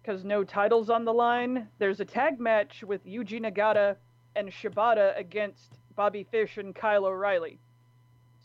because 0.02 0.24
no 0.24 0.42
titles 0.44 0.90
on 0.90 1.04
the 1.04 1.12
line, 1.12 1.68
there's 1.78 2.00
a 2.00 2.04
tag 2.04 2.40
match 2.40 2.82
with 2.84 3.04
Yuji 3.06 3.40
Nagata 3.40 3.96
and 4.34 4.50
Shibata 4.50 5.18
against 5.18 5.78
Bobby 5.94 6.26
Fish 6.30 6.58
and 6.58 6.74
Kyle 6.74 7.06
O'Reilly. 7.06 7.58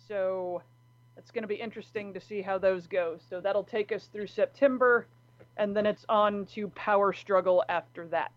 So 0.07 0.61
it's 1.17 1.31
going 1.31 1.43
to 1.43 1.47
be 1.47 1.55
interesting 1.55 2.13
to 2.13 2.19
see 2.19 2.41
how 2.41 2.57
those 2.57 2.87
go. 2.87 3.17
So 3.29 3.39
that'll 3.39 3.63
take 3.63 3.91
us 3.91 4.09
through 4.11 4.27
September 4.27 5.07
and 5.57 5.75
then 5.75 5.85
it's 5.85 6.05
on 6.09 6.45
to 6.47 6.67
power 6.69 7.13
struggle 7.13 7.63
after 7.69 8.07
that. 8.07 8.31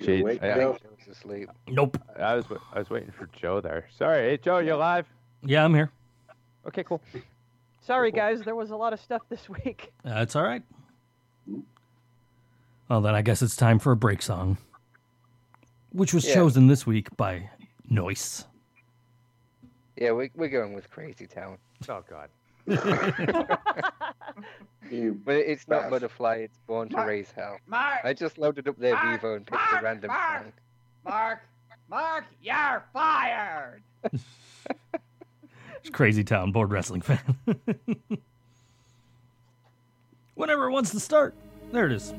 Jeez, 0.00 0.20
awake, 0.20 0.42
I, 0.42 0.54
Joe? 0.54 0.78
Joe's 0.82 1.16
asleep. 1.16 1.48
Nope. 1.68 1.96
I 2.18 2.34
was 2.34 2.44
I 2.72 2.78
was 2.78 2.90
waiting 2.90 3.10
for 3.10 3.28
Joe 3.32 3.60
there. 3.60 3.86
Sorry, 3.96 4.30
hey 4.30 4.36
Joe, 4.36 4.58
you 4.58 4.74
live? 4.74 5.06
Yeah, 5.42 5.64
I'm 5.64 5.74
here. 5.74 5.90
Okay, 6.66 6.84
cool. 6.84 7.00
Sorry, 7.80 8.10
guys, 8.10 8.42
there 8.42 8.54
was 8.54 8.70
a 8.70 8.76
lot 8.76 8.92
of 8.92 9.00
stuff 9.00 9.22
this 9.28 9.48
week. 9.48 9.92
Uh, 10.04 10.14
That's 10.14 10.36
all 10.36 10.42
right. 10.42 10.62
Well, 12.88 13.00
then 13.00 13.14
I 13.14 13.22
guess 13.22 13.40
it's 13.42 13.56
time 13.56 13.78
for 13.78 13.92
a 13.92 13.96
break 13.96 14.20
song, 14.22 14.58
which 15.92 16.12
was 16.12 16.26
Yeah. 16.26 16.34
chosen 16.34 16.66
this 16.66 16.86
week 16.86 17.14
by 17.16 17.50
Noise. 17.88 18.44
Yeah, 19.96 20.12
we, 20.12 20.30
we're 20.34 20.48
going 20.48 20.72
with 20.74 20.90
Crazy 20.90 21.26
Town. 21.26 21.58
Oh 21.88 22.02
God. 22.08 22.28
You, 24.90 25.18
But 25.24 25.36
it's 25.36 25.66
not 25.68 25.88
Butterfly, 25.90 26.36
it's 26.36 26.58
Born 26.66 26.88
to 26.90 27.00
Raise 27.02 27.30
Hell. 27.30 27.58
Mark, 27.66 28.00
I 28.04 28.12
just 28.12 28.36
loaded 28.38 28.68
up 28.68 28.76
their 28.78 28.94
Mark, 28.94 29.20
Vivo 29.20 29.36
and 29.36 29.46
picked 29.46 29.60
a 29.72 29.80
random 29.82 30.08
Mark. 30.08 30.42
song. 30.42 30.52
Mark, 31.06 31.40
Mark, 31.88 32.24
you're 32.42 32.84
fired. 32.92 33.82
It's 35.80 35.90
Crazy 35.90 36.24
Town 36.24 36.50
Board 36.50 36.70
Wrestling 36.70 37.02
fan. 37.02 37.18
Whenever 40.34 40.66
it 40.68 40.70
wants 40.70 40.90
to 40.92 41.00
start, 41.00 41.34
there 41.72 41.84
it 41.84 41.92
is. 41.92 42.14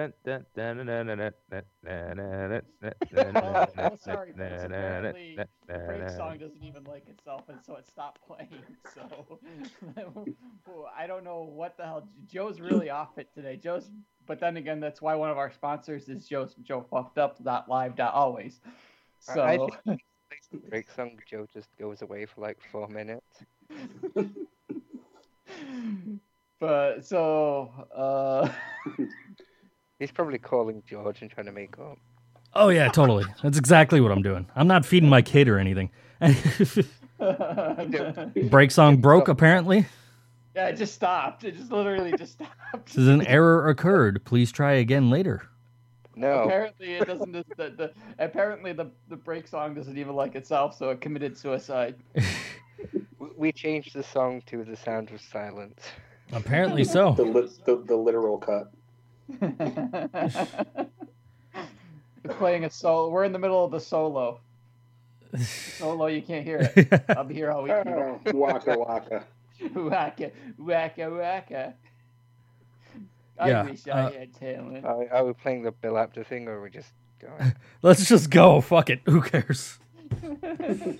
Dun, 0.00 0.12
dun, 0.24 0.46
dun, 0.56 0.86
dun, 0.86 0.86
dun, 0.86 1.06
dun, 1.18 1.32
dun, 1.50 1.62
dun, 1.84 2.16
dun, 2.16 2.62
dun, 2.80 2.94
dun, 3.12 3.36
Oh, 3.36 3.66
dun, 3.76 3.90
oh, 3.92 3.96
sorry, 3.96 4.32
dun, 4.32 4.64
Apparently, 4.64 5.36
dun, 5.36 5.46
the 5.68 5.78
break 5.86 6.08
song 6.08 6.38
doesn't 6.38 6.62
even 6.62 6.84
like 6.84 7.06
itself, 7.06 7.42
and 7.50 7.58
so 7.62 7.76
it 7.76 7.86
stopped 7.86 8.22
playing. 8.26 8.62
So 8.94 9.38
I 10.96 11.06
don't 11.06 11.22
know 11.22 11.42
what 11.42 11.76
the 11.76 11.82
hell. 11.84 12.08
Joe's 12.26 12.60
really 12.62 12.88
off 12.88 13.18
it 13.18 13.28
today. 13.34 13.56
Joe's, 13.56 13.90
but 14.26 14.40
then 14.40 14.56
again, 14.56 14.80
that's 14.80 15.02
why 15.02 15.14
one 15.16 15.28
of 15.30 15.36
our 15.36 15.50
sponsors 15.52 16.08
is 16.08 16.26
Joe's 16.26 16.54
Joe 16.62 16.82
fucked 16.90 17.18
up 17.18 17.42
dot 17.44 17.68
live 17.68 17.94
dot 17.94 18.14
always. 18.14 18.60
I- 19.28 19.34
So 19.34 19.42
I 19.42 19.58
think 19.58 20.00
break 20.70 20.90
song 20.90 21.18
Joe 21.28 21.46
just 21.52 21.68
goes 21.78 22.00
away 22.00 22.24
for 22.24 22.40
like 22.40 22.56
four 22.72 22.88
minutes. 22.88 23.44
but 26.58 27.04
so 27.04 27.70
uh 27.94 28.50
He's 30.00 30.10
probably 30.10 30.38
calling 30.38 30.82
George 30.88 31.20
and 31.20 31.30
trying 31.30 31.46
to 31.46 31.52
make 31.52 31.78
up. 31.78 31.98
Oh 32.54 32.70
yeah, 32.70 32.88
totally. 32.88 33.24
That's 33.42 33.58
exactly 33.58 34.00
what 34.00 34.10
I'm 34.10 34.22
doing. 34.22 34.46
I'm 34.56 34.66
not 34.66 34.84
feeding 34.84 35.10
my 35.10 35.22
kid 35.22 35.46
or 35.46 35.58
anything. 35.58 35.90
Break 38.48 38.70
song 38.70 38.96
broke 38.96 39.28
apparently. 39.28 39.86
yeah, 40.56 40.68
it 40.68 40.76
just 40.76 40.94
stopped. 40.94 41.44
It 41.44 41.56
just 41.56 41.70
literally 41.70 42.12
just 42.16 42.32
stopped. 42.32 42.88
Says 42.88 43.08
an 43.08 43.26
error 43.26 43.68
occurred. 43.68 44.24
Please 44.24 44.50
try 44.50 44.72
again 44.72 45.10
later. 45.10 45.42
No, 46.16 46.44
Apparently, 46.44 46.94
it 46.94 47.06
doesn't. 47.06 47.32
The, 47.32 47.44
the, 47.56 47.92
apparently, 48.18 48.72
the 48.72 48.90
the 49.08 49.16
break 49.16 49.46
song 49.46 49.74
doesn't 49.74 49.96
even 49.96 50.14
like 50.14 50.34
itself, 50.34 50.76
so 50.76 50.90
it 50.90 51.00
committed 51.00 51.36
suicide. 51.36 51.96
we 53.36 53.52
changed 53.52 53.94
the 53.94 54.02
song 54.02 54.42
to 54.46 54.64
"The 54.64 54.76
Sound 54.76 55.10
of 55.12 55.20
Silence." 55.20 55.80
Apparently 56.32 56.84
so. 56.84 57.12
The, 57.12 57.24
li- 57.24 57.50
the 57.64 57.82
the 57.86 57.96
literal 57.96 58.38
cut. 58.38 58.72
It's 62.24 62.34
playing 62.38 62.64
a 62.64 62.70
solo. 62.70 63.08
We're 63.10 63.24
in 63.24 63.32
the 63.32 63.38
middle 63.38 63.64
of 63.64 63.70
the 63.70 63.80
solo. 63.80 64.40
Solo, 65.38 66.06
you 66.06 66.22
can't 66.22 66.44
hear 66.44 66.70
it. 66.74 67.02
I'll 67.16 67.24
be 67.24 67.34
here 67.34 67.50
all 67.52 67.62
week. 67.62 67.72
Oh, 67.72 68.20
waka 68.34 68.76
waka. 68.78 69.24
waka, 69.74 70.30
waka, 70.58 71.10
waka. 71.10 71.74
I 73.38 73.48
Yeah, 73.48 73.62
wish 73.64 73.86
I 73.88 73.90
uh, 73.90 74.10
had 74.12 74.34
talent. 74.34 74.84
Are, 74.84 75.12
are 75.12 75.24
we 75.24 75.32
playing 75.32 75.62
the 75.62 75.72
Bill 75.72 75.96
Apter 75.96 76.24
thing, 76.24 76.46
or 76.48 76.58
are 76.58 76.62
we 76.62 76.70
just 76.70 76.90
going? 77.20 77.54
Let's 77.82 78.06
just 78.06 78.28
go. 78.30 78.60
Fuck 78.60 78.90
it. 78.90 79.00
Who 79.06 79.22
cares? 79.22 79.78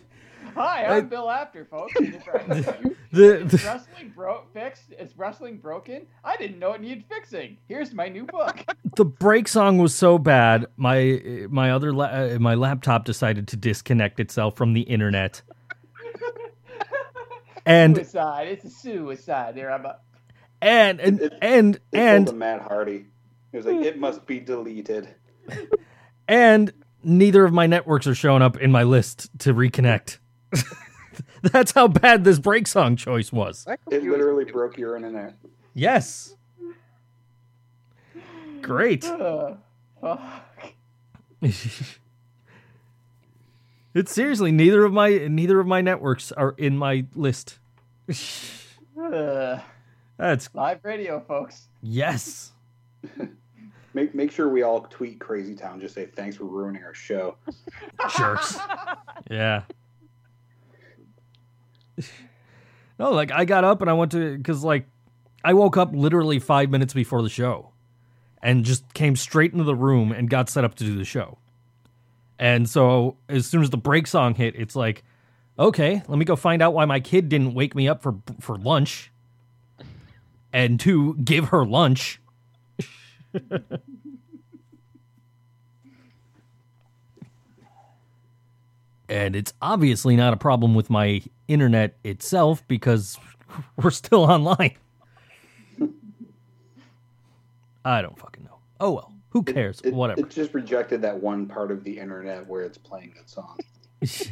Hi, 0.54 0.84
I'm 0.86 1.08
Bill 1.08 1.30
Apter, 1.30 1.64
folks. 1.70 1.94
And 1.96 2.14
The, 3.12 3.40
Is 3.44 3.50
the 3.50 3.56
wrestling 3.66 4.12
bro 4.14 4.42
fixed? 4.54 4.92
Is 4.98 5.16
wrestling 5.16 5.58
broken? 5.58 6.06
I 6.22 6.36
didn't 6.36 6.58
know 6.60 6.74
it 6.74 6.80
needed 6.80 7.04
fixing. 7.08 7.56
Here's 7.66 7.92
my 7.92 8.08
new 8.08 8.24
book. 8.24 8.64
the 8.96 9.04
break 9.04 9.48
song 9.48 9.78
was 9.78 9.94
so 9.94 10.16
bad. 10.18 10.66
My 10.76 11.20
my 11.50 11.72
other 11.72 11.92
la- 11.92 12.04
uh, 12.06 12.38
my 12.40 12.54
laptop 12.54 13.04
decided 13.04 13.48
to 13.48 13.56
disconnect 13.56 14.20
itself 14.20 14.56
from 14.56 14.72
the 14.74 14.82
internet. 14.82 15.42
And 17.66 17.94
suicide. 17.94 18.48
It's 18.48 18.64
a 18.64 18.70
suicide. 18.70 19.54
There, 19.54 19.70
I'm. 19.70 19.84
A, 19.84 19.98
and 20.62 20.98
and 21.00 21.20
It- 21.20 21.32
and 21.42 21.80
They 21.90 21.98
and 21.98 22.26
told 22.26 22.34
him 22.34 22.38
Matt 22.38 22.62
Hardy. 22.62 23.06
He 23.52 23.56
was 23.58 23.66
like, 23.66 23.84
it 23.84 23.98
must 23.98 24.26
be 24.26 24.40
deleted. 24.40 25.08
and 26.26 26.72
neither 27.04 27.44
of 27.44 27.52
my 27.52 27.66
networks 27.66 28.06
are 28.06 28.14
showing 28.14 28.40
up 28.42 28.56
in 28.56 28.70
my 28.72 28.84
list 28.84 29.28
to 29.40 29.52
reconnect. 29.52 30.18
That's 31.42 31.72
how 31.72 31.88
bad 31.88 32.24
this 32.24 32.38
break 32.38 32.66
song 32.66 32.96
choice 32.96 33.32
was. 33.32 33.66
It 33.90 34.04
literally 34.04 34.44
doing- 34.44 34.52
broke 34.52 34.76
your 34.78 34.96
internet. 34.96 35.34
Yes. 35.74 36.34
Great. 38.62 39.04
uh, 39.04 39.54
fuck. 40.00 40.20
it's 43.94 44.12
seriously 44.12 44.52
neither 44.52 44.84
of 44.84 44.92
my 44.92 45.26
neither 45.28 45.58
of 45.60 45.66
my 45.66 45.80
networks 45.80 46.30
are 46.32 46.54
in 46.58 46.76
my 46.76 47.06
list. 47.14 47.58
Uh, 49.00 49.58
That's 50.18 50.50
live 50.52 50.80
radio, 50.84 51.20
folks. 51.26 51.68
yes. 51.82 52.52
Make 53.92 54.14
make 54.14 54.30
sure 54.30 54.48
we 54.48 54.62
all 54.62 54.82
tweet 54.82 55.18
Crazy 55.18 55.56
Town. 55.56 55.80
Just 55.80 55.96
say 55.96 56.06
thanks 56.06 56.36
for 56.36 56.44
ruining 56.44 56.84
our 56.84 56.94
show. 56.94 57.34
Jerks. 58.16 58.56
Yeah. 59.28 59.62
No, 62.98 63.12
like 63.12 63.32
I 63.32 63.46
got 63.46 63.64
up 63.64 63.80
and 63.80 63.88
I 63.88 63.94
went 63.94 64.12
to 64.12 64.36
because 64.36 64.62
like 64.62 64.86
I 65.42 65.54
woke 65.54 65.78
up 65.78 65.90
literally 65.94 66.38
five 66.38 66.68
minutes 66.68 66.92
before 66.92 67.22
the 67.22 67.30
show, 67.30 67.70
and 68.42 68.62
just 68.62 68.92
came 68.92 69.16
straight 69.16 69.52
into 69.52 69.64
the 69.64 69.74
room 69.74 70.12
and 70.12 70.28
got 70.28 70.50
set 70.50 70.64
up 70.64 70.74
to 70.76 70.84
do 70.84 70.96
the 70.96 71.04
show. 71.06 71.38
And 72.38 72.68
so 72.68 73.16
as 73.28 73.46
soon 73.46 73.62
as 73.62 73.70
the 73.70 73.78
break 73.78 74.06
song 74.06 74.34
hit, 74.34 74.54
it's 74.54 74.76
like, 74.76 75.02
okay, 75.58 76.02
let 76.08 76.18
me 76.18 76.26
go 76.26 76.36
find 76.36 76.60
out 76.60 76.74
why 76.74 76.84
my 76.84 77.00
kid 77.00 77.30
didn't 77.30 77.54
wake 77.54 77.74
me 77.74 77.88
up 77.88 78.02
for 78.02 78.16
for 78.38 78.56
lunch, 78.58 79.10
and 80.52 80.78
to 80.80 81.14
give 81.14 81.48
her 81.48 81.64
lunch. 81.64 82.20
and 89.08 89.34
it's 89.34 89.54
obviously 89.62 90.16
not 90.16 90.32
a 90.32 90.36
problem 90.36 90.74
with 90.74 90.90
my 90.90 91.22
internet 91.50 91.96
itself 92.04 92.66
because 92.68 93.18
we're 93.76 93.90
still 93.90 94.22
online. 94.24 94.76
I 97.84 98.02
don't 98.02 98.18
fucking 98.18 98.44
know. 98.44 98.58
Oh 98.78 98.92
well, 98.92 99.12
who 99.30 99.40
It- 99.40 99.46
cares? 99.54 99.80
It, 99.82 99.92
Whatever. 99.94 100.20
It 100.20 100.30
just 100.30 100.54
rejected 100.54 101.02
that 101.02 101.20
one 101.20 101.46
part 101.46 101.70
of 101.70 101.82
the 101.84 101.98
internet 101.98 102.46
where 102.46 102.62
it's 102.62 102.78
playing 102.78 103.14
that 103.16 103.28
song. 103.30 103.58
it's 104.02 104.30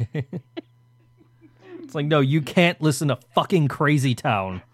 like 1.93 2.05
no, 2.05 2.19
you 2.19 2.41
can't 2.41 2.79
listen 2.81 3.07
to 3.09 3.17
fucking 3.35 3.67
Crazy 3.67 4.15
Town. 4.15 4.61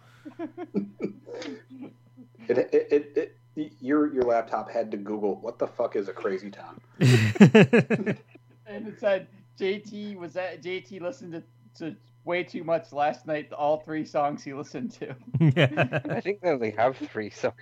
It, 2.48 2.60
it, 2.60 2.88
it, 2.92 3.36
it, 3.56 3.72
your 3.80 4.14
your 4.14 4.22
laptop 4.22 4.70
had 4.70 4.92
to 4.92 4.98
Google 4.98 5.38
what 5.38 5.58
the 5.58 5.66
fuck 5.66 5.96
is 5.96 6.08
a 6.08 6.14
Crazy 6.14 6.52
Town. 6.52 6.80
And 7.00 8.88
it 8.88 9.00
said 9.00 9.26
JT 9.60 10.16
was 10.18 10.34
that 10.34 10.62
JT 10.62 11.02
listened 11.02 11.32
to, 11.34 11.44
to 11.80 11.96
way 12.26 12.44
too 12.44 12.64
much 12.64 12.92
last 12.92 13.26
night. 13.26 13.52
All 13.54 13.78
three 13.80 14.04
songs 14.06 14.44
he 14.44 14.54
listened 14.54 14.92
to. 14.94 15.16
I 16.14 16.20
think 16.22 16.42
they 16.42 16.50
only 16.50 16.72
have 16.72 16.98
three 16.98 17.30
songs. 17.30 17.56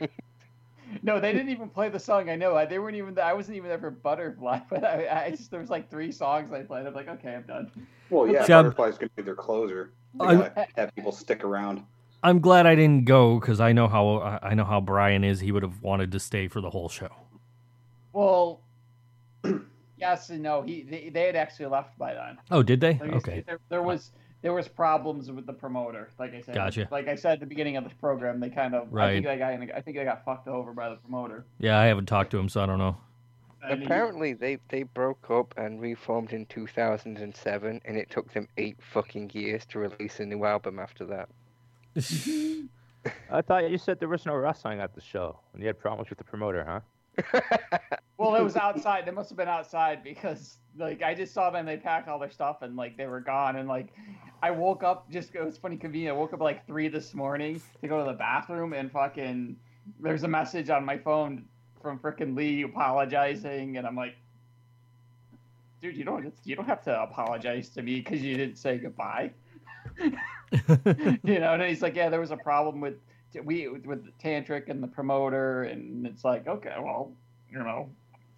No, 1.01 1.19
they 1.19 1.33
didn't 1.33 1.49
even 1.49 1.69
play 1.69 1.89
the 1.89 1.99
song. 1.99 2.29
I 2.29 2.35
know. 2.35 2.55
I, 2.55 2.65
they 2.65 2.79
weren't 2.79 2.95
even. 2.95 3.17
I 3.17 3.33
wasn't 3.33 3.57
even 3.57 3.69
there 3.69 3.79
for 3.79 3.91
Butterfly, 3.91 4.59
but 4.69 4.83
I, 4.83 5.25
I 5.25 5.29
just 5.31 5.49
there 5.51 5.59
was 5.59 5.69
like 5.69 5.89
three 5.89 6.11
songs 6.11 6.51
I 6.53 6.61
played. 6.61 6.85
I'm 6.85 6.93
like, 6.93 7.07
okay, 7.07 7.35
I'm 7.35 7.43
done. 7.43 7.71
Well, 8.09 8.27
yeah, 8.27 8.45
See, 8.45 8.53
I'm- 8.53 8.63
Butterfly's 8.65 8.97
gonna 8.97 9.09
be 9.15 9.23
their 9.23 9.35
closer. 9.35 9.91
They 10.19 10.25
I'm- 10.25 10.37
gotta 10.39 10.67
have 10.75 10.95
people 10.95 11.11
stick 11.11 11.43
around. 11.43 11.83
I'm 12.25 12.39
glad 12.39 12.65
I 12.65 12.75
didn't 12.75 13.03
go 13.03 13.37
because 13.39 13.59
I 13.59 13.73
know 13.73 13.87
how 13.87 14.17
I 14.19 14.39
I 14.51 14.53
know 14.53 14.63
how 14.65 14.79
Brian 14.79 15.23
is. 15.23 15.39
He 15.41 15.51
would 15.51 15.63
have 15.63 15.81
wanted 15.81 16.11
to 16.13 16.19
stay 16.19 16.47
for 16.47 16.61
the 16.61 16.69
whole 16.69 16.87
show. 16.87 17.09
Well, 18.13 18.61
yes 19.97 20.29
and 20.29 20.41
no. 20.41 20.61
He 20.61 20.83
they, 20.83 21.09
they 21.09 21.25
had 21.25 21.35
actually 21.35 21.65
left 21.65 21.97
by 21.97 22.13
then. 22.13 22.37
Oh, 22.51 22.63
did 22.63 22.79
they? 22.79 22.93
Like 22.93 23.01
I 23.01 23.05
said, 23.07 23.15
Okay. 23.17 23.43
there, 23.45 23.59
there 23.69 23.81
was 23.83 24.11
there 24.43 24.53
was 24.53 24.67
problems 24.67 25.31
with 25.31 25.47
the 25.47 25.53
promoter. 25.53 26.09
Like 26.19 26.35
I 26.35 26.41
said, 26.41 26.53
Gotcha. 26.53 26.87
Like 26.91 27.07
I 27.07 27.15
said 27.15 27.33
at 27.33 27.39
the 27.39 27.45
beginning 27.47 27.77
of 27.77 27.85
the 27.85 27.89
program, 27.95 28.39
they 28.39 28.49
kind 28.49 28.75
of. 28.75 28.83
I 28.83 28.91
Right. 28.91 29.13
think 29.13 29.25
they 29.25 29.37
got 29.37 29.53
I 29.75 29.81
think 29.81 29.97
they 29.97 30.03
got 30.03 30.23
fucked 30.23 30.47
over 30.47 30.73
by 30.73 30.89
the 30.89 30.97
promoter. 30.97 31.45
Yeah, 31.57 31.79
I 31.79 31.85
haven't 31.85 32.05
talked 32.05 32.29
to 32.31 32.37
him, 32.37 32.49
so 32.49 32.61
I 32.61 32.67
don't 32.67 32.77
know. 32.77 32.97
Apparently, 33.67 34.33
they 34.33 34.57
they 34.67 34.83
broke 34.83 35.29
up 35.31 35.53
and 35.57 35.79
reformed 35.81 36.33
in 36.33 36.45
2007, 36.47 37.81
and 37.85 37.97
it 37.97 38.09
took 38.09 38.33
them 38.33 38.49
eight 38.57 38.75
fucking 38.81 39.31
years 39.33 39.65
to 39.67 39.79
release 39.79 40.19
a 40.19 40.25
new 40.25 40.43
album 40.43 40.77
after 40.79 41.05
that. 41.05 41.29
I 43.31 43.41
thought 43.41 43.69
you 43.69 43.77
said 43.77 43.99
there 43.99 44.09
was 44.09 44.25
no 44.25 44.35
wrestling 44.35 44.79
at 44.81 44.93
the 44.93 45.01
show, 45.01 45.39
and 45.53 45.61
you 45.61 45.67
had 45.67 45.79
problems 45.79 46.09
with 46.09 46.17
the 46.17 46.23
promoter, 46.25 46.63
huh? 46.65 46.81
Well, 48.17 48.35
it 48.35 48.43
was 48.43 48.55
outside. 48.55 49.05
They 49.05 49.11
must 49.11 49.29
have 49.31 49.37
been 49.37 49.49
outside 49.49 50.03
because 50.03 50.57
like 50.77 51.01
I 51.01 51.13
just 51.13 51.33
saw 51.33 51.49
them. 51.49 51.65
They 51.65 51.77
packed 51.77 52.07
all 52.07 52.19
their 52.19 52.29
stuff 52.31 52.61
and 52.61 52.75
like 52.75 52.95
they 52.95 53.07
were 53.07 53.19
gone. 53.19 53.57
And 53.57 53.67
like 53.67 53.87
I 54.41 54.51
woke 54.51 54.83
up 54.83 55.09
just 55.11 55.35
it 55.35 55.43
was 55.43 55.57
funny 55.57 55.77
convenient. 55.77 56.15
I 56.15 56.19
woke 56.19 56.31
up 56.31 56.39
like 56.39 56.65
three 56.65 56.87
this 56.87 57.13
morning 57.13 57.61
to 57.81 57.87
go 57.87 57.97
to 57.97 58.09
the 58.09 58.17
bathroom 58.17 58.73
and 58.73 58.91
fucking 58.91 59.57
there's 59.99 60.23
a 60.23 60.27
message 60.27 60.69
on 60.69 60.85
my 60.85 60.97
phone 60.97 61.45
from 61.81 61.99
frickin' 61.99 62.35
Lee 62.37 62.61
apologizing, 62.61 63.77
and 63.77 63.85
I'm 63.85 63.95
like, 63.95 64.15
dude, 65.81 65.97
you 65.97 66.05
don't 66.05 66.33
you 66.45 66.55
don't 66.55 66.65
have 66.65 66.83
to 66.83 67.01
apologize 67.01 67.69
to 67.69 67.81
me 67.81 67.99
because 67.99 68.21
you 68.21 68.37
didn't 68.37 68.57
say 68.57 68.77
goodbye. 68.77 69.31
you 69.99 71.39
know, 71.39 71.53
and 71.53 71.63
he's 71.63 71.81
like, 71.81 71.95
yeah, 71.95 72.09
there 72.09 72.21
was 72.21 72.31
a 72.31 72.37
problem 72.37 72.79
with 72.79 72.95
we 73.43 73.67
with 73.67 74.05
the 74.05 74.11
tantric 74.23 74.69
and 74.69 74.81
the 74.83 74.87
promoter, 74.87 75.63
and 75.63 76.05
it's 76.05 76.23
like, 76.23 76.47
okay, 76.47 76.75
well, 76.79 77.11
you 77.51 77.59
know, 77.59 77.89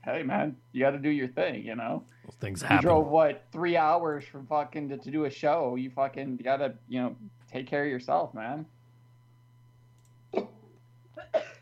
hey 0.03 0.23
man, 0.23 0.55
you 0.71 0.81
got 0.81 0.91
to 0.91 0.99
do 0.99 1.09
your 1.09 1.27
thing, 1.27 1.65
you 1.65 1.75
know. 1.75 2.03
Those 2.25 2.35
things 2.35 2.61
You 2.61 2.67
happen. 2.67 2.85
drove 2.85 3.07
what 3.07 3.43
three 3.51 3.77
hours 3.77 4.23
from 4.25 4.45
fucking 4.47 4.89
to, 4.89 4.97
to 4.97 5.11
do 5.11 5.25
a 5.25 5.29
show. 5.29 5.75
You 5.75 5.89
fucking 5.89 6.37
gotta, 6.43 6.75
you 6.87 7.01
know, 7.01 7.15
take 7.51 7.67
care 7.67 7.83
of 7.83 7.89
yourself, 7.89 8.33
man. 8.33 8.65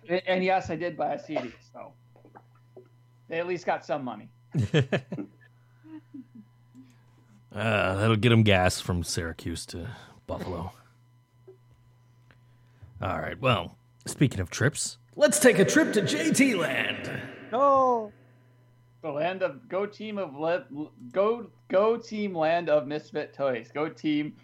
And, 0.10 0.22
and 0.27 0.43
yes, 0.43 0.69
I 0.69 0.76
did 0.76 0.97
buy 0.97 1.14
a 1.14 1.19
CD. 1.23 1.51
So 1.73 1.93
They 3.30 3.39
at 3.39 3.47
least 3.47 3.65
got 3.65 3.85
some 3.85 4.03
money. 4.03 4.30
Uh, 7.55 7.95
that'll 7.97 8.15
get 8.15 8.30
them 8.30 8.41
gas 8.41 8.81
from 8.81 9.03
Syracuse 9.03 9.64
to 9.68 9.88
Buffalo. 10.26 10.72
All 13.03 13.19
right. 13.19 13.38
Well, 13.41 13.77
speaking 14.05 14.39
of 14.39 14.49
trips, 14.49 14.97
let's 15.17 15.38
take 15.38 15.59
a 15.59 15.65
trip 15.65 15.91
to 15.91 16.01
JT 16.03 16.57
Land. 16.57 17.11
No. 17.51 18.13
The 19.01 19.11
land 19.11 19.43
of 19.43 19.67
go 19.67 19.85
team 19.85 20.17
of 20.17 20.38
le, 20.38 20.63
go 21.11 21.47
go 21.67 21.97
team 21.97 22.34
land 22.34 22.69
of 22.69 22.88
misfit 22.88 23.34
toys. 23.34 23.69
Go 23.73 23.89
team 23.89 24.38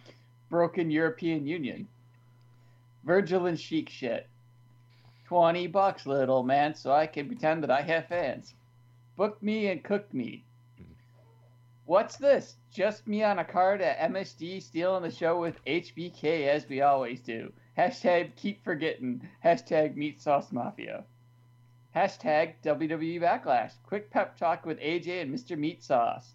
broken 0.50 0.92
European 0.92 1.48
Union. 1.48 1.88
Virgil 3.06 3.46
and 3.46 3.58
chic 3.58 3.88
shit. 3.88 4.28
Twenty 5.26 5.68
bucks, 5.68 6.06
little 6.06 6.44
man, 6.44 6.76
so 6.76 6.92
I 6.92 7.08
can 7.08 7.28
pretend 7.28 7.64
that 7.64 7.72
I 7.72 7.82
have 7.82 8.08
fans. 8.08 8.56
Book 9.16 9.42
me 9.42 9.68
and 9.68 9.82
cook 9.82 10.14
me. 10.14 10.44
What's 11.86 12.18
this? 12.18 12.58
Just 12.74 13.08
me 13.08 13.24
on 13.24 13.40
a 13.40 13.46
card 13.46 13.82
at 13.82 14.12
MSD 14.12 14.62
stealing 14.62 15.04
the 15.04 15.12
show 15.12 15.40
with 15.40 15.64
HBK 15.64 16.48
as 16.50 16.68
we 16.68 16.82
always 16.82 17.22
do. 17.22 17.54
Hashtag 17.80 18.36
keep 18.36 18.62
forgetting. 18.64 19.28
Hashtag 19.44 19.96
meat 19.96 20.22
sauce 20.22 20.52
mafia. 20.52 21.06
Hashtag 21.96 22.56
WWE 22.66 23.22
Backlash. 23.22 23.72
Quick 23.88 24.12
pep 24.12 24.38
talk 24.38 24.66
with 24.66 24.80
AJ 24.80 25.22
and 25.22 25.34
Mr. 25.34 25.58
Meat 25.58 25.82
Sauce. 25.82 26.34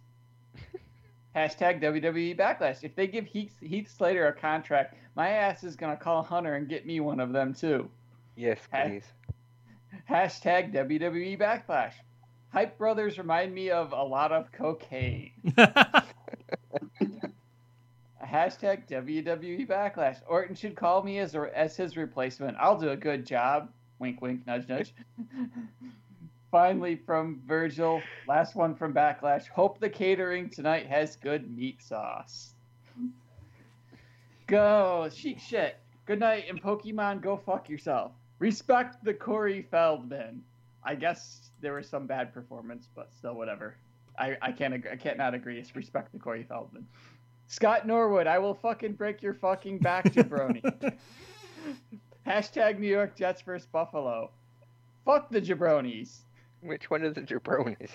Hashtag 1.36 1.82
WWE 1.82 2.36
Backlash. 2.36 2.82
If 2.82 2.96
they 2.96 3.06
give 3.06 3.26
Heath, 3.26 3.54
Heath 3.60 3.94
Slater 3.94 4.26
a 4.26 4.32
contract, 4.32 4.96
my 5.14 5.28
ass 5.28 5.62
is 5.64 5.76
going 5.76 5.94
to 5.94 6.02
call 6.02 6.22
Hunter 6.22 6.54
and 6.54 6.66
get 6.66 6.86
me 6.86 6.98
one 7.00 7.20
of 7.20 7.32
them 7.32 7.52
too. 7.52 7.90
Yes, 8.36 8.58
Ha- 8.72 8.86
please. 8.86 9.04
Hashtag 10.10 10.72
WWE 10.72 11.38
Backlash. 11.38 11.92
Hype 12.54 12.78
Brothers 12.78 13.18
remind 13.18 13.54
me 13.54 13.70
of 13.70 13.92
a 13.92 14.02
lot 14.02 14.32
of 14.32 14.50
cocaine. 14.50 15.32
Hashtag 18.34 18.88
WWE 18.88 19.64
Backlash. 19.64 20.16
Orton 20.26 20.56
should 20.56 20.74
call 20.74 21.04
me 21.04 21.20
as, 21.20 21.36
as 21.54 21.76
his 21.76 21.96
replacement. 21.96 22.56
I'll 22.58 22.76
do 22.76 22.88
a 22.88 22.96
good 22.96 23.24
job. 23.24 23.70
Wink, 24.00 24.20
wink, 24.20 24.44
nudge, 24.44 24.68
nudge. 24.68 24.92
Finally, 26.50 26.96
from 26.96 27.40
Virgil, 27.46 28.02
last 28.26 28.56
one 28.56 28.74
from 28.74 28.92
Backlash. 28.92 29.46
Hope 29.46 29.78
the 29.78 29.88
catering 29.88 30.50
tonight 30.50 30.88
has 30.88 31.14
good 31.14 31.56
meat 31.56 31.80
sauce. 31.80 32.54
Go, 34.48 35.08
chic 35.14 35.38
shit. 35.38 35.76
Good 36.04 36.18
night, 36.18 36.46
and 36.48 36.60
Pokemon, 36.60 37.20
go 37.20 37.36
fuck 37.36 37.68
yourself. 37.68 38.10
Respect 38.40 39.04
the 39.04 39.14
Corey 39.14 39.62
Feldman. 39.70 40.42
I 40.82 40.96
guess 40.96 41.50
there 41.60 41.74
was 41.74 41.88
some 41.88 42.08
bad 42.08 42.34
performance, 42.34 42.88
but 42.96 43.12
still, 43.14 43.34
whatever. 43.34 43.76
I, 44.18 44.36
I 44.42 44.50
can't 44.50 44.74
agree, 44.74 44.90
I 44.90 44.96
can't 44.96 45.18
not 45.18 45.34
agree. 45.34 45.60
It's 45.60 45.76
respect 45.76 46.12
the 46.12 46.18
Corey 46.18 46.44
Feldman. 46.48 46.86
Scott 47.46 47.86
Norwood, 47.86 48.26
I 48.26 48.38
will 48.38 48.54
fucking 48.54 48.94
break 48.94 49.22
your 49.22 49.34
fucking 49.34 49.78
back, 49.78 50.04
jabroni. 50.06 50.62
Hashtag 52.26 52.78
New 52.78 52.88
York 52.88 53.16
Jets 53.16 53.42
versus 53.42 53.66
Buffalo. 53.70 54.30
Fuck 55.04 55.30
the 55.30 55.40
jabronis. 55.40 56.20
Which 56.62 56.90
one 56.90 57.04
of 57.04 57.14
the 57.14 57.20
jabronis? 57.20 57.90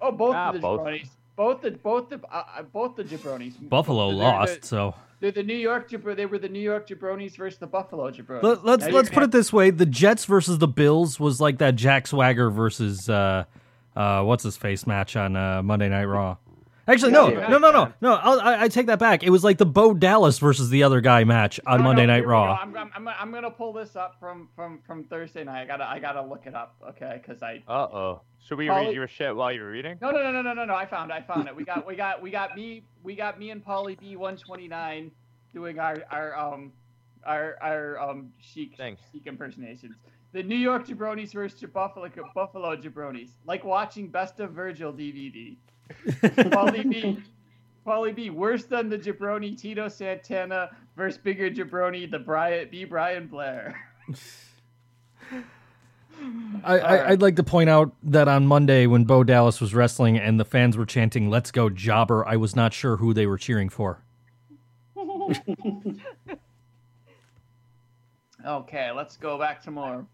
Oh, 0.00 0.10
both 0.10 0.34
Ah, 0.34 0.48
of 0.48 0.54
the 0.54 0.60
both. 0.60 0.80
jabronis. 0.80 1.08
Both 1.36 1.62
the 1.62 1.70
both 1.72 2.08
the 2.08 2.20
uh, 2.30 2.44
uh, 2.58 2.62
both 2.62 2.96
the 2.96 3.04
jabronis. 3.04 3.52
Buffalo 3.68 4.08
They're 4.08 4.16
lost, 4.18 4.60
the- 4.62 4.66
so 4.66 4.94
They're 5.20 5.30
the 5.32 5.42
New 5.42 5.56
York 5.56 5.90
jabro. 5.90 6.16
They 6.16 6.26
were 6.26 6.38
the 6.38 6.48
New 6.48 6.60
York 6.60 6.88
jabronis 6.88 7.36
versus 7.36 7.58
the 7.58 7.66
Buffalo 7.66 8.10
jabronis. 8.10 8.42
Let, 8.42 8.64
let's 8.64 8.86
Now 8.86 8.92
let's 8.92 9.10
put 9.10 9.22
it 9.22 9.30
this 9.32 9.52
way: 9.52 9.70
the 9.70 9.86
Jets 9.86 10.24
versus 10.24 10.58
the 10.58 10.68
Bills 10.68 11.20
was 11.20 11.40
like 11.40 11.58
that 11.58 11.74
Jack 11.76 12.06
Swagger 12.06 12.50
versus 12.50 13.08
uh, 13.08 13.44
uh, 13.96 14.22
what's 14.24 14.44
his 14.44 14.56
face 14.56 14.86
match 14.86 15.14
on 15.16 15.36
uh, 15.36 15.62
Monday 15.62 15.88
Night 15.88 16.04
Raw. 16.04 16.36
Actually, 16.88 17.12
no, 17.12 17.28
no, 17.28 17.58
no, 17.58 17.70
no, 17.70 17.92
no. 18.00 18.14
I'll, 18.14 18.40
I, 18.40 18.62
I 18.64 18.68
take 18.68 18.86
that 18.86 18.98
back. 18.98 19.22
It 19.22 19.30
was 19.30 19.44
like 19.44 19.58
the 19.58 19.66
Bo 19.66 19.94
Dallas 19.94 20.38
versus 20.40 20.68
the 20.68 20.82
other 20.82 21.00
guy 21.00 21.22
match 21.24 21.60
on 21.66 21.78
No, 21.78 21.84
no, 21.84 21.88
Monday 21.90 22.02
here 22.02 22.06
Night 22.08 22.20
we 22.20 22.26
go. 22.26 22.30
Raw. 22.30 22.58
I'm, 22.60 22.76
I'm, 22.76 22.90
I'm, 22.94 23.08
I'm 23.08 23.32
gonna 23.32 23.50
pull 23.50 23.72
this 23.72 23.94
up 23.94 24.16
from 24.18 24.48
from 24.56 24.80
from 24.86 25.04
Thursday 25.04 25.44
night. 25.44 25.62
I 25.62 25.66
gotta 25.66 25.84
I 25.88 25.98
gotta 26.00 26.22
look 26.22 26.42
it 26.46 26.54
up, 26.56 26.74
okay? 26.90 27.22
Because 27.24 27.42
I 27.42 27.62
Uh 27.68 27.72
oh. 27.72 28.20
Should 28.44 28.58
we 28.58 28.66
Polly- 28.68 28.86
read 28.88 28.94
your 28.96 29.06
shit 29.06 29.34
while 29.36 29.52
you're 29.52 29.70
reading? 29.70 29.96
no 30.02 30.10
no 30.10 30.22
no 30.24 30.32
no 30.32 30.42
no 30.42 30.52
no 30.54 30.64
no. 30.64 30.74
I 30.74 30.84
found 30.86 31.10
it, 31.12 31.14
I 31.14 31.22
found 31.22 31.46
it. 31.46 31.54
We 31.54 31.64
got 31.64 31.86
we 31.86 31.94
got 31.94 32.20
we 32.20 32.30
got 32.30 32.56
me 32.56 32.82
we 33.04 33.14
got 33.14 33.38
me 33.38 33.50
and 33.50 33.64
Paulie 33.64 33.98
B 33.98 34.16
129 34.16 35.10
doing 35.54 35.78
our 35.78 35.98
our 36.10 36.36
um 36.36 36.72
our 37.24 37.56
our 37.62 38.00
um 38.00 38.32
chic 38.40 38.74
Thanks. 38.76 39.00
chic 39.12 39.26
impersonations. 39.26 39.94
The 40.32 40.42
New 40.42 40.56
York 40.56 40.86
Jabronis 40.88 41.32
versus 41.32 41.62
Buffalo 41.72 42.10
Buffalo 42.34 42.74
Jabronis, 42.74 43.30
like 43.46 43.62
watching 43.64 44.08
Best 44.08 44.40
of 44.40 44.50
Virgil 44.50 44.92
DVD. 44.92 45.56
Paulie 46.06 46.88
B. 46.90 47.18
Paulie 47.86 48.14
B. 48.14 48.30
Worse 48.30 48.64
than 48.64 48.88
the 48.88 48.98
Jabroni 48.98 49.56
Tito 49.58 49.88
Santana 49.88 50.70
versus 50.96 51.18
bigger 51.18 51.50
Jabroni 51.50 52.10
the 52.10 52.18
Brian 52.18 52.68
B. 52.70 52.84
Brian 52.84 53.26
Blair. 53.26 53.80
I, 56.62 56.78
I, 56.78 57.08
I'd 57.10 57.22
like 57.22 57.36
to 57.36 57.42
point 57.42 57.68
out 57.68 57.92
that 58.04 58.28
on 58.28 58.46
Monday 58.46 58.86
when 58.86 59.04
Bo 59.04 59.24
Dallas 59.24 59.60
was 59.60 59.74
wrestling 59.74 60.16
and 60.18 60.38
the 60.38 60.44
fans 60.44 60.76
were 60.76 60.86
chanting 60.86 61.30
"Let's 61.30 61.50
go 61.50 61.68
Jobber," 61.68 62.26
I 62.26 62.36
was 62.36 62.54
not 62.54 62.72
sure 62.72 62.98
who 62.98 63.12
they 63.12 63.26
were 63.26 63.38
cheering 63.38 63.68
for. 63.68 64.04
Okay, 68.44 68.90
let's 68.90 69.16
go 69.16 69.38
back 69.38 69.62
to 69.62 69.70
more. 69.70 70.04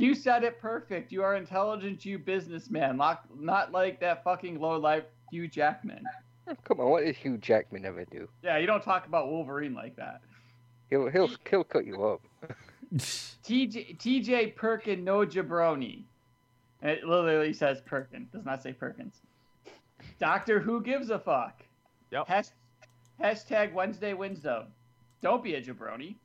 You 0.00 0.14
said 0.14 0.44
it 0.44 0.60
perfect. 0.60 1.12
You 1.12 1.22
are 1.22 1.36
intelligent, 1.36 2.04
you 2.04 2.18
businessman. 2.18 2.96
Not, 2.96 3.24
not 3.38 3.72
like 3.72 4.00
that 4.00 4.24
fucking 4.24 4.58
low 4.58 4.78
life 4.78 5.04
Hugh 5.30 5.48
Jackman. 5.48 6.04
Oh, 6.48 6.56
come 6.64 6.80
on, 6.80 6.90
what 6.90 7.04
did 7.04 7.16
Hugh 7.16 7.38
Jackman 7.38 7.84
ever 7.84 8.04
do? 8.04 8.28
Yeah, 8.42 8.58
you 8.58 8.66
don't 8.66 8.82
talk 8.82 9.06
about 9.06 9.28
Wolverine 9.28 9.74
like 9.74 9.96
that. 9.96 10.20
He'll 10.88 11.08
he'll 11.08 11.30
he'll 11.48 11.62
cut 11.62 11.86
you 11.86 12.04
up. 12.04 12.20
TJ, 12.96 13.98
TJ 13.98 14.56
Perkin, 14.56 15.04
no 15.04 15.18
jabroni. 15.24 16.02
And 16.82 16.90
It 16.90 17.04
literally 17.04 17.52
says 17.52 17.80
Perkin. 17.82 18.28
Does 18.32 18.44
not 18.44 18.62
say 18.62 18.72
Perkins. 18.72 19.20
Doctor 20.18 20.58
Who 20.58 20.82
gives 20.82 21.10
a 21.10 21.18
fuck. 21.18 21.62
Yep. 22.10 22.26
Has, 22.26 22.52
hashtag 23.22 23.72
Wednesday 23.72 24.14
Wisdom. 24.14 24.64
Don't 25.22 25.44
be 25.44 25.54
a 25.54 25.62
jabroni. 25.62 26.16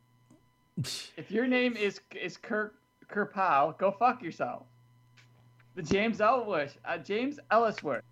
If 1.17 1.31
your 1.31 1.47
name 1.47 1.77
is 1.77 2.01
is 2.19 2.35
Kirk 2.35 2.75
Kerpow, 3.09 3.77
go 3.77 3.91
fuck 3.91 4.21
yourself. 4.21 4.63
The 5.75 5.83
James 5.83 6.21
Ellis 6.21 6.77
uh, 6.85 6.97
James 6.97 7.39
Ellsworth. 7.51 8.03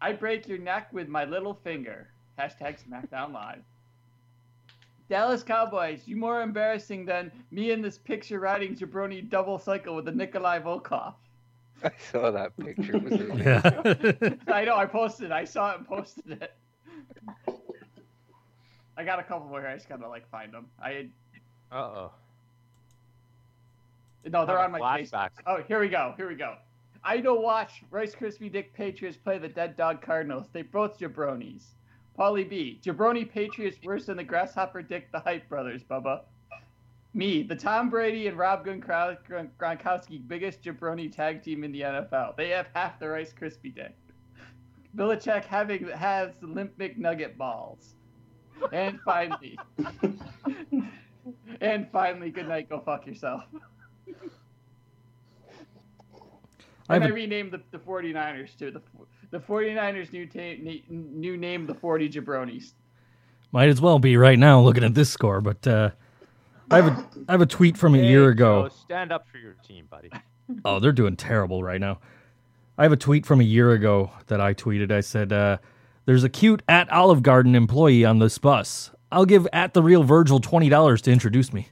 I 0.00 0.12
break 0.12 0.48
your 0.48 0.58
neck 0.58 0.92
with 0.92 1.08
my 1.08 1.24
little 1.24 1.54
finger. 1.54 2.08
Hashtag 2.38 2.78
SmackDown 2.82 3.32
Live. 3.32 3.62
Dallas 5.08 5.42
Cowboys, 5.42 6.02
you 6.06 6.16
more 6.16 6.42
embarrassing 6.42 7.04
than 7.04 7.30
me 7.50 7.70
in 7.70 7.82
this 7.82 7.98
picture 7.98 8.40
riding 8.40 8.74
jabroni 8.74 9.28
double 9.28 9.58
cycle 9.58 9.94
with 9.96 10.06
the 10.06 10.12
Nikolai 10.12 10.58
Volkov. 10.58 11.14
I 11.84 11.90
saw 12.10 12.30
that 12.30 12.56
picture. 12.58 12.98
Was 12.98 13.12
amazing. 13.20 13.38
Yeah. 13.38 13.62
I 14.48 14.64
know, 14.64 14.76
I 14.76 14.86
posted 14.86 15.26
it. 15.26 15.32
I 15.32 15.44
saw 15.44 15.72
it 15.72 15.78
and 15.78 15.86
posted 15.86 16.42
it. 16.42 16.54
I 18.96 19.04
got 19.04 19.18
a 19.18 19.22
couple 19.22 19.48
more 19.48 19.60
here. 19.60 19.70
I 19.70 19.74
just 19.76 19.88
gotta 19.88 20.08
like 20.08 20.28
find 20.30 20.52
them. 20.52 20.66
I 20.80 21.08
Uh 21.70 21.74
oh. 21.76 22.10
No, 24.24 24.46
they're 24.46 24.58
on 24.58 24.72
my 24.72 24.98
face. 24.98 25.10
flashbacks. 25.10 25.30
Oh, 25.46 25.62
here 25.66 25.80
we 25.80 25.88
go. 25.88 26.14
Here 26.16 26.28
we 26.28 26.34
go. 26.34 26.56
I 27.04 27.18
don't 27.18 27.42
watch 27.42 27.82
Rice 27.90 28.14
Krispie 28.14 28.52
Dick 28.52 28.72
Patriots 28.72 29.16
play 29.16 29.38
the 29.38 29.48
Dead 29.48 29.76
Dog 29.76 30.02
Cardinals. 30.02 30.46
They 30.52 30.62
both 30.62 30.98
jabronis. 30.98 31.64
Paulie 32.18 32.48
B. 32.48 32.80
Jabroni 32.84 33.28
Patriots 33.28 33.78
worse 33.82 34.06
than 34.06 34.16
the 34.18 34.24
Grasshopper 34.24 34.82
Dick 34.82 35.10
the 35.10 35.18
Hype 35.20 35.48
Brothers, 35.48 35.82
Bubba. 35.82 36.22
Me, 37.14 37.42
the 37.42 37.56
Tom 37.56 37.90
Brady 37.90 38.26
and 38.26 38.38
Rob 38.38 38.64
Gronkowski 38.64 40.26
biggest 40.26 40.62
jabroni 40.62 41.14
tag 41.14 41.42
team 41.42 41.62
in 41.62 41.70
the 41.72 41.82
NFL. 41.82 42.36
They 42.36 42.48
have 42.50 42.68
half 42.74 42.98
the 42.98 43.08
Rice 43.08 43.34
Krispie 43.38 43.74
Dick. 43.74 43.94
Belichick 44.96 45.44
having 45.44 45.88
has 45.88 46.30
Limp 46.40 46.78
McNugget 46.78 47.36
balls. 47.36 47.94
And 48.72 48.98
finally, 49.04 49.58
and 51.60 51.88
finally, 51.90 52.30
good 52.30 52.48
night. 52.48 52.68
Go 52.68 52.80
fuck 52.80 53.06
yourself. 53.06 53.42
I 56.88 56.96
And 56.96 57.04
I 57.04 57.06
have 57.06 57.14
renamed 57.14 57.52
the, 57.52 57.62
the 57.70 57.78
49ers 57.78 58.58
too. 58.58 58.70
The 58.70 58.82
the 59.32 59.38
49ers 59.40 60.12
new, 60.12 60.26
ta- 60.26 60.62
new 60.90 61.36
name 61.38 61.66
the 61.66 61.74
40 61.74 62.10
jabronis. 62.10 62.74
Might 63.50 63.70
as 63.70 63.80
well 63.80 63.98
be 63.98 64.16
right 64.16 64.38
now 64.38 64.60
looking 64.60 64.84
at 64.84 64.94
this 64.94 65.10
score, 65.10 65.40
but 65.40 65.66
uh, 65.66 65.90
I 66.70 66.76
have 66.76 66.86
a 66.86 67.06
I 67.28 67.32
have 67.32 67.40
a 67.40 67.46
tweet 67.46 67.76
from 67.76 67.94
a 67.94 67.98
year 67.98 68.28
ago. 68.28 68.68
Joe, 68.68 68.74
stand 68.74 69.10
up 69.12 69.26
for 69.28 69.38
your 69.38 69.54
team, 69.66 69.88
buddy. 69.90 70.10
Oh, 70.66 70.80
they're 70.80 70.92
doing 70.92 71.16
terrible 71.16 71.62
right 71.62 71.80
now. 71.80 71.98
I 72.76 72.82
have 72.82 72.92
a 72.92 72.96
tweet 72.96 73.24
from 73.24 73.40
a 73.40 73.44
year 73.44 73.70
ago 73.70 74.10
that 74.26 74.38
I 74.38 74.52
tweeted. 74.52 74.92
I 74.92 75.00
said, 75.00 75.32
uh, 75.32 75.58
"There's 76.04 76.24
a 76.24 76.28
cute 76.28 76.62
at 76.68 76.92
Olive 76.92 77.22
Garden 77.22 77.54
employee 77.54 78.04
on 78.04 78.18
this 78.18 78.36
bus. 78.36 78.90
I'll 79.10 79.24
give 79.24 79.48
at 79.52 79.72
the 79.72 79.82
real 79.82 80.02
Virgil 80.02 80.40
twenty 80.40 80.68
dollars 80.68 81.00
to 81.02 81.12
introduce 81.12 81.54
me." 81.54 81.68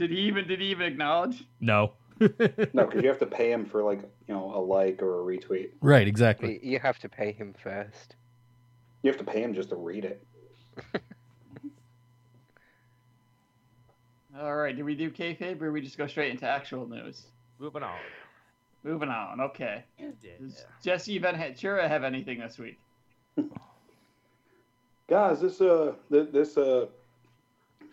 Did 0.00 0.10
he 0.12 0.20
even 0.20 0.48
did 0.48 0.60
he 0.62 0.68
even 0.68 0.86
acknowledge? 0.86 1.44
No. 1.60 1.92
No, 2.20 2.84
because 2.84 3.02
you 3.02 3.08
have 3.08 3.18
to 3.20 3.26
pay 3.26 3.50
him 3.50 3.64
for 3.64 3.82
like 3.82 4.00
you 4.28 4.34
know 4.34 4.54
a 4.54 4.60
like 4.60 5.00
or 5.02 5.20
a 5.20 5.24
retweet. 5.24 5.70
right, 5.80 6.06
exactly. 6.06 6.60
You 6.62 6.78
have 6.78 6.98
to 6.98 7.08
pay 7.08 7.32
him 7.32 7.54
first. 7.62 8.16
You 9.02 9.10
have 9.10 9.18
to 9.18 9.24
pay 9.24 9.42
him 9.42 9.54
just 9.54 9.70
to 9.70 9.76
read 9.76 10.04
it. 10.04 10.22
All 14.38 14.54
right, 14.54 14.76
did 14.76 14.84
we 14.84 14.94
do 14.94 15.10
kayfabe 15.10 15.62
or 15.62 15.72
we 15.72 15.80
just 15.80 15.96
go 15.96 16.06
straight 16.06 16.30
into 16.30 16.46
actual 16.46 16.86
news? 16.86 17.26
Moving 17.58 17.82
on. 17.82 17.98
Moving 18.84 19.08
on. 19.08 19.40
Okay. 19.40 19.84
Does 20.40 20.66
Jesse 20.82 21.16
Ventura 21.18 21.88
have 21.88 22.04
anything 22.04 22.38
this 22.40 22.58
week? 22.58 22.78
Guys, 25.08 25.40
this 25.40 25.62
uh, 25.62 25.94
th- 26.10 26.28
this 26.32 26.58
uh, 26.58 26.86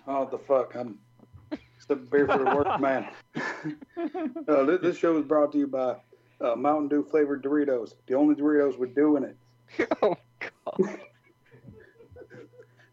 oh 0.05 0.25
the 0.29 0.37
fuck, 0.37 0.75
I'm 0.75 0.99
it's 1.06 1.06
the 1.87 1.95
barefoot 1.95 2.55
work 2.55 2.79
man. 2.79 3.07
uh, 4.47 4.63
this, 4.63 4.81
this 4.81 4.97
show 4.97 5.17
is 5.17 5.25
brought 5.25 5.51
to 5.53 5.57
you 5.57 5.67
by 5.67 5.95
uh, 6.41 6.55
Mountain 6.55 6.89
Dew 6.89 7.03
flavored 7.03 7.43
Doritos, 7.43 7.93
the 8.07 8.13
only 8.13 8.35
Doritos 8.35 8.77
with 8.77 8.93
dew 8.95 9.17
in 9.17 9.23
it. 9.23 9.37
oh 10.01 10.15
God! 10.39 10.99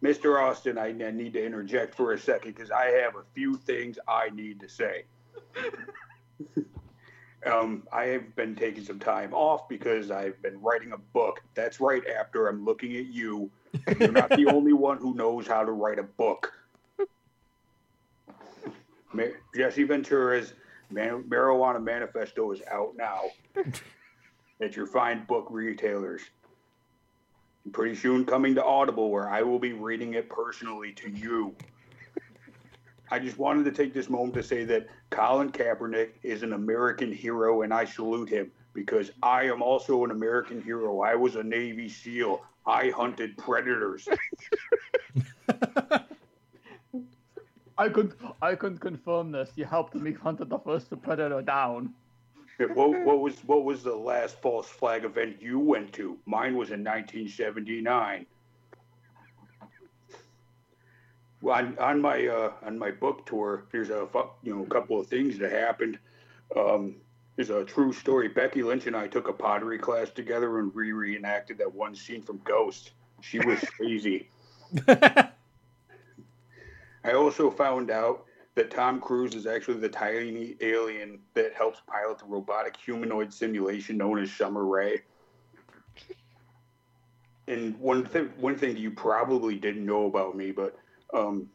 Mr. 0.03 0.41
Austin, 0.43 0.77
I, 0.77 0.89
I 0.89 1.11
need 1.11 1.33
to 1.33 1.45
interject 1.45 1.95
for 1.95 2.13
a 2.13 2.19
second 2.19 2.55
because 2.55 2.71
I 2.71 2.87
have 2.87 3.17
a 3.17 3.25
few 3.33 3.57
things 3.57 3.99
I 4.07 4.29
need 4.31 4.61
to 4.61 4.69
say. 4.69 5.05
um, 7.51 7.85
I 7.91 8.05
have 8.07 8.37
been 8.37 8.55
taking 8.55 8.85
some 8.85 8.99
time 8.99 9.33
off 9.33 9.67
because 9.67 10.11
I've 10.11 10.41
been 10.43 10.61
writing 10.61 10.93
a 10.93 10.99
book. 10.99 11.41
That's 11.55 11.81
right, 11.81 12.03
after 12.07 12.49
I'm 12.49 12.67
looking 12.67 12.95
at 12.97 13.07
you. 13.07 13.51
You're 13.99 14.13
not 14.13 14.29
the 14.29 14.47
only 14.47 14.75
one 14.75 14.99
who 14.99 15.15
knows 15.15 15.47
how 15.47 15.65
to 15.65 15.73
write 15.73 15.99
a 15.99 16.03
book. 16.03 16.53
Ma- 19.15 19.25
Jesse 19.55 19.85
Ventura's 19.85 20.55
Man- 20.91 21.25
Marijuana 21.25 21.83
Manifesto 21.83 22.51
is 22.53 22.61
out 22.71 22.95
now 22.97 23.23
at 24.61 24.77
your 24.77 24.87
fine 24.87 25.25
book 25.27 25.47
retailers 25.51 26.23
pretty 27.73 27.95
soon 27.95 28.25
coming 28.25 28.55
to 28.55 28.65
Audible, 28.65 29.11
where 29.11 29.29
I 29.29 29.43
will 29.43 29.59
be 29.59 29.73
reading 29.73 30.15
it 30.15 30.29
personally 30.29 30.93
to 30.93 31.11
you. 31.11 31.55
I 33.11 33.19
just 33.19 33.39
wanted 33.39 33.65
to 33.65 33.73
take 33.73 33.95
this 33.95 34.11
moment 34.11 34.35
to 34.35 34.43
say 34.43 34.65
that 34.65 34.87
Colin 35.11 35.51
Kaepernick 35.51 36.11
is 36.23 36.43
an 36.43 36.53
American 36.53 37.13
hero, 37.13 37.63
and 37.63 37.73
I 37.73 37.85
salute 37.85 38.29
him 38.29 38.51
because 38.73 39.13
I 39.23 39.45
am 39.45 39.63
also 39.63 40.05
an 40.05 40.11
American 40.11 40.61
hero. 40.61 41.01
I 41.01 41.15
was 41.15 41.37
a 41.37 41.43
Navy 41.43 41.89
SEAL. 41.89 42.43
I 42.67 42.91
hunted 42.91 43.37
predators. 43.37 44.09
I 47.77 47.89
could 47.89 48.15
I 48.41 48.55
could 48.55 48.81
confirm 48.81 49.33
this. 49.33 49.51
You 49.57 49.65
helped 49.65 49.95
me 49.95 50.13
hunt 50.13 50.49
the 50.49 50.59
first 50.59 50.91
predator 51.03 51.43
down. 51.43 51.93
what, 52.59 53.05
what 53.05 53.21
was 53.21 53.37
what 53.45 53.65
was 53.65 53.83
the 53.83 53.95
last 53.95 54.41
false 54.41 54.69
flag 54.69 55.05
event 55.05 55.43
you 55.43 55.59
went 55.59 55.93
to? 55.95 56.17
Mine 56.27 56.57
was 56.57 56.71
in 56.71 56.85
1979. 56.85 58.27
Well, 61.43 61.57
on, 61.57 61.79
on 61.79 62.01
my 62.01 62.27
uh, 62.27 62.53
on 62.63 62.79
my 62.79 62.91
book 62.93 63.27
tour, 63.27 63.65
there's 63.73 63.91
a 63.91 64.09
you 64.43 64.55
know 64.55 64.63
a 64.63 64.67
couple 64.67 65.01
of 65.01 65.09
things 65.09 65.39
that 65.39 65.51
happened. 65.51 65.99
Um, 66.57 66.97
there's 67.37 67.51
a 67.51 67.65
true 67.65 67.93
story. 67.93 68.29
Becky 68.29 68.63
Lynch 68.63 68.87
and 68.87 68.95
I 68.95 69.09
took 69.09 69.29
a 69.29 69.33
pottery 69.33 69.79
class 69.79 70.11
together 70.11 70.61
and 70.61 70.73
we 70.73 70.93
reenacted 70.93 71.59
that 71.59 71.75
one 71.75 71.97
scene 71.97 72.23
from 72.23 72.41
Ghost. 72.45 72.93
She 73.21 73.41
was 73.41 73.59
crazy. 73.77 74.31
I 77.05 77.13
also 77.13 77.51
found 77.51 77.91
out 77.91 78.25
that 78.55 78.71
Tom 78.71 79.01
Cruise 79.01 79.35
is 79.35 79.47
actually 79.47 79.79
the 79.79 79.89
tiny 79.89 80.57
alien 80.61 81.19
that 81.35 81.53
helps 81.55 81.81
pilot 81.87 82.19
the 82.19 82.25
robotic 82.25 82.77
humanoid 82.77 83.33
simulation 83.33 83.99
known 83.99 84.23
as 84.23 84.33
Summer 84.33 84.65
Rae. 84.65 85.03
And 87.47 87.79
one 87.79 88.07
thing, 88.07 88.31
one 88.39 88.57
thing 88.57 88.77
you 88.77 88.91
probably 88.91 89.57
didn't 89.57 89.85
know 89.85 90.07
about 90.07 90.35
me, 90.35 90.51
but 90.51 90.79
um, 91.13 91.47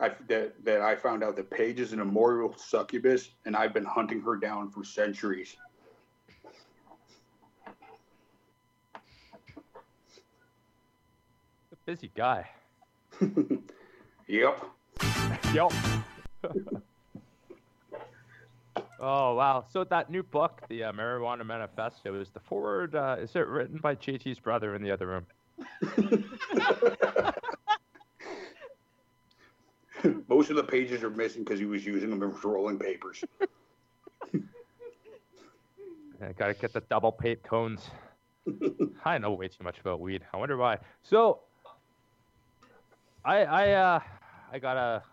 I, 0.00 0.12
that 0.28 0.64
that 0.64 0.80
I 0.80 0.96
found 0.96 1.22
out 1.22 1.36
that 1.36 1.50
Paige 1.50 1.80
is 1.80 1.92
an 1.92 2.00
immortal 2.00 2.54
succubus, 2.56 3.30
and 3.44 3.54
I've 3.54 3.74
been 3.74 3.84
hunting 3.84 4.22
her 4.22 4.36
down 4.36 4.70
for 4.70 4.84
centuries. 4.84 5.54
A 11.72 11.76
busy 11.84 12.10
guy. 12.14 12.48
Yep. 14.26 14.64
Yep. 15.54 15.72
oh 18.98 19.34
wow! 19.34 19.64
So 19.72 19.84
that 19.84 20.10
new 20.10 20.24
book, 20.24 20.62
the 20.68 20.82
uh, 20.82 20.92
Marijuana 20.92 21.46
Manifesto, 21.46 22.20
is 22.20 22.30
the 22.30 22.40
forward. 22.40 22.96
Uh, 22.96 23.18
is 23.20 23.36
it 23.36 23.46
written 23.46 23.78
by 23.78 23.94
JT's 23.94 24.40
brother 24.40 24.74
in 24.74 24.82
the 24.82 24.90
other 24.90 25.06
room? 25.06 25.24
Most 30.28 30.50
of 30.50 30.56
the 30.56 30.64
pages 30.64 31.04
are 31.04 31.10
missing 31.10 31.44
because 31.44 31.60
he 31.60 31.66
was 31.66 31.86
using 31.86 32.10
them 32.10 32.20
as 32.24 32.42
rolling 32.42 32.76
papers. 32.80 33.22
I 36.20 36.32
gotta 36.36 36.54
get 36.54 36.72
the 36.72 36.80
double 36.80 37.12
pape 37.12 37.44
cones. 37.44 37.90
I 39.04 39.18
know 39.18 39.30
way 39.30 39.46
too 39.46 39.62
much 39.62 39.78
about 39.78 40.00
weed. 40.00 40.22
I 40.32 40.36
wonder 40.36 40.56
why. 40.56 40.78
So, 41.04 41.42
I 43.24 43.44
I 43.44 43.70
uh 43.70 44.00
I 44.52 44.58
got 44.58 44.76
a 44.76 45.04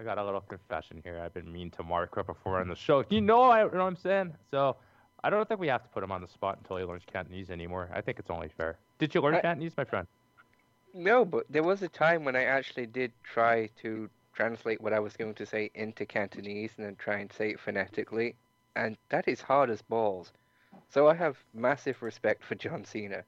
I 0.00 0.02
got 0.02 0.16
a 0.16 0.24
little 0.24 0.40
confession 0.40 1.02
here. 1.04 1.20
I've 1.22 1.34
been 1.34 1.52
mean 1.52 1.70
to 1.72 1.82
Mark 1.82 2.16
right 2.16 2.26
before 2.26 2.58
on 2.58 2.68
the 2.68 2.74
show. 2.74 3.04
You 3.10 3.20
know 3.20 3.42
I 3.42 3.64
you 3.64 3.70
know 3.70 3.80
what 3.80 3.84
I'm 3.84 3.96
saying. 3.96 4.32
So 4.50 4.76
I 5.22 5.28
don't 5.28 5.46
think 5.46 5.60
we 5.60 5.68
have 5.68 5.82
to 5.82 5.88
put 5.90 6.02
him 6.02 6.10
on 6.10 6.22
the 6.22 6.28
spot 6.28 6.56
until 6.56 6.78
he 6.78 6.84
learns 6.84 7.02
Cantonese 7.06 7.50
anymore. 7.50 7.90
I 7.92 8.00
think 8.00 8.18
it's 8.18 8.30
only 8.30 8.48
fair. 8.48 8.78
Did 8.98 9.14
you 9.14 9.20
learn 9.20 9.34
I- 9.34 9.40
Cantonese, 9.42 9.76
my 9.76 9.84
friend? 9.84 10.06
No, 10.94 11.26
but 11.26 11.44
there 11.50 11.62
was 11.62 11.82
a 11.82 11.88
time 11.88 12.24
when 12.24 12.34
I 12.34 12.44
actually 12.44 12.86
did 12.86 13.12
try 13.22 13.68
to 13.82 14.08
translate 14.32 14.80
what 14.80 14.94
I 14.94 15.00
was 15.00 15.16
going 15.16 15.34
to 15.34 15.44
say 15.44 15.70
into 15.74 16.06
Cantonese 16.06 16.72
and 16.78 16.86
then 16.86 16.96
try 16.96 17.18
and 17.18 17.30
say 17.30 17.50
it 17.50 17.60
phonetically, 17.60 18.34
and 18.76 18.96
that 19.10 19.28
is 19.28 19.42
hard 19.42 19.68
as 19.68 19.82
balls. 19.82 20.32
So 20.88 21.08
I 21.08 21.14
have 21.14 21.36
massive 21.52 22.00
respect 22.02 22.42
for 22.42 22.54
John 22.54 22.86
Cena. 22.86 23.22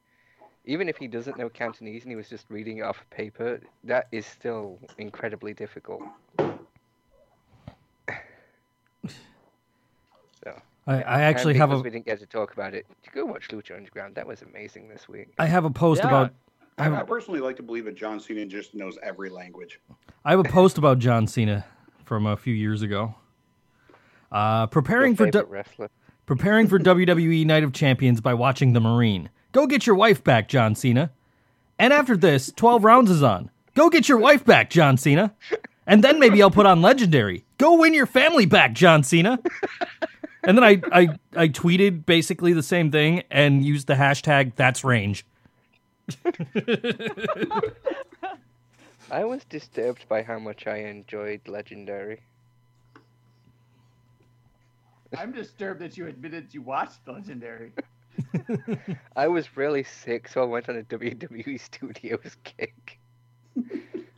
Even 0.65 0.89
if 0.89 0.97
he 0.97 1.07
doesn't 1.07 1.37
know 1.37 1.51
Cantonese 1.51 2.03
and 2.03 2.11
he 2.11 2.17
was 2.17 2.31
just 2.31 2.47
reading 2.49 2.79
it 2.79 2.83
off 2.83 3.03
a 3.03 3.15
paper, 3.15 3.61
that 3.85 4.07
is 4.11 4.25
still 4.25 4.79
incredibly 4.97 5.53
difficult. 5.53 6.03
So 10.45 10.61
I, 10.87 11.03
I 11.03 11.23
actually 11.23 11.55
have 11.55 11.69
because 11.71 11.81
a 11.81 11.85
we 11.85 11.91
didn't 11.91 12.07
get 12.07 12.19
to 12.21 12.27
talk 12.27 12.53
about 12.53 12.75
it. 12.75 12.87
Go 13.15 13.25
watch 13.25 13.49
Lucha 13.49 13.77
Underground. 13.77 14.15
That 14.17 14.27
was 14.27 14.43
amazing 14.43 14.89
this 14.89 15.09
week. 15.09 15.29
I 15.39 15.47
have 15.47 15.65
a 15.65 15.71
post 15.71 16.01
Yeah. 16.03 16.09
about 16.09 16.33
I 16.79 16.91
I, 16.91 17.03
personally 17.03 17.41
like 17.41 17.57
to 17.57 17.63
believe 17.63 17.85
that 17.85 17.95
John 17.97 18.19
Cena 18.19 18.47
just 18.47 18.75
knows 18.75 18.99
every 19.03 19.29
language. 19.31 19.79
I 20.25 20.31
have 20.31 20.41
a 20.41 20.45
post 20.45 20.79
about 20.79 20.99
John 20.99 21.27
Cena 21.27 21.65
from 22.05 22.27
a 22.27 22.37
few 22.37 22.55
years 22.55 22.83
ago. 22.83 23.15
Uh, 24.33 24.67
preparing 24.69 25.15
for 25.15 25.27
favorite 25.27 25.47
du- 25.47 25.53
wrestler. 25.53 25.91
preparing 26.27 26.67
for 26.67 26.79
WWE 26.79 27.45
Night 27.45 27.63
of 27.65 27.73
Champions 27.73 28.21
by 28.23 28.33
watching 28.35 28.73
The 28.73 28.81
Marine. 28.81 29.29
Go 29.53 29.67
get 29.67 29.87
your 29.87 29.95
wife 29.97 30.25
back, 30.25 30.49
John 30.49 30.75
Cena. 30.75 31.13
And 31.79 31.93
after 31.93 32.17
this, 32.17 32.51
12 32.57 32.85
rounds 32.85 33.11
is 33.11 33.23
on. 33.23 33.51
Go 33.75 33.91
get 33.91 34.09
your 34.09 34.19
wife 34.19 34.45
back, 34.45 34.71
John 34.71 34.97
Cena. 34.97 35.35
And 35.87 36.03
then 36.03 36.19
maybe 36.19 36.41
I'll 36.43 36.51
put 36.51 36.65
on 36.65 36.81
Legendary. 36.81 37.45
Go 37.59 37.77
win 37.77 37.93
your 37.93 38.07
family 38.07 38.47
back, 38.47 38.73
John 38.73 39.03
Cena. 39.03 39.39
And 40.45 40.59
then 40.59 40.65
I, 40.65 40.83
I, 40.91 41.09
I 41.37 41.49
tweeted 41.49 42.05
basically 42.05 42.53
the 42.53 42.63
same 42.63 42.91
thing 42.91 43.23
and 43.31 43.65
used 43.65 43.87
the 43.87 43.95
hashtag 43.95 44.57
that's 44.57 44.83
range. 44.83 45.25
I 49.11 49.25
was 49.25 49.45
disturbed 49.45 50.09
by 50.09 50.23
how 50.23 50.39
much 50.39 50.67
I 50.67 50.79
enjoyed 50.79 51.47
Legendary. 51.47 52.21
I'm 55.17 55.33
disturbed 55.33 55.81
that 55.81 55.97
you 55.97 56.07
admitted 56.07 56.55
you 56.55 56.63
watched 56.63 57.07
Legendary. 57.07 57.73
I 59.17 59.29
was 59.29 59.57
really 59.57 59.85
sick, 59.85 60.29
so 60.29 60.43
I 60.43 60.45
went 60.45 60.69
on 60.69 60.77
a 60.79 60.83
WWE 60.83 61.61
Studios 61.61 62.37
kick. 62.45 62.99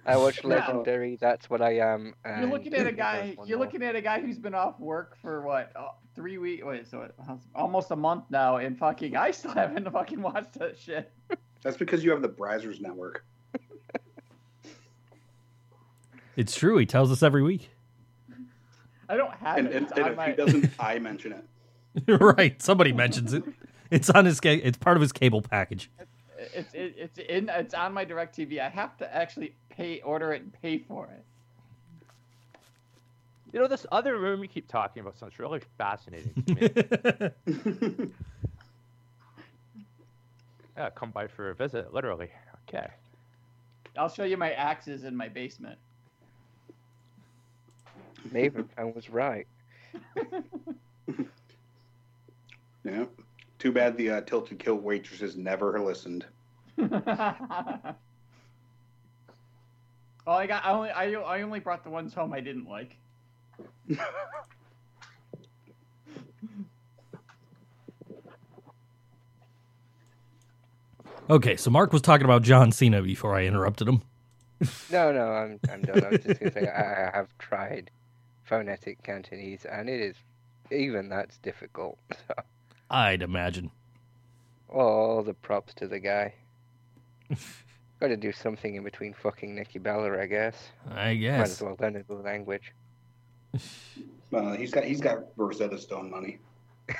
I 0.07 0.17
watched 0.17 0.45
No. 0.45 0.51
Legendary. 0.57 1.17
That's 1.21 1.49
what 1.49 1.63
I 1.63 1.79
am. 1.79 2.15
You're 2.27 2.51
looking 2.51 2.75
at 2.75 2.87
a 2.87 2.93
guy. 2.93 3.37
You're 3.47 3.57
more. 3.59 3.67
looking 3.67 3.83
at 3.83 3.97
a 3.97 4.01
guy 4.01 4.21
who's 4.21 4.39
been 4.39 4.55
off 4.55 4.79
work 4.79 5.17
for 5.23 5.41
what 5.43 5.73
uh, 5.77 5.89
three 6.15 6.39
weeks? 6.39 6.65
Wait, 6.65 6.87
so 6.87 7.03
it, 7.03 7.15
almost 7.55 7.91
a 7.91 7.97
month 7.97 8.25
now, 8.31 8.57
and 8.59 8.79
fucking 8.79 9.17
I 9.17 9.31
still 9.31 9.51
haven't 9.55 9.91
fucking 9.91 10.21
watched 10.21 10.59
that 10.59 10.79
shit. 10.79 11.13
That's 11.63 11.77
because 11.77 12.05
you 12.05 12.11
have 12.11 12.23
the 12.23 12.29
Brazzers 12.29 12.81
Network. 12.81 13.25
It's 16.37 16.57
true. 16.57 16.79
He 16.79 16.87
tells 16.87 17.13
us 17.13 17.23
every 17.23 17.43
week. 17.43 17.71
I 19.09 19.17
don't 19.17 19.33
have 19.35 19.59
And, 19.59 19.69
it. 19.69 19.77
and, 19.77 19.93
and 19.99 20.07
if 20.09 20.17
my- 20.17 20.31
he 20.31 20.35
doesn't, 20.35 20.71
I 20.81 20.99
mention 20.99 21.33
it. 21.33 22.21
right. 22.21 22.61
Somebody 22.61 22.93
mentions 22.93 23.33
it. 23.33 23.45
It's 23.91 24.11
on 24.11 24.25
his. 24.25 24.41
ca- 24.41 24.61
It's 24.61 24.77
part 24.79 24.97
of 24.97 25.01
his 25.01 25.13
cable 25.13 25.43
package. 25.43 25.91
It's 26.01 26.11
it, 26.55 26.95
it's 26.97 27.19
in 27.19 27.49
it's 27.49 27.75
on 27.75 27.93
my 27.93 28.05
Direct 28.05 28.37
TV. 28.37 28.61
I 28.61 28.69
have 28.69 28.97
to 28.99 29.15
actually 29.15 29.55
pay 29.69 30.01
order 30.01 30.33
it 30.33 30.43
and 30.43 30.53
pay 30.63 30.79
for 30.79 31.07
it. 31.07 31.25
You 33.53 33.61
know, 33.61 33.69
this 33.69 33.87
other 33.93 34.19
room 34.19 34.43
you 34.43 34.49
keep 34.49 34.67
talking 34.67 35.01
about 35.01 35.17
sounds 35.17 35.39
really 35.39 35.61
fascinating 35.79 36.35
to 36.47 36.55
me. 36.55 36.71
yeah, 40.77 40.91
come 40.91 41.11
by 41.13 41.29
for 41.29 41.51
a 41.51 41.55
visit, 41.55 41.95
literally. 41.95 42.31
Okay. 42.69 42.89
I'll 43.97 44.09
show 44.09 44.25
you 44.25 44.37
my 44.37 44.51
axes 44.53 45.05
in 45.05 45.15
my 45.15 45.29
basement. 45.29 45.79
Maven 48.33 48.69
fan 48.71 48.93
was 48.93 49.09
right. 49.09 49.47
Yeah. 52.85 53.07
Too 53.59 53.73
bad 53.73 53.97
the 53.97 54.11
uh, 54.11 54.21
Tilted 54.21 54.59
Kilt 54.59 54.83
waitresses 54.83 55.37
never 55.37 55.81
listened. 55.81 56.27
oh, 56.81 57.95
I 60.27 60.47
got. 60.47 60.65
I 60.65 60.73
only. 60.73 60.91
I, 60.91 61.13
I 61.13 61.43
only 61.43 61.61
brought 61.61 61.85
the 61.85 61.91
ones 61.91 62.15
home 62.15 62.33
I 62.33 62.41
didn't 62.41 62.69
like. 62.69 62.97
okay, 71.31 71.57
so 71.57 71.71
Mark 71.71 71.93
was 71.93 72.03
talking 72.03 72.25
about 72.25 72.43
John 72.43 72.73
Cena 72.73 73.03
before 73.03 73.35
I 73.35 73.45
interrupted 73.45 73.89
him. 73.89 74.03
No, 74.91 75.13
no, 75.13 75.29
I'm 75.29 75.61
I'm 75.71 75.83
done. 75.83 76.05
I 76.05 76.09
was 76.11 76.21
just 76.25 76.41
gonna 76.41 76.53
say 76.53 76.69
I, 76.69 77.09
I 77.09 77.17
have 77.17 77.29
tried 77.39 77.91
phonetic 78.45 79.03
Cantonese, 79.03 79.65
and 79.65 79.89
it 79.89 80.01
is 80.01 80.17
even 80.71 81.09
that's 81.09 81.39
difficult. 81.39 81.99
So, 82.29 82.35
I'd 82.91 83.23
imagine. 83.23 83.71
all 84.69 85.23
the 85.23 85.35
props 85.35 85.75
to 85.75 85.89
the 85.89 85.99
guy. 85.99 86.35
Got 88.01 88.09
to 88.09 88.17
do 88.17 88.33
something 88.33 88.75
in 88.75 88.83
between 88.85 89.15
fucking 89.15 89.55
Nikki 89.55 89.79
Bella, 89.79 90.21
I 90.21 90.27
guess. 90.27 90.57
I 90.91 91.15
guess. 91.15 91.39
Might 91.39 91.49
as 91.49 91.63
well 91.63 91.77
learn 91.81 91.97
a 91.97 92.13
new 92.13 92.21
language. 92.23 92.73
Well, 94.31 94.53
he's 94.55 94.73
got 94.73 94.83
he's 94.83 95.01
got 95.01 95.19
Rosetta 95.37 95.79
Stone 95.79 96.11
money. 96.11 96.39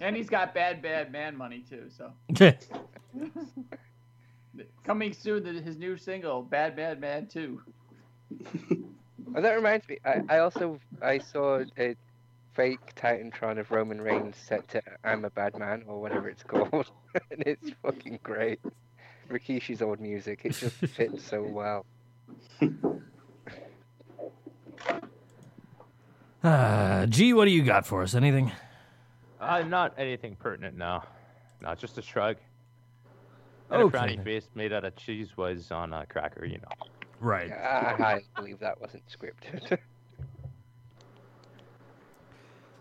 and 0.00 0.16
he's 0.16 0.28
got 0.28 0.52
bad, 0.52 0.82
bad 0.82 1.12
man 1.12 1.36
money 1.36 1.64
too. 1.68 1.84
So 1.96 2.12
coming 4.84 5.12
soon, 5.12 5.44
the- 5.44 5.62
his 5.62 5.76
new 5.76 5.96
single, 5.96 6.42
"Bad 6.42 6.74
Bad 6.74 7.00
Man 7.00 7.28
2. 7.28 7.62
Oh, 9.36 9.40
that 9.40 9.52
reminds 9.54 9.88
me. 9.88 9.98
I, 10.04 10.22
I 10.28 10.38
also 10.38 10.80
I 11.02 11.18
saw 11.18 11.62
a 11.78 11.94
fake 12.56 12.94
Titantron 12.96 13.58
of 13.60 13.70
Roman 13.70 14.00
Reigns 14.00 14.36
set 14.36 14.66
to 14.68 14.82
"I'm 15.04 15.24
a 15.24 15.30
Bad 15.30 15.56
Man" 15.58 15.84
or 15.86 16.00
whatever 16.00 16.28
it's 16.28 16.42
called, 16.48 16.90
and 17.30 17.42
it's 17.46 17.70
fucking 17.82 18.18
great. 18.22 18.58
Rikishi's 19.30 19.82
old 19.82 20.00
music. 20.00 20.40
It 20.44 20.52
just 20.54 20.76
fits 20.96 21.22
so 21.24 21.42
well. 21.42 21.84
Uh, 26.42 27.06
G, 27.10 27.32
what 27.34 27.44
do 27.44 27.50
you 27.50 27.62
got 27.62 27.86
for 27.86 28.02
us? 28.02 28.14
Anything? 28.14 28.50
Uh, 29.40 29.62
not 29.62 29.94
anything 29.98 30.36
pertinent, 30.36 30.76
no. 30.76 31.02
Not 31.60 31.78
just 31.78 31.98
a 31.98 32.02
shrug. 32.02 32.36
And 33.70 33.82
a 33.82 33.84
Okay. 33.84 33.98
frowny 33.98 34.22
face 34.24 34.48
made 34.54 34.72
out 34.72 34.84
of 34.84 34.94
cheese 34.96 35.36
was 35.36 35.70
on 35.70 35.92
a 35.92 36.06
cracker, 36.06 36.44
you 36.44 36.58
know. 36.58 36.86
Right. 37.18 37.50
I, 37.50 37.96
I 37.98 38.20
believe 38.36 38.60
that 38.60 38.80
wasn't 38.80 39.02
scripted. 39.08 39.78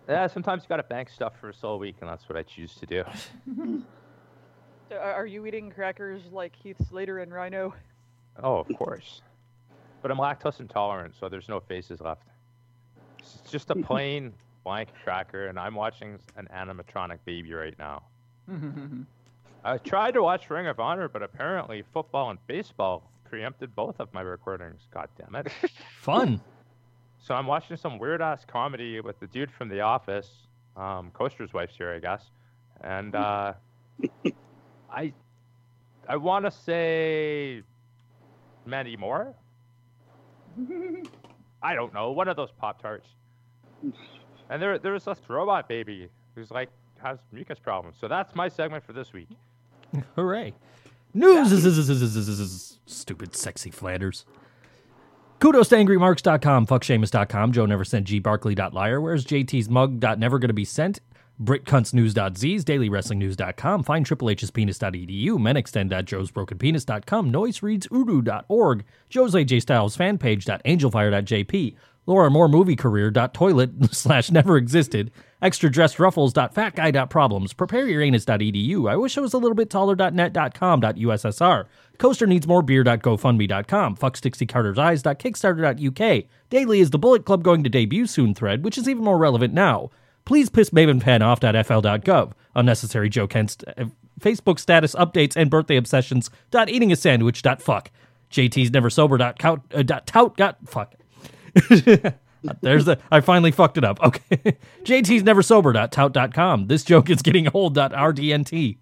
Yeah, 0.08 0.28
sometimes 0.28 0.64
you 0.64 0.70
gotta 0.70 0.84
bank 0.84 1.10
stuff 1.10 1.34
for 1.40 1.50
a 1.50 1.54
sole 1.54 1.80
week, 1.80 1.96
and 2.02 2.10
that's 2.10 2.30
what 2.30 2.38
I 2.38 2.44
choose 2.44 2.76
to 2.76 2.86
do. 2.86 3.04
So 4.90 4.98
are 4.98 5.14
are 5.14 5.26
you 5.26 5.48
eating 5.48 5.72
crackers 5.72 6.22
like 6.32 6.56
Heath 6.56 6.78
Slater 6.90 7.18
and 7.18 7.34
Rhino? 7.34 7.74
Oh, 8.44 8.58
of 8.58 8.68
course. 8.78 9.22
But 10.04 10.12
I'm 10.12 10.18
lactose 10.18 10.60
intolerant, 10.60 11.16
so 11.20 11.28
there's 11.28 11.50
no 11.50 11.60
faces 11.60 12.02
left. 12.02 12.22
It's 13.18 13.50
just 13.50 13.72
a 13.72 13.76
plain 13.76 14.32
blank 14.64 14.90
cracker, 15.04 15.48
and 15.48 15.58
I'm 15.58 15.74
watching 15.74 16.20
an 16.38 16.48
animatronic 16.56 17.18
baby 17.26 17.54
right 17.54 17.74
now. 17.80 18.04
I 19.64 19.80
tried 19.80 20.14
to 20.14 20.22
watch 20.22 20.52
Ring 20.52 20.68
of 20.68 20.80
Honor, 20.80 21.08
but 21.10 21.24
apparently 21.24 21.84
football 21.92 22.30
and 22.30 22.38
baseball 22.46 23.10
preempted 23.24 23.76
both 23.76 24.00
of 24.00 24.14
my 24.14 24.22
recordings. 24.22 24.82
God 24.94 25.10
damn 25.18 25.34
it. 25.34 25.52
Fun. 26.00 26.40
So 27.26 27.34
I'm 27.34 27.48
watching 27.48 27.76
some 27.76 27.98
weird 27.98 28.22
ass 28.22 28.46
comedy 28.46 29.02
with 29.02 29.20
the 29.20 29.26
dude 29.26 29.50
from 29.50 29.68
The 29.68 29.82
Office. 29.82 30.30
Um, 30.78 31.10
Coaster's 31.12 31.54
wife's 31.54 31.76
here, 31.76 31.92
I 31.92 31.98
guess. 31.98 32.24
And 32.82 33.16
uh, 33.16 33.54
I, 34.94 35.12
I 36.08 36.18
want 36.18 36.46
to 36.46 36.52
say, 36.52 37.64
Mandy 38.68 38.96
Moore. 38.96 39.34
I 41.64 41.74
don't 41.74 41.96
know. 41.96 42.12
One 42.12 42.28
of 42.28 42.36
those 42.36 42.52
Pop 42.60 42.80
Tarts. 42.80 43.08
And 44.52 44.62
there, 44.62 44.78
there's 44.78 45.06
this 45.06 45.18
robot 45.28 45.68
baby 45.68 46.10
who's 46.36 46.52
like 46.52 46.70
has 47.02 47.18
mucus 47.32 47.58
problems. 47.58 47.98
So 48.00 48.08
that's 48.08 48.36
my 48.36 48.50
segment 48.50 48.86
for 48.86 48.94
this 48.94 49.14
week. 49.14 49.30
Hooray. 50.16 50.54
News. 51.16 51.52
is 51.52 52.78
Stupid, 52.86 53.36
sexy 53.36 53.72
Flanders. 53.72 54.26
Kudos 55.46 55.68
to 55.68 55.76
angrymarks.com, 55.76 56.66
fuckshamus.com, 56.66 57.52
Joe 57.52 57.68
never 57.68 57.86
sent 57.86 58.08
gbarkley.liar, 58.08 59.00
where's 59.00 59.24
JT's 59.24 59.70
mug. 59.70 60.02
Never 60.18 60.40
gonna 60.40 60.54
be 60.54 60.66
sent, 60.66 61.02
BritCuntsNews.z's, 61.40 62.66
DailyWrestlingNews.com, 62.66 63.84
find 63.84 64.04
Triple 64.08 64.32
H's 64.32 64.50
penis.edu, 64.50 65.34
menextend.joesbrokenpenis.com, 65.38 67.32
noisereadsuru.org, 67.32 68.86
Joe's 69.08 69.36
AJ 69.36 69.62
Styles 69.62 69.96
fanpage.angelfire.jp, 69.96 71.76
Laura 72.06 72.30
Moore 72.30 72.48
movie 72.48 72.76
career.toilet 72.76 73.72
slash 73.94 74.30
never 74.32 74.58
existed, 74.58 75.12
extra 75.42 75.72
dress 75.72 75.98
ruffles 76.00 76.34
fat 76.34 76.76
guy 76.76 76.92
problems 77.06 77.54
prepare 77.54 77.88
dressed 77.88 77.98
ruffles.fatguy.problems, 77.98 78.26
prepareyouranus.edu, 78.26 78.90
I 78.90 78.96
wish 78.96 79.18
I 79.18 79.22
was 79.22 79.34
a 79.34 79.38
little 79.38 79.56
bit 79.56 79.70
taller.net.com.ussr, 79.70 81.66
coaster 81.98 82.28
needs 82.28 82.48
more 82.48 82.62
beer.gofundme.com, 82.62 83.98
fuckstixiecarter's.eyes.kickstarter.uk, 83.98 86.24
daily 86.50 86.80
is 86.80 86.92
the 86.92 87.00
Bullet 87.00 87.26
Club 87.26 87.44
going 87.44 87.64
to 87.64 87.70
debut 87.70 88.06
soon 88.06 88.34
thread, 88.34 88.64
which 88.64 88.78
is 88.78 88.88
even 88.88 89.04
more 89.04 89.18
relevant 89.18 89.54
now. 89.54 89.90
Please 90.26 90.50
piss 90.50 90.72
Maven 90.72 91.02
off.fl.gov. 91.22 92.32
Unnecessary 92.56 93.10
joke 93.10 93.34
hence 93.34 93.58
uh, 93.78 93.86
Facebook 94.20 94.60
status 94.60 94.96
updates 94.96 95.36
and 95.36 95.52
birthday 95.52 95.78
obsessions. 95.78 96.32
Dot 96.50 96.70
eating 96.70 96.92
a 96.92 96.96
sandwich. 96.96 97.44
Dot 97.44 97.62
fuck. 97.62 97.92
JT's 98.32 98.72
never 98.72 98.90
sober. 98.90 99.18
Dot 99.18 99.38
count. 99.38 99.62
Uh, 99.74 99.84
dot 99.84 100.08
tout. 100.08 100.36
Dot 100.36 100.58
fuck. 100.66 100.96
There's 102.62 102.86
the. 102.86 103.00
I 103.12 103.22
finally 103.22 103.52
fucked 103.52 103.78
it 103.78 103.84
up. 103.84 104.00
Okay. 104.02 104.58
JT's 104.84 105.24
never 105.24 105.42
sober. 105.42 105.74
Dot 105.74 105.92
tout. 105.92 106.14
Dot 106.14 106.34
com. 106.34 106.68
This 106.68 106.84
joke 106.84 107.10
is 107.10 107.22
getting 107.22 107.48
old. 107.54 107.76
Dot 107.76 107.92
rdnt. 107.92 108.78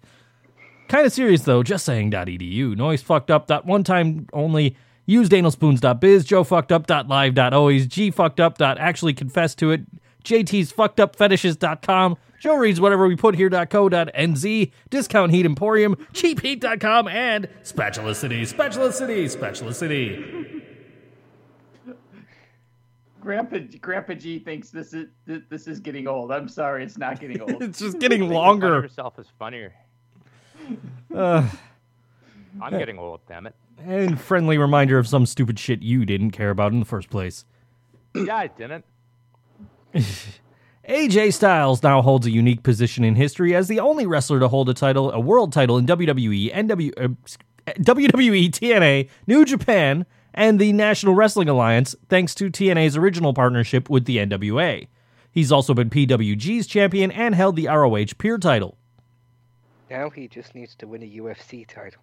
Kind 0.88 1.06
of 1.06 1.12
serious 1.12 1.42
though. 1.42 1.62
Just 1.62 1.84
saying. 1.84 2.10
Dot 2.10 2.26
edu. 2.26 2.76
Noise 2.76 3.02
fucked 3.02 3.30
up. 3.30 3.50
One 3.64 3.84
time 3.84 4.26
only. 4.32 4.76
Use 5.06 5.28
Biz. 5.28 6.24
Joe 6.24 6.44
fucked 6.44 6.72
up. 6.72 6.90
Live. 7.08 7.38
Always. 7.38 7.86
G 7.86 8.10
fucked 8.10 8.40
up. 8.40 8.60
Actually 8.60 9.14
confess 9.14 9.54
to 9.56 9.70
it. 9.70 9.82
JT's 10.24 10.72
fucked 10.72 11.00
up 11.00 11.16
fetishes.com. 11.16 12.16
Joe 12.40 12.56
reads 12.56 12.80
whatever 12.80 13.06
we 13.06 13.16
put 13.16 13.36
here.co.nz. 13.36 14.72
Discount 14.90 15.32
Heat 15.32 15.46
Emporium. 15.46 15.96
Cheapheat.com. 16.12 17.08
And 17.08 17.48
Spatula 17.62 18.14
City. 18.14 18.44
Spatula 18.44 18.92
City. 18.92 19.28
Spatula 19.28 19.72
City. 19.74 20.62
Grandpa 23.24 23.58
Grandpa 23.80 24.14
G 24.14 24.38
thinks 24.38 24.70
this 24.70 24.92
is 24.92 25.06
th- 25.26 25.42
this 25.48 25.66
is 25.66 25.80
getting 25.80 26.06
old. 26.06 26.30
I'm 26.30 26.46
sorry, 26.48 26.84
it's 26.84 26.98
not 26.98 27.18
getting 27.20 27.40
old. 27.40 27.62
It's 27.62 27.78
just 27.80 27.98
getting 28.00 28.20
Making 28.20 28.34
fun 28.34 28.36
of 28.36 28.46
longer. 28.62 28.80
yourself 28.82 29.18
is 29.18 29.26
funnier. 29.38 29.72
Uh, 31.14 31.46
I'm 32.60 32.72
getting 32.78 32.98
old, 32.98 33.20
damn 33.28 33.46
it. 33.46 33.54
and 33.78 34.18
friendly 34.20 34.58
reminder 34.58 34.98
of 34.98 35.06
some 35.06 35.26
stupid 35.26 35.58
shit 35.58 35.82
you 35.82 36.04
didn't 36.06 36.30
care 36.32 36.50
about 36.50 36.72
in 36.72 36.80
the 36.80 36.86
first 36.86 37.08
place. 37.10 37.44
Yeah, 38.14 38.34
I 38.36 38.46
didn't. 38.48 38.84
AJ 40.88 41.32
Styles 41.34 41.82
now 41.82 42.02
holds 42.02 42.26
a 42.26 42.30
unique 42.30 42.62
position 42.62 43.04
in 43.04 43.14
history 43.14 43.54
as 43.54 43.68
the 43.68 43.78
only 43.80 44.06
wrestler 44.06 44.40
to 44.40 44.48
hold 44.48 44.68
a 44.68 44.74
title, 44.74 45.12
a 45.12 45.20
world 45.20 45.52
title 45.52 45.78
in 45.78 45.86
WWE, 45.86 46.52
NW, 46.52 46.92
uh, 46.98 47.08
WWE, 47.78 48.50
TNA, 48.50 49.08
New 49.26 49.44
Japan, 49.44 50.04
and 50.34 50.58
the 50.58 50.72
National 50.72 51.14
Wrestling 51.14 51.48
Alliance, 51.48 51.94
thanks 52.08 52.34
to 52.36 52.50
TNA's 52.50 52.96
original 52.96 53.32
partnership 53.32 53.88
with 53.88 54.04
the 54.04 54.18
NWA. 54.18 54.88
He's 55.30 55.50
also 55.52 55.74
been 55.74 55.90
PWG's 55.90 56.66
champion 56.66 57.10
and 57.10 57.34
held 57.34 57.56
the 57.56 57.66
ROH 57.68 58.14
Pure 58.18 58.38
title. 58.38 58.76
now 59.90 60.10
he 60.10 60.28
just 60.28 60.54
needs 60.54 60.74
to 60.76 60.86
win 60.86 61.02
a 61.02 61.06
UFC 61.18 61.66
title 61.66 62.02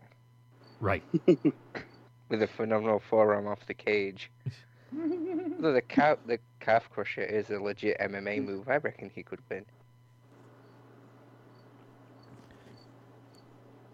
Right. 0.79 1.03
with 1.27 2.41
a 2.41 2.47
phenomenal 2.47 3.01
forearm 3.09 3.47
off 3.47 3.65
the 3.67 3.73
cage. 3.73 4.31
Although 4.93 5.73
the 5.73 5.81
calf, 5.81 6.17
the 6.25 6.39
calf 6.59 6.89
crusher 6.89 7.21
is 7.23 7.49
a 7.49 7.59
legit 7.59 7.97
MMA 7.99 8.43
move, 8.43 8.67
I 8.67 8.77
reckon 8.77 9.11
he 9.13 9.23
could 9.23 9.39
win. 9.49 9.65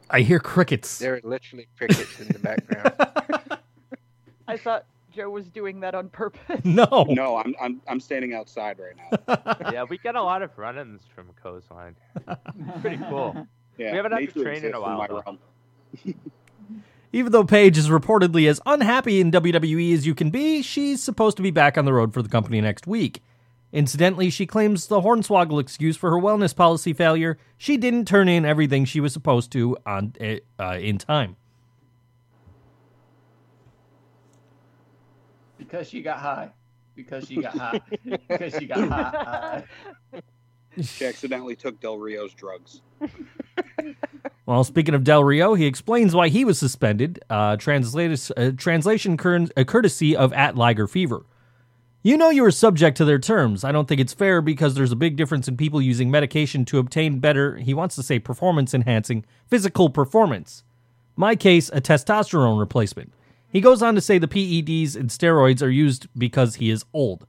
I 0.09 0.21
hear 0.21 0.39
crickets. 0.39 0.99
There 0.99 1.15
are 1.15 1.21
literally 1.23 1.67
crickets 1.77 2.19
in 2.21 2.29
the 2.29 2.39
background. 2.39 2.86
I 4.57 4.63
thought 4.63 4.85
Joe 5.13 5.29
was 5.29 5.47
doing 5.49 5.79
that 5.81 5.93
on 5.93 6.09
purpose. 6.09 6.61
No. 6.63 7.05
No, 7.09 7.37
I'm 7.37 7.55
I'm 7.61 7.81
I'm 7.87 7.99
standing 7.99 8.33
outside 8.33 8.77
right 8.79 8.95
now. 9.27 9.71
yeah, 9.71 9.83
we 9.83 9.97
get 9.99 10.15
a 10.15 10.21
lot 10.21 10.41
of 10.41 10.57
run-ins 10.57 11.01
from 11.13 11.27
Coastline. 11.41 11.95
Pretty 12.81 12.97
cool. 13.09 13.47
Yeah, 13.77 13.91
We 13.91 13.97
haven't 13.97 14.11
had 14.13 14.33
to 14.33 14.43
train 14.43 14.65
in 14.65 14.73
a 14.73 14.81
while, 14.81 14.97
my 14.97 15.07
though. 15.07 15.37
Even 17.13 17.31
though 17.31 17.43
Paige 17.43 17.77
is 17.77 17.89
reportedly 17.89 18.49
as 18.49 18.59
unhappy 18.65 19.21
in 19.21 19.31
WWE 19.31 19.93
as 19.93 20.05
you 20.05 20.13
can 20.13 20.29
be, 20.29 20.61
she's 20.61 21.01
supposed 21.01 21.37
to 21.37 21.43
be 21.43 21.51
back 21.51 21.77
on 21.77 21.85
the 21.85 21.93
road 21.93 22.13
for 22.13 22.21
the 22.21 22.29
company 22.29 22.59
next 22.59 22.85
week. 22.87 23.23
Incidentally, 23.71 24.29
she 24.29 24.45
claims 24.45 24.87
the 24.87 25.01
hornswoggle 25.01 25.61
excuse 25.61 25.95
for 25.95 26.09
her 26.09 26.17
wellness 26.17 26.55
policy 26.55 26.93
failure. 26.93 27.37
She 27.57 27.77
didn't 27.77 28.05
turn 28.05 28.27
in 28.27 28.45
everything 28.45 28.85
she 28.85 28.99
was 28.99 29.13
supposed 29.13 29.51
to 29.51 29.77
on 29.85 30.13
uh, 30.59 30.77
in 30.79 30.97
time. 30.97 31.37
Because 35.67 35.89
she 35.89 36.01
got 36.01 36.19
high. 36.19 36.51
Because 36.95 37.27
she 37.27 37.41
got 37.41 37.57
high. 37.57 37.81
because 38.03 38.55
she 38.57 38.65
got 38.65 38.87
high. 38.89 39.63
She 40.79 41.07
accidentally 41.07 41.55
took 41.55 41.79
Del 41.79 41.97
Rio's 41.97 42.35
drugs. 42.35 42.81
Well, 44.45 44.63
speaking 44.63 44.95
of 44.95 45.03
Del 45.03 45.25
Rio, 45.25 45.55
he 45.55 45.65
explains 45.65 46.15
why 46.15 46.29
he 46.29 46.45
was 46.45 46.57
suspended. 46.57 47.19
Uh, 47.29 47.57
translated, 47.57 48.17
uh, 48.37 48.51
translation 48.55 49.17
cur- 49.17 49.47
uh, 49.57 49.63
courtesy 49.65 50.15
of 50.15 50.31
at 50.31 50.55
Liger 50.55 50.87
Fever. 50.87 51.25
You 52.01 52.15
know 52.15 52.29
you 52.29 52.45
are 52.45 52.51
subject 52.51 52.95
to 52.97 53.03
their 53.05 53.19
terms. 53.19 53.65
I 53.65 53.73
don't 53.73 53.89
think 53.89 53.99
it's 53.99 54.13
fair 54.13 54.41
because 54.41 54.73
there's 54.73 54.93
a 54.93 54.95
big 54.95 55.17
difference 55.17 55.49
in 55.49 55.57
people 55.57 55.81
using 55.81 56.09
medication 56.09 56.63
to 56.65 56.79
obtain 56.79 57.19
better, 57.19 57.57
he 57.57 57.73
wants 57.73 57.95
to 57.97 58.03
say 58.03 58.19
performance 58.19 58.73
enhancing, 58.73 59.25
physical 59.47 59.89
performance. 59.89 60.63
My 61.17 61.35
case, 61.35 61.69
a 61.73 61.81
testosterone 61.81 62.57
replacement. 62.57 63.11
He 63.57 63.61
goes 63.61 63.81
on 63.81 63.95
to 63.95 64.01
say 64.01 64.19
the 64.19 64.27
PEDs 64.27 64.95
and 64.95 65.09
steroids 65.09 65.63
are 65.63 65.69
used 65.71 66.05
because 66.15 66.57
he 66.57 66.69
is 66.69 66.85
old. 66.93 67.25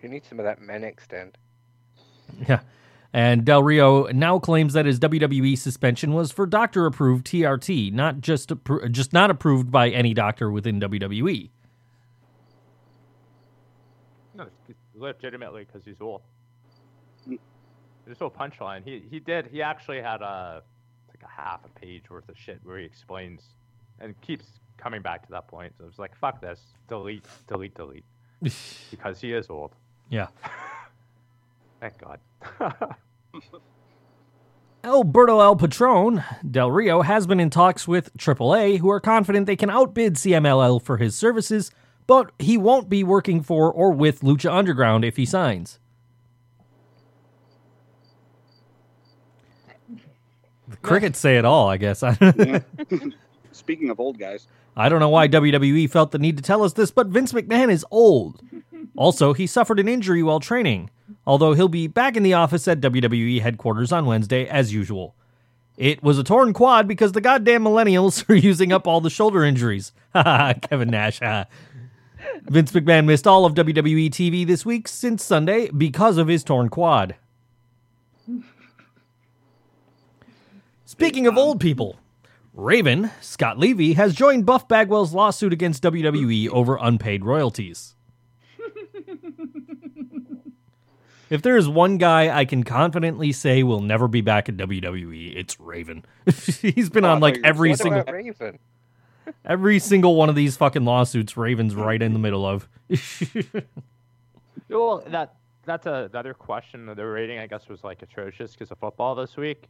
You 0.00 0.08
need 0.08 0.24
some 0.24 0.38
of 0.38 0.44
that 0.44 0.62
men 0.62 0.84
extend. 0.84 1.36
Yeah. 2.46 2.60
And 3.12 3.44
Del 3.44 3.64
Rio 3.64 4.06
now 4.12 4.38
claims 4.38 4.74
that 4.74 4.86
his 4.86 5.00
WWE 5.00 5.58
suspension 5.58 6.12
was 6.12 6.30
for 6.30 6.46
doctor 6.46 6.86
approved 6.86 7.26
TRT, 7.26 7.92
not 7.92 8.20
just 8.20 8.50
appro- 8.50 8.88
just 8.92 9.12
not 9.12 9.32
approved 9.32 9.72
by 9.72 9.88
any 9.90 10.14
doctor 10.14 10.48
within. 10.48 10.80
WWE. 10.80 11.50
No, 14.36 14.46
it's 14.68 14.78
legitimately 14.94 15.64
because 15.64 15.84
he's 15.84 16.00
old. 16.00 16.22
There's 17.26 18.20
no 18.20 18.30
punchline. 18.30 18.84
He 18.84 19.02
he 19.10 19.18
did. 19.18 19.48
He 19.48 19.60
actually 19.60 20.00
had 20.00 20.22
a 20.22 20.62
like 21.08 21.24
a 21.24 21.42
half 21.42 21.64
a 21.64 21.80
page 21.80 22.08
worth 22.08 22.28
of 22.28 22.38
shit 22.38 22.60
where 22.62 22.78
he 22.78 22.84
explains 22.84 23.42
and 24.00 24.14
keeps 24.20 24.60
coming 24.78 25.02
back 25.02 25.26
to 25.26 25.32
that 25.32 25.48
point. 25.48 25.74
So 25.78 25.84
it's 25.86 25.98
like 25.98 26.16
fuck 26.16 26.40
this, 26.40 26.60
delete, 26.88 27.24
delete, 27.46 27.74
delete, 27.74 28.04
because 28.90 29.20
he 29.20 29.32
is 29.32 29.50
old. 29.50 29.74
Yeah. 30.08 30.28
Thank 31.80 31.98
God. 31.98 32.20
Alberto 34.84 35.40
El 35.40 35.56
Patron, 35.56 36.22
Del 36.48 36.70
Rio, 36.70 37.02
has 37.02 37.26
been 37.26 37.40
in 37.40 37.50
talks 37.50 37.86
with 37.86 38.16
AAA, 38.16 38.78
who 38.78 38.88
are 38.90 39.00
confident 39.00 39.46
they 39.46 39.56
can 39.56 39.70
outbid 39.70 40.14
CMLL 40.14 40.80
for 40.80 40.96
his 40.96 41.14
services, 41.16 41.70
but 42.06 42.30
he 42.38 42.56
won't 42.56 42.88
be 42.88 43.02
working 43.04 43.42
for 43.42 43.72
or 43.72 43.90
with 43.90 44.20
Lucha 44.20 44.50
Underground 44.50 45.04
if 45.04 45.16
he 45.16 45.26
signs. 45.26 45.78
The 50.68 50.76
crickets 50.76 51.18
say 51.18 51.38
it 51.38 51.44
all, 51.44 51.68
I 51.68 51.76
guess. 51.76 52.02
Yeah. 53.68 53.74
Speaking 53.74 53.90
of 53.90 54.00
old 54.00 54.18
guys, 54.18 54.46
I 54.76 54.88
don't 54.88 55.00
know 55.00 55.08
why 55.08 55.28
WWE 55.28 55.90
felt 55.90 56.12
the 56.12 56.18
need 56.18 56.36
to 56.36 56.42
tell 56.42 56.62
us 56.62 56.72
this, 56.72 56.90
but 56.90 57.08
Vince 57.08 57.32
McMahon 57.32 57.70
is 57.70 57.84
old. 57.90 58.40
Also, 58.96 59.32
he 59.32 59.46
suffered 59.46 59.78
an 59.78 59.88
injury 59.88 60.24
while 60.24 60.40
training, 60.40 60.90
although 61.26 61.52
he'll 61.52 61.68
be 61.68 61.86
back 61.86 62.16
in 62.16 62.24
the 62.24 62.34
office 62.34 62.66
at 62.66 62.80
WWE 62.80 63.40
headquarters 63.40 63.92
on 63.92 64.06
Wednesday 64.06 64.48
as 64.48 64.72
usual. 64.72 65.14
It 65.76 66.02
was 66.02 66.18
a 66.18 66.24
torn 66.24 66.52
quad 66.52 66.88
because 66.88 67.12
the 67.12 67.20
goddamn 67.20 67.62
millennials 67.62 68.28
are 68.28 68.34
using 68.34 68.72
up 68.72 68.88
all 68.88 69.00
the 69.00 69.10
shoulder 69.10 69.44
injuries. 69.44 69.92
Haha, 70.14 70.54
Kevin 70.54 70.90
Nash. 70.90 71.20
Vince 72.42 72.72
McMahon 72.72 73.04
missed 73.04 73.26
all 73.26 73.44
of 73.44 73.54
WWE 73.54 74.10
TV 74.10 74.44
this 74.44 74.66
week 74.66 74.88
since 74.88 75.24
Sunday 75.24 75.70
because 75.70 76.18
of 76.18 76.26
his 76.26 76.42
torn 76.42 76.68
quad. 76.68 77.14
Speaking 80.84 81.28
of 81.28 81.34
um, 81.34 81.38
old 81.38 81.60
people, 81.60 81.96
Raven, 82.58 83.12
Scott 83.20 83.56
Levy, 83.56 83.92
has 83.92 84.14
joined 84.16 84.44
Buff 84.44 84.66
Bagwell's 84.66 85.14
lawsuit 85.14 85.52
against 85.52 85.80
WWE 85.84 86.48
over 86.48 86.76
unpaid 86.76 87.24
royalties. 87.24 87.94
if 91.30 91.40
there 91.40 91.56
is 91.56 91.68
one 91.68 91.98
guy 91.98 92.36
I 92.36 92.44
can 92.44 92.64
confidently 92.64 93.30
say 93.30 93.62
will 93.62 93.80
never 93.80 94.08
be 94.08 94.22
back 94.22 94.48
at 94.48 94.56
WWE, 94.56 95.36
it's 95.36 95.60
Raven. 95.60 96.04
He's 96.60 96.90
been 96.90 97.04
on 97.04 97.18
Oh, 97.18 97.20
like 97.20 97.38
every 97.44 97.76
single 97.76 98.02
Raven? 98.02 98.58
every 99.44 99.78
single 99.78 100.16
one 100.16 100.28
of 100.28 100.34
these 100.34 100.56
fucking 100.56 100.84
lawsuits 100.84 101.36
Raven's 101.36 101.76
right 101.76 102.02
in 102.02 102.12
the 102.12 102.18
middle 102.18 102.44
of. 102.44 102.68
well, 104.68 105.04
that 105.06 105.36
that's 105.64 105.86
a, 105.86 106.08
another 106.10 106.34
question. 106.34 106.86
The 106.86 107.06
rating, 107.06 107.38
I 107.38 107.46
guess, 107.46 107.68
was 107.68 107.84
like 107.84 108.02
atrocious 108.02 108.50
because 108.50 108.72
of 108.72 108.78
football 108.78 109.14
this 109.14 109.36
week. 109.36 109.68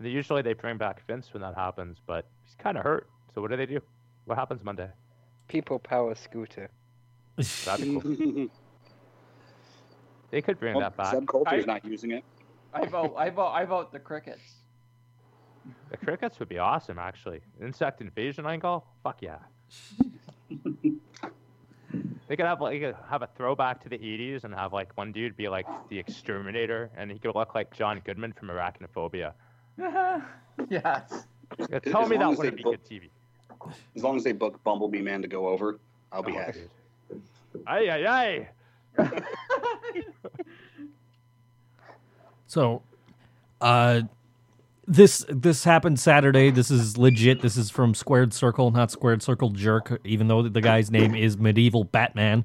They, 0.00 0.08
usually 0.08 0.42
they 0.42 0.52
bring 0.52 0.76
back 0.76 1.06
Vince 1.06 1.32
when 1.32 1.42
that 1.42 1.54
happens, 1.54 1.98
but 2.06 2.26
he's 2.44 2.56
kind 2.56 2.76
of 2.76 2.84
hurt. 2.84 3.08
So 3.34 3.40
what 3.40 3.50
do 3.50 3.56
they 3.56 3.66
do? 3.66 3.80
What 4.24 4.38
happens 4.38 4.64
Monday? 4.64 4.88
People 5.48 5.78
Power 5.78 6.14
Scooter. 6.14 6.70
That'd 7.64 7.84
be 7.86 8.00
cool. 8.00 8.48
They 10.30 10.42
could 10.42 10.58
bring 10.58 10.74
well, 10.74 10.80
that 10.90 10.96
back. 10.96 11.14
subculture's 11.14 11.62
I- 11.62 11.74
not 11.74 11.84
using 11.84 12.10
it. 12.10 12.24
I 12.72 12.86
vote. 12.86 13.14
I 13.16 13.30
vote. 13.30 13.52
I 13.52 13.64
vote 13.64 13.92
the 13.92 14.00
crickets. 14.00 14.56
The 15.90 15.96
crickets 15.96 16.40
would 16.40 16.48
be 16.48 16.58
awesome, 16.58 16.98
actually. 16.98 17.40
Insect 17.62 18.00
invasion 18.00 18.44
angle? 18.44 18.84
Fuck 19.04 19.22
yeah. 19.22 19.38
they 22.28 22.36
could 22.36 22.46
have 22.46 22.60
like 22.60 22.82
have 23.08 23.22
a 23.22 23.28
throwback 23.36 23.80
to 23.84 23.88
the 23.88 23.96
'80s 23.98 24.42
and 24.42 24.52
have 24.52 24.72
like 24.72 24.90
one 24.96 25.12
dude 25.12 25.36
be 25.36 25.48
like 25.48 25.66
the 25.88 26.00
exterminator, 26.00 26.90
and 26.96 27.12
he 27.12 27.18
could 27.20 27.36
look 27.36 27.54
like 27.54 27.72
John 27.72 28.02
Goodman 28.04 28.32
from 28.32 28.48
Arachnophobia. 28.48 29.34
yes. 30.70 31.26
Yeah, 31.58 31.78
As 31.84 31.92
tell 31.92 32.08
me 32.08 32.16
that 32.16 32.30
as 32.30 32.38
wouldn't 32.38 32.56
they 32.56 32.62
be 32.62 32.70
good 32.70 32.84
TV. 32.84 33.08
As 33.96 34.02
long 34.02 34.16
as 34.16 34.24
they 34.24 34.32
book 34.32 34.62
Bumblebee 34.64 35.00
Man 35.02 35.22
to 35.22 35.28
go 35.28 35.48
over, 35.48 35.78
I'll 36.12 36.22
be 36.22 36.32
Oh, 36.32 36.38
happy. 36.38 36.60
dude. 37.08 37.22
Aye, 37.66 37.88
aye, 37.88 38.48
aye. 38.98 39.02
So, 42.46 42.82
uh, 43.60 44.02
this 44.86 45.24
this 45.28 45.64
happened 45.64 45.98
Saturday. 45.98 46.50
This 46.50 46.70
is 46.70 46.96
legit. 46.98 47.40
This 47.40 47.56
is 47.56 47.70
from 47.70 47.94
Squared 47.94 48.32
Circle, 48.32 48.70
not 48.70 48.90
Squared 48.90 49.22
Circle 49.22 49.50
Jerk. 49.50 50.00
Even 50.04 50.28
though 50.28 50.42
the 50.42 50.60
guy's 50.60 50.90
name 50.90 51.14
is 51.14 51.36
Medieval 51.38 51.84
Batman. 51.84 52.44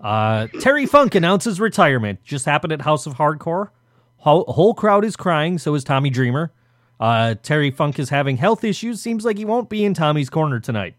Uh, 0.00 0.46
Terry 0.60 0.86
Funk 0.86 1.14
announces 1.16 1.58
retirement. 1.58 2.22
Just 2.22 2.44
happened 2.44 2.72
at 2.72 2.82
House 2.82 3.06
of 3.06 3.14
Hardcore. 3.14 3.70
Whole, 4.18 4.44
whole 4.44 4.74
crowd 4.74 5.04
is 5.04 5.16
crying. 5.16 5.58
So 5.58 5.74
is 5.74 5.82
Tommy 5.82 6.10
Dreamer. 6.10 6.52
Uh, 7.00 7.34
Terry 7.42 7.70
Funk 7.70 7.98
is 7.98 8.08
having 8.08 8.36
health 8.36 8.64
issues. 8.64 9.00
Seems 9.00 9.24
like 9.24 9.38
he 9.38 9.44
won't 9.44 9.68
be 9.68 9.84
in 9.84 9.94
Tommy's 9.94 10.28
corner 10.30 10.58
tonight. 10.60 10.94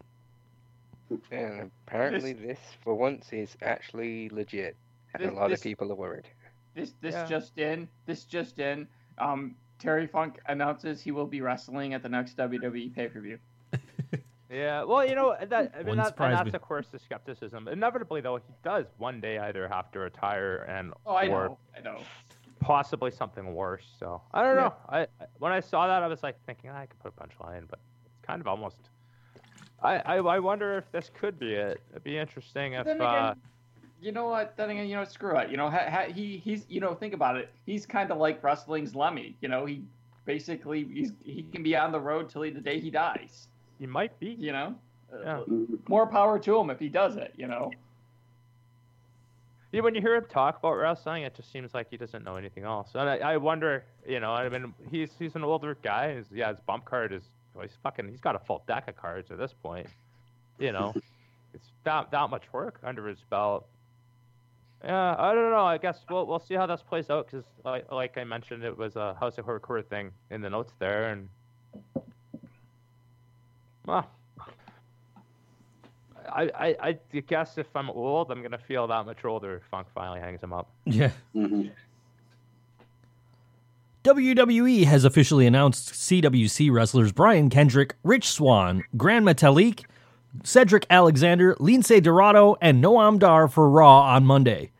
And 1.30 1.70
apparently 1.86 2.32
this, 2.32 2.58
for 2.82 2.94
once, 2.94 3.32
is 3.32 3.56
actually 3.62 4.28
legit. 4.30 4.76
And 5.14 5.22
This- 5.24 5.30
a 5.30 5.34
lot 5.34 5.48
this- 5.50 5.60
of 5.60 5.64
people 5.64 5.90
are 5.92 5.96
worried. 5.96 6.28
This 6.74 6.92
this 7.00 7.14
Yeah. 7.14 7.26
just 7.26 7.58
in. 7.58 7.88
This 8.06 8.24
just 8.24 8.58
in. 8.60 8.86
Um, 9.18 9.56
Terry 9.80 10.06
Funk 10.06 10.38
announces 10.46 11.02
he 11.02 11.10
will 11.10 11.26
be 11.26 11.40
wrestling 11.40 11.94
at 11.94 12.02
the 12.02 12.08
next 12.08 12.36
WWE 12.36 12.90
pay 12.94 13.08
per 13.08 13.20
view. 13.20 13.38
Yeah, 14.52 14.82
well, 14.82 15.06
you 15.06 15.14
know 15.14 15.36
that 15.38 15.72
I 15.78 15.84
mean 15.84 15.96
that, 15.96 16.18
and 16.18 16.34
that's 16.34 16.44
me. 16.46 16.50
of 16.54 16.60
course 16.62 16.88
the 16.88 16.98
skepticism. 16.98 17.68
Inevitably, 17.68 18.20
though, 18.20 18.38
he 18.38 18.42
does 18.64 18.84
one 18.98 19.20
day 19.20 19.38
either 19.38 19.68
have 19.68 19.92
to 19.92 20.00
retire 20.00 20.64
and 20.68 20.92
Oh, 21.06 21.14
I 21.14 21.28
or 21.28 21.44
know. 21.50 21.58
I 21.76 21.80
know. 21.82 21.98
Possibly 22.60 23.10
something 23.10 23.54
worse. 23.54 23.86
So 23.98 24.22
I 24.32 24.42
don't 24.42 24.56
Yeah. 24.56 24.62
know. 24.62 24.74
I 24.88 25.00
I- 25.02 25.06
when 25.38 25.52
I 25.52 25.60
saw 25.60 25.86
that, 25.88 26.02
I 26.02 26.06
was 26.06 26.22
like 26.22 26.36
thinking 26.46 26.70
I 26.70 26.86
could 26.86 26.98
put 27.00 27.12
a 27.16 27.20
punchline, 27.20 27.66
but 27.68 27.80
it's 28.06 28.18
kind 28.22 28.40
of 28.40 28.46
almost. 28.46 28.90
I, 29.82 29.96
I 30.00 30.16
I 30.18 30.38
wonder 30.38 30.76
if 30.76 30.90
this 30.92 31.10
could 31.14 31.38
be 31.38 31.54
it. 31.54 31.80
It'd 31.90 32.04
be 32.04 32.18
interesting 32.18 32.74
if. 32.74 32.84
Then 32.84 32.96
again, 32.96 33.08
uh, 33.08 33.34
you 34.00 34.12
know 34.12 34.26
what? 34.28 34.56
Then 34.56 34.70
again, 34.70 34.86
you 34.88 34.96
know, 34.96 35.04
screw 35.04 35.36
it. 35.38 35.50
You 35.50 35.56
know, 35.56 35.70
ha, 35.70 35.88
ha, 35.88 36.02
he 36.12 36.36
he's 36.36 36.66
you 36.68 36.80
know, 36.80 36.94
think 36.94 37.14
about 37.14 37.36
it. 37.36 37.50
He's 37.66 37.86
kind 37.86 38.10
of 38.12 38.18
like 38.18 38.42
wrestling's 38.44 38.94
Lemmy. 38.94 39.36
You 39.40 39.48
know, 39.48 39.64
he 39.64 39.82
basically 40.26 40.84
he's 40.84 41.12
he 41.24 41.42
can 41.44 41.62
be 41.62 41.74
on 41.76 41.92
the 41.92 42.00
road 42.00 42.28
till 42.28 42.42
he, 42.42 42.50
the 42.50 42.60
day 42.60 42.78
he 42.78 42.90
dies. 42.90 43.48
he 43.78 43.86
might 43.86 44.18
be. 44.20 44.36
You 44.38 44.52
know, 44.52 44.74
Uh, 45.24 45.42
more 45.88 46.06
power 46.06 46.38
to 46.38 46.58
him 46.58 46.68
if 46.70 46.78
he 46.78 46.88
does 46.90 47.16
it. 47.16 47.32
You 47.36 47.46
know. 47.48 47.70
Yeah, 49.72 49.82
when 49.82 49.94
you 49.94 50.00
hear 50.00 50.16
him 50.16 50.24
talk 50.28 50.58
about 50.58 50.72
wrestling, 50.72 51.22
it 51.22 51.34
just 51.34 51.52
seems 51.52 51.74
like 51.74 51.88
he 51.90 51.96
doesn't 51.96 52.24
know 52.24 52.36
anything 52.36 52.64
else. 52.64 52.90
And 52.94 53.08
I, 53.08 53.18
I 53.18 53.36
wonder, 53.36 53.84
you 54.06 54.18
know, 54.18 54.32
I 54.32 54.48
mean, 54.48 54.74
he's 54.90 55.10
he's 55.18 55.36
an 55.36 55.44
older 55.44 55.76
guy. 55.80 56.14
His, 56.14 56.26
yeah, 56.32 56.48
his 56.48 56.58
bump 56.60 56.84
card 56.84 57.12
is 57.12 57.22
well, 57.54 57.64
he's 57.64 57.76
fucking. 57.82 58.08
He's 58.08 58.20
got 58.20 58.34
a 58.34 58.40
full 58.40 58.64
deck 58.66 58.88
of 58.88 58.96
cards 58.96 59.30
at 59.30 59.38
this 59.38 59.54
point. 59.62 59.86
You 60.58 60.72
know, 60.72 60.92
it's 61.54 61.70
that 61.84 62.10
that 62.10 62.30
much 62.30 62.52
work 62.52 62.80
under 62.82 63.06
his 63.06 63.20
belt. 63.30 63.66
Yeah, 64.82 65.14
I 65.18 65.34
don't 65.34 65.50
know. 65.50 65.64
I 65.66 65.78
guess 65.78 66.00
we'll 66.10 66.26
we'll 66.26 66.40
see 66.40 66.54
how 66.54 66.66
this 66.66 66.82
plays 66.82 67.10
out 67.10 67.30
because, 67.30 67.44
like, 67.64 67.90
like 67.92 68.18
I 68.18 68.24
mentioned, 68.24 68.64
it 68.64 68.76
was 68.76 68.96
a 68.96 69.14
House 69.14 69.38
of 69.38 69.44
Hardcore 69.44 69.84
thing 69.84 70.10
in 70.30 70.40
the 70.40 70.50
notes 70.50 70.72
there, 70.78 71.12
and 71.12 71.28
well, 73.86 74.08
I, 76.32 76.50
I 76.58 76.76
I 77.14 77.20
guess 77.26 77.58
if 77.58 77.66
I'm 77.74 77.90
old, 77.90 78.30
I'm 78.30 78.42
gonna 78.42 78.58
feel 78.58 78.86
that 78.86 79.06
much 79.06 79.24
older. 79.24 79.56
if 79.56 79.62
Funk 79.70 79.86
finally 79.94 80.20
hangs 80.20 80.42
him 80.42 80.52
up. 80.52 80.68
Yeah. 80.84 81.10
hmm 81.32 81.68
WWE 84.02 84.84
has 84.84 85.04
officially 85.04 85.46
announced 85.46 85.92
CWC 85.92 86.72
wrestlers 86.72 87.12
Brian 87.12 87.50
Kendrick, 87.50 87.96
Rich 88.02 88.28
Swann, 88.30 88.82
Grand 88.96 89.26
Metalik, 89.26 89.84
Cedric 90.42 90.86
Alexander, 90.88 91.54
Lince 91.56 92.02
Dorado, 92.02 92.56
and 92.62 92.82
Noam 92.82 93.18
Dar 93.18 93.46
for 93.46 93.68
Raw 93.68 94.00
on 94.14 94.24
Monday. 94.24 94.70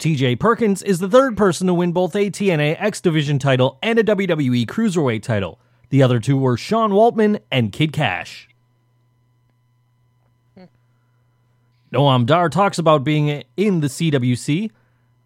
TJ 0.00 0.38
Perkins 0.38 0.82
is 0.82 0.98
the 0.98 1.08
third 1.08 1.36
person 1.36 1.66
to 1.68 1.74
win 1.74 1.92
both 1.92 2.14
a 2.16 2.28
TNA 2.30 2.76
X 2.78 3.00
Division 3.00 3.38
title 3.38 3.78
and 3.82 3.98
a 3.98 4.04
WWE 4.04 4.66
Cruiserweight 4.66 5.22
title. 5.22 5.58
The 5.90 6.02
other 6.02 6.18
two 6.18 6.36
were 6.36 6.56
Sean 6.56 6.90
Waltman 6.90 7.40
and 7.50 7.72
Kid 7.72 7.92
Kash. 7.92 8.48
Noam 11.92 12.26
Dar 12.26 12.48
talks 12.48 12.78
about 12.78 13.04
being 13.04 13.44
in 13.56 13.80
the 13.80 13.86
CWC. 13.86 14.70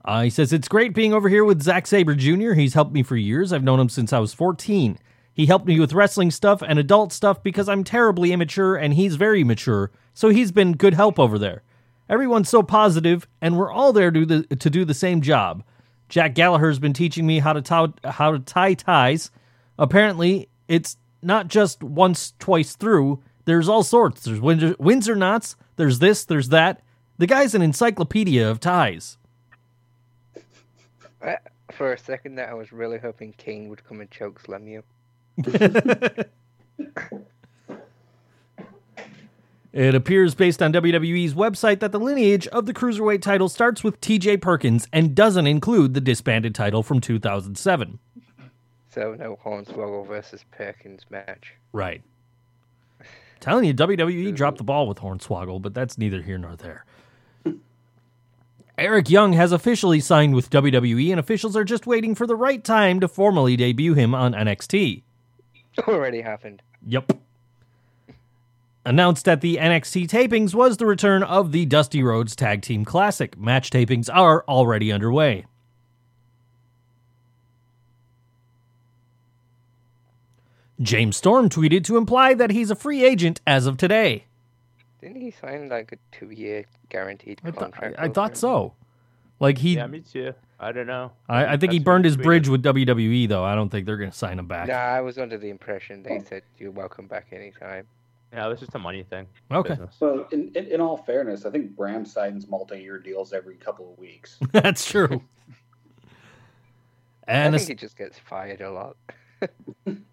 Uh, 0.04 0.22
he 0.22 0.30
says, 0.30 0.52
It's 0.52 0.68
great 0.68 0.94
being 0.94 1.12
over 1.12 1.28
here 1.28 1.44
with 1.44 1.62
Zack 1.62 1.86
Sabre 1.86 2.14
Jr. 2.14 2.52
He's 2.52 2.74
helped 2.74 2.92
me 2.92 3.02
for 3.02 3.16
years. 3.16 3.52
I've 3.52 3.64
known 3.64 3.80
him 3.80 3.88
since 3.88 4.12
I 4.12 4.18
was 4.18 4.34
14. 4.34 4.98
He 5.32 5.46
helped 5.46 5.66
me 5.66 5.78
with 5.80 5.92
wrestling 5.92 6.30
stuff 6.30 6.62
and 6.62 6.78
adult 6.78 7.12
stuff 7.12 7.42
because 7.42 7.68
I'm 7.68 7.84
terribly 7.84 8.32
immature 8.32 8.76
and 8.76 8.94
he's 8.94 9.16
very 9.16 9.44
mature, 9.44 9.90
so 10.12 10.28
he's 10.28 10.52
been 10.52 10.76
good 10.76 10.94
help 10.94 11.18
over 11.18 11.38
there. 11.38 11.62
Everyone's 12.08 12.48
so 12.48 12.62
positive, 12.62 13.28
and 13.40 13.56
we're 13.56 13.70
all 13.70 13.92
there 13.92 14.10
to, 14.10 14.26
the, 14.26 14.42
to 14.56 14.68
do 14.68 14.84
the 14.84 14.94
same 14.94 15.20
job. 15.20 15.62
Jack 16.08 16.34
Gallagher's 16.34 16.80
been 16.80 16.92
teaching 16.92 17.24
me 17.24 17.38
how 17.38 17.52
to, 17.52 17.92
how 18.04 18.32
to 18.32 18.40
tie 18.40 18.74
ties. 18.74 19.30
Apparently, 19.78 20.48
it's 20.66 20.96
not 21.22 21.46
just 21.46 21.84
once, 21.84 22.34
twice 22.40 22.74
through. 22.74 23.22
There's 23.44 23.68
all 23.68 23.84
sorts. 23.84 24.24
There's 24.24 24.40
Windsor, 24.40 24.74
Windsor 24.80 25.14
knots. 25.14 25.56
There's 25.80 25.98
this. 25.98 26.26
There's 26.26 26.50
that. 26.50 26.82
The 27.16 27.26
guy's 27.26 27.54
an 27.54 27.62
encyclopedia 27.62 28.46
of 28.46 28.60
ties. 28.60 29.16
For 31.72 31.94
a 31.94 31.98
second 31.98 32.34
there, 32.34 32.50
I 32.50 32.52
was 32.52 32.70
really 32.70 32.98
hoping 32.98 33.32
King 33.38 33.70
would 33.70 33.82
come 33.82 34.02
and 34.02 34.10
choke 34.10 34.40
slam 34.40 34.68
you. 34.68 34.82
It 39.72 39.94
appears 39.94 40.34
based 40.34 40.60
on 40.60 40.72
WWE's 40.72 41.32
website 41.32 41.78
that 41.78 41.92
the 41.92 42.00
lineage 42.00 42.48
of 42.48 42.66
the 42.66 42.74
Cruiserweight 42.74 43.22
title 43.22 43.48
starts 43.48 43.84
with 43.84 44.00
TJ 44.00 44.42
Perkins 44.42 44.88
and 44.92 45.14
doesn't 45.14 45.46
include 45.46 45.94
the 45.94 46.00
disbanded 46.00 46.56
title 46.56 46.82
from 46.82 47.00
2007. 47.00 48.00
So 48.92 49.14
no 49.14 49.38
Hornswoggle 49.42 50.08
versus 50.08 50.44
Perkins 50.50 51.06
match. 51.08 51.54
Right. 51.72 52.02
Telling 53.40 53.64
you, 53.64 53.74
WWE 53.74 54.34
dropped 54.34 54.58
the 54.58 54.64
ball 54.64 54.86
with 54.86 54.98
Hornswoggle, 54.98 55.62
but 55.62 55.72
that's 55.74 55.96
neither 55.96 56.22
here 56.22 56.38
nor 56.38 56.56
there. 56.56 56.84
Eric 58.76 59.10
Young 59.10 59.32
has 59.34 59.52
officially 59.52 60.00
signed 60.00 60.34
with 60.34 60.50
WWE, 60.50 61.10
and 61.10 61.20
officials 61.20 61.56
are 61.56 61.64
just 61.64 61.86
waiting 61.86 62.14
for 62.14 62.26
the 62.26 62.36
right 62.36 62.62
time 62.62 63.00
to 63.00 63.08
formally 63.08 63.56
debut 63.56 63.94
him 63.94 64.14
on 64.14 64.32
NXT. 64.32 65.02
Already 65.86 66.22
happened. 66.22 66.62
Yep. 66.86 67.12
Announced 68.86 69.28
at 69.28 69.42
the 69.42 69.56
NXT 69.56 70.08
tapings 70.08 70.54
was 70.54 70.78
the 70.78 70.86
return 70.86 71.22
of 71.22 71.52
the 71.52 71.66
Dusty 71.66 72.02
Rhodes 72.02 72.34
Tag 72.34 72.62
Team 72.62 72.86
Classic. 72.86 73.38
Match 73.38 73.70
tapings 73.70 74.08
are 74.12 74.44
already 74.48 74.90
underway. 74.90 75.44
James 80.80 81.16
Storm 81.16 81.48
tweeted 81.48 81.84
to 81.84 81.96
imply 81.96 82.34
that 82.34 82.50
he's 82.50 82.70
a 82.70 82.74
free 82.74 83.04
agent 83.04 83.40
as 83.46 83.66
of 83.66 83.76
today. 83.76 84.24
Didn't 85.00 85.20
he 85.20 85.30
sign 85.30 85.68
like 85.68 85.92
a 85.92 86.16
two-year 86.16 86.64
guaranteed 86.88 87.40
I, 87.44 87.50
th- 87.50 87.60
contract? 87.60 87.96
I 87.98 88.08
thought 88.08 88.36
something? 88.36 88.70
so. 88.70 88.74
Like 89.38 89.58
he, 89.58 89.76
yeah, 89.76 89.86
me 89.86 90.00
too. 90.00 90.34
I 90.58 90.72
don't 90.72 90.86
know. 90.86 91.12
I, 91.28 91.54
I 91.54 91.56
think 91.56 91.72
he 91.72 91.78
burned 91.78 92.04
his 92.04 92.16
tweeted. 92.16 92.22
bridge 92.22 92.48
with 92.48 92.62
WWE 92.62 93.28
though. 93.28 93.44
I 93.44 93.54
don't 93.54 93.70
think 93.70 93.86
they're 93.86 93.96
going 93.96 94.10
to 94.10 94.16
sign 94.16 94.38
him 94.38 94.46
back. 94.46 94.68
Nah, 94.68 94.74
I 94.74 95.00
was 95.00 95.16
under 95.16 95.38
the 95.38 95.48
impression 95.48 96.02
they 96.02 96.20
said 96.20 96.42
you're 96.58 96.70
welcome 96.70 97.06
back 97.06 97.28
anytime. 97.32 97.86
Yeah, 98.32 98.48
this 98.48 98.62
is 98.62 98.68
the 98.68 98.78
money 98.78 99.02
thing. 99.02 99.26
Okay. 99.50 99.70
Business. 99.70 99.96
Well, 99.98 100.26
in, 100.30 100.52
in, 100.54 100.66
in 100.66 100.80
all 100.80 100.98
fairness, 100.98 101.46
I 101.46 101.50
think 101.50 101.74
Bram 101.74 102.04
signs 102.04 102.46
multi-year 102.48 102.98
deals 102.98 103.32
every 103.32 103.56
couple 103.56 103.90
of 103.92 103.98
weeks. 103.98 104.38
That's 104.52 104.86
true. 104.86 105.22
And 107.26 107.54
I 107.54 107.58
think 107.58 107.68
he 107.68 107.74
just 107.74 107.96
gets 107.96 108.18
fired 108.18 108.60
a 108.60 108.70
lot. 108.70 108.96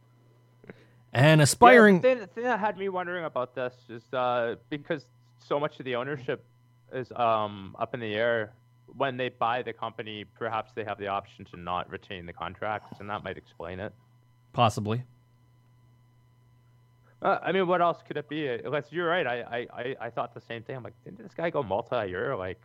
an 1.13 1.39
aspiring 1.41 2.01
Yeah, 2.03 2.15
the, 2.15 2.27
thing, 2.27 2.43
that 2.43 2.59
had 2.59 2.77
me 2.77 2.89
wondering 2.89 3.25
about 3.25 3.55
this 3.55 3.73
is 3.89 4.03
uh, 4.13 4.55
because 4.69 5.05
so 5.39 5.59
much 5.59 5.79
of 5.79 5.85
the 5.85 5.95
ownership 5.95 6.43
is 6.93 7.11
um, 7.15 7.75
up 7.79 7.93
in 7.93 7.99
the 7.99 8.13
air. 8.15 8.51
When 8.95 9.17
they 9.17 9.29
buy 9.29 9.61
the 9.63 9.73
company, 9.73 10.23
perhaps 10.23 10.71
they 10.73 10.83
have 10.85 10.97
the 10.97 11.07
option 11.07 11.43
to 11.51 11.57
not 11.57 11.89
retain 11.89 12.25
the 12.25 12.33
contracts, 12.33 12.99
and 12.99 13.09
that 13.09 13.23
might 13.23 13.37
explain 13.37 13.79
it. 13.79 13.93
possibly. 14.53 15.03
Uh, 17.21 17.39
I 17.41 17.51
mean, 17.51 17.67
what 17.67 17.81
else 17.81 17.97
could 18.07 18.15
it 18.17 18.29
be? 18.29 18.47
Unless 18.47 18.91
you're 18.91 19.07
right, 19.09 19.25
I, 19.25 19.41
I, 19.41 19.67
I, 19.73 19.95
I 20.01 20.09
thought 20.11 20.33
the 20.35 20.41
same 20.41 20.61
thing. 20.63 20.75
I'm 20.75 20.83
like, 20.83 20.93
didn't 21.03 21.17
this 21.17 21.33
guy 21.33 21.49
go 21.49 21.63
multi-year 21.63 22.35
like 22.35 22.61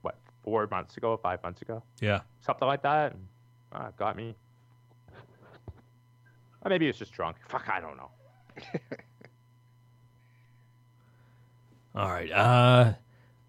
what 0.00 0.14
four 0.42 0.66
months 0.70 0.96
ago, 0.96 1.18
five 1.22 1.42
months 1.42 1.60
ago, 1.60 1.82
Yeah. 2.00 2.20
something 2.40 2.66
like 2.66 2.82
that? 2.82 3.12
And, 3.12 3.26
uh, 3.72 3.90
got 3.98 4.16
me. 4.16 4.34
Or 6.62 6.68
maybe 6.68 6.88
it's 6.88 6.98
just 6.98 7.12
drunk. 7.12 7.36
Fuck, 7.48 7.68
I 7.68 7.80
don't 7.80 7.96
know. 7.96 8.10
All 11.94 12.08
right. 12.08 12.30
Uh, 12.30 12.94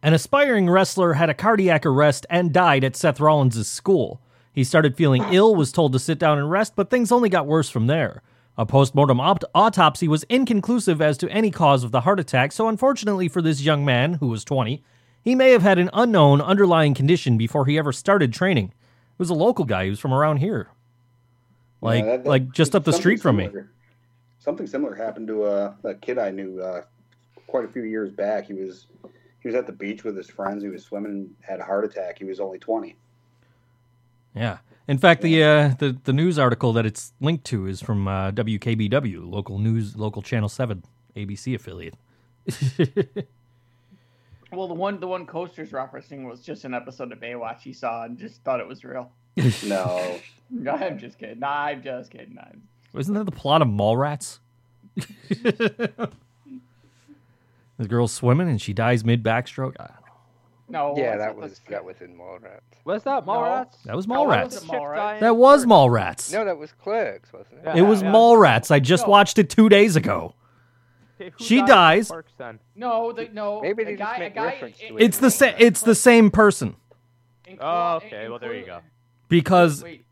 an 0.01 0.13
aspiring 0.13 0.69
wrestler 0.69 1.13
had 1.13 1.29
a 1.29 1.33
cardiac 1.33 1.85
arrest 1.85 2.25
and 2.29 2.53
died 2.53 2.83
at 2.83 2.95
Seth 2.95 3.19
Rollins' 3.19 3.67
school. 3.67 4.21
He 4.53 4.63
started 4.63 4.97
feeling 4.97 5.23
ill, 5.31 5.55
was 5.55 5.71
told 5.71 5.93
to 5.93 5.99
sit 5.99 6.17
down 6.19 6.38
and 6.39 6.49
rest, 6.49 6.73
but 6.75 6.89
things 6.89 7.11
only 7.11 7.29
got 7.29 7.45
worse 7.47 7.69
from 7.69 7.88
there. 7.88 8.23
A 8.57 8.65
postmortem 8.65 9.19
opt- 9.19 9.45
autopsy 9.55 10.07
was 10.07 10.23
inconclusive 10.23 11.01
as 11.01 11.17
to 11.19 11.29
any 11.29 11.51
cause 11.51 11.83
of 11.83 11.91
the 11.91 12.01
heart 12.01 12.19
attack, 12.19 12.51
so 12.51 12.67
unfortunately 12.67 13.27
for 13.27 13.41
this 13.41 13.61
young 13.61 13.85
man, 13.85 14.13
who 14.15 14.27
was 14.27 14.43
20, 14.43 14.83
he 15.23 15.35
may 15.35 15.51
have 15.51 15.61
had 15.61 15.77
an 15.79 15.89
unknown 15.93 16.41
underlying 16.41 16.93
condition 16.93 17.38
before 17.38 17.65
he 17.65 17.77
ever 17.77 17.91
started 17.91 18.33
training. 18.33 18.65
It 18.67 19.19
was 19.19 19.29
a 19.29 19.35
local 19.35 19.65
guy. 19.65 19.85
who 19.85 19.91
was 19.91 19.99
from 19.99 20.13
around 20.13 20.38
here. 20.38 20.69
Like, 21.82 22.03
Yeah, 22.06 22.12
that- 22.12 22.24
that- 22.24 22.30
like 22.30 22.52
just 22.52 22.76
up 22.76 22.84
the 22.84 22.94
street 22.94 23.22
from 23.22 23.38
me. 23.38 23.49
Something 24.40 24.66
similar 24.68 24.95
happened 24.95 25.28
to 25.28 25.44
uh, 25.44 25.74
a 25.84 25.94
kid 25.95 26.18
I 26.18 26.32
knew 26.32 26.60
uh, 26.62 26.84
quite 27.48 27.66
a 27.66 27.68
few 27.68 27.84
years 27.84 28.12
back. 28.12 28.45
He 28.48 28.53
was 28.53 28.88
he 29.41 29.48
was 29.48 29.56
at 29.56 29.66
the 29.68 29.72
beach 29.74 30.03
with 30.03 30.16
his 30.18 30.30
friends. 30.30 30.64
He 30.64 30.70
was 30.70 30.84
swimming, 30.84 31.30
had 31.41 31.60
a 31.60 31.64
heart 31.64 31.86
attack. 31.86 32.18
He 32.20 32.26
was 32.26 32.40
only 32.40 32.58
twenty. 32.60 32.95
Yeah. 34.36 34.60
In 34.88 34.98
fact, 34.98 35.22
the 35.22 35.44
uh, 35.44 35.70
the 35.78 35.95
the 36.06 36.14
news 36.14 36.40
article 36.40 36.74
that 36.74 36.86
it's 36.88 37.14
linked 37.22 37.45
to 37.45 37.68
is 37.68 37.82
from 37.82 38.08
uh, 38.08 38.32
WKBW, 38.32 39.30
local 39.30 39.60
news, 39.60 39.95
local 39.95 40.22
Channel 40.24 40.49
Seven, 40.49 40.84
ABC 41.16 41.53
affiliate. 41.56 41.95
Well, 44.53 44.68
the 44.68 44.74
one 44.74 44.99
the 44.99 45.08
one 45.08 45.26
coaster's 45.26 45.72
referencing 45.72 46.28
was 46.30 46.41
just 46.41 46.66
an 46.66 46.74
episode 46.74 47.14
of 47.14 47.20
Baywatch 47.20 47.62
he 47.62 47.72
saw 47.72 48.03
and 48.03 48.18
just 48.18 48.44
thought 48.44 48.60
it 48.60 48.68
was 48.68 48.84
real. 48.84 49.10
No, 49.68 50.20
No, 50.49 50.72
I'm 50.74 50.99
just 50.99 51.18
kidding. 51.18 51.40
Nah, 51.40 51.64
I'm 51.66 51.82
just 51.82 52.12
kidding. 52.12 52.38
I'm... 52.40 52.62
Wasn't 52.94 53.18
that 53.18 53.24
the 53.26 53.32
plot 53.32 53.62
of 53.62 53.68
Mallrats? 53.70 54.40
the 55.30 56.10
girl's 57.88 58.12
swimming 58.14 58.49
and 58.49 58.62
she 58.62 58.74
dies 58.74 59.03
mid 59.06 59.24
backstroke. 59.24 59.76
I 59.80 59.88
don't 59.88 59.95
know. 60.70 60.94
No. 60.94 60.98
yeah, 60.98 61.18
that's 61.18 61.34
that 61.34 61.36
was 61.36 61.52
that's- 61.60 61.70
that 61.70 61.86
was 61.86 62.02
in 62.02 62.16
Mallrats. 62.18 62.60
Was 62.84 63.03
that 63.03 63.26
No. 63.26 63.34
Mallrats? 63.34 63.82
That 63.84 63.95
was 63.95 64.08
No, 64.08 64.30
that 64.30 64.40
Mallrats. 64.40 64.44
wasn't 64.53 64.72
Mallrats. 64.72 65.20
That 65.20 65.36
was 65.38 65.66
Mallrats. 65.66 66.34
No, 66.34 66.45
that 66.45 66.58
was 66.58 66.72
Clerks, 66.74 67.32
wasn't 67.34 67.60
it? 67.60 67.66
Yeah. 67.66 67.78
it 67.78 67.82
was 67.82 68.02
yeah. 68.02 68.12
Mallrats. 68.12 68.72
I 68.72 68.80
just 68.80 69.06
No. 69.06 69.12
watched 69.12 69.38
it 69.40 69.49
two 69.49 69.70
days 69.70 69.95
ago. 69.95 70.34
Okay, 71.20 71.32
She 71.40 71.62
dies. 71.62 72.08
Clerks 72.08 72.34
then? 72.38 72.60
No, 72.76 73.12
the, 73.12 73.30
no. 73.32 73.62
Maybe 73.62 73.84
a 73.84 73.86
they 73.86 73.95
just 73.95 74.12
guy, 74.12 74.20
make 74.20 74.36
guy, 74.36 74.45
reference 74.45 74.78
to 74.80 74.98
it. 74.98 75.03
It's 75.03 75.18
the 75.20 75.30
same. 75.30 75.53
It's 75.60 75.82
the 75.82 75.94
same 75.95 76.32
person 76.32 76.76
in- 77.48 77.58
Oh, 77.62 77.98
in- 78.02 78.08
okay. 78.08 78.28
Well, 78.30 78.40
there 78.40 78.53
you 78.56 78.66
go. 78.66 78.80
Because 79.32 79.82
Wait, 79.84 80.06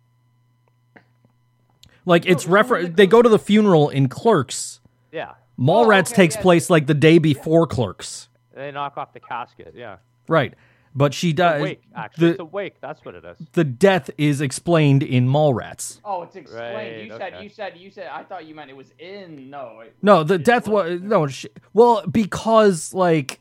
like 2.06 2.26
it's 2.26 2.48
No, 2.48 2.54
refer. 2.54 2.88
They 2.88 3.06
go 3.06 3.22
to 3.22 3.30
the 3.30 3.38
funeral 3.38 3.90
in 3.90 4.10
Clerks. 4.10 4.80
Yeah, 5.12 5.34
Mallrats 5.60 6.10
oh, 6.10 6.14
okay, 6.14 6.16
takes 6.16 6.36
yeah. 6.36 6.42
place 6.42 6.70
like 6.70 6.88
the 6.88 6.94
day 6.96 7.20
before 7.20 7.68
Clerks. 7.68 8.30
they 8.56 8.72
knock 8.72 8.98
off 8.98 9.14
the 9.14 9.20
casket. 9.20 9.74
Yeah. 9.76 9.98
Right. 10.28 10.54
but 10.96 11.14
she 11.14 11.32
The 11.32 11.36
dies. 11.44 11.62
wake, 11.62 11.82
actually. 11.96 12.26
the- 12.28 12.32
it's 12.32 12.40
a 12.40 12.46
wake. 12.46 12.82
That's 12.82 13.04
what 13.06 13.16
it 13.16 13.24
is. 13.26 13.38
The 13.54 13.64
death 13.64 14.10
is 14.18 14.42
explained 14.42 15.02
in 15.04 15.28
Mallrats. 15.28 16.00
Oh, 16.06 16.24
it's 16.24 16.36
explained. 16.36 16.76
Right, 16.76 17.04
you 17.04 17.10
said 17.12 17.34
okay. 17.34 17.44
you 17.44 17.50
said 17.50 17.78
you 17.78 17.92
said. 17.92 18.08
I 18.12 18.24
thought 18.24 18.46
you 18.48 18.56
meant 18.56 18.70
it 18.70 18.78
was 18.78 18.92
in. 19.00 19.50
No. 19.50 19.82
It, 19.82 19.96
No, 20.02 20.24
the 20.24 20.36
it 20.36 20.44
death 20.46 20.68
was 20.68 20.86
wasn't. 20.92 21.04
no. 21.04 21.28
Sh- 21.28 21.46
well, 21.74 22.04
because 22.08 22.94
like 22.94 23.40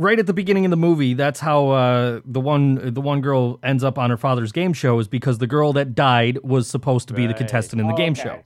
right 0.00 0.18
at 0.18 0.26
the 0.26 0.32
beginning 0.32 0.64
of 0.64 0.70
the 0.70 0.76
movie, 0.76 1.14
that's 1.14 1.38
how 1.40 1.68
uh, 1.68 2.20
the 2.24 2.40
one 2.40 2.94
the 2.94 3.00
one 3.00 3.20
girl 3.20 3.60
ends 3.62 3.84
up 3.84 3.98
on 3.98 4.10
her 4.10 4.16
father's 4.16 4.50
game 4.50 4.72
show 4.72 4.98
is 4.98 5.06
because 5.06 5.38
the 5.38 5.46
girl 5.46 5.72
that 5.74 5.94
died 5.94 6.38
was 6.42 6.66
supposed 6.68 7.06
to 7.08 7.14
be 7.14 7.26
the 7.26 7.34
contestant 7.34 7.80
in 7.80 7.86
the 7.86 7.92
Oh, 7.94 7.96
game 7.96 8.12
okay. 8.12 8.22
show. 8.22 8.42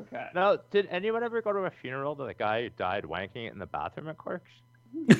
Okay. 0.00 0.26
Now, 0.34 0.58
did 0.70 0.86
anyone 0.90 1.22
ever 1.24 1.42
go 1.42 1.52
to 1.52 1.60
a 1.60 1.70
funeral 1.70 2.14
to 2.16 2.24
the 2.24 2.34
guy 2.34 2.62
who 2.62 2.68
died 2.70 3.04
wanking 3.04 3.46
it 3.46 3.52
in 3.52 3.58
the 3.58 3.66
bathroom 3.66 4.08
at 4.08 4.18
Clerks? 4.18 4.50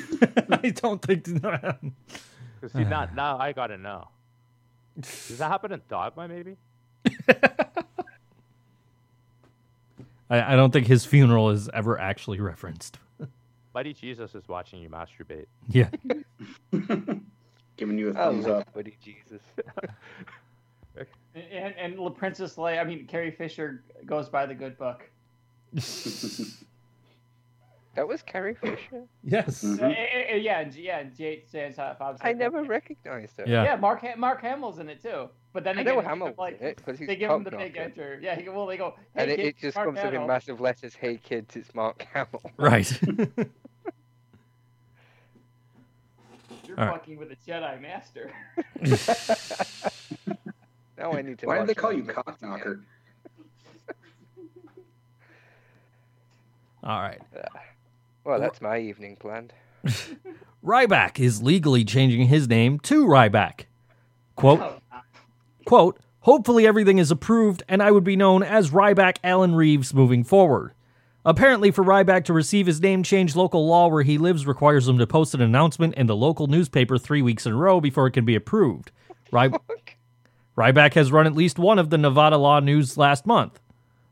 I 0.51 0.70
don't 0.70 1.02
think. 1.02 1.24
Because 1.24 1.74
see, 2.74 2.85
not 2.85 3.15
now 3.15 3.39
I 3.39 3.52
gotta 3.52 3.77
know. 3.78 4.09
Does 5.01 5.39
that 5.39 5.51
happen 5.51 5.73
in 5.73 5.82
Dogma? 5.89 6.28
Maybe. 6.28 6.56
I, 10.31 10.52
I 10.52 10.56
don't 10.56 10.73
think 10.73 10.86
his 10.86 11.05
funeral 11.05 11.51
is 11.51 11.69
ever 11.73 11.98
actually 11.98 12.40
referenced. 12.40 12.98
Buddy 13.73 13.93
Jesus 13.93 14.35
is 14.35 14.49
watching 14.49 14.81
you 14.81 14.89
masturbate. 14.89 15.47
Yeah. 15.69 15.90
Giving 17.77 17.97
you 17.99 18.09
a 18.09 18.11
Oh, 18.11 18.15
thumbs 18.32 18.47
up. 18.47 18.73
buddy 18.74 18.97
Jesus. 19.03 19.43
And, 21.53 21.74
and 21.78 21.97
La 22.01 22.09
Princess 22.11 22.57
Leia. 22.57 22.81
I 22.81 22.85
mean, 22.85 23.07
Carrie 23.07 23.31
Fisher 23.31 23.85
goes 24.05 24.28
by 24.28 24.47
the 24.47 24.55
good 24.55 24.77
book. 24.77 25.09
That 27.98 28.06
was 28.06 28.22
Carrie 28.22 28.54
Fisher. 28.54 29.02
Yes. 29.24 29.64
Mhm. 29.64 29.80
Uh, 29.82 29.86
uh, 29.86 29.88
uh, 29.88 30.36
yeah, 30.36 30.60
and- 30.60 30.72
yeah. 30.72 30.98
and 31.00 31.12
Jade 31.16 31.48
stands 31.48 31.78
Fobbs. 31.78 32.18
I 32.20 32.32
never 32.32 32.62
recognized 32.62 33.36
her. 33.38 33.44
Yeah. 33.44 33.64
Yeah, 33.64 33.74
Mark 33.74 34.02
Ha- 34.02 34.14
Mark 34.16 34.40
Hamill's 34.40 34.78
in 34.78 34.88
it 34.88 35.02
too. 35.02 35.28
But 35.52 35.64
then 35.64 35.76
I 35.80 35.82
they 35.82 35.90
know 35.90 35.96
give 35.96 36.04
him, 36.04 36.10
Hamill 36.10 36.34
like 36.38 36.60
it 36.60 36.80
he's 36.96 37.08
they 37.08 37.16
give 37.16 37.28
him 37.32 37.42
the 37.42 37.50
big 37.50 37.74
knocker. 37.74 37.80
enter. 37.86 38.18
Yeah, 38.22 38.36
he, 38.36 38.48
well 38.48 38.66
they 38.66 38.76
go. 38.76 38.94
Hey, 39.16 39.22
and 39.22 39.30
it, 39.32 39.36
kids, 39.38 39.48
it 39.48 39.56
just 39.58 39.74
Mark 39.76 39.88
comes 39.88 39.98
up 39.98 40.12
in 40.14 40.24
massive 40.28 40.60
letters. 40.60 40.94
Hey 40.94 41.16
kids, 41.16 41.56
it's 41.56 41.74
Mark 41.74 42.06
Hamill. 42.14 42.40
Right. 42.56 42.88
You're 46.68 46.78
All 46.78 46.86
right. 46.86 46.92
fucking 46.92 47.16
with 47.18 47.32
a 47.32 47.36
Jedi 47.50 47.80
Master. 47.82 48.30
now 50.96 51.10
I 51.14 51.22
need 51.22 51.38
to. 51.40 51.46
Why 51.46 51.54
do 51.54 51.58
watch 51.62 51.66
they 51.66 51.74
call 51.74 51.92
you 51.92 52.02
movie 52.04 52.12
cock 52.12 52.40
knocker? 52.40 52.84
All 56.84 57.00
right. 57.02 57.20
Well, 58.28 58.38
that's 58.38 58.60
my 58.60 58.78
evening 58.78 59.16
planned. 59.16 59.55
Ryback 60.62 61.18
is 61.18 61.42
legally 61.42 61.82
changing 61.82 62.26
his 62.26 62.46
name 62.46 62.78
to 62.80 63.06
Ryback. 63.06 63.62
Quote, 64.36 64.60
Oh, 64.60 65.00
quote, 65.64 65.98
hopefully 66.20 66.66
everything 66.66 66.98
is 66.98 67.10
approved 67.10 67.62
and 67.70 67.82
I 67.82 67.90
would 67.90 68.05
be 68.05 68.16
known 68.16 68.42
as 68.42 68.68
Ryback 68.68 69.16
Allen 69.24 69.55
Reeves 69.55 69.94
moving 69.94 70.24
forward. 70.24 70.74
Apparently, 71.24 71.70
for 71.70 71.82
Ryback 71.82 72.24
to 72.26 72.34
receive 72.34 72.66
his 72.66 72.82
name 72.82 73.02
change, 73.02 73.34
local 73.34 73.66
law 73.66 73.88
where 73.88 74.02
he 74.02 74.18
lives 74.18 74.46
requires 74.46 74.86
him 74.86 74.98
to 74.98 75.06
post 75.06 75.32
an 75.32 75.40
announcement 75.40 75.94
in 75.94 76.06
the 76.06 76.14
local 76.14 76.48
newspaper 76.48 76.98
three 76.98 77.22
weeks 77.22 77.46
in 77.46 77.55
a 77.55 77.56
row 77.56 77.80
before 77.80 78.09
it 78.09 78.12
can 78.12 78.26
be 78.26 78.34
approved. 78.34 78.92
Ry- 79.32 79.48
Ryback 80.59 80.92
has 80.92 81.10
run 81.10 81.26
at 81.26 81.32
least 81.34 81.59
one 81.59 81.78
of 81.78 81.88
the 81.88 81.96
Nevada 81.96 82.36
Law 82.36 82.60
News 82.60 82.98
last 82.98 83.24
month. 83.24 83.59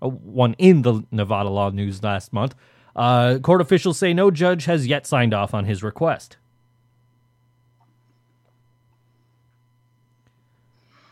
Uh, 0.01 0.09
one 0.09 0.55
in 0.55 0.81
the 0.81 1.03
Nevada 1.11 1.51
Law 1.51 1.69
News 1.69 2.03
last 2.03 2.33
month. 2.33 2.55
Uh, 2.97 3.39
court 3.41 3.61
officials 3.61 3.99
say 3.99 4.15
no 4.15 4.31
judge 4.31 4.65
has 4.65 4.87
yet 4.87 5.07
signed 5.07 5.35
off 5.35 5.53
on 5.53 5.67
his 5.67 5.83
request. 5.83 6.39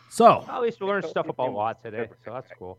So, 0.09 0.44
At 0.48 0.62
least 0.62 0.81
we 0.81 0.86
learned 0.86 1.05
stuff 1.06 1.28
about 1.28 1.52
law 1.52 1.73
today, 1.73 2.09
so 2.24 2.32
that's 2.32 2.48
cool. 2.56 2.78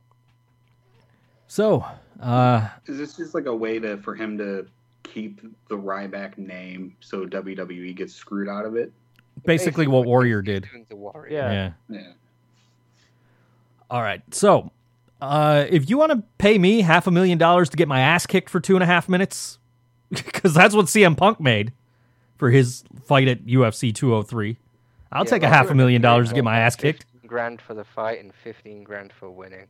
so, 1.48 1.86
uh, 2.22 2.70
Is 2.88 2.98
this 2.98 3.18
just 3.18 3.36
like 3.36 3.46
a 3.46 3.56
way 3.56 3.78
to 3.78 3.98
for 3.98 4.16
him 4.16 4.38
to 4.38 4.66
keep 5.04 5.42
the 5.68 5.78
Ryback 5.78 6.38
name 6.38 6.96
so 7.02 7.26
WWE 7.26 7.94
gets 7.96 8.14
screwed 8.14 8.50
out 8.50 8.66
of 8.66 8.76
it? 8.76 8.92
basically 9.44 9.86
what 9.86 10.06
Warrior 10.06 10.42
did. 10.42 10.68
The 10.90 10.96
Warrior. 10.96 11.32
Yeah. 11.32 11.52
Yeah. 11.52 11.72
Yeah. 11.90 12.12
All 13.92 14.02
right. 14.02 14.22
So, 14.34 14.72
uh, 15.26 15.68
if 15.70 15.90
you 15.90 15.98
want 15.98 16.12
to 16.12 16.24
pay 16.38 16.58
me 16.58 16.82
half 16.82 17.08
a 17.08 17.12
million 17.12 17.38
dollars 17.38 17.70
to 17.70 17.78
get 17.78 17.88
my 17.88 18.00
ass 18.00 18.26
kicked 18.26 18.50
for 18.50 18.60
two 18.60 18.76
and 18.76 18.84
a 18.84 18.86
half 18.86 19.10
minutes, 19.10 19.60
because 20.10 20.54
that's 20.54 20.76
what 20.76 20.86
CM 20.86 21.18
Punk 21.18 21.40
made 21.40 21.74
for 22.38 22.50
his 22.50 22.84
fight 23.06 23.28
at 23.28 23.46
UFC 23.46 23.94
203, 23.94 24.58
I'll 25.12 25.24
Yeah, 25.24 25.30
take 25.30 25.44
a 25.44 25.48
half 25.48 25.70
a 25.70 25.76
million 25.76 26.02
dollars 26.02 26.30
to 26.30 26.36
get 26.36 26.44
my 26.44 26.60
ass 26.60 26.76
kicked. 26.76 27.06
Grand 27.26 27.62
for 27.62 27.74
the 27.74 27.84
fight 27.84 28.20
and 28.24 28.34
fifteen 28.44 28.84
grand 28.84 29.12
for 29.12 29.32
winning. 29.32 29.68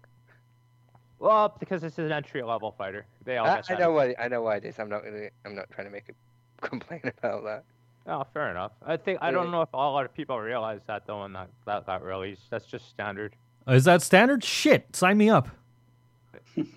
Well, 1.20 1.56
because 1.60 1.82
this 1.82 1.94
is 1.94 2.00
an 2.00 2.12
entry 2.12 2.44
level 2.44 2.72
fighter. 2.78 3.06
They 3.24 3.38
all 3.38 3.48
I, 3.48 3.62
I 3.70 3.78
know 3.78 3.92
why. 3.92 4.14
I 4.20 4.28
know 4.28 4.42
why 4.42 4.58
it 4.58 4.66
is. 4.66 4.78
I'm 4.78 4.90
not 4.90 5.04
gonna. 5.04 5.30
I'm 5.46 5.56
not 5.56 5.70
trying 5.72 5.88
to 5.88 5.92
make 5.92 6.10
a 6.10 6.68
complaint 6.68 7.06
about 7.18 7.44
that. 7.46 7.64
Oh, 8.08 8.26
fair 8.34 8.52
enough. 8.52 8.74
I 8.86 8.98
think 8.98 9.20
I 9.22 9.32
don't 9.32 9.52
know 9.52 9.62
if 9.62 9.74
a 9.74 9.78
lot 9.78 10.06
of 10.06 10.14
people 10.14 10.40
realize 10.40 10.82
that 10.88 11.08
though, 11.08 11.24
in 11.26 11.34
that 11.34 11.50
that, 11.66 11.86
that 11.86 12.04
release. 12.04 12.42
That's 12.50 12.66
just 12.66 12.90
standard. 12.90 13.36
Is 13.68 13.84
that 13.86 14.02
standard? 14.02 14.44
Shit, 14.44 14.96
sign 14.96 15.18
me 15.18 15.30
up. 15.30 15.50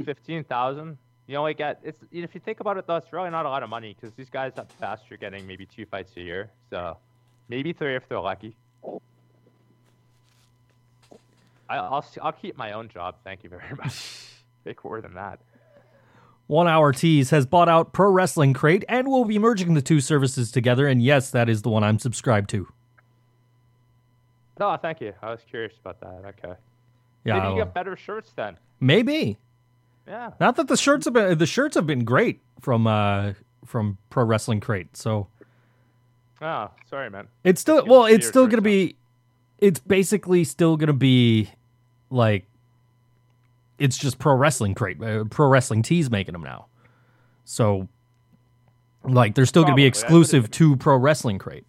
Fifteen 0.05 0.44
thousand. 0.44 0.98
You 1.27 1.36
only 1.36 1.55
get 1.55 1.81
it's 1.82 2.02
if 2.10 2.35
you 2.35 2.40
think 2.40 2.60
about 2.60 2.78
it 2.78 2.86
though, 2.86 2.97
it's 2.97 3.12
really 3.12 3.31
not 3.31 3.44
a 3.47 3.48
lot 3.48 3.62
of 3.62 3.69
money 3.69 3.94
because 3.98 4.15
these 4.16 4.31
guys 4.31 4.52
up 4.56 4.73
fast 4.73 5.10
are 5.12 5.16
getting 5.16 5.47
maybe 5.47 5.66
two 5.66 5.85
fights 5.86 6.12
a 6.16 6.20
year, 6.20 6.51
so 6.70 6.97
maybe 7.48 7.73
three 7.73 7.94
if 7.94 8.09
they're 8.09 8.19
lucky. 8.20 8.56
I, 11.69 11.77
I'll 11.77 11.98
s- 11.98 12.16
I'll 12.23 12.32
keep 12.32 12.56
my 12.56 12.73
own 12.73 12.89
job. 12.89 13.16
Thank 13.24 13.44
you 13.44 13.51
very 13.51 13.74
much. 13.77 14.24
Make 14.65 14.82
more 14.85 15.01
than 15.02 15.15
that. 15.15 15.39
One 16.47 16.66
Hour 16.66 16.93
Tees 16.94 17.28
has 17.28 17.44
bought 17.44 17.69
out 17.69 17.93
Pro 17.93 18.10
Wrestling 18.10 18.55
Crate 18.55 18.85
and 18.89 19.06
will 19.09 19.27
be 19.27 19.39
merging 19.39 19.74
the 19.74 19.82
two 19.82 20.01
services 20.01 20.51
together. 20.51 20.86
And 20.86 21.02
yes, 21.02 21.31
that 21.31 21.47
is 21.51 21.60
the 21.60 21.69
one 21.69 21.85
I'm 21.85 21.98
subscribed 21.98 22.48
to. 22.51 22.66
No, 24.59 24.74
thank 24.81 25.02
you. 25.02 25.12
I 25.23 25.31
was 25.31 25.40
curious 25.48 25.74
about 25.78 26.01
that. 26.01 26.35
Okay. 26.43 26.55
Yeah, 27.28 27.34
Maybe 27.34 27.46
I'll- 27.46 27.52
you 27.55 27.59
get 27.64 27.74
better 27.74 27.96
shirts 27.96 28.32
then. 28.34 28.56
maybe. 28.80 29.38
Yeah. 30.06 30.30
Not 30.40 30.56
that 30.56 30.68
the 30.68 30.76
shirts 30.76 31.05
have 31.05 31.14
been 31.14 31.36
the 31.38 31.46
shirts 31.46 31.74
have 31.76 31.86
been 31.86 32.05
great 32.05 32.40
from 32.60 32.86
uh 32.86 33.34
from 33.66 33.98
Pro 34.10 34.24
Wrestling 34.24 34.60
Crate. 34.60 34.96
So 34.96 35.28
Oh, 36.40 36.70
sorry, 36.88 37.10
man. 37.10 37.28
it's 37.44 37.60
still 37.60 37.84
well, 37.86 38.06
it's 38.06 38.26
still 38.26 38.46
gonna 38.46 38.62
be 38.62 38.96
it's 39.59 39.80
basically 39.80 40.44
still 40.44 40.76
gonna 40.76 40.92
be 40.92 41.50
like 42.10 42.46
it's 43.78 43.98
just 43.98 44.18
Pro 44.18 44.34
Wrestling 44.34 44.74
Crate, 44.74 45.02
uh, 45.02 45.24
Pro 45.24 45.48
Wrestling 45.48 45.82
Tees 45.82 46.10
making 46.10 46.32
them 46.32 46.42
now. 46.42 46.66
So 47.44 47.88
like 49.05 49.34
they're 49.34 49.46
still 49.46 49.62
gonna 49.64 49.74
be 49.76 49.84
exclusive 49.84 50.50
to 50.52 50.76
Pro 50.76 50.96
Wrestling 50.96 51.38
Crate. 51.38 51.66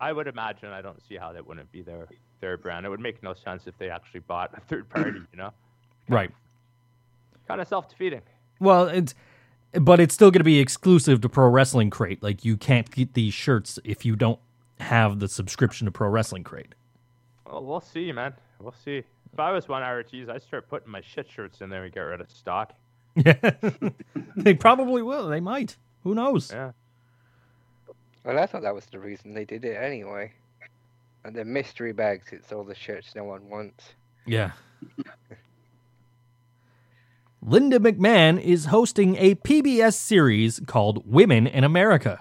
I 0.00 0.12
would 0.12 0.28
imagine. 0.28 0.70
I 0.70 0.80
don't 0.80 1.02
see 1.08 1.16
how 1.16 1.32
that 1.32 1.46
wouldn't 1.46 1.72
be 1.72 1.82
their 1.82 2.06
their 2.40 2.56
brand. 2.56 2.86
It 2.86 2.88
would 2.88 3.00
make 3.00 3.22
no 3.22 3.34
sense 3.34 3.66
if 3.66 3.76
they 3.78 3.90
actually 3.90 4.20
bought 4.20 4.56
a 4.56 4.60
third 4.60 4.88
party. 4.88 5.20
You 5.32 5.38
know, 5.38 5.50
Right. 6.08 6.30
kind 7.46 7.60
of 7.60 7.68
self 7.68 7.88
defeating. 7.88 8.22
Well, 8.60 8.86
it's 8.88 9.14
but 9.72 10.00
it's 10.00 10.14
still 10.14 10.30
going 10.30 10.40
to 10.40 10.44
be 10.44 10.58
exclusive 10.58 11.20
to 11.20 11.28
Pro 11.28 11.48
Wrestling 11.48 11.90
Crate. 11.90 12.22
Like 12.22 12.44
you 12.44 12.56
can't 12.56 12.90
get 12.90 13.14
these 13.14 13.34
shirts 13.34 13.78
if 13.84 14.04
you 14.04 14.16
don't 14.16 14.38
have 14.80 15.18
the 15.18 15.28
subscription 15.28 15.84
to 15.86 15.90
Pro 15.90 16.08
Wrestling 16.08 16.44
Crate. 16.44 16.74
Well, 17.46 17.64
we'll 17.64 17.80
see, 17.80 18.10
man. 18.12 18.34
We'll 18.60 18.74
see. 18.84 19.02
If 19.32 19.38
I 19.38 19.52
was 19.52 19.68
one 19.68 19.82
hour 19.82 20.02
cheese, 20.02 20.28
I'd 20.28 20.42
start 20.42 20.68
putting 20.68 20.90
my 20.90 21.00
shit 21.02 21.28
shirts 21.30 21.60
in 21.60 21.68
there 21.70 21.84
and 21.84 21.92
get 21.92 22.00
rid 22.00 22.20
of 22.20 22.30
stock. 22.30 22.72
Yeah, 23.14 23.34
they 24.36 24.54
probably 24.54 25.02
will. 25.02 25.28
They 25.28 25.40
might. 25.40 25.76
Who 26.04 26.14
knows? 26.14 26.50
Yeah. 26.52 26.72
Well, 28.24 28.38
I 28.38 28.46
thought 28.46 28.62
that 28.62 28.74
was 28.74 28.86
the 28.86 28.98
reason 28.98 29.34
they 29.34 29.44
did 29.44 29.64
it 29.64 29.74
anyway. 29.76 30.32
And 31.24 31.34
the 31.34 31.44
mystery 31.44 31.92
bags. 31.92 32.28
It's 32.32 32.52
all 32.52 32.64
the 32.64 32.74
shirts 32.74 33.14
no 33.14 33.24
one 33.24 33.48
wants. 33.48 33.84
Yeah. 34.26 34.52
Linda 37.42 37.78
McMahon 37.78 38.40
is 38.40 38.66
hosting 38.66 39.16
a 39.16 39.34
PBS 39.36 39.94
series 39.94 40.60
called 40.66 41.02
Women 41.10 41.46
in 41.46 41.64
America. 41.64 42.20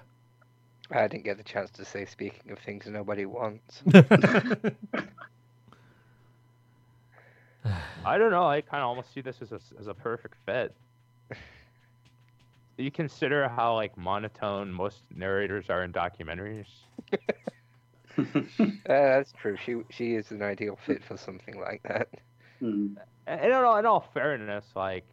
I 0.91 1.07
didn't 1.07 1.25
get 1.25 1.37
the 1.37 1.43
chance 1.43 1.69
to 1.71 1.83
say 1.83 2.05
speaking 2.05 2.51
of 2.51 2.59
things 2.59 2.85
nobody 2.87 3.25
wants. 3.25 3.81
I 8.05 8.17
don't 8.17 8.31
know. 8.31 8.45
I 8.45 8.61
kind 8.61 8.81
of 8.81 8.87
almost 8.87 9.13
see 9.13 9.19
this 9.21 9.41
as 9.41 9.51
a 9.51 9.59
as 9.79 9.87
a 9.87 9.93
perfect 9.93 10.35
fit. 10.45 10.73
you 12.77 12.89
consider 12.91 13.49
how 13.49 13.73
like 13.73 13.97
monotone 13.97 14.71
most 14.71 15.03
narrators 15.13 15.69
are 15.69 15.83
in 15.83 15.91
documentaries. 15.91 16.67
Uh, 18.59 18.73
that's 18.87 19.33
true. 19.33 19.57
She 19.63 19.75
she 19.89 20.15
is 20.15 20.31
an 20.31 20.41
ideal 20.41 20.77
fit 20.85 21.03
for 21.03 21.17
something 21.17 21.59
like 21.59 21.83
that. 21.83 22.07
Hmm. 22.59 22.95
And 23.27 23.45
in 23.45 23.51
all, 23.51 23.77
in 23.77 23.85
all 23.85 24.09
fairness, 24.13 24.65
like, 24.75 25.03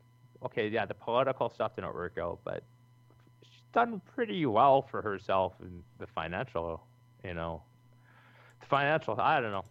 okay, 0.44 0.68
yeah, 0.68 0.86
the 0.86 0.94
political 0.94 1.51
stuff 1.51 1.74
didn't 1.74 1.93
work 1.94 2.16
out, 2.18 2.39
but 2.44 2.62
she's 3.43 3.60
done 3.72 4.01
pretty 4.14 4.47
well 4.47 4.82
for 4.82 5.02
herself 5.02 5.55
in 5.60 5.82
the 5.98 6.06
financial, 6.06 6.81
you 7.24 7.35
know, 7.35 7.62
the 8.60 8.66
financial. 8.66 9.20
I 9.20 9.40
don't 9.40 9.51
know. 9.51 9.64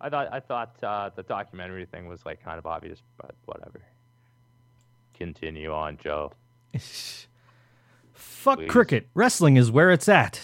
I 0.00 0.10
thought 0.10 0.28
I 0.32 0.40
thought 0.40 0.82
uh, 0.82 1.10
the 1.14 1.22
documentary 1.22 1.86
thing 1.86 2.08
was 2.08 2.26
like 2.26 2.42
kind 2.44 2.58
of 2.58 2.66
obvious, 2.66 3.00
but 3.16 3.34
whatever. 3.46 3.80
Continue 5.14 5.72
on, 5.72 5.96
Joe. 6.02 6.32
Fuck 8.14 8.58
Please. 8.58 8.70
cricket. 8.70 9.06
Wrestling 9.14 9.56
is 9.56 9.70
where 9.70 9.90
it's 9.92 10.08
at. 10.08 10.40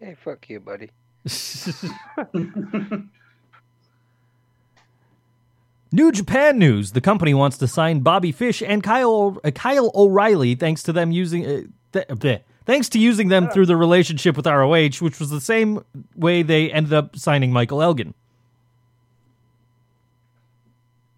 Hey, 0.00 0.14
fuck 0.22 0.48
you, 0.50 0.60
buddy. 0.60 0.90
New 5.92 6.10
Japan 6.12 6.58
news: 6.58 6.92
The 6.92 7.00
company 7.00 7.34
wants 7.34 7.56
to 7.58 7.68
sign 7.68 8.00
Bobby 8.00 8.32
Fish 8.32 8.62
and 8.62 8.82
Kyle 8.82 9.38
uh, 9.44 9.50
Kyle 9.52 9.90
O'Reilly, 9.94 10.54
thanks 10.54 10.82
to 10.84 10.92
them 10.92 11.12
using 11.12 11.46
uh, 11.46 11.62
th- 11.92 12.08
bleh. 12.08 12.40
thanks 12.66 12.88
to 12.90 12.98
using 12.98 13.28
them 13.28 13.48
through 13.48 13.66
the 13.66 13.76
relationship 13.76 14.36
with 14.36 14.46
ROH, 14.46 14.96
which 15.00 15.20
was 15.20 15.30
the 15.30 15.40
same 15.40 15.84
way 16.16 16.42
they 16.42 16.70
ended 16.72 16.92
up 16.92 17.16
signing 17.16 17.52
Michael 17.52 17.80
Elgin. 17.80 18.12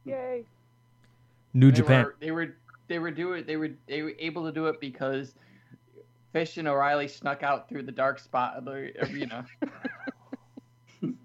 Yay. 0.05 0.45
New 1.55 1.71
They 1.71 1.77
Japan. 1.79 2.05
Were, 2.05 2.17
they 2.21 2.31
were 2.31 2.55
they 2.89 2.99
were 2.99 3.11
doing 3.11 3.45
they 3.47 3.57
were 3.57 3.71
they 3.87 4.03
were 4.03 4.13
able 4.19 4.45
to 4.45 4.53
do 4.53 4.67
it 4.67 4.79
because 4.79 5.33
Fish 6.33 6.57
and 6.59 6.69
O'Reilly 6.69 7.09
snuck 7.09 7.43
out 7.43 7.69
through 7.69 7.85
the 7.85 7.93
dark 7.93 8.19
spot 8.19 8.55
of 8.57 8.65
the 8.65 8.93
arena. 9.03 9.47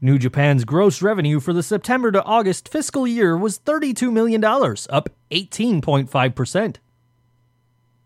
New 0.00 0.16
Japan's 0.18 0.64
gross 0.64 1.02
revenue 1.02 1.40
for 1.40 1.52
the 1.52 1.62
September 1.62 2.12
to 2.12 2.22
August 2.22 2.68
fiscal 2.68 3.06
year 3.06 3.36
was 3.36 3.58
$32 3.58 4.12
million, 4.12 4.44
up 4.44 5.08
18.5%. 5.32 6.76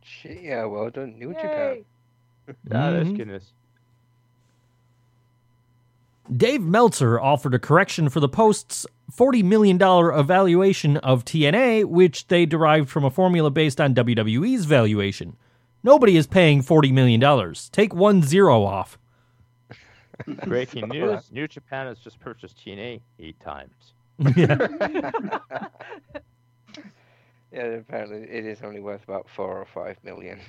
Shit, 0.02 0.40
yeah, 0.42 0.64
well 0.64 0.88
done, 0.88 1.18
New 1.18 1.34
Japan. 1.34 1.74
Yay. 2.48 2.54
Yeah, 2.70 2.90
that's 2.90 3.08
Mhm. 3.10 3.16
goodness. 3.16 3.52
Dave 6.30 6.62
Meltzer 6.62 7.20
offered 7.20 7.54
a 7.54 7.58
correction 7.58 8.08
for 8.08 8.20
the 8.20 8.28
Post's 8.28 8.86
$40 9.12 9.42
million 9.44 9.76
evaluation 9.80 10.96
of 10.98 11.24
TNA, 11.24 11.84
which 11.86 12.28
they 12.28 12.46
derived 12.46 12.88
from 12.88 13.04
a 13.04 13.10
formula 13.10 13.50
based 13.50 13.80
on 13.80 13.94
WWE's 13.94 14.64
valuation. 14.64 15.36
Nobody 15.82 16.16
is 16.16 16.26
paying 16.26 16.62
$40 16.62 16.92
million. 16.92 17.54
Take 17.72 17.94
one 17.94 18.22
zero 18.22 18.62
off. 18.62 18.98
Breaking 20.46 20.88
news: 20.88 21.32
New 21.32 21.48
Japan 21.48 21.86
has 21.86 21.98
just 21.98 22.20
purchased 22.20 22.56
TNA 22.58 23.00
eight 23.18 23.40
times. 23.40 23.94
Yeah, 27.52 27.64
apparently 27.64 28.22
it 28.22 28.46
is 28.46 28.62
only 28.62 28.80
worth 28.80 29.04
about 29.04 29.28
four 29.28 29.58
or 29.58 29.66
five 29.66 29.98
million. 30.02 30.40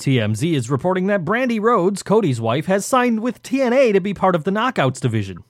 TMZ 0.00 0.52
is 0.54 0.70
reporting 0.70 1.06
that 1.08 1.24
Brandi 1.24 1.60
Rhodes, 1.60 2.02
Cody's 2.02 2.40
wife, 2.40 2.66
has 2.66 2.84
signed 2.86 3.20
with 3.20 3.42
TNA 3.42 3.92
to 3.92 4.00
be 4.00 4.14
part 4.14 4.34
of 4.34 4.44
the 4.44 4.50
Knockouts 4.50 5.00
division. 5.00 5.44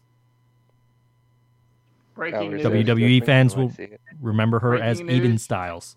Breaking 2.14 2.50
news. 2.50 2.62
WWE 2.66 3.24
fans 3.24 3.56
will- 3.56 3.72
Remember 4.20 4.58
her 4.58 4.74
as 4.74 5.00
Breaking 5.00 5.16
Eden. 5.16 5.38
Stiles. 5.38 5.96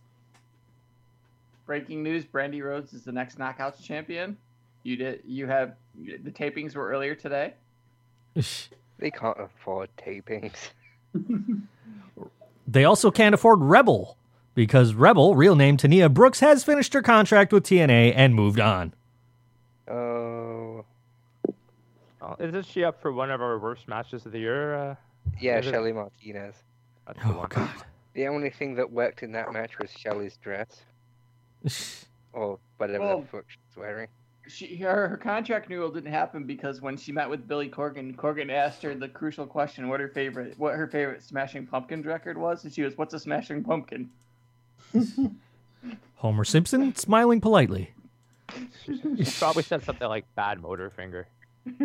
Breaking 1.66 2.04
news: 2.04 2.24
Brandi 2.26 2.62
Rhodes 2.64 2.94
is 2.94 3.04
the 3.04 3.12
next 3.12 3.38
Knockouts 3.38 3.82
champion. 3.84 4.38
You 4.84 4.96
did. 4.98 5.22
You 5.26 5.48
have 5.48 5.76
the 5.98 6.32
tapings 6.32 6.76
were 6.76 6.88
earlier 6.90 7.16
today. 7.16 7.54
They 9.00 9.10
can't 9.12 9.38
afford 9.38 9.90
tapings. 9.98 10.70
They 12.68 12.86
also 12.86 13.12
can't 13.12 13.36
afford 13.36 13.60
Rebel 13.62 14.16
because 14.56 14.94
Rebel, 14.94 15.36
real 15.36 15.56
name 15.56 15.78
Tanea 15.78 16.14
Brooks, 16.14 16.40
has 16.40 16.64
finished 16.64 16.94
her 16.94 17.02
contract 17.02 17.52
with 17.54 17.64
TNA 17.64 18.14
and 18.16 18.36
moved 18.36 18.60
on. 18.60 18.94
Oh, 19.88 20.86
Oh, 22.22 22.36
isn't 22.40 22.66
she 22.66 22.86
up 22.86 23.02
for 23.02 23.12
one 23.12 23.30
of 23.30 23.42
our 23.42 23.60
worst 23.60 23.88
matches 23.90 24.26
of 24.26 24.32
the 24.32 24.40
year? 24.40 24.76
Uh, 24.76 24.96
yeah, 25.42 25.60
Is 25.60 25.68
it- 25.68 25.72
Shelly 25.72 25.92
Martinez. 25.92 26.56
that's 27.06 27.20
the 27.22 27.28
Oh 27.34 27.38
one. 27.38 27.50
God. 27.50 27.70
The 28.14 28.28
only 28.28 28.50
thing 28.50 28.76
that 28.76 28.90
worked 28.90 29.24
in 29.24 29.32
that 29.34 29.52
match 29.52 29.78
was 29.78 29.92
Shelly's 29.92 30.38
dress, 30.38 30.84
or 32.34 32.60
whatever 32.78 33.00
Well- 33.04 33.22
the 33.22 33.28
fuck 33.28 33.46
she's 33.50 33.76
wearing. 33.78 34.08
She 34.48 34.76
her, 34.78 35.08
her 35.08 35.16
contract 35.18 35.70
renewal 35.70 35.90
didn't 35.90 36.12
happen 36.12 36.44
because 36.46 36.82
when 36.82 36.98
she 36.98 37.14
met 37.14 37.30
with 37.30 37.48
Billy 37.48 37.70
Corgan, 37.70 38.14
Corgan 38.16 38.52
asked 38.52 38.84
her 38.84 38.94
the 38.94 39.08
crucial 39.08 39.46
question: 39.48 39.88
what 39.88 40.02
her 40.02 40.10
favorite 40.10 40.58
what 40.60 40.76
her 40.76 40.86
favorite 40.88 41.24
Smashing 41.24 41.66
Pumpkins 41.66 42.06
record 42.06 42.38
was, 42.38 42.66
and 42.66 42.74
she 42.74 42.82
was, 42.84 42.98
"What's 42.98 43.14
a 43.14 43.20
Smashing 43.20 43.64
Pumpkin?" 43.64 44.10
Homer 46.16 46.44
Simpson 46.44 46.96
smiling 46.96 47.42
politely. 47.42 47.92
She 48.86 49.26
probably 49.40 49.64
said 49.64 49.84
something 49.84 50.08
like 50.08 50.26
"bad 50.36 50.62
motor 50.62 50.90
finger." 50.90 51.28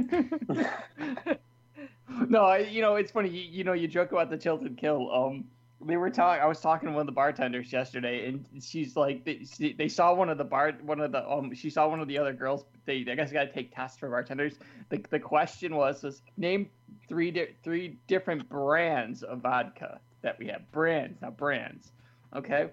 no, 2.28 2.44
I, 2.44 2.58
you 2.58 2.82
know 2.82 2.96
it's 2.96 3.10
funny. 3.10 3.28
You, 3.28 3.42
you 3.42 3.64
know, 3.64 3.72
you 3.72 3.88
joke 3.88 4.12
about 4.12 4.30
the 4.30 4.36
Tilted 4.36 4.76
Kilt. 4.76 5.10
Um, 5.12 5.44
they 5.84 5.96
were 5.96 6.10
talking. 6.10 6.42
I 6.42 6.46
was 6.46 6.60
talking 6.60 6.88
to 6.88 6.92
one 6.92 7.00
of 7.00 7.06
the 7.06 7.12
bartenders 7.12 7.72
yesterday, 7.72 8.28
and 8.28 8.44
she's 8.60 8.96
like, 8.96 9.24
they, 9.24 9.44
she, 9.44 9.72
they 9.72 9.88
saw 9.88 10.12
one 10.12 10.28
of 10.28 10.38
the 10.38 10.44
bar, 10.44 10.72
one 10.82 11.00
of 11.00 11.12
the 11.12 11.28
um, 11.30 11.54
she 11.54 11.70
saw 11.70 11.88
one 11.88 12.00
of 12.00 12.08
the 12.08 12.18
other 12.18 12.32
girls. 12.32 12.64
They, 12.84 13.04
I 13.08 13.14
guess, 13.14 13.30
got 13.30 13.44
to 13.44 13.52
take 13.52 13.74
tests 13.74 13.98
for 13.98 14.08
bartenders. 14.08 14.54
The, 14.88 15.04
the 15.10 15.20
question 15.20 15.76
was, 15.76 16.02
was 16.02 16.22
name 16.36 16.68
three 17.08 17.30
di- 17.30 17.54
three 17.62 17.96
different 18.08 18.48
brands 18.48 19.22
of 19.22 19.40
vodka 19.40 20.00
that 20.22 20.38
we 20.38 20.48
have. 20.48 20.70
Brands, 20.72 21.20
not 21.22 21.36
brands. 21.36 21.92
Okay. 22.34 22.68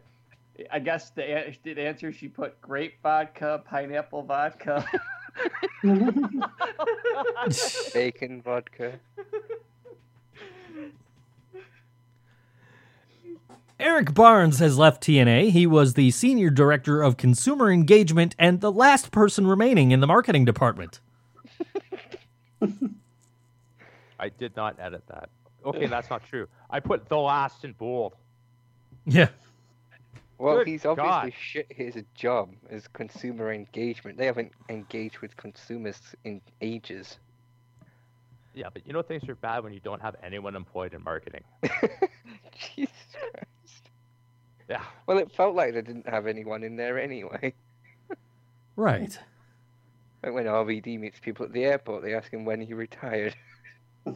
I 0.71 0.79
guess 0.79 1.09
the, 1.11 1.23
a- 1.23 1.57
the 1.63 1.79
answer 1.81 2.11
she 2.11 2.27
put 2.27 2.59
grape 2.61 2.95
vodka, 3.03 3.61
pineapple 3.65 4.23
vodka. 4.23 4.85
Bacon 7.93 8.41
vodka. 8.41 8.99
Eric 13.77 14.13
Barnes 14.13 14.59
has 14.59 14.77
left 14.77 15.03
TNA. 15.03 15.49
He 15.51 15.67
was 15.67 15.95
the 15.95 16.09
senior 16.11 16.49
director 16.49 17.01
of 17.01 17.17
consumer 17.17 17.69
engagement 17.69 18.33
and 18.39 18.61
the 18.61 18.71
last 18.71 19.11
person 19.11 19.45
remaining 19.45 19.91
in 19.91 19.99
the 19.99 20.07
marketing 20.07 20.45
department. 20.45 21.01
I 24.17 24.29
did 24.29 24.55
not 24.55 24.79
edit 24.79 25.03
that. 25.07 25.27
Okay, 25.65 25.87
that's 25.87 26.09
not 26.09 26.23
true. 26.25 26.47
I 26.69 26.79
put 26.79 27.09
the 27.09 27.17
last 27.17 27.65
in 27.65 27.73
bold. 27.73 28.15
Yeah. 29.05 29.27
Well, 30.37 30.57
Good 30.57 30.67
he's 30.67 30.85
obviously 30.85 31.31
God. 31.31 31.33
shit 31.39 31.67
his 31.69 31.95
job 32.13 32.49
as 32.69 32.87
consumer 32.89 33.53
engagement. 33.53 34.17
They 34.17 34.25
haven't 34.25 34.51
engaged 34.69 35.19
with 35.19 35.35
consumers 35.37 35.99
in 36.25 36.41
ages. 36.61 37.19
Yeah, 38.53 38.67
but 38.73 38.85
you 38.85 38.93
know 38.93 39.01
things 39.01 39.27
are 39.29 39.35
bad 39.35 39.63
when 39.63 39.73
you 39.73 39.79
don't 39.81 40.01
have 40.01 40.15
anyone 40.23 40.55
employed 40.55 40.93
in 40.93 41.03
marketing. 41.03 41.43
Jesus 41.63 42.93
Christ. 43.13 43.89
Yeah. 44.69 44.81
Well, 45.07 45.17
it 45.17 45.31
felt 45.31 45.55
like 45.55 45.73
they 45.73 45.81
didn't 45.81 46.07
have 46.07 46.27
anyone 46.27 46.63
in 46.63 46.75
there 46.75 46.99
anyway. 46.99 47.53
Right. 48.77 49.17
Like 50.21 50.33
when 50.33 50.47
RVD 50.47 50.99
meets 50.99 51.17
people 51.17 51.45
at 51.45 51.53
the 51.53 51.63
airport, 51.63 52.03
they 52.03 52.13
ask 52.13 52.29
him 52.33 52.43
when 52.43 52.59
he 52.59 52.73
retired. 52.73 53.33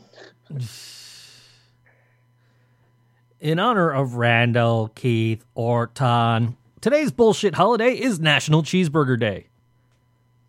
In 3.40 3.57
honor 3.57 3.90
of 3.91 4.16
Randall 4.16 4.90
Keith 4.95 5.45
Orton, 5.56 6.57
today's 6.82 7.11
bullshit 7.11 7.56
holiday 7.56 7.94
is 7.94 8.20
National 8.20 8.64
Cheeseburger 8.64 9.18
Day. 9.18 9.48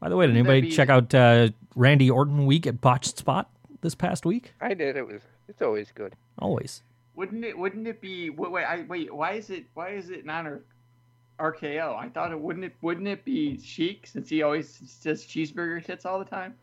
By 0.01 0.09
the 0.09 0.17
way, 0.17 0.27
did 0.27 0.35
anybody 0.37 0.63
be- 0.63 0.71
check 0.73 0.89
out 0.89 1.15
uh, 1.15 1.51
Randy 1.77 2.11
Orton 2.11 2.47
week 2.47 2.67
at 2.67 2.81
Botched 2.81 3.17
Spot 3.17 3.49
this 3.81 3.95
past 3.95 4.27
week? 4.27 4.55
I 4.61 4.75
did. 4.75 4.97
It 4.97 5.07
was. 5.07 5.23
It's 5.49 5.63
always 5.63 5.93
good. 5.93 6.15
Always. 6.41 6.83
Wouldn't 7.15 7.45
it? 7.45 7.57
Wouldn't 7.57 7.87
it 7.87 8.01
be? 8.01 8.31
Wait, 8.31 8.51
wait, 8.51 8.65
I, 8.65 8.83
wait. 8.89 9.15
Why 9.15 9.33
is 9.33 9.51
it? 9.51 9.67
Why 9.75 9.91
is 9.91 10.11
it 10.11 10.21
in 10.25 10.31
honor 10.31 10.63
RKO? 11.39 11.95
I 11.97 12.09
thought 12.09 12.33
it 12.33 12.41
wouldn't 12.41 12.65
it. 12.65 12.75
Wouldn't 12.81 13.07
it 13.07 13.25
be 13.25 13.61
Sheik 13.61 14.07
since 14.09 14.29
he 14.29 14.43
always 14.43 14.81
says 14.87 15.25
cheeseburger 15.25 15.85
tits 15.85 16.05
all 16.05 16.19
the 16.19 16.25
time? 16.25 16.55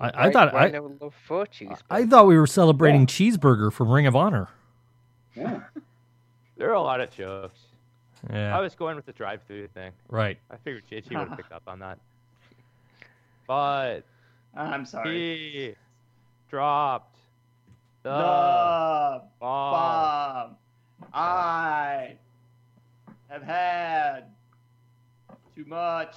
I 0.00 0.10
why- 0.26 0.32
thought- 0.32 0.54
why 0.54 0.66
I- 0.66 0.70
no 0.70 0.90
love 1.00 1.14
for 1.26 1.44
cheese. 1.46 1.76
I 1.90 2.06
thought 2.06 2.26
we 2.26 2.38
were 2.38 2.46
celebrating 2.46 3.04
Cheeseburger 3.06 3.70
from 3.72 3.90
Ring 3.90 4.06
of 4.06 4.16
Honor. 4.16 4.48
Yeah. 5.34 5.60
There 6.56 6.68
are 6.68 6.74
a 6.74 6.82
lot 6.82 7.00
of 7.00 7.10
jokes. 7.10 7.58
Yeah. 8.30 8.54
I 8.54 8.60
was 8.60 8.74
going 8.74 8.94
with 8.96 9.06
the 9.06 9.12
drive-through 9.14 9.68
thing. 9.68 9.92
right. 10.10 10.36
I 10.50 10.56
figured 10.58 10.82
JT 10.90 11.18
would 11.30 11.34
pick 11.38 11.46
up 11.50 11.62
on 11.66 11.78
that. 11.78 11.98
But 13.46 14.00
I'm 14.54 14.84
sorry. 14.84 15.10
he 15.10 15.74
dropped 16.50 17.16
the, 18.02 18.10
The 18.10 19.22
ball. 19.40 19.72
bomb 19.72 20.56
I 21.14 22.16
have 23.30 23.42
had 23.42 24.24
too 25.56 25.64
much 25.66 26.14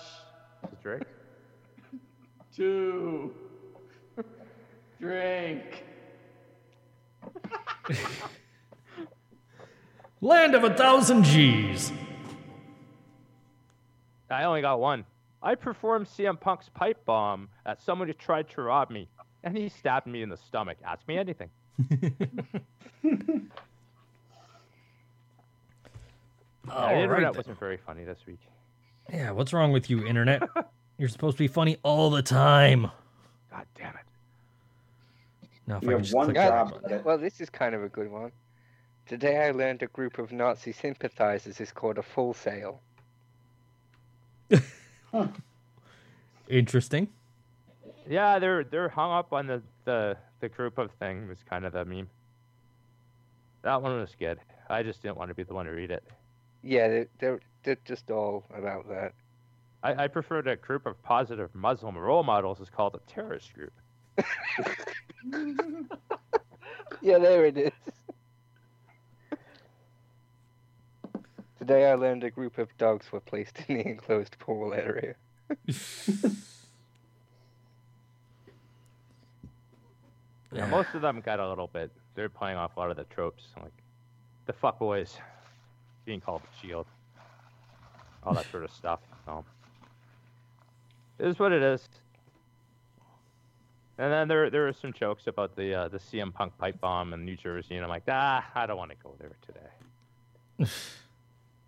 Is 0.65 0.73
it 0.73 0.81
Drake? 0.83 1.03
to 2.57 3.33
drink. 4.99 5.85
Land 10.23 10.55
of 10.55 10.63
a 10.63 10.73
thousand 10.73 11.23
G's. 11.25 11.91
I 14.31 14.45
only 14.45 14.61
got 14.61 14.79
one. 14.79 15.03
I 15.41 15.53
performed 15.55 16.07
CM 16.07 16.39
Punk's 16.39 16.69
pipe 16.69 17.03
bomb 17.03 17.49
at 17.65 17.81
someone 17.81 18.07
who 18.07 18.13
tried 18.13 18.49
to 18.51 18.61
rob 18.61 18.89
me, 18.89 19.09
and 19.43 19.57
he 19.57 19.67
stabbed 19.67 20.07
me 20.07 20.21
in 20.21 20.29
the 20.29 20.37
stomach. 20.37 20.77
Ask 20.85 21.05
me 21.09 21.17
anything. 21.17 21.49
Yeah, 21.81 21.89
the 26.65 26.69
right 26.69 27.03
internet 27.03 27.33
then. 27.33 27.37
wasn't 27.37 27.59
very 27.59 27.75
funny 27.75 28.05
this 28.05 28.19
week. 28.25 28.39
Yeah, 29.11 29.31
what's 29.31 29.51
wrong 29.51 29.73
with 29.73 29.89
you, 29.89 30.05
internet? 30.07 30.43
You're 30.97 31.09
supposed 31.09 31.35
to 31.35 31.43
be 31.43 31.49
funny 31.49 31.75
all 31.83 32.09
the 32.09 32.21
time. 32.21 32.83
God 33.51 33.65
damn 33.75 33.93
it. 33.95 35.49
Now, 35.67 35.77
if 35.77 35.83
You 35.83 35.89
I 35.89 35.93
have 35.93 36.01
just 36.03 36.15
one 36.15 36.25
click 36.27 36.37
job 36.37 36.69
that 36.69 36.75
at 36.77 36.81
button. 36.81 36.97
it. 36.99 37.05
Well, 37.05 37.17
this 37.17 37.41
is 37.41 37.49
kind 37.49 37.75
of 37.75 37.83
a 37.83 37.89
good 37.89 38.09
one. 38.09 38.31
Today 39.05 39.45
I 39.45 39.51
learned 39.51 39.83
a 39.83 39.87
group 39.87 40.17
of 40.17 40.31
Nazi 40.31 40.71
sympathizers 40.71 41.59
is 41.59 41.71
called 41.71 41.97
a 41.97 42.03
full 42.03 42.33
sail. 42.33 42.81
Interesting. 46.49 47.07
Yeah, 48.09 48.39
they're 48.39 48.63
they're 48.63 48.89
hung 48.89 49.11
up 49.11 49.33
on 49.33 49.47
the 49.47 49.61
the 49.85 50.17
the 50.39 50.49
group 50.49 50.77
of 50.77 50.91
thing 50.91 51.27
was 51.27 51.39
kind 51.49 51.65
of 51.65 51.73
the 51.73 51.85
meme. 51.85 52.09
That 53.61 53.81
one 53.81 53.99
was 53.99 54.15
good. 54.17 54.39
I 54.69 54.83
just 54.83 55.01
didn't 55.01 55.17
want 55.17 55.29
to 55.29 55.35
be 55.35 55.43
the 55.43 55.53
one 55.53 55.65
to 55.65 55.71
read 55.71 55.91
it. 55.91 56.03
Yeah, 56.63 56.87
they're, 56.87 57.07
they're, 57.19 57.39
they're 57.63 57.77
just 57.85 58.11
all 58.11 58.45
about 58.53 58.89
that. 58.89 59.13
I, 59.83 60.03
I 60.03 60.07
preferred 60.07 60.47
a 60.47 60.55
group 60.55 60.85
of 60.85 61.01
positive 61.03 61.53
Muslim 61.53 61.97
role 61.97 62.23
models 62.23 62.59
is 62.59 62.69
called 62.69 62.95
a 62.95 62.99
terrorist 63.11 63.53
group. 63.53 63.73
Yeah, 67.03 67.17
there 67.17 67.45
it 67.45 67.57
is. 67.57 67.71
Today 71.65 71.89
I 71.89 71.95
learned 71.95 72.25
a 72.25 72.29
group 72.29 72.57
of 72.57 72.77
dogs 72.77 73.09
were 73.09 73.21
placed 73.21 73.57
in 73.69 73.77
the 73.77 73.87
enclosed 73.87 74.37
pool 74.37 74.73
area. 74.73 75.15
Yeah, 80.55 80.67
most 80.67 80.89
of 80.93 81.01
them 81.01 81.19
got 81.21 81.39
a 81.39 81.49
little 81.49 81.65
bit. 81.65 81.89
They're 82.13 82.29
playing 82.29 82.57
off 82.57 82.77
a 82.77 82.79
lot 82.79 82.91
of 82.91 82.97
the 82.97 83.05
tropes, 83.05 83.43
like 83.59 83.71
the 84.45 84.53
fuck 84.53 84.77
boys 84.77 85.17
being 86.05 86.21
called 86.21 86.43
the 86.43 86.67
shield, 86.67 86.85
all 88.23 88.35
that 88.35 88.45
sort 88.51 88.63
of 88.63 88.69
stuff. 88.69 88.99
So 89.25 89.43
it 91.17 91.27
is 91.27 91.39
what 91.39 91.53
it 91.53 91.63
is. 91.63 91.89
And 93.97 94.13
then 94.13 94.27
there 94.27 94.51
there 94.51 94.67
are 94.67 94.73
some 94.73 94.93
jokes 94.93 95.25
about 95.25 95.55
the 95.55 95.73
uh, 95.73 95.87
the 95.87 95.97
CM 95.97 96.31
Punk 96.31 96.55
pipe 96.59 96.79
bomb 96.79 97.13
in 97.13 97.25
New 97.25 97.35
Jersey, 97.35 97.73
and 97.73 97.83
I'm 97.83 97.89
like, 97.89 98.03
ah, 98.07 98.45
I 98.53 98.67
don't 98.67 98.77
want 98.77 98.91
to 98.91 98.97
go 99.01 99.15
there 99.17 99.31
today. 99.47 100.69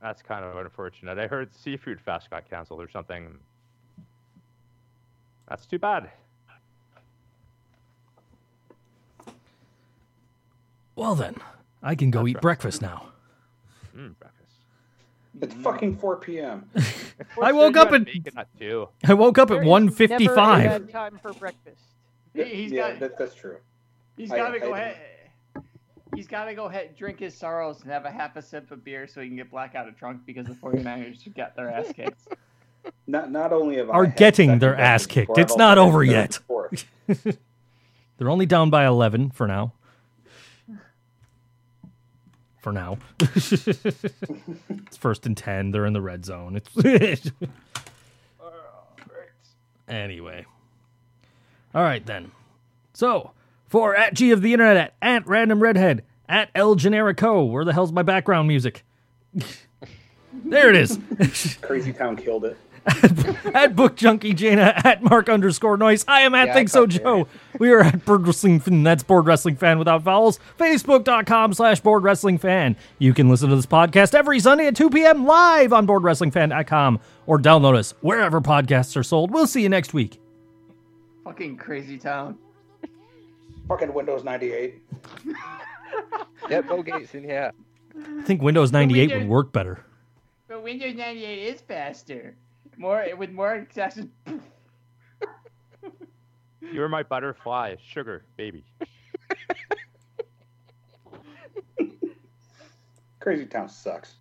That's 0.05 0.21
kind 0.21 0.45
of 0.45 0.55
unfortunate. 0.55 1.17
I 1.17 1.25
heard 1.25 1.49
Seafood 1.55 1.99
Fest 1.99 2.29
got 2.29 2.47
canceled 2.47 2.79
or 2.79 2.87
something. 2.87 3.39
That's 5.49 5.65
too 5.65 5.79
bad. 5.79 6.11
Well, 10.95 11.15
then, 11.15 11.37
I 11.81 11.95
can 11.95 12.11
go 12.11 12.19
That's 12.19 12.29
eat 12.29 12.35
right. 12.35 12.41
breakfast 12.43 12.83
now. 12.83 13.07
Mm, 13.97 14.13
breakfast. 14.19 14.57
It's 15.41 15.55
fucking 15.55 15.97
4 15.97 16.17
p.m. 16.17 16.69
I 17.41 17.51
woke 17.51 17.75
up 17.75 17.91
at 17.91 18.05
bacon 18.05 18.33
nut 18.35 18.47
too. 18.59 18.87
I 19.07 19.15
woke 19.15 19.39
up 19.39 19.47
There 19.47 19.57
at 19.57 19.63
is 19.63 19.67
one 19.67 19.85
never 19.85 19.93
a 19.95 19.97
fifty-five. 20.07 20.69
bad 20.69 20.91
time 20.91 21.19
for 21.19 21.33
breakfast. 21.33 21.81
He- 22.35 22.43
he's 22.43 22.71
yeah, 22.71 22.91
got 22.91 22.99
that, 22.99 23.17
that's 23.17 23.33
true. 23.33 23.57
He's 24.17 24.29
got 24.29 24.49
to 24.51 24.59
go 24.59 24.71
I- 24.71 24.79
ahead. 24.81 24.97
He's 26.13 26.27
got 26.27 26.45
to 26.45 26.53
go 26.53 26.65
ahead, 26.65 26.95
drink 26.95 27.19
his 27.19 27.35
sorrows, 27.35 27.81
and 27.81 27.91
have 27.91 28.05
a 28.05 28.11
half 28.11 28.35
a 28.35 28.41
sip 28.41 28.71
of 28.71 28.83
beer 28.83 29.07
so 29.07 29.21
he 29.21 29.27
can 29.27 29.37
get 29.37 29.49
black 29.49 29.75
out 29.75 29.87
of 29.87 29.97
trunk 29.97 30.21
because 30.25 30.45
the 30.45 30.53
49ers 30.53 31.33
got 31.35 31.55
their 31.55 31.69
ass 31.69 31.91
kicked. 31.93 32.27
Not 33.07 33.31
not 33.31 33.51
only 33.51 33.77
have 33.77 33.89
I 33.89 33.93
Are 33.93 34.05
getting 34.05 34.59
their 34.59 34.75
ass 34.75 35.07
kicked. 35.07 35.37
It's 35.37 35.55
not 35.55 35.77
over 35.77 36.03
yet. 36.03 36.39
They're 38.17 38.29
only 38.29 38.45
down 38.45 38.69
by 38.69 38.85
eleven 38.85 39.31
for 39.31 39.47
now. 39.47 39.73
For 42.59 42.71
now, 42.71 42.97
it's 43.19 44.97
first 44.97 45.25
and 45.27 45.37
ten. 45.37 45.71
They're 45.71 45.85
in 45.85 45.93
the 45.93 46.01
red 46.01 46.25
zone. 46.25 46.59
It's 46.75 47.31
anyway. 49.87 50.45
All 51.75 51.83
right 51.83 52.05
then. 52.05 52.31
So 52.93 53.31
for 53.75 53.93
at 53.93 54.13
G 54.13 54.31
of 54.31 54.41
the 54.41 54.53
internet 54.53 54.77
at, 54.77 54.93
at 55.01 55.27
random 55.27 55.61
redhead 55.61 56.05
at 56.29 56.49
El 56.55 56.77
Generico. 56.77 57.51
Where 57.51 57.65
the 57.65 57.73
hell's 57.73 57.91
my 57.91 58.03
background 58.03 58.47
music? 58.47 58.85
there 60.33 60.69
it 60.69 60.77
is. 60.77 61.57
Crazy 61.61 61.91
Town 61.91 62.15
killed 62.15 62.45
it. 62.45 62.57
at 63.53 63.75
Book 63.75 63.97
Junkie 63.97 64.33
Jana, 64.33 64.79
at 64.85 65.03
Mark 65.03 65.27
underscore 65.27 65.75
Noise. 65.75 66.05
I 66.07 66.21
am 66.21 66.33
at 66.35 66.47
Yeah, 66.47 66.53
Think 66.53 66.69
So. 66.69 66.87
Joe. 66.87 67.27
We 67.59 67.73
are 67.73 67.81
at 67.81 68.05
Board 68.05 68.25
Wrestling 68.25 68.61
Fan. 68.61 68.83
That's 68.83 69.03
Board 69.03 69.25
Wrestling 69.25 69.57
Fan 69.57 69.77
without 69.77 70.03
vowels. 70.03 70.39
Facebook.com 70.57 71.53
slash 71.53 71.81
Board 71.81 72.03
Wrestling 72.03 72.37
Fan. 72.37 72.77
You 72.97 73.13
can 73.13 73.27
listen 73.27 73.49
to 73.49 73.57
this 73.57 73.65
podcast 73.65 74.15
every 74.15 74.39
Sunday 74.39 74.67
at 74.67 74.77
2 74.77 74.89
p.m. 74.89 75.25
live 75.25 75.73
on 75.73 75.85
Board 75.85 76.03
Wrestling 76.03 76.31
BoardWrestlingFan.com 76.31 77.01
or 77.25 77.39
download 77.39 77.75
us 77.75 77.93
wherever 77.99 78.39
podcasts 78.39 78.95
are 78.95 79.03
sold. 79.03 79.31
We'll 79.31 79.47
see 79.47 79.63
you 79.63 79.69
next 79.69 79.93
week. 79.93 80.21
Fucking 81.25 81.57
crazy 81.57 81.97
town. 81.97 82.37
Fucking 83.67 83.93
Windows 83.93 84.23
98. 84.23 84.81
Yep, 86.49 86.67
Bill 86.67 86.83
Gates 86.83 87.15
in 87.15 87.23
here. 87.23 87.51
I 88.19 88.21
think 88.21 88.39
Windows 88.41 88.71
98 88.71 89.11
would 89.17 89.27
work 89.27 89.51
better. 89.51 89.83
But 90.47 90.61
Windows 90.61 90.93
98 90.93 91.39
is 91.47 91.61
faster. 91.61 92.35
More 92.77 93.03
with 93.17 93.31
more 93.31 93.55
accesses. 93.55 94.05
You're 96.61 96.89
my 96.89 97.01
butterfly, 97.01 97.77
sugar 97.83 98.25
baby. 98.37 98.63
Crazy 103.19 103.45
Town 103.47 103.69
sucks. 103.69 104.17